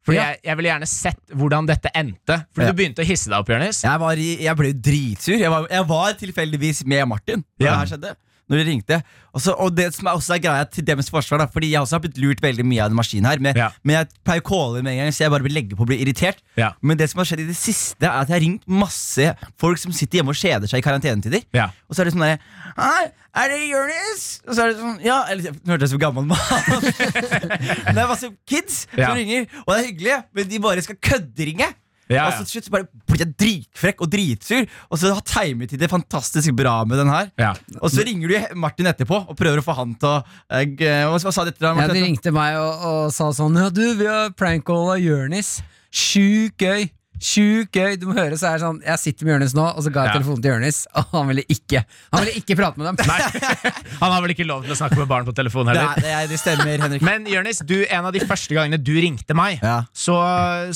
Fordi 0.07 0.19
Ja. 0.21 0.27
jeg, 0.31 0.39
jeg 0.47 0.57
ville 0.61 0.69
gjerne 0.71 0.87
sett 0.87 1.33
hvordan 1.35 1.67
dette 1.67 1.91
endte. 1.99 2.37
Fordi 2.55 2.67
Ja. 2.69 2.73
du 2.73 2.77
begynte 2.79 3.03
å 3.03 3.07
hisse 3.09 3.27
deg 3.31 3.41
opp, 3.41 3.49
Jonis. 3.51 3.81
Jeg, 3.83 3.99
var 3.99 4.21
i, 4.23 4.29
jeg 4.45 4.55
ble 4.61 4.69
jo 4.71 4.77
dritsur. 4.87 5.35
Jeg 5.41 5.51
var, 5.51 5.67
jeg 5.73 5.87
var 5.89 6.13
tilfeldigvis 6.21 6.85
med 6.87 7.09
Martin 7.11 7.43
da 7.59 7.65
Ja. 7.67 7.71
det 7.73 7.79
her 7.81 7.91
skjedde. 7.97 8.13
Når 8.47 8.61
de 8.61 8.65
ringte 8.69 8.97
og, 9.35 9.41
så, 9.43 9.53
og 9.61 9.73
det 9.77 9.89
som 9.93 10.07
er 10.07 10.15
også 10.17 10.37
er 10.37 10.41
greia 10.45 10.65
til 10.71 10.85
deres 10.87 11.11
forsvar 11.13 11.43
da, 11.43 11.47
Fordi 11.53 11.73
jeg 11.73 11.81
også 11.83 11.97
har 11.99 12.03
blitt 12.05 12.21
lurt 12.23 12.41
veldig 12.45 12.65
mye 12.65 12.85
av 12.85 12.93
den 12.93 12.97
maskinen 12.97 13.27
her 13.29 13.41
Men, 13.43 13.57
Ja. 13.59 13.71
men 13.83 13.97
jeg 13.99 14.09
pleier 14.25 14.41
å 14.45 14.47
calle 14.47 14.83
med 14.87 14.93
en 14.95 15.01
gang 15.03 15.13
Så 15.17 15.25
jeg 15.25 15.33
bare 15.35 15.43
vil 15.47 15.57
legge 15.57 15.77
på 15.77 15.83
og 15.85 15.91
bli 15.91 15.99
irritert 16.05 16.39
Ja. 16.57 16.71
Men 16.81 16.97
det 17.01 17.11
som 17.11 17.19
har 17.21 17.29
skjedd 17.29 17.43
i 17.43 17.49
det 17.51 17.59
siste 17.59 18.07
Er 18.07 18.23
at 18.23 18.31
jeg 18.31 18.37
har 18.39 18.45
ringt 18.47 18.65
masse 18.71 19.29
folk 19.61 19.83
som 19.83 19.93
sitter 19.97 20.21
hjemme 20.23 20.33
og 20.33 20.39
kjeder 20.41 20.71
seg 20.71 20.81
i 20.81 20.87
karantenetider 20.87 21.43
Ja. 21.57 21.69
Og 21.91 21.97
så 21.97 22.03
er 22.05 22.11
det 22.11 22.15
sånn 22.17 22.27
der 22.27 23.11
er 23.37 23.51
det 23.53 23.59
Jonis? 23.69 24.23
Og 24.49 24.55
så 24.57 24.63
er 24.65 24.71
det 24.71 24.79
sånn, 24.81 24.95
ja 25.05 25.19
Eller, 25.29 25.53
nå 25.61 25.75
hørte 25.75 25.85
jeg 25.85 25.93
som 25.93 26.01
gammel 26.01 26.25
mann 26.25 26.41
Det 27.93 27.99
er 27.99 28.09
masse 28.09 28.31
kids 28.49 28.87
som 28.95 29.13
ringer 29.19 29.45
Og 29.67 29.75
det 29.75 29.77
er 29.83 29.89
hyggelig 29.91 30.17
Men 30.39 30.49
de 30.55 30.63
bare 30.65 30.85
skal 30.87 30.97
kødderinge 31.05 31.69
Ja, 32.13 32.29
Og 32.29 32.37
så 32.37 32.45
til 32.47 32.61
slutt 32.61 32.71
bare 32.71 32.87
blir 33.11 33.23
jeg 33.25 33.33
dritfrekk 33.41 34.03
og 34.05 34.11
dritsur, 34.13 34.67
og 34.91 35.01
så 35.01 35.13
har 35.17 35.25
timet 35.27 35.73
til 35.73 35.81
det 35.81 35.89
fantastisk 35.91 36.53
bra 36.59 36.77
med 36.87 37.01
den 37.03 37.11
her. 37.11 37.31
Ja. 37.41 37.53
Og 37.81 37.91
så 37.91 38.05
ringer 38.07 38.31
du 38.31 38.59
Martin 38.63 38.87
etterpå 38.91 39.25
og 39.27 39.35
prøver 39.39 39.63
å 39.63 39.67
få 39.67 39.75
han 39.81 39.95
til 39.99 40.13
å 40.13 40.19
eh, 40.55 40.67
Hva 40.77 41.19
hva 41.19 41.33
sa 41.35 41.45
du 41.47 41.51
etter? 41.51 41.67
Ja, 41.67 41.89
de 41.91 42.05
ringte 42.05 42.31
meg 42.35 42.59
og, 42.61 42.85
og 42.91 43.01
sa 43.15 43.33
sånn 43.35 43.59
Ja, 43.59 43.71
du, 43.75 43.83
vi 43.99 44.07
har 44.07 44.31
prank-calla 44.39 44.99
Jørnis. 45.03 45.57
Sjukt 45.91 46.63
gøy. 46.63 46.87
Sjukt 47.23 47.73
gøy. 47.73 47.97
Du 48.01 48.07
må 48.11 48.15
høre, 48.19 48.37
så 48.37 48.51
er 48.51 48.59
det 48.59 48.63
sånn 48.67 48.81
Jeg 48.85 48.99
sitter 49.01 49.25
med 49.27 49.33
Jonis 49.37 49.55
nå, 49.57 49.65
og 49.77 49.83
så 49.85 49.91
ga 49.93 50.05
jeg 50.05 50.13
Ja. 50.13 50.19
telefonen 50.21 50.43
til 50.43 50.53
Jonis, 50.53 50.81
og 50.95 51.05
han 51.13 51.27
ville 51.31 51.45
ikke 51.49 51.85
Han 52.13 52.25
ville 52.25 52.35
ikke 52.41 52.57
prate 52.59 52.77
med 52.79 52.87
dem. 52.91 53.07
Nei, 53.07 53.73
Han 54.01 54.13
har 54.13 54.21
vel 54.23 54.35
ikke 54.35 54.47
lov 54.47 54.65
til 54.67 54.73
å 54.73 54.77
snakke 54.79 54.99
med 55.01 55.09
barn 55.09 55.25
på 55.25 55.35
telefon 55.35 55.67
heller. 55.69 55.95
er- 55.97 56.01
det, 56.01 56.13
er- 56.13 56.27
det 56.29 56.39
stemmer, 56.41 56.79
Henrik. 56.79 57.03
Men 57.03 57.25
Jonis, 57.27 57.63
du, 57.65 57.85
en 57.89 58.05
av 58.05 58.13
de 58.13 58.21
første 58.21 58.53
gangene 58.55 58.83
du 58.83 58.93
ringte 59.01 59.35
meg, 59.35 59.61
Ja. 59.63 59.85
så, 59.95 60.17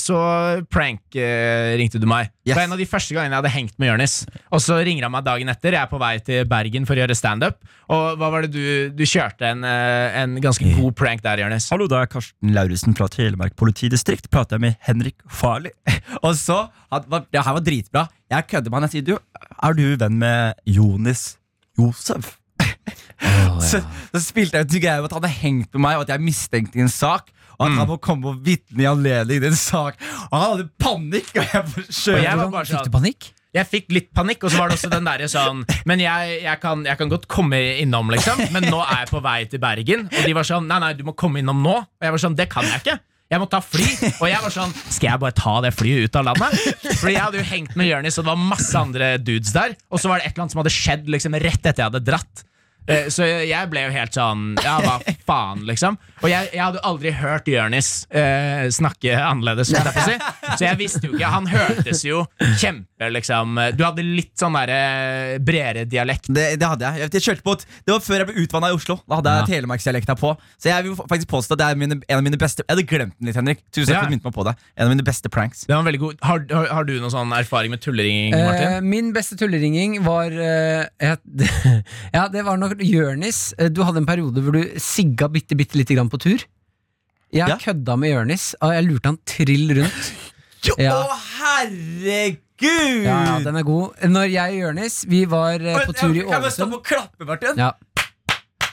så 0.01 0.65
prank-ringte 0.69 1.99
du 1.99 2.07
meg. 2.09 2.29
Yes. 2.41 2.55
Det 2.55 2.55
var 2.57 2.63
en 2.65 2.73
av 2.73 2.79
de 2.81 2.85
første 2.89 3.13
gangene 3.15 3.35
jeg 3.35 3.43
hadde 3.43 3.53
hengt 3.53 3.75
med 3.79 3.91
Jonis. 3.91 4.15
Og 4.51 4.59
så 4.63 4.79
ringer 4.83 5.03
han 5.05 5.11
meg 5.13 5.23
dagen 5.27 5.49
etter. 5.51 5.75
Jeg 5.75 5.81
er 5.83 5.91
på 5.91 5.99
vei 6.01 6.15
til 6.25 6.45
Bergen 6.49 6.87
for 6.89 6.95
å 6.97 7.03
gjøre 7.03 7.15
standup. 7.17 7.59
Og 7.91 8.17
hva 8.17 8.29
var 8.31 8.45
det 8.47 8.51
du, 8.55 8.89
du 8.95 9.03
kjørte 9.03 9.43
en, 9.51 9.63
eh, 9.67 10.17
en 10.23 10.37
ganske 10.41 10.63
god 10.77 10.95
prank 10.97 11.21
der, 11.25 11.37
Jonis. 11.43 11.69
Hallo, 11.73 11.87
det 11.91 11.97
er 11.99 12.07
Karsten 12.07 12.53
Lauritzen 12.55 12.95
fra 12.97 13.07
Telemark 13.11 13.55
politidistrikt. 13.59 14.29
Prater 14.31 14.57
jeg 14.57 14.61
med 14.61 14.77
Henrik 14.87 15.15
Farli. 15.29 15.71
og 16.23 16.30
så, 16.37 16.63
han, 16.91 17.25
Det 17.31 17.43
her 17.43 17.57
var 17.57 17.65
dritbra. 17.65 18.05
Jeg 18.31 18.47
kødder 18.51 18.71
med 18.71 18.79
han. 18.79 18.87
Jeg 18.89 18.95
sier, 18.95 19.07
du, 19.11 19.49
er 19.63 19.77
du 19.77 19.83
venn 20.01 20.21
med 20.21 20.61
Jonis 20.69 21.25
Josef? 21.79 22.37
så, 23.69 23.81
så 24.13 24.23
spilte 24.23 24.59
jeg 24.59 24.67
ut 24.69 24.77
en 24.77 24.83
greie 24.85 25.01
om 25.01 25.07
at 25.07 25.13
han 25.15 25.23
hadde 25.23 25.35
hengt 25.41 25.69
med 25.75 25.85
meg, 25.87 25.99
og 25.99 26.07
at 26.07 26.15
jeg 26.15 26.25
mistenkte 26.25 26.79
i 26.79 26.85
en 26.85 26.91
sak. 26.91 27.31
Og 27.61 27.67
at 27.67 27.77
han 27.77 27.89
må 27.91 27.99
komme 28.01 28.31
og 28.31 28.39
vitne 28.41 28.81
i 28.81 28.89
anledning 28.89 29.43
til 29.43 29.51
en 29.51 29.59
sak. 29.59 29.99
Og 30.31 30.33
han 30.33 30.47
hadde 30.47 30.65
panikk! 30.81 31.29
Og 31.35 31.43
jeg 31.45 31.61
Og 31.61 32.25
jeg 32.25 32.39
var 32.39 32.49
bare 32.55 32.65
sånn, 32.65 32.81
Fikk 32.81 32.89
du 32.89 32.95
panikk? 32.95 33.29
Jeg 33.51 33.67
fikk 33.67 33.89
litt 33.91 34.09
panikk, 34.15 34.45
og 34.47 34.53
så 34.53 34.61
var 34.61 34.71
det 34.71 34.77
også 34.77 34.89
den 34.93 35.07
derre 35.09 35.27
sånn 35.27 35.65
Men 35.89 35.99
jeg, 35.99 36.35
jeg, 36.45 36.59
kan, 36.61 36.85
jeg 36.87 36.95
kan 37.01 37.09
godt 37.11 37.25
komme 37.31 37.59
innom, 37.81 38.07
liksom. 38.13 38.39
Men 38.55 38.69
nå 38.71 38.79
er 38.79 39.03
jeg 39.03 39.11
på 39.11 39.19
vei 39.25 39.39
til 39.51 39.61
Bergen. 39.63 40.07
Og 40.07 40.27
de 40.27 40.35
var 40.37 40.47
sånn 40.47 40.69
Nei, 40.71 40.79
nei, 40.83 40.93
du 40.95 41.03
må 41.07 41.13
komme 41.19 41.43
innom 41.43 41.59
nå. 41.63 41.77
Og 41.83 42.07
jeg 42.07 42.15
var 42.15 42.23
sånn 42.23 42.37
Det 42.39 42.47
kan 42.51 42.67
jeg 42.69 42.83
ikke. 42.83 42.97
Jeg 43.31 43.39
måtte 43.39 43.55
ta 43.55 43.63
fly. 43.63 43.87
Og 44.19 44.27
jeg 44.27 44.43
var 44.43 44.51
sånn 44.51 44.73
Skal 44.91 45.07
jeg 45.13 45.21
bare 45.23 45.35
ta 45.37 45.53
det 45.63 45.71
flyet 45.77 46.09
ut 46.09 46.17
av 46.19 46.27
landet? 46.27 46.57
Fordi 46.99 47.13
jeg 47.15 47.23
hadde 47.23 47.39
jo 47.39 47.47
hengt 47.47 47.77
med 47.79 47.87
Jonis, 47.87 48.19
og 48.19 48.25
det 48.27 48.33
var 48.33 48.41
masse 48.51 48.75
andre 48.79 49.11
dudes 49.23 49.53
der. 49.55 49.75
Og 49.87 50.01
så 50.03 50.11
var 50.11 50.19
det 50.19 50.27
et 50.27 50.33
eller 50.33 50.45
annet 50.45 50.55
som 50.55 50.61
hadde 50.63 50.73
skjedd 50.75 51.11
liksom 51.15 51.37
rett 51.39 51.61
etter 51.61 51.79
jeg 51.79 51.87
hadde 51.93 52.03
dratt. 52.11 52.43
Eh, 52.89 53.07
Så 53.13 53.25
jeg 53.45 53.69
ble 53.69 53.83
jo 53.85 53.91
helt 53.93 54.15
sånn 54.15 54.55
Ja, 54.63 54.79
hva 54.81 54.95
faen, 55.27 55.61
liksom. 55.67 55.97
Og 56.23 56.29
jeg, 56.31 56.49
jeg 56.53 56.61
hadde 56.63 56.79
jo 56.81 56.85
aldri 56.89 57.11
hørt 57.13 57.47
Jonis 57.51 57.89
eh, 58.09 58.65
snakke 58.73 59.13
annerledes, 59.21 59.69
jeg 59.73 59.91
si. 60.05 60.15
Så 60.57 60.65
jeg 60.65 60.79
visste 60.79 61.05
jo 61.05 61.13
ikke 61.13 61.29
Han 61.33 61.47
hørtes 61.51 62.01
jo 62.07 62.23
kjempe, 62.57 63.09
liksom 63.13 63.59
Du 63.77 63.83
hadde 63.85 64.05
litt 64.05 64.33
sånn 64.41 64.57
derre 64.57 65.37
bredere 65.45 65.85
dialekt. 65.89 66.27
Det, 66.33 66.55
det 66.61 66.67
hadde 66.67 66.89
jeg. 66.97 67.09
jeg. 67.13 67.23
kjørte 67.27 67.45
på 67.45 67.53
et, 67.57 67.65
det 67.85 67.93
var 67.93 68.01
før 68.05 68.23
jeg 68.23 68.29
ble 68.31 68.43
utvanna 68.45 68.71
i 68.71 68.75
Oslo. 68.75 68.97
Da 69.09 69.19
hadde 69.19 69.33
jeg 69.37 69.49
telemarksdialekta 69.53 70.15
på. 70.19 70.33
Så 70.61 70.69
jeg 70.71 70.85
vil 70.87 70.97
faktisk 70.99 71.29
påstå 71.31 71.55
at 71.55 71.61
det 71.61 71.67
er 71.71 71.79
mine, 71.81 71.97
en 72.01 72.17
av 72.19 72.25
mine 72.25 72.39
beste 72.41 72.65
Jeg 72.65 72.73
hadde 72.75 72.87
glemt 72.89 73.15
den 73.19 73.29
litt, 73.29 73.37
Henrik. 73.39 73.61
Tusen 73.69 73.91
takk 73.93 73.95
Ja. 73.95 74.01
for 74.01 74.09
at 74.09 74.21
du 74.25 74.27
meg 74.29 74.35
på 74.37 74.45
det. 74.49 74.55
En 74.77 74.87
av 74.89 74.93
mine 74.95 75.05
beste 75.07 75.29
pranks. 75.33 75.63
Det 75.69 75.75
var 75.77 75.85
veldig 75.87 76.01
god 76.01 76.25
Har, 76.25 76.43
har, 76.51 76.67
har 76.79 76.87
du 76.89 76.93
noen 76.99 77.13
sånn 77.13 77.33
erfaring 77.37 77.73
med 77.73 77.81
tulleringing, 77.85 78.33
Martin? 78.35 78.67
Eh, 78.77 78.81
min 78.81 79.11
beste 79.15 79.37
tulleringing 79.39 79.99
var 80.05 80.33
eh, 80.33 80.85
jeg, 81.01 81.51
Ja, 82.17 82.27
det 82.31 82.45
var 82.47 82.57
nok 82.61 82.70
Jørnis. 82.79 83.53
Eh, 83.59 83.69
Du 83.69 83.83
hadde 83.83 83.97
en 83.97 84.05
periode 84.05 84.41
hvor 84.41 84.51
du 84.53 84.63
sigga 84.79 85.27
bitte, 85.27 85.55
bitte 85.57 85.75
lite 85.77 85.95
grann 85.95 86.09
på 86.09 86.17
tur. 86.19 86.39
Jeg 87.33 87.47
Ja. 87.47 87.55
kødda 87.57 87.95
med 87.97 88.09
Jørnis, 88.11 88.55
og 88.61 88.73
jeg 88.73 88.83
lurte 88.87 89.05
han 89.07 89.17
trill 89.25 89.69
rundt. 89.81 90.13
Jo, 90.67 90.75
Ja. 90.77 90.91
Å, 90.93 91.15
herregud! 91.39 92.37
Ja, 92.61 93.15
ja, 93.25 93.37
den 93.41 93.55
er 93.57 93.63
god. 93.65 93.95
Når 94.05 94.27
jeg 94.29 94.51
og 94.53 94.59
Jørnis 94.59 94.99
Vi 95.09 95.23
var 95.25 95.55
eh, 95.57 95.79
på 95.87 95.93
tur 95.97 96.11
i 96.13 96.21
Ålesund 96.21 96.29
Kan 96.29 96.43
jeg 96.43 96.51
stoppe 96.53 96.75
og 96.77 96.83
klappe, 96.85 97.25
Martin? 97.25 97.57
Ja. 97.57 97.71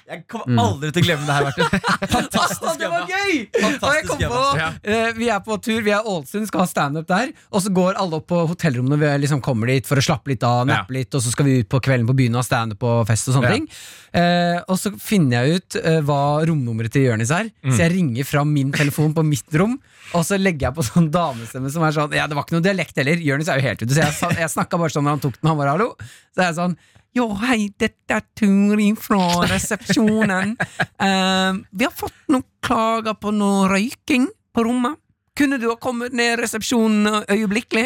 Jeg 0.09 0.23
kommer 0.31 0.63
aldri 0.63 0.89
til 0.97 1.03
å 1.03 1.07
glemme 1.07 1.27
det 1.29 1.35
her, 1.37 1.45
Martin. 1.49 1.83
Fantastisk 2.17 2.79
det 2.81 2.89
var 2.89 3.05
gøy! 3.11 3.33
Og 3.61 3.89
jeg 3.93 4.07
kom 4.09 4.23
på. 4.23 4.43
Eh, 4.89 5.11
Vi 5.19 5.29
er 5.35 5.43
på 5.45 5.59
tur, 5.65 5.83
vi 5.85 5.93
er 5.93 6.07
Ålesund, 6.09 6.47
skal 6.49 6.63
ha 6.65 6.69
standup 6.71 7.07
der. 7.11 7.33
Og 7.53 7.61
så 7.65 7.73
går 7.77 7.99
alle 8.01 8.19
opp 8.23 8.27
på 8.31 8.39
hotellrommene 8.49 8.97
vi 9.03 9.11
liksom 9.27 9.43
kommer 9.45 9.69
dit 9.69 9.87
for 9.89 10.01
å 10.01 10.05
slappe 10.05 10.33
litt 10.33 10.47
av, 10.49 10.63
nappe 10.69 10.97
litt, 10.97 11.13
og 11.15 11.21
så 11.25 11.33
skal 11.35 11.49
vi 11.49 11.59
ut 11.61 11.69
på 11.69 11.81
kvelden 11.85 12.09
på 12.09 12.17
byen 12.19 12.39
og 12.39 12.43
ha 12.43 12.47
standup 12.49 12.87
og 12.89 13.03
fest 13.11 13.29
og 13.29 13.37
sånne 13.39 13.53
ting. 13.53 13.69
Eh, 14.17 14.57
og 14.65 14.81
så 14.81 14.95
finner 15.03 15.45
jeg 15.45 15.61
ut 15.61 15.79
eh, 15.83 16.01
hva 16.09 16.21
romnummeret 16.49 16.95
til 16.97 17.09
Jonis 17.11 17.33
er, 17.35 17.51
Mm. 17.59 17.73
så 17.75 17.83
jeg 17.85 17.93
ringer 17.97 18.25
fra 18.25 18.43
min 18.49 18.71
telefon 18.73 19.13
på 19.17 19.23
mitt 19.27 19.55
rom, 19.61 19.75
og 20.17 20.23
så 20.25 20.39
legger 20.41 20.69
jeg 20.69 20.77
på 20.79 20.85
sånn 20.87 21.09
damestemme 21.13 21.69
som 21.75 21.83
er 21.85 21.93
sånn 21.93 22.15
Ja, 22.17 22.25
det 22.31 22.37
var 22.39 22.47
ikke 22.47 22.57
noe 22.57 22.65
dialekt 22.65 22.97
heller. 22.97 23.19
Jonis 23.21 23.49
er 23.53 23.59
jo 23.61 23.67
helt 23.69 23.83
ute, 23.83 23.93
så 23.93 24.05
jeg, 24.07 24.15
sa- 24.17 24.31
jeg 24.33 24.49
snakka 24.55 24.79
bare 24.81 24.95
sånn 24.95 25.05
når 25.05 25.17
han 25.19 25.23
tok 25.27 25.37
den, 25.41 25.49
han 25.51 25.59
var 25.61 25.73
hallo. 25.75 25.91
Så 26.33 26.41
er 26.41 26.49
jeg 26.49 26.57
sånn 26.61 26.77
Jo, 27.17 27.29
hei, 27.41 27.69
dette 27.81 28.15
er 28.19 28.25
Turi 28.37 28.91
fra 29.01 29.45
resepsjonen. 29.51 30.57
Eh, 30.99 31.53
vi 31.79 31.87
har 31.87 31.93
fått 31.95 32.17
noen 32.27 32.43
klager 32.65 33.15
på 33.23 33.31
noe 33.31 33.69
røyking 33.71 34.25
på 34.55 34.65
rommet. 34.67 34.99
Kunne 35.39 35.61
du 35.63 35.69
ha 35.71 35.77
kommet 35.79 36.11
ned 36.13 36.33
i 36.35 36.41
resepsjonen 36.41 37.23
øyeblikkelig? 37.31 37.85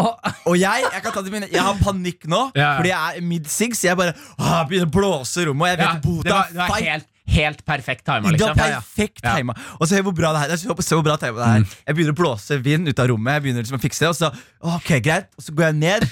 Og, 0.00 0.16
Og 0.50 0.56
jeg 0.58 0.82
jeg 0.88 1.02
kan 1.04 1.14
ta 1.14 1.22
det 1.22 1.30
med, 1.30 1.46
Jeg 1.52 1.62
har 1.62 1.78
panikk 1.78 2.26
nå, 2.26 2.48
Ja, 2.58 2.62
ja. 2.64 2.72
fordi 2.80 2.90
jeg 2.90 3.20
er 3.22 3.26
mid-six. 3.30 3.84
jeg 3.86 3.96
bare 4.00 4.14
å, 4.38 4.64
begynner 4.66 4.90
å 4.90 4.94
blåse 4.98 5.44
i 5.44 5.46
rommet. 5.46 5.62
Og 5.62 5.70
jeg 5.70 5.78
vet 5.78 5.86
Ja, 5.86 5.94
bota, 6.02 6.26
det 6.28 6.34
var, 6.34 6.50
det 6.50 6.60
var 6.72 6.86
helt, 6.88 7.08
helt 7.36 7.64
perfekt 7.68 8.04
tima, 8.08 8.24
Det 8.26 8.34
liksom. 8.34 8.56
var 8.58 8.74
perfekt 8.74 9.22
Ja. 9.22 9.36
tima. 9.38 9.56
Og 9.78 9.86
se 9.92 10.02
hvor 10.02 10.16
bra 10.18 10.32
det 10.34 10.42
her 10.42 10.56
Se 10.56 10.66
se 10.88 10.98
hvor 10.98 11.06
bra 11.06 11.16
det 11.22 11.30
her. 11.30 11.64
Jeg 11.86 11.94
begynner 11.94 12.16
å 12.16 12.20
blåse 12.24 12.58
vind 12.64 12.88
ut 12.90 12.98
av 13.06 13.12
rommet. 13.14 13.38
Jeg 13.38 13.46
begynner 13.46 13.62
liksom 13.68 13.78
å 13.78 13.84
fikse 13.86 14.02
det 14.02 14.10
Og 14.10 14.18
så 14.18 14.32
ok, 14.80 14.90
greit 15.04 15.30
Og 15.38 15.46
så 15.46 15.54
går 15.54 15.70
jeg 15.70 15.78
ned, 15.84 16.08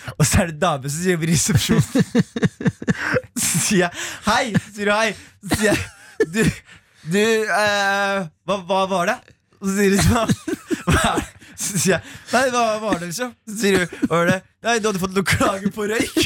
og 0.18 0.24
så 0.28 0.42
er 0.42 0.52
det 0.52 0.58
dame 0.62 0.90
som 0.92 1.02
sier 1.04 1.22
i 1.22 1.30
resepsjonen. 1.32 1.84
Så 3.42 3.58
sier 3.64 3.86
jeg 3.86 3.92
hei. 4.26 4.52
Så 4.54 4.72
sier 4.76 4.90
hun 4.92 4.98
hei. 5.00 5.12
Så 5.42 5.56
sier 5.58 5.70
jeg 5.72 6.28
du, 6.32 6.42
du 7.12 7.20
eh, 7.22 8.18
hva, 8.46 8.58
hva 8.68 8.82
var 8.90 9.08
det? 9.10 9.16
Og 9.62 9.68
så 9.70 9.72
sier 9.78 9.96
hun 9.96 10.04
sånn 10.08 10.34
hva 10.92 11.14
er 11.14 11.22
det? 11.22 11.30
Så 11.62 11.78
sier 11.78 11.94
jeg 11.96 12.02
Nei, 12.32 12.44
hva 12.54 12.62
var 12.82 13.00
det, 13.00 13.08
liksom? 13.12 13.32
Så 13.48 13.56
sier 13.62 13.80
hun 13.82 13.96
Hva 14.06 14.12
var 14.20 14.30
det? 14.32 14.38
Nei, 14.66 14.76
du 14.82 14.88
hadde 14.90 15.02
fått 15.02 15.16
noen 15.16 15.28
klager 15.32 15.72
på 15.74 15.88
røyk. 15.90 16.20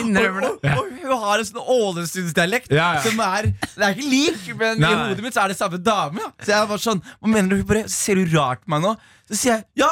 innrømmer 0.00 0.44
det. 0.44 0.50
Og, 0.50 0.68
og, 0.70 0.78
og 0.80 1.00
hun 1.02 1.24
har 1.24 1.42
en 1.42 1.48
sånn 1.48 1.72
Ålesundsdialekt 1.76 2.70
Ja, 2.74 2.90
ja. 2.98 3.02
som 3.04 3.20
er 3.24 3.50
Det 3.52 3.84
er 3.86 3.96
ikke 3.96 4.10
lik, 4.12 4.44
men 4.60 4.80
Nei. 4.82 4.92
i 4.92 5.00
hodet 5.04 5.24
mitt 5.26 5.36
så 5.36 5.44
er 5.44 5.52
det 5.54 5.58
samme 5.60 5.80
dame. 5.84 6.22
Ja. 6.22 6.30
Så 6.44 6.54
jeg 6.54 6.70
var 6.74 6.84
sånn 6.86 7.02
Hva 7.06 7.32
mener 7.32 7.52
du? 7.54 7.58
Hun 7.62 7.68
bare, 7.70 7.84
så 7.88 7.96
ser 8.10 8.20
du 8.20 8.36
rart 8.36 8.64
på 8.64 8.72
meg 8.74 8.84
nå? 8.86 8.94
Så 9.30 9.40
sier 9.44 9.52
jeg 9.58 9.66
ja, 9.84 9.90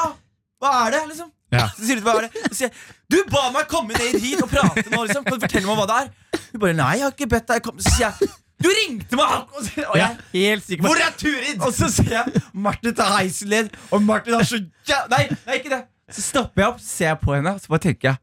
hva 0.59 0.73
er 0.85 0.97
det? 0.97 1.03
liksom 1.13 1.29
Ja. 1.51 1.67
Så 1.77 1.87
sier 1.87 1.97
du 1.99 2.05
hva 2.05 2.17
er? 2.21 2.29
Så 2.49 2.53
sier 2.59 2.69
jeg 2.69 2.75
du 3.09 3.23
ba 3.31 3.47
meg 3.55 3.65
komme 3.71 3.97
ned 3.97 4.19
hit 4.21 4.41
og 4.43 4.51
prate 4.51 4.85
nå, 4.91 5.01
liksom. 5.07 5.23
Kan 5.25 5.39
du 5.39 5.45
fortelle 5.47 5.65
meg 5.65 5.79
hva 5.81 5.87
det 5.89 5.97
er? 6.03 6.11
Hun 6.51 6.61
bare 6.61 6.77
nei, 6.77 6.91
jeg 6.99 7.07
har 7.07 7.15
ikke 7.15 7.29
bedt 7.31 7.47
deg 7.49 7.63
komme. 7.65 7.81
Så 7.85 7.95
sier 7.95 8.09
jeg 8.11 8.35
du 8.59 8.67
ringte 8.67 9.15
meg! 9.15 9.47
Og 9.55 9.63
så- 9.63 9.85
og 9.87 9.95
jeg 9.95 10.17
helt 10.33 10.65
sikker 10.65 10.83
Hvor 10.83 10.99
er 10.99 11.13
Turid? 11.17 11.61
Og 11.63 11.71
så 11.73 11.87
ser 11.95 12.09
jeg 12.11 12.41
Martin 12.53 12.93
tar 12.93 13.13
heisen 13.17 13.69
og 13.89 14.01
Martin 14.03 14.33
har 14.35 14.43
så. 14.43 14.59
Nei, 15.09 15.29
nei, 15.47 15.55
ikke 15.61 15.71
det. 15.71 15.85
Så 16.11 16.21
stopper 16.25 16.61
jeg 16.65 16.67
opp, 16.73 16.81
ser 16.83 17.07
jeg 17.13 17.19
på 17.23 17.35
henne, 17.37 17.53
og 17.55 17.61
så 17.63 17.71
bare 17.71 17.79
tenker 17.87 18.09
jeg 18.09 18.17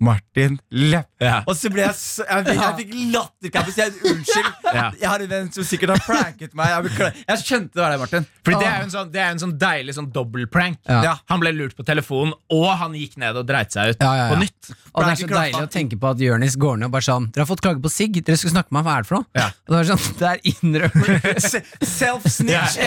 Martin 0.00 0.56
Lepp. 0.72 1.08
Ja. 1.20 1.42
Og 1.44 1.52
så 1.58 1.68
ble 1.72 1.82
jeg 1.84 1.92
så, 1.98 2.24
Jeg, 2.24 2.44
fikk- 2.46 2.62
jeg 2.62 2.74
fikk 2.80 2.92
latterkrampe. 3.12 3.70
Så 3.74 3.78
jeg 3.82 3.90
unnskyld. 4.10 4.48
Ja. 4.72 4.86
Jeg 5.00 5.08
har 5.12 5.20
en 5.26 5.30
venn 5.34 5.48
som 5.52 5.62
sikkert 5.68 5.90
har 5.94 6.00
pranket 6.06 6.52
meg. 6.56 6.66
Jeg, 6.96 7.12
jeg 7.28 7.38
skjønte 7.44 7.72
det 7.76 7.82
var 7.84 7.90
deg, 7.94 8.00
Martin. 8.04 8.24
Fordi 8.46 8.56
det 8.62 8.68
er 8.70 8.76
jo 8.80 8.84
en 8.88 8.94
sånn, 8.94 9.08
det 9.12 9.20
er 9.20 9.30
en 9.34 9.42
sånn 9.42 9.56
deilig 9.60 9.92
sånn 9.98 10.08
dobbeltprank. 10.14 10.78
Ja. 10.88 11.00
Ja. 11.10 11.14
Han 11.32 11.38
ble 11.44 11.50
lurt 11.56 11.74
på 11.76 11.84
telefonen, 11.86 12.32
og 12.56 12.68
han 12.80 12.92
gikk 12.96 13.14
ned 13.20 13.34
og 13.36 13.44
dreit 13.48 13.70
seg 13.76 13.82
ut 13.92 13.98
Ja, 14.00 14.10
ja, 14.16 14.24
ja. 14.24 14.30
på 14.32 14.36
nytt. 14.40 14.62
Og 14.94 14.98
det 15.04 15.10
er 15.12 15.16
så 15.20 15.28
deilig 15.30 15.62
å 15.62 15.68
tenke 15.70 15.96
på 16.00 16.06
at 16.14 16.18
Jonis 16.24 16.56
går 16.58 16.74
ned 16.80 16.86
og 16.88 16.92
bare 16.96 17.06
sånn 17.06 17.26
Dere 17.30 17.42
har 17.44 17.50
fått 17.52 17.62
klage 17.62 17.82
på 17.84 17.90
sigg, 17.92 18.12
dere 18.26 18.36
skulle 18.40 18.54
snakke 18.56 18.70
med 18.74 18.78
meg, 18.80 18.86
hva 18.88 18.94
er 18.96 19.00
det 19.04 19.08
for 19.10 19.16
noe? 19.20 19.26
Ja. 19.38 19.48
Og 19.68 19.72
det 19.76 19.80
er 19.80 19.86
sånn, 19.92 20.04
det 20.18 20.26
er 20.30 20.38
innrømmelse. 20.54 21.58
Self-snitch. 21.98 22.74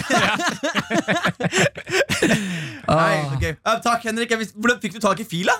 Nei, 2.88 3.14
ok. 3.34 3.46
Uh, 3.64 3.78
takk, 3.84 4.06
Henrik. 4.10 4.34
Hvordan 4.56 4.82
fikk 4.84 4.98
du 4.98 5.02
tak 5.04 5.22
i 5.24 5.28
fila? 5.28 5.56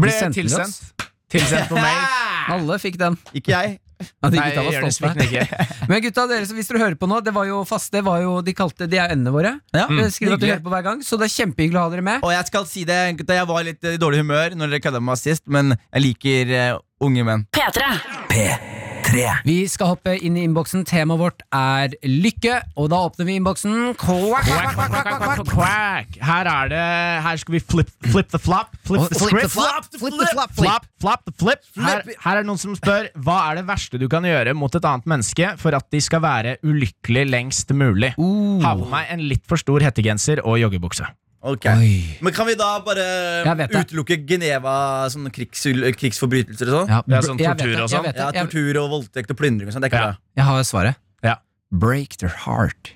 Ble 0.00 0.16
tilsendt. 0.34 1.06
Tilsendt 1.30 1.70
på 1.70 1.78
mail. 1.78 2.02
Alle 2.56 2.78
fikk 2.82 2.96
den. 3.00 3.16
Ikke 3.36 3.52
jeg. 3.54 3.78
Ja, 4.00 4.30
de 4.32 4.38
Nei, 4.40 4.46
gutta 4.48 4.62
var 4.64 4.84
det 4.86 4.92
stolte. 4.96 5.24
ikke. 5.28 5.66
Men 5.90 6.00
gutta, 6.06 6.22
dere, 6.30 6.46
så 6.48 6.54
hvis 6.56 6.70
dere 6.70 6.80
hører 6.80 6.96
på 6.96 7.08
nå, 7.10 7.18
det 7.20 7.34
var 7.36 7.44
jo 7.50 7.58
fast, 7.68 7.92
det 7.92 8.00
var 8.06 8.22
jo, 8.24 8.38
de 8.40 8.54
kalte 8.56 8.88
De 8.88 8.96
er 8.96 9.12
endene 9.12 9.34
våre. 9.34 9.52
Ja, 9.76 9.84
Eh, 9.92 10.08
Skriv 10.08 10.32
at 10.38 10.40
du 10.40 10.48
hører 10.48 10.64
på 10.64 10.72
hver 10.72 10.86
gang, 10.88 11.04
så 11.04 11.18
det 11.20 11.28
er 11.28 11.34
kjempehyggelig 11.36 11.76
å 11.76 11.84
ha 11.84 11.92
dere 11.92 12.06
med. 12.08 12.24
Og 12.24 12.32
jeg 12.32 12.48
skal 12.48 12.66
si 12.72 12.86
det, 12.88 12.98
gutta, 13.20 13.36
jeg 13.36 13.50
var 13.52 13.68
litt 13.68 13.84
i 13.92 13.96
dårlig 14.00 14.24
humør 14.24 14.56
når 14.56 14.72
dere 14.72 14.84
kødda 14.88 15.04
med 15.04 15.12
meg 15.12 15.20
sist, 15.20 15.44
men 15.52 15.76
jeg 15.76 16.06
liker 16.08 16.54
uh, 16.56 16.80
unge 17.04 17.28
menn. 17.28 17.44
P3. 17.52 17.92
P3. 18.32 18.79
Vi 19.46 19.56
skal 19.70 19.92
hoppe 19.94 20.14
inn 20.22 20.36
i 20.38 20.44
innboksen. 20.46 20.84
Temaet 20.88 21.20
vårt 21.20 21.44
er 21.54 21.94
lykke, 22.06 22.56
og 22.78 22.90
da 22.92 23.00
åpner 23.08 23.26
vi 23.28 23.36
innboksen. 23.40 23.76
Quack, 24.00 24.46
Quack, 24.46 24.74
quack, 24.74 24.74
quack, 24.76 25.06
quack, 25.06 25.22
quack, 25.22 25.52
quack. 25.54 26.18
Her 26.30 26.50
er 26.50 26.70
det 26.72 26.82
Her 27.26 27.40
skal 27.42 27.56
vi 27.56 27.62
flip, 27.62 27.90
flip 28.10 28.30
the 28.32 28.40
flop. 28.42 28.74
Flip 28.86 29.06
the 29.08 29.18
Flip 29.20 29.30
script. 29.30 29.54
flop, 29.54 29.88
flip 29.96 30.18
the 30.20 30.28
flop. 30.34 30.54
Flop, 30.58 30.86
flop 31.00 31.24
the 31.26 31.34
flip. 31.40 31.64
Her, 31.76 32.04
her 32.24 32.36
er 32.36 32.42
det 32.42 32.50
noen 32.50 32.60
som 32.60 32.76
spør 32.78 33.10
hva 33.24 33.38
er 33.50 33.60
det 33.60 33.66
verste 33.70 34.00
du 34.00 34.06
kan 34.12 34.26
gjøre 34.26 34.54
mot 34.58 34.74
et 34.74 34.84
annet 34.86 35.08
menneske 35.10 35.54
for 35.60 35.76
at 35.76 35.88
de 35.92 36.00
skal 36.04 36.22
være 36.24 36.58
ulykkelig 36.66 37.26
lengst 37.30 37.72
mulig. 37.76 38.14
Ha 38.16 38.74
på 38.76 38.90
meg 38.90 39.10
en 39.14 39.24
litt 39.30 39.46
for 39.48 39.60
stor 39.60 39.82
hettegenser 39.84 40.44
og 40.44 40.60
joggebukse. 40.62 41.08
Ok. 41.40 41.64
Oi. 41.72 42.18
Men 42.20 42.34
kan 42.36 42.44
vi 42.50 42.54
da 42.60 42.74
bare 42.84 43.04
utelukke 43.72 44.18
Geneva 44.28 45.08
sånne 45.08 45.30
krigs, 45.32 45.62
krigsforbrytelser 45.96 46.68
og 46.68 46.74
sånn? 46.74 46.90
Ja, 46.92 46.98
Ja, 47.08 47.20
sånn 47.24 47.40
tortur 47.40 47.76
og 47.80 47.88
sånn. 47.88 48.08
Ja, 48.12 48.26
Tortur 48.36 48.76
og 48.82 48.90
voldtekt 48.92 49.32
og 49.32 49.38
plyndring 49.40 49.70
og 49.70 49.76
sånn. 49.76 49.86
Det 49.86 49.92
Ja. 49.92 50.16
Jeg 50.36 50.44
har 50.44 50.62
svaret. 50.68 50.96
Ja. 51.24 51.36
Break 51.72 52.18
their 52.18 52.34
heart. 52.44 52.92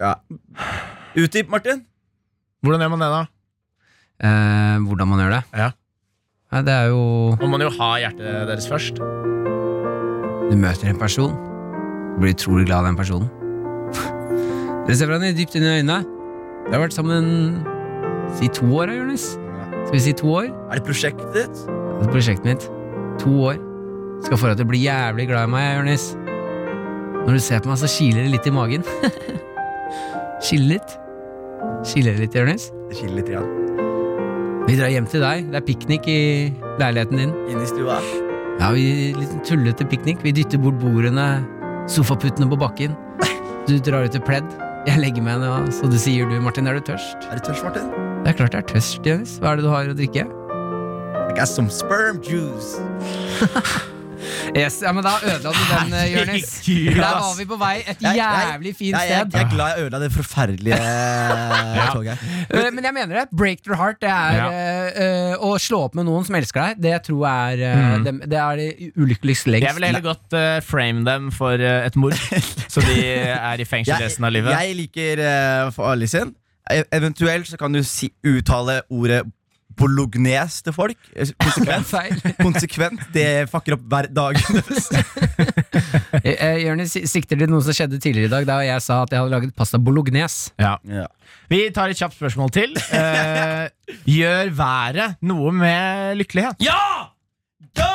Ja. 0.00 0.16
Utdyp, 1.14 1.48
Martin. 1.48 1.86
Hvordan 2.64 2.80
gjør 2.82 2.90
man 2.90 2.98
det, 3.04 3.10
da? 3.14 3.26
Eh, 4.26 4.78
hvordan 4.82 5.08
man 5.08 5.18
gjør 5.20 5.30
det? 5.36 5.44
Ja. 5.54 5.70
Nei, 6.52 6.62
det 6.62 6.72
er 6.72 6.88
jo 6.88 7.36
Må 7.40 7.48
man 7.48 7.60
jo 7.60 7.70
ha 7.70 7.94
hjertet 8.00 8.46
deres 8.48 8.66
først. 8.66 8.96
Du 10.50 10.56
møter 10.56 10.88
en 10.88 10.98
person, 10.98 11.32
du 12.14 12.20
blir 12.22 12.34
utrolig 12.34 12.66
glad 12.66 12.78
av 12.84 12.90
den 12.90 12.96
personen. 12.96 13.30
Dere 14.86 14.96
ser 14.96 15.06
hverandre 15.06 15.34
dypt 15.36 15.54
inn 15.58 15.62
i 15.66 15.78
øynene. 15.80 16.15
Dere 16.66 16.80
har 16.80 16.88
vært 16.88 16.96
sammen 16.96 17.26
si 18.34 18.48
to 18.50 18.66
år, 18.74 18.90
Jonis. 18.90 19.28
Skal 19.86 19.94
vi 19.94 20.00
si 20.02 20.14
to 20.18 20.32
år? 20.34 20.48
Er 20.66 20.80
det 20.80 20.86
prosjektet 20.88 21.28
ditt? 21.36 21.60
Det 21.62 22.08
er 22.08 22.10
prosjektet 22.10 22.48
mitt. 22.48 22.66
To 23.22 23.34
år. 23.52 23.60
Skal 24.26 24.40
få 24.40 24.50
deg 24.50 24.58
til 24.58 24.66
å 24.66 24.70
bli 24.72 24.80
jævlig 24.82 25.28
glad 25.30 25.46
i 25.46 25.52
meg, 25.52 25.68
Jonis. 25.78 26.08
Når 27.22 27.38
du 27.38 27.42
ser 27.42 27.62
på 27.62 27.70
meg, 27.70 27.78
så 27.78 27.90
kiler 27.90 28.26
det 28.26 28.34
litt 28.34 28.50
i 28.50 28.54
magen. 28.54 28.82
kiler 30.48 30.72
litt. 30.74 30.98
Kiler 31.86 32.18
det 32.18 32.26
litt, 32.26 32.40
Jonis. 32.42 32.68
Det 32.90 32.98
kiler 32.98 33.20
litt. 33.20 33.30
ja. 33.36 33.46
Vi 34.66 34.74
drar 34.74 34.90
hjem 34.90 35.06
til 35.06 35.22
deg. 35.22 35.46
Det 35.52 35.62
er 35.62 35.66
piknik 35.70 36.10
i 36.10 36.20
leiligheten 36.82 37.22
din. 37.22 37.34
Inn 37.46 37.62
i 37.62 37.70
stua. 37.70 38.02
Ja, 38.58 38.72
vi 38.74 39.14
Litt 39.14 39.38
tullete 39.46 39.86
piknik. 39.86 40.18
Vi 40.26 40.34
dytter 40.34 40.58
bort 40.58 40.82
bordene, 40.82 41.30
sofaputtene 41.86 42.50
på 42.50 42.58
bakken. 42.58 42.98
Du 43.70 43.78
drar 43.78 44.10
ut 44.10 44.18
et 44.18 44.26
pledd. 44.26 44.65
Jeg 44.86 45.00
legger 45.02 45.24
meg 45.26 45.40
ned, 45.42 45.72
så 45.74 45.88
du 45.90 45.96
sier 45.98 46.28
du, 46.30 46.36
Martin, 46.38 46.68
er 46.70 46.78
du 46.78 46.84
tørst? 46.86 47.26
Er 47.26 47.40
du 47.40 47.48
tørst, 47.48 47.64
Martin? 47.66 47.88
Det 48.22 48.30
er 48.30 48.38
klart 48.38 48.54
jeg 48.54 48.62
er 48.62 48.68
tørst, 48.70 49.02
Jens. 49.06 49.34
Hva 49.42 49.52
er 49.52 49.58
det 49.58 49.66
du 49.66 49.72
har 49.72 49.90
å 49.90 49.96
drikke? 49.98 50.28
I 51.26 51.34
got 51.34 51.50
some 51.50 51.66
sperm 51.74 52.22
juice. 52.22 52.78
Yes, 54.56 54.80
ja, 54.82 54.92
men 54.92 55.04
Da 55.04 55.14
ødela 55.22 55.52
du 55.52 55.62
den, 55.70 55.92
eh, 55.94 56.12
Jonis. 56.14 56.50
Der 56.66 57.00
var 57.00 57.34
vi 57.38 57.44
på 57.44 57.56
vei 57.60 57.76
et 57.86 57.96
Jeg- 58.02 58.16
jeg- 58.16 58.46
jævlig 58.52 58.72
fint 58.76 58.90
Jeg, 58.96 59.08
jeg, 59.10 59.20
sted. 59.20 59.32
jeg 59.38 59.46
er 59.46 59.50
glad 59.54 59.68
jeg 59.76 59.84
ødela 59.86 59.98
det 60.04 60.12
forferdelige 60.12 60.78
toget. 61.94 62.18
Eh, 62.50 62.70
Men 62.72 62.84
jeg 62.84 62.94
mener 62.94 63.14
det. 63.20 63.24
Break 63.36 63.62
their 63.64 63.76
heart. 63.76 64.00
Det 64.00 64.08
er 64.08 64.36
Ja. 64.36 65.32
eh, 65.32 65.36
å 65.38 65.56
slå 65.58 65.84
opp 65.84 65.94
med 65.94 66.06
noen 66.06 66.24
som 66.26 66.34
elsker 66.38 66.60
deg. 66.68 66.80
Det 66.82 67.02
tror 67.04 67.26
jeg 67.26 67.60
er 67.60 68.04
dem- 68.04 68.20
Det 68.26 68.38
er 68.38 68.56
det 68.56 68.92
ulykkeligste 68.96 69.50
lengst. 69.50 69.66
Jeg 69.66 69.74
ville 69.74 69.86
heller 69.86 70.00
godt 70.14 70.64
frame 70.64 71.04
dem 71.04 71.30
for 71.30 71.52
et 71.52 71.96
mord, 71.96 72.12
så 72.72 72.80
de 72.80 73.04
er 73.04 73.60
i 73.60 73.64
fengsel 73.64 73.98
resten 74.00 74.24
av 74.24 74.32
livet. 74.32 74.52
Jeg 74.58 74.76
liker 74.76 75.18
uh, 75.66 75.70
for 75.70 75.90
alle 75.92 76.06
sin. 76.08 76.34
E- 76.70 76.82
Eventuelt 76.92 77.46
så 77.46 77.56
kan 77.58 77.72
du 77.72 77.82
si, 77.86 78.10
uttale 78.26 78.80
ordet 78.90 79.22
bolognes 79.78 80.60
til 80.64 80.74
folk. 80.76 80.98
Eh, 81.14 81.30
Konsekvent. 81.42 82.36
Konsekvent. 82.46 83.02
Det 83.14 83.46
fucker 83.52 83.76
opp 83.76 83.86
hver 83.92 84.10
dag. 84.12 84.40
Eh, 86.26 86.64
eh, 86.64 86.80
sikter 87.06 87.38
til 87.38 87.50
noe 87.50 87.62
som 87.62 87.74
skjedde 87.76 87.98
tidligere 88.00 88.30
i 88.30 88.32
dag, 88.32 88.46
da 88.48 88.56
jeg 88.64 88.82
sa 88.82 89.02
at 89.04 89.12
jeg 89.12 89.20
hadde 89.20 89.34
laget 89.34 89.54
pasta 89.56 89.78
bolognese. 89.78 90.50
Ja. 90.58 90.76
ja. 90.88 91.04
Vi 91.52 91.60
tar 91.74 91.92
et 91.92 92.00
kjapt 92.00 92.16
spørsmål 92.16 92.50
til. 92.54 92.72
Eh, 92.96 93.68
gjør 94.08 94.50
været 94.56 95.20
noe 95.26 95.52
med 95.54 96.16
lykkelighet? 96.22 96.64
ja! 96.64 97.12
Ja! 97.76 97.92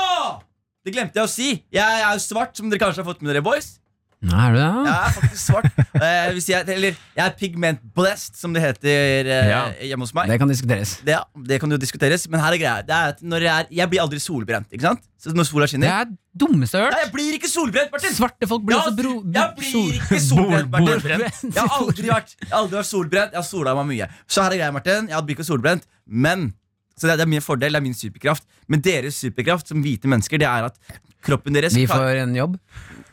Det 0.85 0.93
glemte 0.95 1.19
jeg 1.19 1.27
å 1.27 1.29
si. 1.29 1.49
Jeg 1.73 2.01
er 2.05 2.15
jo 2.15 2.21
svart, 2.23 2.55
som 2.57 2.69
dere 2.69 2.81
kanskje 2.81 3.03
har 3.03 3.09
fått 3.11 3.21
med 3.21 3.33
dere, 3.33 3.43
boys. 3.45 3.75
Er 4.21 4.53
du 4.53 4.57
det, 4.59 4.65
Jeg 4.85 4.93
er 4.93 5.13
faktisk 5.15 5.41
svart. 5.47 5.65
Eh, 5.97 6.27
hvis 6.35 6.45
jeg, 6.51 6.65
eller 6.69 6.93
jeg 7.17 7.23
er 7.25 7.31
pigment 7.39 7.79
blessed, 7.97 8.35
som 8.37 8.53
det 8.53 8.61
heter 8.61 9.25
eh, 9.25 9.47
Ja. 9.49 9.61
hjemme 9.89 10.05
hos 10.05 10.13
meg. 10.13 10.27
Det 10.29 10.37
kan 10.37 10.51
diskuteres. 10.51 10.91
Det, 11.01 11.15
ja, 11.15 11.23
det 11.49 11.57
kan 11.63 11.73
jo 11.73 11.79
diskuteres, 11.81 12.27
men 12.29 12.39
her 12.43 12.53
er 12.53 12.61
greia. 12.61 12.83
Det 12.85 12.93
er 12.93 13.15
at 13.15 13.23
når 13.25 13.41
jeg, 13.47 13.63
er, 13.65 13.71
jeg 13.79 13.89
blir 13.89 14.03
aldri 14.03 14.19
solbrent. 14.21 14.67
Ikke 14.69 14.85
sant? 14.91 15.01
Så 15.17 15.33
når 15.33 15.49
sola 15.49 15.65
Det 15.65 15.73
skinner 15.73 15.89
er 15.95 16.05
det 16.11 16.17
dummeste 16.37 16.77
jeg 16.77 16.85
har 16.85 16.93
Nei, 16.93 16.99
hørt. 17.01 17.07
jeg 17.07 17.13
blir 17.17 17.39
ikke 17.39 17.49
solbrent, 17.49 17.91
Martin! 17.97 18.13
Svarte 18.19 18.47
folk 18.53 18.63
blir 18.69 18.77
Ja, 18.77 18.83
også 18.85 18.95
bro... 19.01 19.15
jeg 19.25 19.57
blir 19.57 19.97
ikke 19.97 20.21
solbrent, 20.29 20.71
Martin. 20.77 21.51
Jeg 21.51 21.65
har 21.65 21.75
aldri 21.81 22.07
vært, 22.13 22.35
jeg 22.37 22.49
har 22.53 22.59
aldri 22.61 22.77
vært 22.79 22.91
solbrent. 22.93 23.33
Jeg 23.33 23.41
har 23.41 23.49
sola 23.49 23.75
meg 23.81 23.89
mye. 23.95 24.09
Så 24.29 24.45
her 24.45 24.53
er 24.55 24.61
greia, 24.61 24.71
Martin. 24.77 25.09
Jeg 25.09 25.25
blir 25.27 25.39
ikke 25.39 25.49
solbrent, 25.49 25.89
men 26.05 26.51
Så 26.93 27.07
det 27.09 27.15
er, 27.15 27.17
det 27.23 27.25
er 27.25 27.33
min 27.33 27.41
fordel, 27.41 27.73
det 27.73 27.81
er 27.81 27.87
min 27.89 27.97
superkraft. 27.97 28.45
Men 28.69 28.81
deres 28.85 29.17
superkraft 29.17 29.67
som 29.73 29.81
hvite 29.81 30.05
mennesker, 30.11 30.37
det 30.37 30.45
er 30.45 30.69
at 30.69 30.77
kroppen 31.25 31.57
deres 31.57 31.73
Vi 31.73 31.87
får 31.89 32.21
en 32.21 32.35
jobb. 32.37 32.59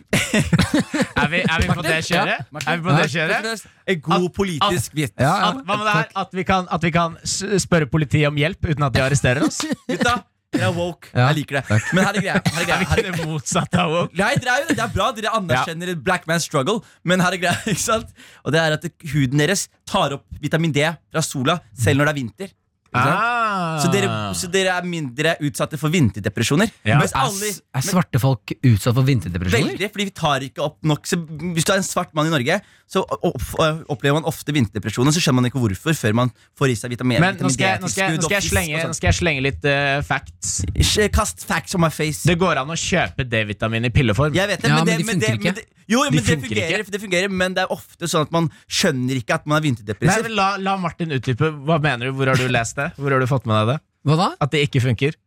Er 1.19 1.29
vi, 1.33 1.41
er 1.43 1.63
vi 1.63 1.69
på 1.69 1.83
det 1.85 1.99
kjøret? 2.07 2.49
Er 2.65 2.79
vi 2.79 2.83
på 2.85 2.97
det 2.97 3.11
kjøret? 3.13 3.67
En 3.93 4.01
god 4.05 4.27
politisk 4.37 4.97
vits. 4.97 5.15
Hva 5.19 5.53
med 5.59 5.85
det 5.85 5.95
her? 5.95 6.09
At 6.23 6.35
vi 6.37 6.45
kan, 6.49 6.69
at 6.73 6.85
vi 6.85 6.93
kan 6.95 7.17
spørre 7.25 7.89
politiet 7.91 8.29
om 8.31 8.41
hjelp 8.41 8.71
uten 8.71 8.89
at 8.89 8.95
de 8.97 9.05
arresterer 9.05 9.45
oss? 9.47 9.61
Gutta, 9.91 10.19
dere 10.55 10.71
er 10.71 10.77
woke. 10.77 11.11
Ja, 11.13 11.29
Jeg 11.29 11.43
liker 11.43 11.61
det. 11.61 11.81
Men 11.93 12.07
her 12.07 12.21
er 12.21 12.25
greia. 12.25 12.37
Her 12.41 12.61
er 12.61 12.61
Er 12.63 12.69
greia. 12.71 12.89
Her 12.93 13.03
ikke 13.03 13.17
det 13.19 13.29
motsatte 13.29 13.83
av 13.83 13.95
woke? 13.95 14.17
Nei, 14.21 14.31
det 14.41 14.53
er 14.53 14.63
jo. 14.65 14.69
Det 14.73 14.85
er 14.87 14.95
bra. 14.95 15.11
Dere 15.17 15.35
anerkjenner 15.41 15.93
ja. 15.93 15.99
black 16.09 16.29
man's 16.31 16.49
struggle. 16.49 16.81
Men 17.05 17.25
her 17.25 17.37
er 17.37 17.43
greia, 17.43 17.59
ikke 17.69 17.85
sant? 17.85 18.15
Og 18.45 18.55
det 18.55 18.63
er 18.63 18.79
at 18.79 18.89
huden 19.13 19.45
deres 19.45 19.67
tar 19.89 20.17
opp 20.17 20.25
vitamin 20.41 20.73
D 20.73 20.89
fra 21.13 21.25
sola 21.25 21.61
selv 21.77 22.01
når 22.01 22.11
det 22.11 22.15
er 22.15 22.21
vinter. 22.23 22.57
Ikke? 22.89 23.13
Ah. 23.13 23.79
Så, 23.83 23.91
dere, 23.93 24.09
så 24.39 24.49
dere 24.53 24.73
er 24.81 24.87
mindre 24.89 25.35
utsatte 25.45 25.77
for 25.81 25.93
vinterdepresjoner. 25.93 26.71
Ja. 26.89 26.97
Mens 27.03 27.13
Er, 27.13 27.27
alle, 27.27 27.51
s- 27.53 27.61
er 27.77 27.85
svarte 27.85 28.21
folk 28.23 28.55
utsatt 28.65 28.97
for 28.97 29.05
vinterdepresjoner? 29.05 29.75
Veldig, 29.75 29.91
fordi 29.93 30.07
vi 30.09 30.15
tar 30.17 30.47
ikke 30.49 30.65
opp 30.65 30.79
nok 30.89 31.05
så 31.07 31.19
Hvis 31.21 31.67
du 31.69 31.73
er 31.75 31.83
en 31.83 31.87
svart 31.87 32.15
mann 32.17 32.31
i 32.31 32.33
Norge, 32.33 32.61
så 32.89 33.03
opplever 33.93 34.17
man 34.17 34.25
ofte 34.29 34.55
vinterdepresjoner. 34.57 35.13
Så 35.13 35.21
skjønner 35.21 35.43
man 35.43 35.51
ikke 35.51 35.61
hvorfor 35.61 35.93
før 35.99 36.17
man 36.17 36.33
får 36.59 36.73
i 36.73 36.77
seg 36.81 36.95
vitamin, 36.97 37.21
Men 37.21 37.37
nå 37.37 37.51
skal, 37.53 37.75
jeg, 37.77 37.83
nå, 37.85 37.91
skal 37.93 38.05
jeg, 38.09 38.19
nå, 38.23 38.29
skal 38.31 38.47
slenge, 38.49 38.77
nå 38.79 38.85
sånn. 38.89 38.97
skal 38.97 39.11
jeg 39.13 39.19
slenge 39.21 39.45
litt 39.45 39.69
uh, 39.69 40.01
facts. 40.09 40.55
Kast 41.13 41.45
facts 41.45 41.77
on 41.77 41.85
my 41.85 41.91
face. 41.93 42.25
Det 42.29 42.39
går 42.41 42.63
an 42.63 42.73
å 42.73 42.79
kjøpe 42.79 43.29
D-vitamin 43.29 43.85
i 43.89 43.93
pilleform. 43.93 44.33
Jeg 44.37 44.49
vet 44.55 44.65
det, 44.65 44.73
Ja, 44.73 44.81
men, 44.81 44.89
men 44.89 44.95
det, 44.95 45.03
de 45.05 45.09
men, 45.11 45.21
det, 45.21 45.33
funker 45.35 45.53
men 45.53 45.59
det, 45.61 45.67
jo, 45.89 46.03
De 46.05 46.11
men 46.13 46.25
det 46.25 46.25
fungerer, 46.43 46.83
ikke. 46.85 46.93
det 46.93 47.01
fungerer, 47.01 47.33
men 47.33 47.55
det 47.57 47.63
er 47.65 47.71
ofte 47.73 48.09
sånn 48.11 48.27
at 48.27 48.33
man 48.35 48.49
skjønner 48.69 49.21
ikke 49.23 49.39
at 49.39 49.47
man 49.49 49.57
er 49.61 49.65
vinterdepressiv. 49.69 50.29
la, 50.37 50.49
la 50.61 50.75
Martin 50.81 51.13
utdype. 51.17 51.49
Hva 51.69 51.79
mener 51.81 52.09
du? 52.11 52.17
Hvor 52.19 52.29
har 52.33 52.41
du 52.41 52.49
lest 52.53 52.77
det? 52.79 52.89
Hvor 52.99 53.15
har 53.15 53.23
du 53.23 53.29
fått 53.31 53.49
med 53.49 53.59
deg 53.61 53.75
det? 53.75 53.79
Hva 54.09 54.17
da? 54.21 54.31
At 54.45 54.55
det 54.55 54.65
ikke 54.69 54.83
funker? 54.85 55.19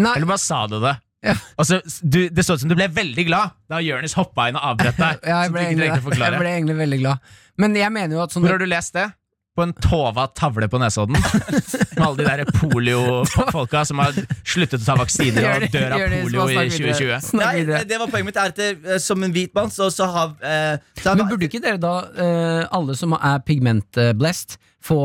Nei, 0.00 0.12
Eller 0.16 0.28
bare 0.28 0.42
sa 0.42 0.64
du 0.68 0.78
det? 0.82 0.96
Ja. 1.22 1.36
Altså, 1.60 1.78
du, 2.02 2.26
det 2.34 2.42
så 2.42 2.56
ut 2.56 2.64
som 2.64 2.70
du 2.72 2.74
ble 2.74 2.88
veldig 2.90 3.24
glad 3.28 3.54
da 3.70 3.78
Jonis 3.84 4.16
hoppa 4.18 4.48
inn 4.50 4.58
og 4.58 4.72
avbrøt 4.72 4.98
deg. 4.98 5.20
ja, 5.30 5.42
jeg, 5.44 5.54
ble 5.54 5.64
ikke 5.64 5.72
egentlig, 5.86 6.14
å 6.18 6.18
jeg 6.18 6.38
ble 6.40 6.54
egentlig 6.56 6.78
veldig 6.80 7.02
glad. 7.04 7.34
Men 7.62 7.76
jeg 7.78 7.94
mener 7.94 8.16
jo 8.16 8.22
at 8.24 8.32
sånn 8.34 8.42
Hvor 8.42 8.56
har 8.56 8.62
du 8.62 8.70
lest 8.70 8.96
det? 8.96 9.10
På 9.52 9.66
en 9.66 9.74
tova 9.76 10.24
tavle 10.32 10.64
på 10.72 10.78
Nesodden? 10.80 11.18
Med 11.98 12.00
alle 12.00 12.22
de 12.22 12.24
der 12.24 12.42
polio-folka 12.56 13.82
som 13.84 14.00
har 14.00 14.16
sluttet 14.48 14.80
å 14.80 14.86
ta 14.86 14.96
vaksiner 14.96 15.44
og 15.50 15.66
dør 15.74 15.94
av 15.98 16.04
polio 16.08 16.46
i 16.48 16.64
2020. 16.72 17.36
Nei, 17.36 17.52
det 17.84 17.98
var 18.00 18.08
poenget 18.08 18.30
mitt. 18.30 18.40
Er 18.40 18.54
at 18.54 18.58
det, 18.58 18.70
eh, 18.80 19.02
som 19.04 19.20
en 19.22 19.34
hvit 19.34 19.52
mann, 19.54 19.68
så, 19.70 19.90
så 19.92 20.08
har 20.08 20.32
eh, 20.40 20.80
så 21.04 21.12
Men 21.20 21.28
burde 21.28 21.50
ikke 21.50 21.60
dere 21.62 21.82
da, 21.82 21.92
eh, 22.16 22.62
alle 22.72 22.96
som 22.96 23.12
er 23.18 23.44
pigmentblessed, 23.44 24.56
få 24.82 25.02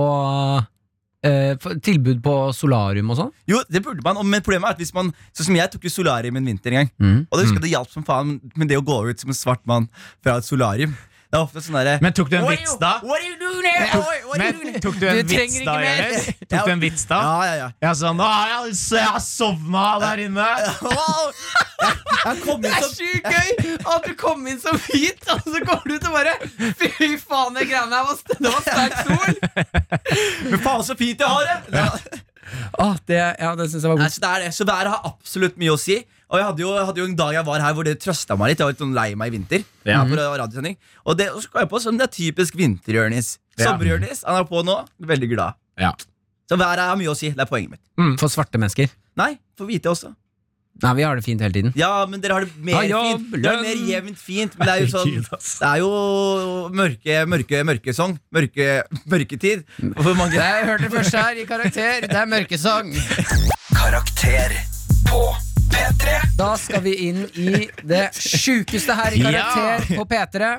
tilbud 1.83 2.21
på 2.25 2.35
solarium 2.55 3.13
og 3.13 3.19
sånn? 3.21 3.31
Jo, 3.49 3.61
det 3.71 3.83
burde 3.85 4.03
man, 4.05 4.19
men 4.27 4.43
problemet 4.45 4.69
er 4.71 4.77
at 4.77 4.81
hvis 4.81 4.93
man 4.95 5.13
Sånn 5.35 5.49
som 5.49 5.57
jeg 5.57 5.69
tok 5.71 5.85
jo 5.85 5.91
solarium 5.93 6.37
en 6.39 6.47
vinter 6.49 6.73
en 6.73 6.79
gang. 6.79 6.89
Mm. 7.01 7.19
Og 7.27 7.37
det 7.37 7.45
husker 7.45 7.59
jeg 7.59 7.65
det 7.67 7.73
hjalp 7.73 7.91
som 7.93 8.05
faen 8.07 8.37
med 8.57 8.71
det 8.71 8.79
å 8.79 8.85
gå 8.85 8.97
ut 9.09 9.21
som 9.21 9.31
en 9.31 9.37
svart 9.37 9.61
mann 9.69 9.87
fra 10.25 10.37
et 10.39 10.47
solarium. 10.47 10.95
Det 11.27 11.35
er 11.35 11.43
ofte 11.43 11.59
sånn 11.59 11.75
derre 11.75 11.97
Men 12.03 12.13
tok 12.15 12.29
du 12.31 12.37
en 12.39 12.45
vits 12.47 12.77
da? 12.79 12.91
Men? 14.39 14.77
Tok 14.83 14.99
du 15.01 15.07
en 15.09 15.17
vits 15.27 15.57
da. 15.67 15.73
Jonis? 15.83 16.27
Tok 16.47 16.69
du 16.69 16.71
en 16.71 16.83
vits 16.83 17.03
da? 17.09 17.17
Ja, 17.19 17.33
ja, 17.49 17.55
ja. 17.59 17.67
Ja, 17.83 17.91
sånn, 17.99 18.21
«Å, 18.23 18.27
jeg, 18.51 18.77
jeg 18.95 19.09
har 19.11 19.23
sovna 19.23 19.87
der 20.03 20.23
inne. 20.27 20.47
Wow. 20.87 21.33
er 22.25 22.39
jeg 22.63 22.79
som 22.81 22.93
sjukt 22.95 23.27
gøy 23.27 23.75
at 23.93 24.07
du 24.07 24.13
kom 24.17 24.47
inn 24.49 24.57
så 24.61 24.71
hvit, 24.87 25.19
og 25.29 25.43
så 25.45 25.59
går 25.67 25.83
du 25.85 25.93
til 25.97 26.07
å 26.09 26.13
bare 26.15 26.33
Fy 26.79 27.11
faen, 27.21 27.53
det 27.57 27.67
greiene 27.69 27.99
her 27.99 28.07
var, 28.07 28.23
det 28.31 28.53
var 28.55 28.63
sterk 28.65 28.95
sol! 29.03 29.37
Men 30.49 30.63
faen, 30.63 30.85
så 30.87 30.97
fint 30.97 31.21
jeg 31.21 31.29
har 31.29 31.51
det! 31.51 31.77
Ja. 31.77 32.23
Åh, 32.79 32.95
det, 33.09 33.19
ja, 33.43 33.51
det 33.59 33.67
syns 33.71 33.83
jeg 33.83 33.91
var 33.91 33.99
Nei, 33.99 34.09
så, 34.13 34.23
det 34.23 34.31
er 34.31 34.45
det. 34.45 34.51
så 34.55 34.67
været 34.67 34.93
har 34.95 35.11
absolutt 35.11 35.59
mye 35.59 35.75
å 35.75 35.79
si. 35.81 35.99
Og 36.27 36.41
jeg 36.41 36.47
hadde 36.49 36.63
jo, 36.63 36.73
jeg 36.75 36.87
hadde 36.89 36.99
jo 36.99 37.07
en 37.07 37.15
dag 37.15 37.33
jeg 37.37 37.47
var 37.47 37.63
her 37.63 37.75
hvor 37.77 37.87
det 37.87 37.95
trøsta 38.03 38.35
meg 38.39 38.51
litt. 38.51 38.59
Jeg 38.59 38.67
var 38.67 38.75
litt 38.75 38.83
sånn 38.83 38.97
lei 38.97 39.07
meg 39.19 39.31
i 39.31 39.35
vinter. 39.37 39.65
Ja. 39.87 40.01
på 40.03 40.17
radiosending 40.19 40.75
Og 41.07 41.15
det 41.15 41.29
og 41.31 41.39
så 41.39 41.51
kom 41.53 41.61
jeg 41.63 41.69
på 41.71 41.79
som 41.79 41.99
det 41.99 42.09
er 42.09 42.13
typisk 42.17 42.57
vinter-Jonis. 42.59 43.37
Sommer-Jonis, 43.57 44.25
han 44.27 44.41
er 44.41 44.47
på 44.49 44.61
nå. 44.67 44.81
Veldig 44.99 45.31
glad. 45.31 45.57
Ja. 45.79 45.93
Så 46.47 46.59
været 46.59 46.83
har 46.83 46.99
mye 46.99 47.11
å 47.11 47.17
si. 47.17 47.31
Det 47.35 47.43
er 47.43 47.49
poenget 47.49 47.77
mitt. 47.77 48.19
For 48.19 48.31
svarte 48.31 48.59
mennesker. 48.59 48.91
Nei, 49.19 49.35
for 49.57 49.69
hvite 49.69 49.91
også. 49.91 50.13
Nei, 50.83 50.91
vi 50.99 51.05
har 51.07 51.17
det 51.17 51.23
fint 51.25 51.41
hele 51.41 51.55
tiden. 51.55 51.73
Ja, 51.77 52.05
men 52.09 52.21
dere 52.21 52.37
har 52.37 52.45
det 52.45 52.53
mer 52.61 52.85
ja, 52.85 52.99
fint. 53.07 53.31
Dere 53.33 53.55
har 53.55 53.63
det 53.63 53.71
mer 53.71 53.89
jevnt 53.89 54.21
fint. 54.21 54.59
Men 54.59 54.69
det 54.69 54.75
er 54.75 54.83
jo 54.83 54.91
sånn 54.93 55.15
Det 55.31 55.71
er 55.71 55.81
jo 55.81 55.89
mørke, 56.77 57.17
mørke, 57.33 57.63
mørkesong. 57.71 58.15
Mørke, 58.37 58.69
mørketid. 59.09 59.65
For 59.79 60.13
mange. 60.19 60.37
Jeg 60.37 60.69
hørte 60.69 60.85
det 60.85 60.93
først 60.99 61.17
her 61.17 61.41
i 61.41 61.49
Karakter. 61.49 62.05
Det 62.05 62.21
er 62.21 62.31
mørkesang. 62.35 62.93
Karakter 63.73 64.57
på 65.09 65.25
P3. 65.71 66.15
Da 66.37 66.49
skal 66.59 66.81
vi 66.85 66.93
inn 67.09 67.23
i 67.39 67.65
det 67.87 68.03
sjukeste 68.15 68.95
her 68.97 69.15
i 69.17 69.21
Karakter 69.23 69.87
på 69.97 70.05
P3. 70.11 70.49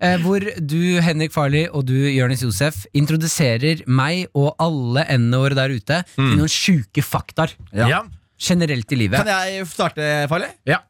Eh, 0.00 0.16
hvor 0.24 0.44
du, 0.72 0.78
Henrik 1.04 1.34
Farley, 1.34 1.66
og 1.70 1.84
du, 1.90 1.94
Jonis 2.10 2.42
Josef, 2.46 2.84
introduserer 2.96 3.82
meg 3.90 4.26
og 4.34 4.54
alle 4.62 5.04
n-ene 5.16 5.40
våre 5.42 5.58
der 5.58 5.74
ute 5.76 6.00
til 6.14 6.36
noen 6.38 6.50
sjuke 6.52 7.04
faktaer. 7.04 7.52
Ja. 7.76 8.02
Generelt 8.40 8.92
i 8.96 9.00
livet. 9.02 9.20
Kan 9.20 9.28
jeg 9.50 9.66
starte, 9.68 10.06
Farley? 10.32 10.54
Ja. 10.68 10.80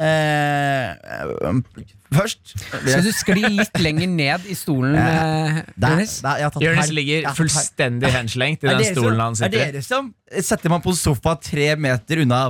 Eh, 0.00 0.94
først 2.16 2.54
Skal 2.56 3.02
du 3.04 3.10
skli 3.12 3.42
litt 3.58 3.76
lenger 3.84 4.08
ned 4.08 4.46
i 4.48 4.54
stolen, 4.56 4.94
eh, 4.96 5.58
Der- 5.76 6.00
Jonis? 6.56 6.88
ligger 6.96 7.28
fullstendig 7.36 8.08
henslengt 8.16 8.64
i 8.64 8.70
den 8.70 8.86
stolen 8.94 9.20
han 9.20 9.36
sitter 9.36 9.60
Er 9.66 9.72
dere 9.74 9.84
som 9.84 10.08
setter 10.40 10.72
man 10.72 10.80
på 10.80 10.94
sofa 10.96 11.34
tre 11.44 11.74
meter 11.76 12.22
unna 12.24 12.46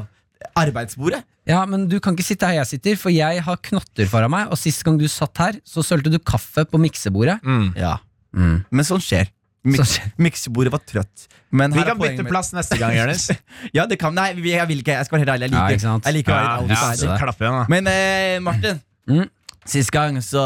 arbeidsbordet? 0.58 1.22
Ja, 1.48 1.64
men 1.66 1.88
du 1.90 1.98
kan 2.02 2.14
ikke 2.14 2.26
sitte 2.26 2.46
her 2.46 2.60
jeg 2.60 2.68
sitter, 2.74 2.96
for 3.00 3.10
jeg 3.12 3.42
har 3.42 3.58
knotter 3.70 4.06
foran 4.10 4.30
meg, 4.32 4.50
og 4.52 4.58
sist 4.60 4.84
gang 4.86 4.98
du 5.00 5.06
satt 5.10 5.36
her, 5.42 5.58
så 5.66 5.82
sølte 5.84 6.12
du 6.12 6.18
kaffe 6.22 6.64
på 6.68 6.78
miksebordet. 6.80 7.40
Mm. 7.42 7.72
Ja. 7.78 7.96
Men 8.36 8.86
sånn 8.86 9.02
skjer. 9.02 9.30
Mik 9.66 9.82
Sånn. 9.84 10.12
Miksebordet 10.24 10.70
var 10.72 10.80
trøtt. 10.88 11.26
Men 11.52 11.74
Vi 11.74 11.82
kan 11.84 11.98
bytte 12.00 12.22
mitt. 12.22 12.30
plass 12.30 12.52
neste 12.56 12.78
gang, 12.80 12.94
Jonis. 12.96 13.26
Ja, 13.76 13.84
det 13.90 13.98
kan 14.00 14.14
Nei, 14.16 14.30
jeg 14.38 14.68
vil 14.70 14.80
ikke. 14.80 14.94
Jeg 14.96 15.04
skal 15.08 15.18
være 15.18 15.26
helt 15.26 15.34
ærlig. 15.34 15.50
Jeg 15.50 15.74
liker, 15.74 15.84
ja, 15.90 15.96
jeg 16.06 16.16
liker 16.16 16.32
å 16.32 16.36
være 16.38 16.70
Ja, 16.70 16.78
ja, 16.78 16.94
så 16.96 17.18
klapp 17.20 17.42
igjen, 17.42 17.58
da. 17.58 17.66
Men 17.68 17.90
eh, 17.92 18.38
Martin, 18.40 18.80
Mm. 19.10 19.26
sist 19.66 19.90
gang 19.92 20.16
så 20.22 20.40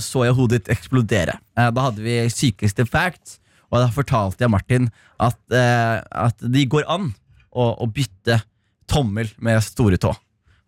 så 0.00 0.24
jeg 0.24 0.34
hodet 0.34 0.62
ditt 0.64 0.72
eksplodere. 0.74 1.36
Eh, 1.58 1.70
da 1.76 1.84
hadde 1.90 2.02
vi 2.02 2.16
sykeste 2.32 2.86
facts, 2.88 3.36
og 3.70 3.82
da 3.84 3.88
fortalte 3.92 4.40
jeg 4.46 4.50
Martin 4.50 4.90
at, 5.20 5.36
eh, 5.52 6.00
at 6.26 6.38
det 6.40 6.64
går 6.72 6.86
an 6.88 7.10
å, 7.54 7.68
å 7.84 7.86
bytte 7.86 8.40
tommel 8.88 9.28
med 9.38 9.62
store 9.62 9.98
tå. 9.98 10.14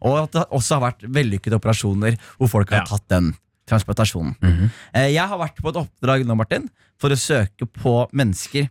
Og 0.02 0.16
at 0.24 0.32
det 0.32 0.44
også 0.54 0.78
har 0.78 0.92
vært 0.92 1.06
vellykkede 1.10 1.58
operasjoner 1.58 2.18
hvor 2.38 2.48
folk 2.48 2.70
har 2.70 2.84
Ja. 2.84 2.84
tatt 2.96 3.08
den 3.08 3.32
transplantasjonen. 3.68 4.70
eh, 4.94 5.08
jeg 5.12 5.28
har 5.28 5.38
vært 5.38 5.56
på 5.60 5.68
et 5.68 5.76
oppdrag 5.76 6.24
nå, 6.26 6.36
Martin, 6.36 6.68
for 6.98 7.10
å 7.10 7.16
søke 7.18 7.66
på 7.66 8.08
mennesker 8.12 8.68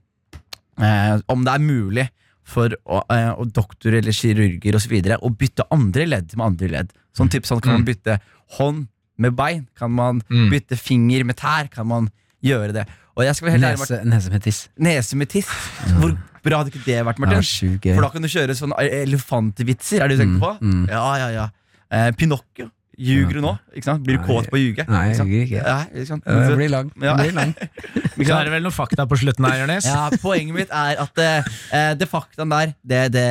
eh, 0.79 1.19
om 1.29 1.43
det 1.43 1.53
er 1.53 1.59
mulig 1.63 2.09
for 2.47 2.69
å, 2.87 3.01
eh, 3.11 3.31
og 3.35 3.51
doktorer 3.51 3.97
eller 3.99 4.11
kirurger 4.15 4.77
videre, 4.89 5.17
å 5.21 5.29
bytte 5.35 5.65
andre 5.71 6.05
ledd 6.07 6.35
med 6.37 6.45
andre 6.45 6.67
ledd. 6.69 6.93
Sånn 7.17 7.29
typ 7.29 7.43
sånn 7.49 7.61
kan 7.61 7.73
man 7.73 7.85
bytte 7.85 8.19
hånd 8.57 8.87
med 9.17 9.35
bein, 9.35 9.67
kan 9.75 9.91
man 9.91 10.21
Mm. 10.29 10.49
bytte 10.51 10.77
finger 10.77 11.25
med 11.25 11.35
tær, 11.37 11.67
kan 11.69 11.87
man 11.87 12.09
gjøre 12.43 12.71
det. 12.73 12.87
Og 13.17 13.23
jeg 13.25 13.35
skal 13.35 13.47
være 13.49 13.59
helt 13.59 13.65
ærlig, 13.65 13.89
Nese, 13.89 14.05
nese 14.05 14.29
med 14.31 14.43
tiss. 14.43 14.69
nese 14.79 15.15
med 15.17 15.27
tiss. 15.29 15.47
Hvor 15.99 16.17
bra 16.47 16.63
hadde 16.63 16.73
ikke 16.73 16.85
det 16.87 16.97
vært, 17.07 17.21
Martin? 17.23 17.43
Ja. 17.43 17.93
For 17.93 18.07
da 18.07 18.13
kan 18.15 18.25
du 18.25 18.31
kjøre 18.31 18.55
sånn 18.57 18.73
elefantvitser, 18.79 20.01
er 20.01 20.11
det 20.11 20.17
du 20.17 20.23
tenker 20.23 20.43
på? 20.43 20.55
Mm, 20.63 20.73
mm. 20.73 20.89
Ja, 20.95 21.05
ja, 21.21 21.29
ja. 21.35 21.45
Eh, 21.91 22.09
Pinocchio. 22.17 22.71
Ljuger 22.97 23.37
du 23.37 23.43
nå? 23.43 23.51
Ikke 23.77 23.85
sant? 23.91 24.01
Blir 24.05 24.17
du 24.17 24.23
kåt 24.25 24.47
på 24.49 24.57
å 24.57 24.59
ljuge? 24.59 24.83
nei, 24.89 25.03
jeg 25.11 25.21
ljuger 25.21 25.43
ikke. 25.45 25.63
Nei, 25.67 25.83
ikke 25.93 26.09
sant? 26.09 26.23
Det 26.25 26.55
blir 26.57 26.71
lang. 26.73 26.87
Ja. 26.97 27.13
Det 27.13 27.27
blir 27.27 27.35
lang. 27.37 27.51
Så 28.17 28.33
er 28.33 28.47
det 28.47 28.53
vel 28.55 28.65
noen 28.65 28.73
fakta 28.73 29.05
på 29.05 29.19
slutten 29.21 29.45
her, 29.45 29.59
Jonis. 29.61 29.85
Ja, 29.85 30.07
Poenget 30.23 30.57
mitt 30.57 30.73
er 30.73 31.03
at 31.03 31.21
eh, 31.21 31.91
det 31.99 32.07
faktaen 32.09 32.49
der, 32.49 32.73
det, 32.81 33.03
det, 33.13 33.27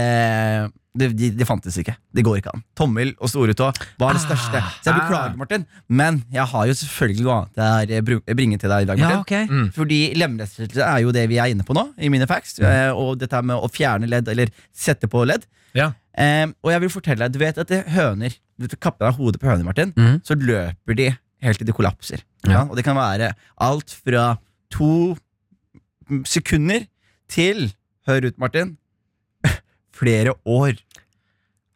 det, 0.99 1.11
de, 1.18 1.30
de 1.36 1.47
fantes 1.49 1.76
ikke. 1.80 1.94
Det 2.16 2.24
går 2.26 2.40
ikke 2.40 2.53
an. 2.55 2.62
Tommel 2.78 3.12
og 3.20 3.30
storetå 3.30 3.68
var 4.01 4.16
det 4.16 4.22
største. 4.24 4.62
Så 4.80 4.90
jeg 4.90 4.99
beklager, 5.01 5.36
Martin, 5.40 5.66
men 5.88 6.22
jeg 6.32 6.47
har 6.53 6.66
jo 6.70 6.76
selvfølgelig 6.80 7.26
noe 7.26 7.36
annet 7.42 7.92
jeg 7.94 8.07
bru- 8.07 8.22
bringer 8.38 8.62
til 8.62 8.72
deg 8.72 8.86
i 8.86 8.88
dag. 8.90 9.03
Ja, 9.03 9.11
Martin. 9.18 9.51
Mm. 9.51 9.68
Fordi 9.76 10.01
lemlestelse 10.18 10.86
er 10.86 11.05
jo 11.05 11.12
det 11.16 11.26
vi 11.32 11.38
er 11.42 11.53
inne 11.53 11.66
på 11.66 11.76
nå, 11.76 11.86
i 11.99 12.11
mine 12.12 12.28
facts. 12.30 12.57
Mm. 12.62 12.97
Og 12.97 13.14
dette 13.20 13.42
med 13.47 13.57
å 13.61 13.70
fjerne 13.72 14.09
ledd, 14.11 14.28
eller 14.32 14.51
sette 14.74 15.11
på 15.12 15.22
ledd. 15.28 15.44
Ja. 15.76 15.90
Eh, 16.16 16.47
og 16.64 16.72
jeg 16.72 16.84
vil 16.86 16.92
fortelle 16.94 17.26
deg, 17.26 17.34
du 17.36 17.42
vet 17.42 17.59
at 17.61 17.68
det 17.68 17.82
høner 17.92 18.32
Du 18.57 18.64
kapper 18.80 19.05
deg 19.11 19.18
hodet 19.18 19.36
på 19.42 19.51
høner, 19.51 19.66
Martin, 19.68 19.90
mm. 19.92 20.22
så 20.24 20.32
løper 20.40 20.97
de 20.97 21.11
helt 21.44 21.61
til 21.61 21.68
de 21.68 21.74
kollapser. 21.76 22.22
Ja. 22.47 22.53
Ja. 22.55 22.62
Og 22.70 22.78
det 22.78 22.86
kan 22.86 22.97
være 22.97 23.34
alt 23.61 23.92
fra 23.92 24.38
to 24.72 25.14
sekunder 26.24 26.86
til 27.32 27.72
Hør 28.07 28.28
ut, 28.28 28.36
Martin. 28.38 28.76
Flere 30.01 30.36
år. 30.47 30.76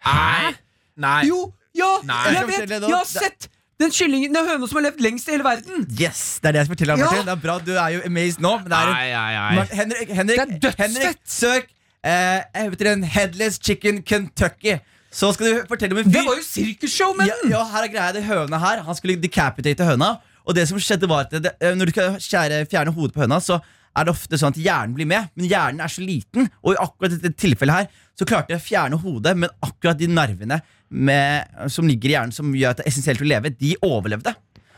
Hæ? 0.06 0.52
Nei. 1.00 1.22
Jo, 1.28 1.52
ja, 1.76 1.90
Nei. 2.04 2.20
jeg 2.34 2.46
vet! 2.48 2.70
Jeg 2.70 2.94
har 2.94 3.08
sett 3.08 3.48
den 3.80 3.92
kyllingen, 3.96 4.34
den 4.34 4.44
høna 4.48 4.66
som 4.68 4.76
har 4.80 4.84
levd 4.90 5.00
lengst 5.00 5.28
i 5.28 5.32
hele 5.36 5.44
verden! 5.46 5.86
Yes, 6.00 6.38
Det 6.42 6.48
er 6.50 6.52
det 6.52 6.58
jeg 6.60 6.66
skal 6.68 6.74
fortelle 6.76 6.96
deg, 6.96 7.04
Ja. 7.16 7.22
Det 7.24 7.34
er 7.34 7.42
bra, 7.44 7.58
Du 7.64 7.70
er 7.72 7.88
jo 7.94 8.00
amazed 8.06 8.40
nå. 8.44 8.54
Men 8.60 8.72
det 8.72 8.78
er 8.80 8.90
en 8.90 8.96
Ai, 8.96 9.10
ai, 9.16 9.34
ai. 9.60 9.66
Henrik, 9.72 10.08
Henrik, 10.18 10.42
Det 10.60 10.70
er. 10.72 10.76
Henrik 10.82 11.18
søk 11.26 11.68
eh, 12.04 12.40
jeg 12.54 12.70
vet 12.74 12.86
en 12.92 13.04
Headless 13.04 13.60
Chicken 13.64 14.02
Kentucky. 14.02 14.78
Så 15.12 15.32
skal 15.34 15.46
du 15.46 15.62
fortelle 15.68 15.96
om 15.96 15.98
en 16.02 16.04
fyr 16.04 16.12
Det 16.18 16.26
var 16.28 16.36
jo 16.38 16.44
sirkusshow, 16.46 17.14
men! 17.18 17.26
ja, 17.32 17.38
ja, 17.56 17.64
her 17.72 17.86
er 17.88 17.92
greia, 17.94 18.12
det 18.14 18.24
høna 18.28 18.60
her 18.62 18.82
Han 18.86 18.94
skulle 18.94 19.16
decapitate 19.18 19.84
høna 19.88 20.12
Og 20.46 20.54
det 20.54 20.68
som 20.70 20.78
skjedde 20.78 21.08
var 21.10 21.24
at 21.26 21.32
det, 21.42 21.50
eh, 21.60 21.74
Når 21.74 21.90
du 21.90 21.90
skal 21.96 22.20
skjære, 22.22 22.60
fjerne 22.70 22.92
hodet 22.94 23.14
på 23.16 23.24
høna 23.24 23.40
Så 23.42 23.58
er 23.96 24.06
det 24.06 24.12
ofte 24.14 24.38
sånn 24.38 24.52
at 24.54 24.60
hjernen 24.62 24.94
blir 24.94 25.08
med 25.10 25.32
Men 25.34 25.48
hjernen 25.50 25.80
er 25.82 25.90
så 25.90 26.04
liten 26.04 26.46
Og 26.62 26.74
i 26.74 26.78
akkurat 26.82 27.16
dette 27.16 27.32
tilfellet 27.42 27.74
her 27.74 27.88
Så 28.18 28.26
klarte 28.28 28.54
jeg 28.54 28.60
å 28.60 28.66
fjerne 28.66 29.00
hodet 29.02 29.32
Men 29.36 29.50
akkurat 29.66 29.98
de 29.98 30.06
nervene 30.10 30.60
med, 30.90 31.50
som 31.70 31.86
ligger 31.90 32.10
i 32.10 32.14
hjernen 32.14 32.34
Som 32.34 32.54
gjør 32.54 32.72
at 32.74 32.80
det 32.80 32.86
er 32.86 32.92
essensielt 32.92 33.24
å 33.24 33.28
leve 33.28 33.50
De 33.58 33.72
overlevde 33.86 34.34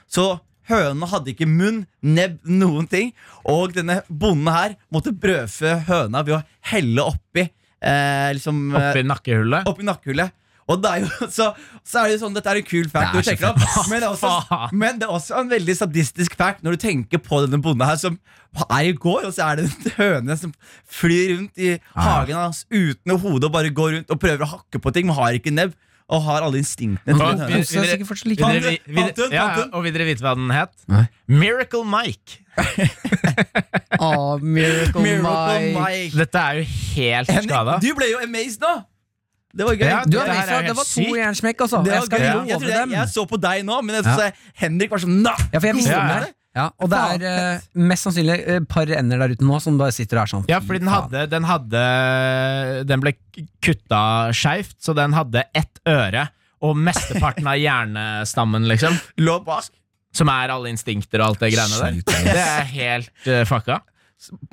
Så 0.09 0.27
høna 0.71 1.09
hadde 1.11 1.33
ikke 1.35 1.49
munn, 1.51 1.83
nebb, 2.01 2.39
noen 2.49 2.89
ting 2.89 3.13
Og 3.45 3.75
denne 3.77 4.01
bonden 4.09 4.49
her 4.53 4.77
Måtte 4.95 5.13
brødfø 5.13 5.75
høna 5.91 6.25
ved 6.25 6.39
å 6.39 6.43
helle 6.73 7.05
oppi 7.13 7.45
eh, 7.45 8.31
liksom, 8.37 8.65
eh, 8.77 8.91
Oppi 8.93 9.05
nakkehullet. 9.09 9.69
oppi 9.69 9.85
nakkehullet. 9.89 10.33
Og 10.71 10.83
det 10.83 10.91
er 10.91 11.03
jo, 11.03 11.09
så, 11.39 11.49
så 11.85 12.03
er 12.03 12.11
det 12.11 12.17
jo 12.17 12.23
sånn, 12.25 12.37
Dette 12.37 12.53
er 12.53 12.61
en 12.61 12.69
kul 12.69 12.89
fact, 12.91 13.09
Det 13.09 13.09
er 13.09 13.15
når 13.15 13.23
du 13.23 13.27
så 13.27 13.33
tenker 13.33 13.51
om, 13.53 13.91
men, 13.91 13.99
det 13.99 14.07
er 14.07 14.13
også, 14.13 14.71
men 14.85 15.01
det 15.01 15.09
er 15.09 15.17
også 15.17 15.39
en 15.41 15.53
veldig 15.53 15.77
sadistisk 15.79 16.37
fact 16.39 16.63
når 16.67 16.77
du 16.77 16.85
tenker 16.87 17.23
på 17.23 17.43
denne 17.45 17.63
bonden 17.63 17.87
her 17.89 17.99
som 18.01 18.19
er 18.69 18.91
i 18.91 18.93
går, 18.93 19.29
og 19.31 19.33
så 19.33 19.49
er 19.49 19.63
det 19.63 19.71
en 19.71 19.95
høne 19.97 20.37
som 20.37 20.53
flyr 20.93 21.39
rundt 21.39 21.63
i 21.63 21.77
hagen 21.97 22.37
hans 22.37 22.67
uten 22.69 23.17
hode 23.17 23.49
og 23.49 23.55
bare 23.55 23.73
går 23.73 23.97
rundt 23.97 24.13
og 24.13 24.21
prøver 24.21 24.45
å 24.45 24.53
hakke 24.59 24.83
på 24.83 24.93
ting, 24.95 25.09
men 25.09 25.17
har 25.19 25.39
ikke 25.39 25.55
nebb 25.55 25.75
og 26.13 26.21
har 26.27 26.45
alle 26.45 26.61
instinktene 26.61 27.17
til 27.17 27.25
en 27.25 27.41
høne. 27.41 27.63
Pussa 27.63 27.85
sikkert 27.89 28.25
like 28.29 28.49
Vil 28.53 28.63
dere, 28.67 28.77
vil, 28.85 29.33
ja, 29.33 29.47
og 29.73 29.85
vil 29.87 29.95
dere 29.95 30.09
vite 30.11 30.25
hva 30.25 30.35
den 30.37 30.53
het? 30.53 30.75
Nei. 30.93 31.07
Miracle 31.31 31.85
Mike. 31.89 32.43
oh, 33.97 34.37
Miracle, 34.57 35.01
Miracle 35.01 35.23
Mike. 35.25 35.79
Mike. 35.79 36.17
Dette 36.19 36.43
er 36.43 36.61
jo 36.61 36.67
helt 36.99 37.33
skada. 37.47 37.79
Du 37.81 37.93
ble 37.97 38.13
jo 38.13 38.21
amazed 38.25 38.61
nå! 38.65 38.75
Det 39.55 39.67
var 39.69 39.75
gøy. 39.77 39.85
Ja, 39.89 40.03
Du 40.05 40.17
Det 40.17 40.27
deg 40.27 40.37
at 40.39 40.49
helt 40.49 40.67
det 40.71 40.77
var 40.77 40.85
to 40.89 40.91
sykt. 40.97 41.17
jernsmekk, 41.19 41.59
altså. 41.67 41.81
Jeg 41.87 42.03
skal 42.07 42.21
love 42.25 42.47
Jeg, 42.49 42.61
jeg, 42.61 42.71
dem. 42.73 42.91
jeg 42.97 43.09
så 43.13 43.25
på 43.29 43.39
deg 43.41 43.65
nå, 43.69 43.81
men 43.85 43.95
jeg 43.99 44.05
Ja. 44.07 44.15
synes 44.17 44.33
Henrik 44.63 44.91
var 44.91 44.99
sånn 45.03 45.19
Nah! 45.23 45.37
Ja, 45.53 45.59
for 45.61 45.67
jeg 45.69 45.77
visste 45.77 45.91
Ja, 45.93 46.01
om 46.01 46.09
det. 46.23 46.33
Ja, 46.55 46.65
og 46.85 46.91
det 46.93 46.99
er 47.01 47.55
uh, 47.57 47.61
mest 47.81 48.05
sannsynlig 48.05 48.35
et 48.47 48.67
par 48.69 48.85
ender 48.93 49.19
der 49.23 49.33
ute 49.33 49.45
nå 49.49 49.61
som 49.65 49.79
bare 49.81 49.93
sitter 49.97 50.19
der 50.21 50.27
sånn. 50.29 50.45
Ja, 50.51 50.59
fordi 50.61 50.81
den 50.83 50.89
hadde 50.93 51.23
Den, 51.33 51.45
hadde, 51.49 52.85
den 52.89 53.01
ble 53.01 53.15
kutta 53.65 54.33
skeivt, 54.37 54.77
så 54.85 54.95
den 54.97 55.13
hadde 55.17 55.45
ett 55.57 55.81
øre 55.89 56.27
og 56.63 56.77
mesteparten 56.79 57.47
av 57.49 57.57
hjernestammen, 57.59 58.69
liksom. 58.71 58.95
Lå 59.19 59.39
bak. 59.45 59.65
Som 60.15 60.29
er 60.29 60.53
alle 60.53 60.69
instinkter 60.71 61.23
og 61.25 61.33
alt 61.33 61.41
det 61.41 61.55
greiene 61.55 61.81
der. 61.81 61.97
Det 62.05 62.37
er 62.37 62.69
helt 62.77 63.27
uh, 63.33 63.43
fucka. 63.49 63.81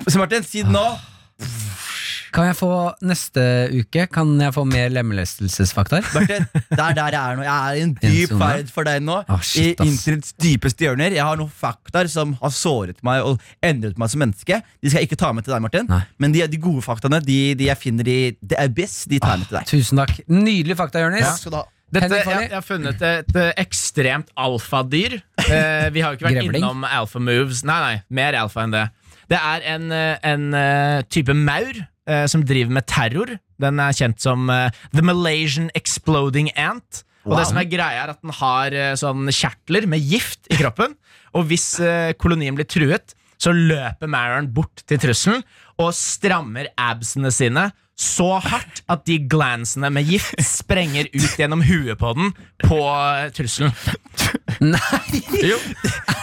Så 0.08 0.18
Martin, 0.18 0.42
si 0.42 0.64
det 0.64 0.72
nå. 0.72 0.86
Kan 2.34 2.46
jeg 2.46 2.56
få 2.58 2.70
neste 3.06 3.42
uke 3.74 4.04
Kan 4.12 4.32
jeg 4.40 4.54
få 4.54 4.62
mer 4.68 4.90
lemlestelsesfaktaer? 4.94 6.04
Martin, 6.14 6.46
det 6.52 6.78
er 6.84 6.94
der 6.98 7.16
jeg 7.16 7.20
er 7.20 7.38
nå. 7.40 7.44
Jeg 7.46 7.54
er 7.56 7.78
i 7.80 7.82
en 7.86 7.94
dyp 7.98 8.34
ferd 8.40 8.70
for 8.74 8.86
deg 8.88 9.02
nå. 9.06 9.16
Ah, 9.30 9.42
shit, 9.44 9.80
I 9.80 9.88
internetts 9.90 10.34
dypeste 10.40 10.86
hjørner. 10.86 11.14
Jeg 11.16 11.24
har 11.26 11.40
noen 11.40 11.50
faktaer 11.50 12.10
som 12.12 12.36
har 12.40 12.54
såret 12.54 13.02
meg 13.06 13.24
og 13.26 13.42
endret 13.66 13.98
meg 14.00 14.12
som 14.12 14.22
menneske. 14.22 14.60
De 14.80 14.92
skal 14.92 15.02
jeg 15.02 15.10
ikke 15.10 15.20
ta 15.24 15.32
med 15.36 15.46
til 15.46 15.54
deg, 15.56 15.64
Martin. 15.66 15.90
Nei. 15.90 16.00
Men 16.22 16.36
de, 16.36 16.44
de 16.52 16.60
gode 16.62 16.84
faktaene 16.86 17.20
de, 17.24 17.40
de 17.58 17.68
jeg 17.70 17.80
finner 17.82 18.08
i 18.10 18.20
The 18.40 18.62
Abyss, 18.68 19.02
de 19.10 19.18
tar 19.22 19.34
jeg 19.36 19.42
med 19.44 19.50
til 19.50 19.58
deg. 19.60 19.68
Tusen 19.74 20.02
takk. 20.04 20.16
Nydelig 20.30 20.78
fakta, 20.78 21.02
Jonis. 21.04 21.26
Ja. 21.26 21.34
skal 21.40 21.56
du 21.56 21.60
ha. 21.62 21.66
Dette, 21.90 22.06
jeg, 22.20 22.26
jeg 22.46 22.54
har 22.54 22.62
funnet 22.62 23.00
et, 23.02 23.32
et 23.34 23.58
ekstremt 23.58 24.28
alfadyr. 24.38 25.16
Eh, 25.42 25.88
vi 25.90 26.04
har 26.04 26.12
jo 26.14 26.20
ikke 26.20 26.28
vært 26.28 26.36
Grevling? 26.38 26.62
innom 26.62 26.84
alfa 26.86 27.18
moves. 27.18 27.64
Nei, 27.66 27.78
nei, 27.82 27.96
mer 28.14 28.36
alfa 28.38 28.62
enn 28.62 28.76
det. 28.76 28.84
Det 29.30 29.38
er 29.38 29.64
en, 29.74 29.88
eh, 29.94 30.12
en 30.30 30.44
eh, 30.54 31.00
type 31.10 31.34
maur 31.34 31.80
eh, 32.10 32.26
som 32.30 32.42
driver 32.46 32.74
med 32.76 32.88
terror. 32.90 33.36
Den 33.60 33.80
er 33.82 33.96
kjent 33.96 34.20
som 34.22 34.50
eh, 34.52 34.74
The 34.94 35.04
Malaysian 35.06 35.70
Exploding 35.78 36.50
Ant. 36.58 37.04
Og 37.28 37.36
det 37.36 37.46
som 37.50 37.58
er 37.60 37.68
greia 37.68 38.04
er 38.06 38.12
at 38.14 38.20
Den 38.24 38.32
har 38.38 38.74
eh, 38.74 38.94
sånn 38.98 39.28
kjertler 39.28 39.86
med 39.90 40.02
gift 40.02 40.48
i 40.50 40.58
kroppen. 40.60 40.96
Og 41.36 41.46
hvis 41.50 41.74
eh, 41.84 42.12
kolonien 42.18 42.56
blir 42.56 42.68
truet, 42.68 43.14
så 43.40 43.52
løper 43.56 44.10
Maron 44.10 44.50
bort 44.52 44.82
til 44.88 45.00
trusselen 45.00 45.44
og 45.80 45.94
strammer 45.96 46.68
absene 46.76 47.30
sine 47.32 47.70
så 48.00 48.38
hardt 48.40 48.80
at 48.88 49.02
de 49.04 49.18
glansene 49.28 49.90
med 49.92 50.06
gift 50.08 50.32
sprenger 50.44 51.04
ut 51.12 51.34
gjennom 51.36 51.60
huet 51.68 51.98
på 52.00 52.14
den 52.16 52.30
på 52.64 52.78
eh, 52.80 53.26
trusselen. 53.36 53.74
Nei! 54.64 55.20
Jo. 55.44 55.58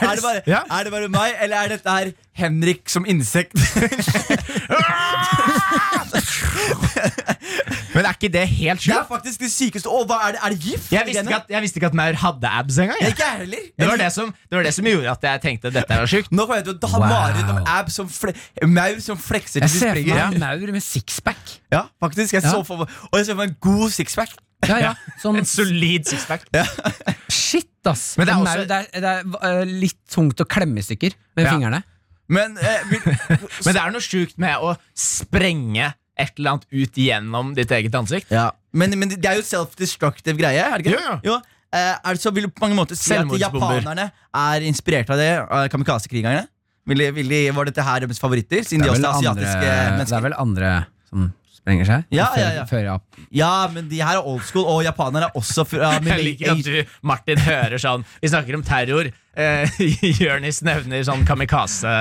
Er 0.01 0.17
det, 0.17 0.23
bare, 0.23 0.41
Ja. 0.49 0.63
er 0.73 0.87
det 0.87 0.91
bare 0.95 1.09
meg, 1.13 1.35
eller 1.41 1.57
er 1.63 1.67
dette 1.75 1.89
her 1.99 2.09
Henrik 2.37 2.89
som 2.89 3.05
insekt? 3.09 3.53
Men 8.07 8.13
er 8.13 8.17
ikke 8.17 8.31
det 8.31 8.43
helt 8.47 8.79
sjukt? 8.81 8.93
Det 8.93 8.97
er 9.01 9.07
faktisk 9.09 9.39
det 9.43 9.49
sykeste. 9.51 9.91
Å, 9.91 9.99
hva 10.07 10.17
er 10.27 10.31
det? 10.37 10.39
Er 10.43 10.49
det 10.55 10.59
gift? 10.63 10.91
Jeg 10.95 11.05
visste, 11.09 11.23
ikke 11.27 11.35
at, 11.41 11.49
jeg 11.51 11.61
visste 11.65 11.79
ikke 11.81 11.89
at 11.91 11.97
maur 11.99 12.13
hadde 12.23 12.51
abs 12.61 12.77
engang. 12.79 13.01
jeg. 13.03 13.11
Ikke 13.13 13.27
jeg 13.27 13.37
heller. 13.43 13.65
Det 13.77 13.87
var 13.91 13.97
det, 14.01 14.09
som, 14.15 14.31
det 14.49 14.55
var 14.59 14.63
det 14.63 14.73
som 14.77 14.85
gjorde 14.87 15.11
at 15.11 15.27
jeg 15.29 15.41
tenkte 15.43 15.71
dette 15.75 15.99
var 15.99 16.07
sjukt. 16.07 16.31
Nå 16.31 16.45
kommer 16.47 16.61
jeg 16.61 16.65
til 16.69 16.77
å 16.79 16.91
ha 16.95 16.99
Wow. 17.03 17.51
om 17.57 17.61
abs 17.75 17.93
som 17.99 18.07
fle 18.09 18.33
maur 18.67 18.99
som 19.03 19.17
flekser 19.19 19.61
Jeg 19.61 19.69
til 19.69 19.75
de 19.75 19.79
ser 19.79 19.93
for 19.93 20.01
springer. 20.01 20.29
meg 20.31 20.39
maur 20.39 20.71
med 20.77 20.83
sixpack. 20.87 21.53
Ja, 21.71 21.83
faktisk. 21.99 22.33
Jeg 22.33 22.43
Ja. 22.43 22.51
så 22.55 22.63
for 22.65 22.87
Og 22.87 23.15
jeg 23.19 23.25
ser 23.25 23.33
for 23.35 23.43
meg 23.43 23.49
en 23.49 23.57
god 23.61 23.91
sixpack. 23.91 24.29
Ja, 24.67 24.77
ja. 24.81 24.93
Sånn 25.21 25.37
En 25.37 25.45
solid 25.45 26.07
sixpack. 26.07 26.47
shit, 27.29 27.69
ass. 27.85 28.17
Men 28.17 28.25
det 28.27 28.33
er 28.33 28.39
også- 28.41 28.67
det 28.67 28.71
er, 28.71 29.01
det 29.01 29.35
er 29.43 29.61
eh, 29.61 29.65
litt 29.65 29.99
tungt 30.09 30.39
å 30.41 30.45
klemme 30.47 30.79
i 30.79 30.81
stykker 30.81 31.13
med 31.35 31.45
Ja. 31.45 31.51
fingrene. 31.51 31.83
Men 32.29 32.57
eh, 32.57 32.83
vil, 32.89 32.99
Men 33.65 33.73
det 33.73 33.81
er 33.81 33.91
noe 33.91 34.01
sjukt 34.03 34.37
med 34.37 34.57
å 34.59 34.75
sprenge 34.95 35.93
et 36.17 36.33
eller 36.37 36.55
annet 36.55 36.67
ut 36.73 36.97
gjennom 36.97 37.53
ditt 37.57 37.71
eget 37.71 37.95
ansikt. 37.97 38.31
ja. 38.33 38.49
men, 38.71 38.97
men 38.99 39.13
det 39.13 39.25
er 39.25 39.39
jo 39.39 39.45
self-destructive 39.45 40.37
greie, 40.39 40.63
er 40.63 40.81
det 40.81 40.87
ikke? 40.87 40.97
Jo, 40.97 41.15
det? 41.17 41.31
jo. 41.31 41.37
Eh, 41.75 41.95
er 41.99 42.15
det 42.15 42.23
så 42.23 42.31
vil 42.31 42.47
du 42.47 42.51
på 42.53 42.63
mange 42.63 42.77
måter 42.77 42.95
si 42.95 43.15
at 43.15 43.33
japanerne 43.41 44.07
er 44.39 44.67
inspirert 44.67 45.09
av 45.11 45.19
det? 45.19 45.31
Av 45.43 45.65
kamikaze-krigerne? 45.73 46.45
Vil 46.87 47.03
de, 47.03 47.09
vil 47.17 47.33
de, 47.33 47.41
var 47.55 47.67
dette 47.67 47.83
her 47.83 48.05
deres 48.05 48.21
favoritter? 48.23 48.63
Siden 48.63 48.85
de 48.85 48.93
også 48.93 49.03
er 49.03 49.09
er 49.09 49.17
andre, 49.17 49.33
mennesker? 49.35 50.05
det 50.07 50.15
er 50.15 50.23
vel 50.23 50.37
andre 50.39 50.71
som 51.09 51.27
sprenger 51.51 51.89
seg? 51.89 52.05
Ja, 52.15 52.29
før, 52.31 52.39
ja, 52.39 52.51
ja. 52.55 52.65
Før, 52.69 52.83
ja. 52.85 53.25
Ja, 53.35 53.51
men 53.73 53.89
de 53.91 53.99
her 53.99 54.21
er 54.21 54.29
old 54.31 54.45
school, 54.47 54.63
og 54.71 54.85
japanerne 54.87 55.27
er 55.27 55.39
også 55.39 55.65
fra 55.67 55.91
Jeg 56.07 56.23
liker 56.23 56.53
at 56.55 56.63
du, 56.63 56.93
Martin, 57.07 57.41
hører 57.43 57.81
sånn 57.83 58.07
Vi 58.23 58.31
snakker 58.31 58.55
om 58.55 58.63
terror. 58.67 59.11
Eh, 59.35 59.81
Jørnis 60.23 60.63
nevner 60.65 61.03
sånn 61.07 61.27
kamikaze, 61.27 61.97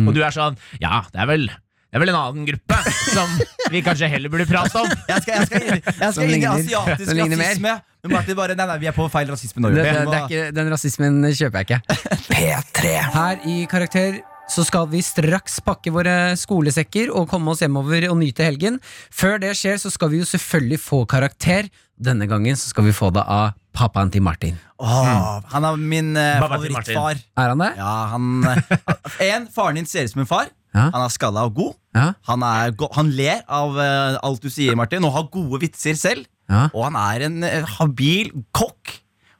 og 0.00 0.14
du 0.16 0.24
er 0.24 0.32
sånn 0.34 0.56
Ja, 0.80 1.02
det 1.12 1.20
er 1.26 1.28
vel 1.34 1.50
det 1.90 1.98
er 1.98 2.02
vel 2.04 2.12
en 2.12 2.18
annen 2.20 2.44
gruppe 2.46 2.76
som 3.10 3.32
vi 3.74 3.80
kanskje 3.82 4.06
heller 4.12 4.30
burde 4.30 4.46
prate 4.46 4.78
om. 4.78 4.86
Jeg 5.10 5.22
skal, 5.24 5.40
jeg 5.40 5.46
skal, 5.48 5.64
jeg 5.66 5.94
Som 5.98 6.12
skal 6.14 6.30
inn 6.36 6.42
i 6.44 6.46
asiatisk 6.46 7.12
rasisme. 7.18 7.72
Men 8.00 8.14
Martin 8.14 8.36
bare 8.38 8.54
Nei, 8.56 8.66
nei, 8.70 8.76
vi 8.80 8.88
er 8.88 8.94
på 8.96 9.06
feil 9.12 9.28
rasisme 9.30 9.62
nå. 9.64 9.72
Det, 9.74 9.82
det, 9.84 10.04
det 10.06 10.18
er 10.20 10.26
ikke, 10.28 10.44
den 10.56 10.70
rasismen 10.72 11.18
kjøper 11.34 11.64
jeg 11.64 11.66
ikke. 11.68 11.98
P3. 12.30 12.92
Her 13.16 13.42
i 13.50 13.56
Karakter 13.70 14.20
så 14.50 14.64
skal 14.66 14.88
vi 14.90 14.98
straks 15.04 15.60
pakke 15.66 15.92
våre 15.94 16.14
skolesekker 16.38 17.10
og 17.14 17.28
komme 17.30 17.52
oss 17.52 17.60
hjemover 17.62 18.08
og 18.10 18.16
nyte 18.22 18.46
helgen. 18.46 18.78
Før 19.14 19.38
det 19.42 19.52
skjer, 19.58 19.78
så 19.82 19.92
skal 19.94 20.10
vi 20.14 20.22
jo 20.22 20.26
selvfølgelig 20.26 20.80
få 20.82 21.04
karakter. 21.10 21.68
Denne 22.00 22.26
gangen 22.30 22.58
så 22.58 22.70
skal 22.72 22.88
vi 22.88 22.94
få 22.96 23.12
det 23.14 23.22
av 23.30 23.52
pappaen 23.76 24.10
til 24.10 24.24
Martin. 24.26 24.56
Åh, 24.82 25.42
han 25.52 25.66
er 25.68 25.76
min 25.78 26.14
Martin. 26.16 26.48
favorittfar. 26.48 27.20
Er 27.38 27.52
han 27.52 27.62
det? 27.62 27.70
Ja, 27.78 27.92
han 28.14 28.30
eh, 28.50 28.72
En, 29.34 29.46
faren 29.54 29.78
din 29.78 29.86
ser 29.86 30.08
ut 30.08 30.14
som 30.16 30.24
en 30.24 30.30
far. 30.30 30.50
Ja. 30.74 30.88
Han 30.94 31.02
er 31.04 31.10
skalla 31.14 31.44
og 31.48 31.54
god. 31.56 31.72
Ja. 31.96 32.08
Han, 32.28 32.42
er 32.46 32.70
go 32.78 32.86
han 32.94 33.08
ler 33.16 33.40
av 33.50 33.78
eh, 33.82 34.18
alt 34.22 34.42
du 34.44 34.50
sier, 34.52 34.76
Martin, 34.78 35.04
og 35.08 35.14
har 35.16 35.26
gode 35.34 35.58
vitser 35.64 35.96
selv. 35.98 36.28
Ja. 36.50 36.68
Og 36.74 36.84
han 36.88 36.98
er 36.98 37.26
en 37.26 37.42
eh, 37.46 37.66
habil 37.78 38.30
kokk 38.56 38.96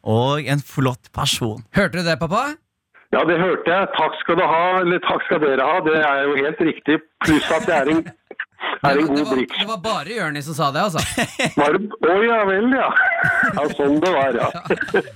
og 0.07 0.47
en 0.48 0.62
flott 0.65 1.11
person. 1.15 1.62
Hørte 1.77 2.01
du 2.01 2.07
det, 2.09 2.16
pappa? 2.19 2.48
Ja, 3.15 3.24
det 3.27 3.36
hørte 3.43 3.66
jeg. 3.70 3.89
Takk 3.98 4.15
skal 4.23 4.39
du 4.39 4.44
ha, 4.47 4.62
eller 4.85 5.01
takk 5.07 5.23
skal 5.27 5.40
dere 5.43 5.66
ha. 5.66 5.81
Det 5.86 5.97
er 5.98 6.24
jo 6.28 6.35
helt 6.39 6.61
riktig. 6.62 6.98
Pluss 7.27 7.48
at 7.51 7.66
det 7.66 7.74
er 7.77 7.90
en, 7.90 8.02
er 8.86 8.90
en 8.90 9.01
det, 9.01 9.07
god 9.11 9.23
var, 9.27 9.35
briks. 9.35 9.59
det 9.59 9.66
var 9.70 9.81
bare 9.86 10.15
Jørnis 10.15 10.47
som 10.51 10.57
sa 10.59 10.69
det, 10.74 10.85
altså. 10.86 11.02
Var 11.61 11.74
det- 11.78 11.98
Å 12.11 12.15
ja 12.27 12.39
vel, 12.48 12.70
ja. 12.74 12.89
Ja, 13.55 13.65
sånn 13.77 13.98
det 14.02 14.12
var, 14.15 14.39
ja. 14.39 14.51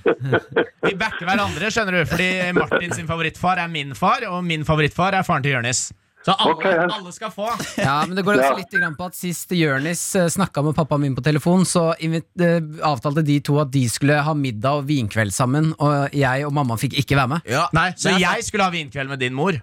Vi 0.85 0.93
backer 0.99 1.27
hverandre, 1.27 1.71
skjønner 1.73 1.97
du, 2.01 2.01
fordi 2.09 2.29
Martin 2.55 2.93
sin 2.95 3.07
favorittfar 3.09 3.59
er 3.63 3.71
min 3.71 3.95
far, 3.97 4.23
og 4.29 4.43
min 4.47 4.63
favorittfar 4.67 5.15
er 5.17 5.25
faren 5.27 5.43
til 5.45 5.55
Jørnis. 5.57 5.87
Så 6.25 6.33
alle, 6.41 6.53
Ok. 6.55 6.65
alle 6.65 7.11
skal 7.13 7.29
få. 7.29 7.45
Ja, 7.77 7.99
men 8.07 8.15
det 8.17 8.23
går 8.25 8.39
også 8.39 8.49
Ja. 8.49 8.55
litt 8.57 8.71
grann 8.73 8.95
på 8.97 9.05
at 9.05 9.13
Sist 9.13 9.49
Jørnis 9.53 10.01
eh, 10.17 10.25
snakka 10.33 10.63
med 10.65 10.73
pappaen 10.75 11.01
min 11.03 11.15
på 11.15 11.21
telefon, 11.21 11.61
så 11.69 11.91
eh, 12.01 12.61
avtalte 12.81 13.23
de 13.23 13.39
to 13.45 13.59
at 13.61 13.69
de 13.69 13.83
skulle 13.87 14.17
ha 14.25 14.33
middag 14.33 14.79
og 14.81 14.87
vinkveld 14.89 15.31
sammen, 15.31 15.73
og 15.79 16.09
jeg 16.17 16.45
og 16.47 16.51
mamma 16.57 16.75
fikk 16.81 16.97
ikke 16.97 17.15
være 17.15 17.29
med. 17.35 17.41
Nei, 17.77 17.91
Så 17.93 18.17
jeg 18.17 18.43
skulle 18.43 18.63
ha 18.65 18.71
vinkveld 18.73 19.07
med 19.09 19.19
din 19.19 19.33
mor. 19.37 19.53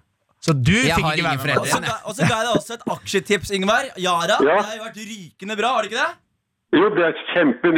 Så 0.43 0.55
du 0.55 0.73
Jeg 0.73 0.95
fikk 0.99 1.19
ikke 1.19 1.23
være 1.23 1.47
med. 1.47 1.59
Og 1.59 2.15
så 2.15 2.23
ga- 2.23 2.31
jeg 2.31 2.47
deg 2.47 2.55
også 2.57 2.75
et 2.75 2.83
aksjetips, 2.91 3.51
Ingvar. 3.55 3.85
Yara. 3.97 4.39
Ja. 4.39 4.39
Det 4.39 4.65
har 4.67 4.77
jo 4.77 4.83
vært 4.85 4.99
rykende 5.07 5.57
bra, 5.57 5.69
har 5.75 5.83
det 5.83 5.91
ikke 5.93 6.03
det? 6.03 6.15
Jo, 6.79 6.89
det 6.95 7.05
er 7.05 7.15
kjempe... 7.35 7.69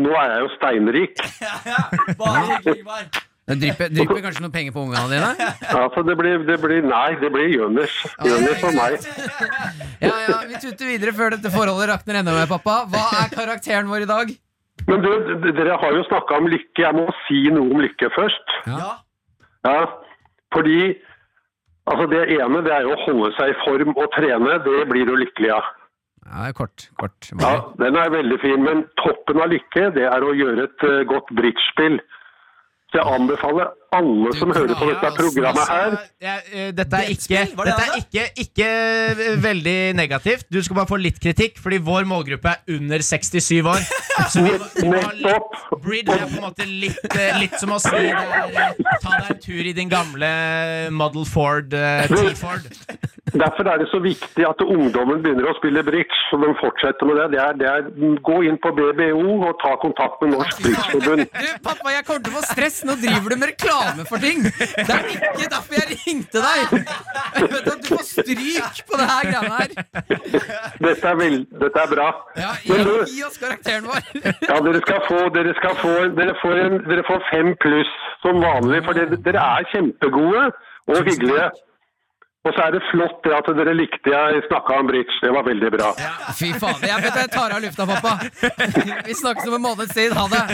Nå 0.00 0.10
er 0.16 0.28
jeg 0.32 0.40
jo 0.42 0.48
steinrik. 0.56 1.14
Ja, 1.40 1.54
ja. 1.64 2.14
Bare 2.18 2.42
hyggelig, 2.56 2.80
Ingvar. 2.82 3.04
Det 3.50 3.56
drypper, 3.58 3.90
drypper 3.90 4.20
kanskje 4.24 4.44
noen 4.44 4.54
penger 4.54 4.74
på 4.76 4.84
ungene 4.86 5.08
dine? 5.10 5.48
Altså, 5.80 6.04
det 6.06 6.14
blir, 6.18 6.44
det 6.46 6.58
blir 6.62 6.84
Nei, 6.86 7.08
det 7.18 7.30
blir 7.34 7.48
Jonis. 7.50 7.96
Jonis 8.26 8.62
og 8.68 8.76
meg. 8.78 9.08
Ja, 10.06 10.14
ja, 10.24 10.36
Vi 10.48 10.60
tuter 10.62 10.86
videre 10.88 11.12
før 11.16 11.34
dette 11.34 11.50
forholdet 11.52 11.90
rakner 11.90 12.20
enda 12.22 12.32
mer, 12.36 12.46
pappa. 12.48 12.84
Hva 12.92 13.02
er 13.20 13.34
karakteren 13.34 13.90
vår 13.90 14.06
i 14.06 14.08
dag? 14.08 14.30
Men 14.88 15.02
du, 15.04 15.10
dere 15.52 15.76
har 15.82 15.96
jo 15.98 16.06
snakka 16.08 16.38
om 16.40 16.48
lykke. 16.48 16.80
Jeg 16.86 16.96
må 16.96 17.04
si 17.26 17.42
noe 17.52 17.68
om 17.74 17.82
lykke 17.84 18.08
først. 18.14 18.54
Ja. 18.70 18.94
Ja, 19.66 19.82
fordi 20.54 20.78
altså 21.90 22.06
det 22.14 22.22
ene 22.38 22.62
det 22.64 22.72
er 22.72 22.86
jo 22.86 22.94
å 22.94 23.02
holde 23.04 23.34
seg 23.36 23.52
i 23.52 23.58
form 23.64 23.92
og 23.96 24.08
trene. 24.16 24.56
Det 24.64 24.86
blir 24.88 25.10
du 25.10 25.12
lykkelig 25.20 25.52
av. 25.58 25.68
Ja, 26.30 26.48
kort, 26.56 26.86
kort. 27.00 27.28
Ja, 27.42 27.52
Den 27.80 27.98
er 27.98 28.12
veldig 28.12 28.38
fin, 28.42 28.62
men 28.64 28.84
toppen 29.02 29.40
av 29.42 29.50
lykke 29.52 29.90
det 29.96 30.06
er 30.06 30.24
å 30.24 30.32
gjøre 30.36 30.68
et 30.68 30.84
eh, 30.86 31.02
godt 31.10 31.28
bridgespill. 31.36 31.98
Så 32.90 32.98
jeg 32.98 33.06
anbefaler 33.14 33.68
alle 33.90 34.32
som 34.38 34.52
hører 34.54 34.76
på 34.78 34.86
dette 34.86 35.10
programmet 35.16 35.70
her 35.70 35.96
eh, 36.20 36.68
dette 36.76 37.00
er, 37.00 37.10
ikke, 37.10 37.42
dette 37.58 37.86
er 37.86 37.96
ikke, 37.98 38.26
ikke 38.44 38.68
eh, 38.68 39.22
veldig 39.42 39.78
negativt. 39.98 40.46
Du 40.52 40.60
skal 40.62 40.78
bare 40.78 40.90
få 40.90 41.00
litt 41.00 41.18
kritikk, 41.22 41.58
fordi 41.62 41.80
vår 41.82 42.06
målgruppe 42.10 42.52
er 42.52 42.76
under 42.76 43.02
67 43.02 43.50
år. 43.66 43.82
Så 44.30 44.44
vi, 44.44 44.54
vi 44.78 44.90
litt 45.24 45.58
Bridge 45.80 46.14
er 46.14 46.26
på 46.28 46.38
en 46.38 46.44
måte 46.44 46.66
litt, 46.68 47.00
eh, 47.16 47.38
litt 47.40 47.56
som 47.58 47.72
å 47.74 47.80
si 47.82 47.90
Ta 47.90 49.16
deg 49.16 49.30
en 49.32 49.40
tur 49.42 49.70
i 49.70 49.74
din 49.76 49.90
gamle 49.90 50.28
Model 50.94 51.26
Ford 51.26 51.70
T-Ford. 51.72 52.68
Derfor 53.30 53.68
er 53.70 53.78
det 53.78 53.86
så 53.92 54.00
viktig 54.02 54.44
at 54.46 54.62
ungdommen 54.64 55.20
begynner 55.22 55.46
å 55.46 55.54
spille 55.58 55.84
bridge, 55.86 56.16
så 56.28 56.38
de 56.42 56.50
fortsetter 56.58 57.06
med 57.06 57.20
det. 57.20 57.26
det, 57.34 57.40
er, 57.42 57.58
det 57.60 57.68
er, 57.70 58.16
gå 58.26 58.40
inn 58.48 58.58
på 58.62 58.72
BBO 58.74 59.36
og 59.46 59.54
ta 59.62 59.76
kontakt 59.82 60.18
med 60.24 60.34
Norsk 60.34 60.64
Bridgeforbund. 60.64 61.26
Du, 61.30 61.50
pappa, 61.62 61.94
jeg 61.94 62.06
kommer 62.08 62.24
til 62.26 62.34
å 62.34 62.40
få 62.40 62.46
stress. 62.50 62.80
Nå 62.88 62.98
driver 62.98 63.30
du 63.30 63.38
med 63.38 63.52
reklame 63.54 63.79
for 64.08 64.22
ting. 64.22 64.42
Det 64.44 64.94
er 64.94 65.06
ikke 65.10 65.48
derfor 65.54 65.78
jeg 65.78 65.98
ringte 66.06 66.42
deg. 66.44 66.74
Jeg 67.36 67.48
vet 67.54 67.70
at 67.72 67.80
Du 67.80 67.88
får 67.94 68.04
stryk 68.08 68.82
på 68.90 69.00
det 69.00 69.06
her 69.10 69.22
greiene 69.30 69.54
her. 69.58 69.68
Dette 70.86 71.08
er, 71.12 71.16
vel, 71.20 71.38
dette 71.62 71.84
er 71.84 71.90
bra. 71.94 72.08
Ja, 72.40 72.52
gi 72.66 73.22
oss 73.26 73.38
karakteren 73.40 73.88
vår. 73.90 74.02
ja, 74.50 74.60
dere 74.66 74.82
skal 74.84 75.00
få, 75.08 75.20
dere 75.36 75.56
skal 75.60 75.78
få, 75.80 75.94
dere 76.18 76.36
får, 76.42 76.60
en, 76.66 76.78
dere 76.90 77.06
får 77.08 77.24
fem 77.32 77.54
pluss 77.64 77.92
som 78.24 78.40
vanlig, 78.44 78.84
for 78.86 78.98
dere, 78.98 79.18
dere 79.26 79.48
er 79.58 79.68
kjempegode 79.72 80.46
og 80.90 81.04
hyggelige. 81.08 81.50
Og 82.48 82.54
så 82.56 82.62
er 82.64 82.70
det 82.72 82.78
flott 82.88 83.18
det 83.26 83.32
at 83.36 83.48
dere 83.52 83.72
likte 83.76 84.12
jeg 84.14 84.38
snakka 84.46 84.76
om 84.80 84.86
bridge. 84.88 85.12
Det 85.20 85.28
var 85.34 85.44
veldig 85.44 85.68
bra. 85.74 85.88
Fy 86.38 86.48
faen. 86.56 86.78
Jeg 86.88 87.02
vet 87.04 87.18
jeg 87.20 87.28
tar 87.34 87.52
av 87.52 87.60
lufta, 87.60 87.84
pappa. 87.90 88.12
Vi 89.04 89.16
snakkes 89.18 89.44
om 89.50 89.56
en 89.58 89.64
måneds 89.66 89.92
tid. 89.92 90.14
Ha 90.16 90.24
det. 90.32 90.44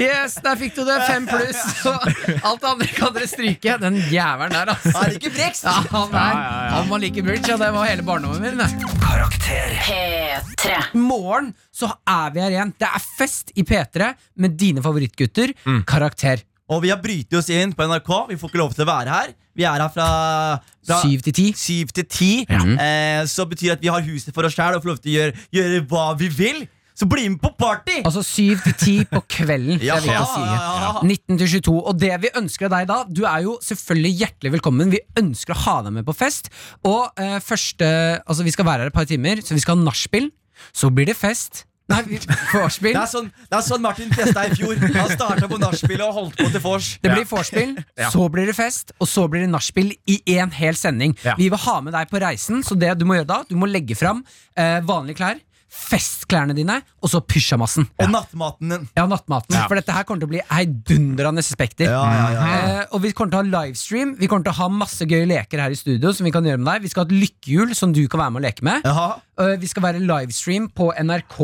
Yes, 0.00 0.38
der 0.40 0.56
fikk 0.62 0.72
du 0.78 0.86
det. 0.88 0.96
Fem 1.04 1.26
pluss. 1.28 1.60
Så 1.82 1.92
Alt 1.92 2.64
det 2.64 2.70
andre 2.70 2.88
kan 2.96 3.12
dere 3.18 3.28
stryke. 3.28 3.76
Den 3.84 4.00
jævelen 4.08 4.56
der, 4.56 4.72
altså. 4.72 4.94
Han 4.96 5.12
liker 5.12 5.34
ikke 5.34 5.52
Ja, 5.68 5.76
han, 5.92 6.16
er, 6.22 6.40
han 6.78 6.88
var 6.94 7.04
like 7.04 7.26
bridge, 7.28 7.52
ja. 7.52 7.60
Det 7.60 7.70
var 7.76 7.84
hele 7.90 8.06
barndommen 8.08 8.40
min. 8.40 8.64
Karakter. 9.04 9.76
P3. 9.84 10.80
I 10.96 11.04
morgen 11.04 11.52
så 11.76 11.92
er 12.08 12.32
vi 12.34 12.40
her 12.46 12.56
igjen. 12.56 12.72
Det 12.80 12.88
er 12.88 13.04
fest 13.20 13.52
i 13.60 13.68
P3 13.68 14.14
med 14.40 14.56
dine 14.60 14.80
favorittgutter. 14.84 15.52
Karakter. 15.92 16.40
Og 16.72 16.80
vi 16.80 16.88
har 16.88 17.00
brytet 17.02 17.36
oss 17.36 17.50
inn 17.52 17.74
på 17.76 17.84
NRK. 17.84 18.10
Vi 18.30 18.38
får 18.40 18.50
ikke 18.50 18.60
lov 18.62 18.76
til 18.76 18.86
å 18.86 18.88
være 18.88 19.12
her. 19.12 19.34
Vi 19.54 19.66
er 19.68 19.82
her 19.82 19.90
fra, 19.92 20.06
fra 20.86 21.00
Syv 21.02 21.20
til 21.26 21.34
ti. 21.36 21.50
syv 21.58 21.90
til 21.94 22.06
ti. 22.08 22.30
Eh, 22.48 23.20
så 23.28 23.44
betyr 23.50 23.74
at 23.76 23.82
vi 23.84 23.92
har 23.92 24.00
huset 24.06 24.32
for 24.34 24.48
oss 24.48 24.56
sjæl 24.56 24.78
og 24.78 24.82
får 24.82 24.94
lov 24.94 25.02
til 25.04 25.12
å 25.12 25.18
gjøre, 25.18 25.44
gjøre 25.58 25.82
hva 25.90 26.06
vi 26.18 26.30
vil. 26.32 26.64
Så 26.94 27.08
bli 27.10 27.26
med 27.26 27.40
på 27.42 27.50
party! 27.58 27.98
Altså 28.06 28.22
syv 28.22 28.60
til 28.62 28.74
ti 28.78 28.94
på 29.10 29.18
kvelden. 29.34 29.80
Ja, 29.82 29.96
det 30.00 30.12
ja, 30.12 30.22
si. 30.30 30.40
ja, 30.46 30.58
ja. 30.86 30.90
19 31.02 31.40
til 31.42 31.48
22. 31.58 31.74
Og 31.90 31.98
det 31.98 32.12
vi 32.22 32.30
ønsker 32.38 32.70
deg 32.70 32.86
da, 32.88 33.00
du 33.10 33.24
er 33.26 33.42
jo 33.48 33.56
selvfølgelig 33.66 34.14
hjertelig 34.22 34.54
velkommen. 34.56 34.94
Vi 34.94 35.02
ønsker 35.18 35.56
å 35.56 35.62
ha 35.66 35.76
deg 35.88 35.96
med 35.98 36.06
på 36.06 36.14
fest. 36.16 36.52
Og 36.86 37.10
eh, 37.20 37.40
første 37.42 37.90
Altså, 38.24 38.46
vi 38.46 38.54
skal 38.54 38.68
være 38.70 38.86
her 38.86 38.94
et 38.94 38.96
par 38.96 39.10
timer, 39.10 39.42
så 39.42 39.58
vi 39.58 39.64
skal 39.66 39.76
ha 39.76 39.88
nachspiel. 39.90 40.30
Så 40.72 40.88
blir 40.94 41.10
det 41.10 41.18
fest. 41.18 41.64
Nei, 41.92 42.00
vorspiel. 42.54 42.94
Det 42.96 43.00
er 43.02 43.10
sånn, 43.10 43.26
det 43.28 43.56
er 43.58 43.64
sånn 43.66 43.82
Martin 43.84 44.12
testa 44.14 44.46
i 44.48 44.54
fjor. 44.56 44.78
Han 44.94 45.10
starta 45.12 45.48
på 45.50 45.58
nachspielet 45.60 46.04
og 46.06 46.14
holdt 46.16 46.38
på 46.38 46.46
til 46.54 46.62
vors. 46.64 46.86
Det 47.04 47.12
blir 47.12 47.26
vorspiel, 47.28 47.74
så 48.14 48.28
blir 48.32 48.48
det 48.48 48.56
fest, 48.56 48.94
og 48.96 49.10
så 49.10 49.26
blir 49.28 49.44
det 49.44 49.50
nachspiel 49.52 49.92
i 50.08 50.16
en 50.38 50.54
hel 50.56 50.78
sending. 50.80 51.12
Ja. 51.26 51.36
Vi 51.36 51.50
vil 51.52 51.60
ha 51.66 51.76
med 51.84 51.92
deg 51.96 52.08
på 52.08 52.22
reisen, 52.24 52.64
så 52.64 52.78
det 52.78 52.94
du 53.00 53.04
må 53.08 53.18
gjøre 53.18 53.28
da, 53.34 53.42
du 53.50 53.58
må 53.60 53.68
legge 53.68 53.98
fram 54.00 54.24
eh, 54.56 54.78
vanlige 54.86 55.20
klær. 55.20 55.42
Festklærne 55.74 56.54
dine, 56.56 56.78
og 57.02 57.10
så 57.10 57.20
pysjamasen. 57.20 57.86
Og 58.00 58.10
nattmaten 58.12 58.70
din. 58.72 58.86
Ja, 58.96 59.04
nattmaten. 59.10 59.56
For 59.66 59.76
dette 59.78 59.94
her 59.94 60.06
kommer 60.06 60.22
til 60.22 60.28
å 60.28 60.32
bli 60.32 60.42
heidundrende 60.48 61.42
spekter. 61.44 61.90
Ja, 61.90 62.04
ja, 62.14 62.26
ja, 62.34 62.42
Eh, 62.54 62.84
og 62.94 63.02
vi 63.02 63.10
kommer 63.16 63.32
til 63.32 63.40
å 63.40 63.42
ha 63.42 63.64
livestream. 63.64 64.14
Vi 64.18 64.28
kommer 64.30 64.46
til 64.46 64.54
å 64.54 64.58
ha 64.62 64.68
masse 64.72 65.06
gøye 65.08 65.26
leker 65.28 65.60
her 65.60 65.74
i 65.74 65.78
studio 65.78 66.12
som 66.14 66.26
vi 66.26 66.32
kan 66.34 66.46
gjøre 66.46 66.60
med 66.62 66.70
deg. 66.70 66.84
Vi 66.86 66.92
skal 66.92 67.04
ha 67.04 67.08
et 67.10 67.16
lykkehjul 67.24 67.74
som 67.76 67.92
du 67.94 68.02
kan 68.08 68.22
være 68.22 68.34
med 68.34 68.42
å 68.42 68.44
leke 68.46 68.66
med. 68.66 68.86
Jaha. 68.86 69.08
Eh, 69.42 69.54
vi 69.60 69.70
skal 69.70 69.86
være 69.88 70.02
livestream 70.04 70.70
på 70.70 70.92
NRK 70.94 71.36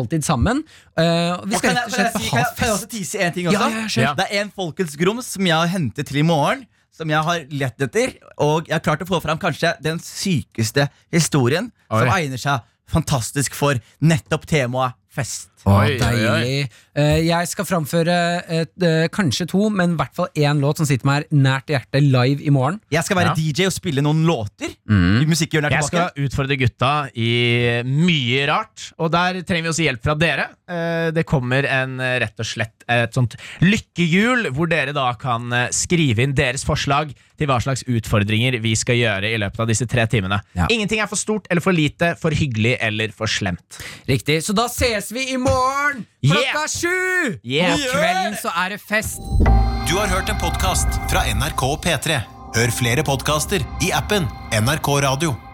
Alltid 0.00 0.24
sammen. 0.26 0.64
Eh, 0.96 1.36
og 1.36 1.46
vi 1.50 1.60
skal 1.60 1.76
rett 1.76 1.90
og 1.90 1.94
slett 1.94 2.16
ha 2.16 2.24
kan, 2.24 2.40
jeg, 2.40 2.50
kan 2.56 2.66
jeg 2.66 2.76
også 2.78 2.90
tise 2.96 3.22
en 3.22 3.36
ting 3.36 3.50
også? 3.50 3.70
Ja, 3.70 3.86
ja. 4.08 4.16
Det 4.18 4.28
er 4.30 4.44
en 4.44 4.52
Folkets 4.56 4.96
grums 5.00 5.28
som 5.36 5.46
jeg 5.46 5.56
har 5.56 5.70
hentet 5.70 6.08
til 6.10 6.22
i 6.22 6.26
morgen. 6.26 6.66
Som 6.96 7.12
jeg 7.12 7.22
har 7.24 7.44
lett 7.52 7.86
etter. 7.86 8.16
Og 8.42 8.66
jeg 8.68 8.76
har 8.76 8.82
klart 8.84 9.04
å 9.04 9.08
få 9.08 9.20
fram 9.24 9.38
kanskje 9.40 9.76
den 9.84 10.00
sykeste 10.04 10.88
historien 11.14 11.70
som 11.88 12.10
egner 12.16 12.40
seg 12.40 12.66
fantastisk 12.90 13.54
for 13.56 13.80
nettopp 14.00 14.46
temaet 14.50 14.98
fest. 15.10 15.49
Å, 15.66 15.76
Oi, 15.76 15.90
oi, 15.90 15.96
oi. 15.96 16.00
deilig. 16.00 16.70
Eh, 16.96 17.18
jeg 17.28 17.48
skal 17.48 17.64
framføre 17.68 18.14
et, 18.48 18.72
eh, 18.82 19.06
kanskje 19.08 19.46
to, 19.48 19.68
men 19.70 19.92
i 19.92 19.96
hvert 20.00 20.14
fall 20.16 20.28
én 20.34 20.58
låt 20.60 20.78
som 20.80 20.86
sitter 20.86 21.06
meg 21.06 21.28
nært 21.30 21.50
nært 21.50 21.70
hjertet 21.72 22.06
live 22.10 22.42
i 22.46 22.50
morgen. 22.50 22.80
Jeg 22.90 23.04
skal 23.04 23.16
være 23.16 23.30
Ja. 23.30 23.34
DJ 23.34 23.66
og 23.66 23.72
spille 23.72 24.02
noen 24.02 24.24
låter. 24.26 24.70
I 24.90 25.24
er 25.68 25.70
Jeg 25.70 25.82
tilbake. 25.82 25.86
skal 25.86 26.10
utfordre 26.16 26.58
gutta 26.58 27.10
i 27.14 27.82
mye 27.84 28.46
rart, 28.48 28.92
og 28.98 29.10
der 29.12 29.42
trenger 29.42 29.62
vi 29.62 29.72
også 29.72 29.84
hjelp 29.88 30.02
fra 30.02 30.14
dere. 30.14 30.48
Eh, 30.68 31.10
Det 31.10 31.26
kommer 31.26 31.64
en 31.66 31.98
eh, 32.00 32.18
rett 32.20 32.38
og 32.38 32.46
slett 32.46 32.72
et 32.88 33.12
sånt 33.14 33.36
lykkehjul, 33.60 34.50
hvor 34.54 34.68
dere 34.68 34.92
da 34.92 35.12
kan 35.14 35.52
eh, 35.52 35.68
skrive 35.70 36.22
inn 36.22 36.34
deres 36.34 36.64
forslag 36.64 37.12
til 37.38 37.46
hva 37.48 37.58
slags 37.62 37.82
utfordringer 37.88 38.60
vi 38.60 38.74
skal 38.76 38.96
gjøre 38.96 39.30
i 39.32 39.38
løpet 39.38 39.60
av 39.60 39.66
disse 39.70 39.86
tre 39.88 40.04
timene. 40.06 40.40
Ja. 40.54 40.66
Ingenting 40.68 41.00
er 41.00 41.06
for 41.06 41.16
stort 41.16 41.46
eller 41.50 41.60
for 41.64 41.72
lite, 41.72 42.14
for 42.20 42.30
hyggelig 42.30 42.76
eller 42.80 43.08
for 43.16 43.26
slemt. 43.26 43.78
Riktig, 44.06 44.42
Så 44.44 44.54
da 44.54 44.66
ses 44.68 45.10
vi 45.12 45.32
i 45.32 45.36
morgen 45.36 45.49
klokka 45.50 46.64
Yeah. 46.64 46.68
sju! 46.68 47.38
Yeah. 47.44 47.72
På 47.76 47.92
kvelden 47.98 48.36
så 48.42 48.52
er 48.64 48.68
det 48.76 48.80
fest. 48.80 49.20
Du 49.88 49.96
har 49.98 50.06
hørt 50.06 50.28
en 50.28 50.38
podkast 50.38 51.00
fra 51.10 51.24
NRK 51.34 51.64
P3. 51.84 52.20
Hør 52.56 52.70
flere 52.74 53.02
podkaster 53.06 53.62
i 53.82 53.92
appen 53.94 54.26
NRK 54.52 54.88
Radio. 55.06 55.49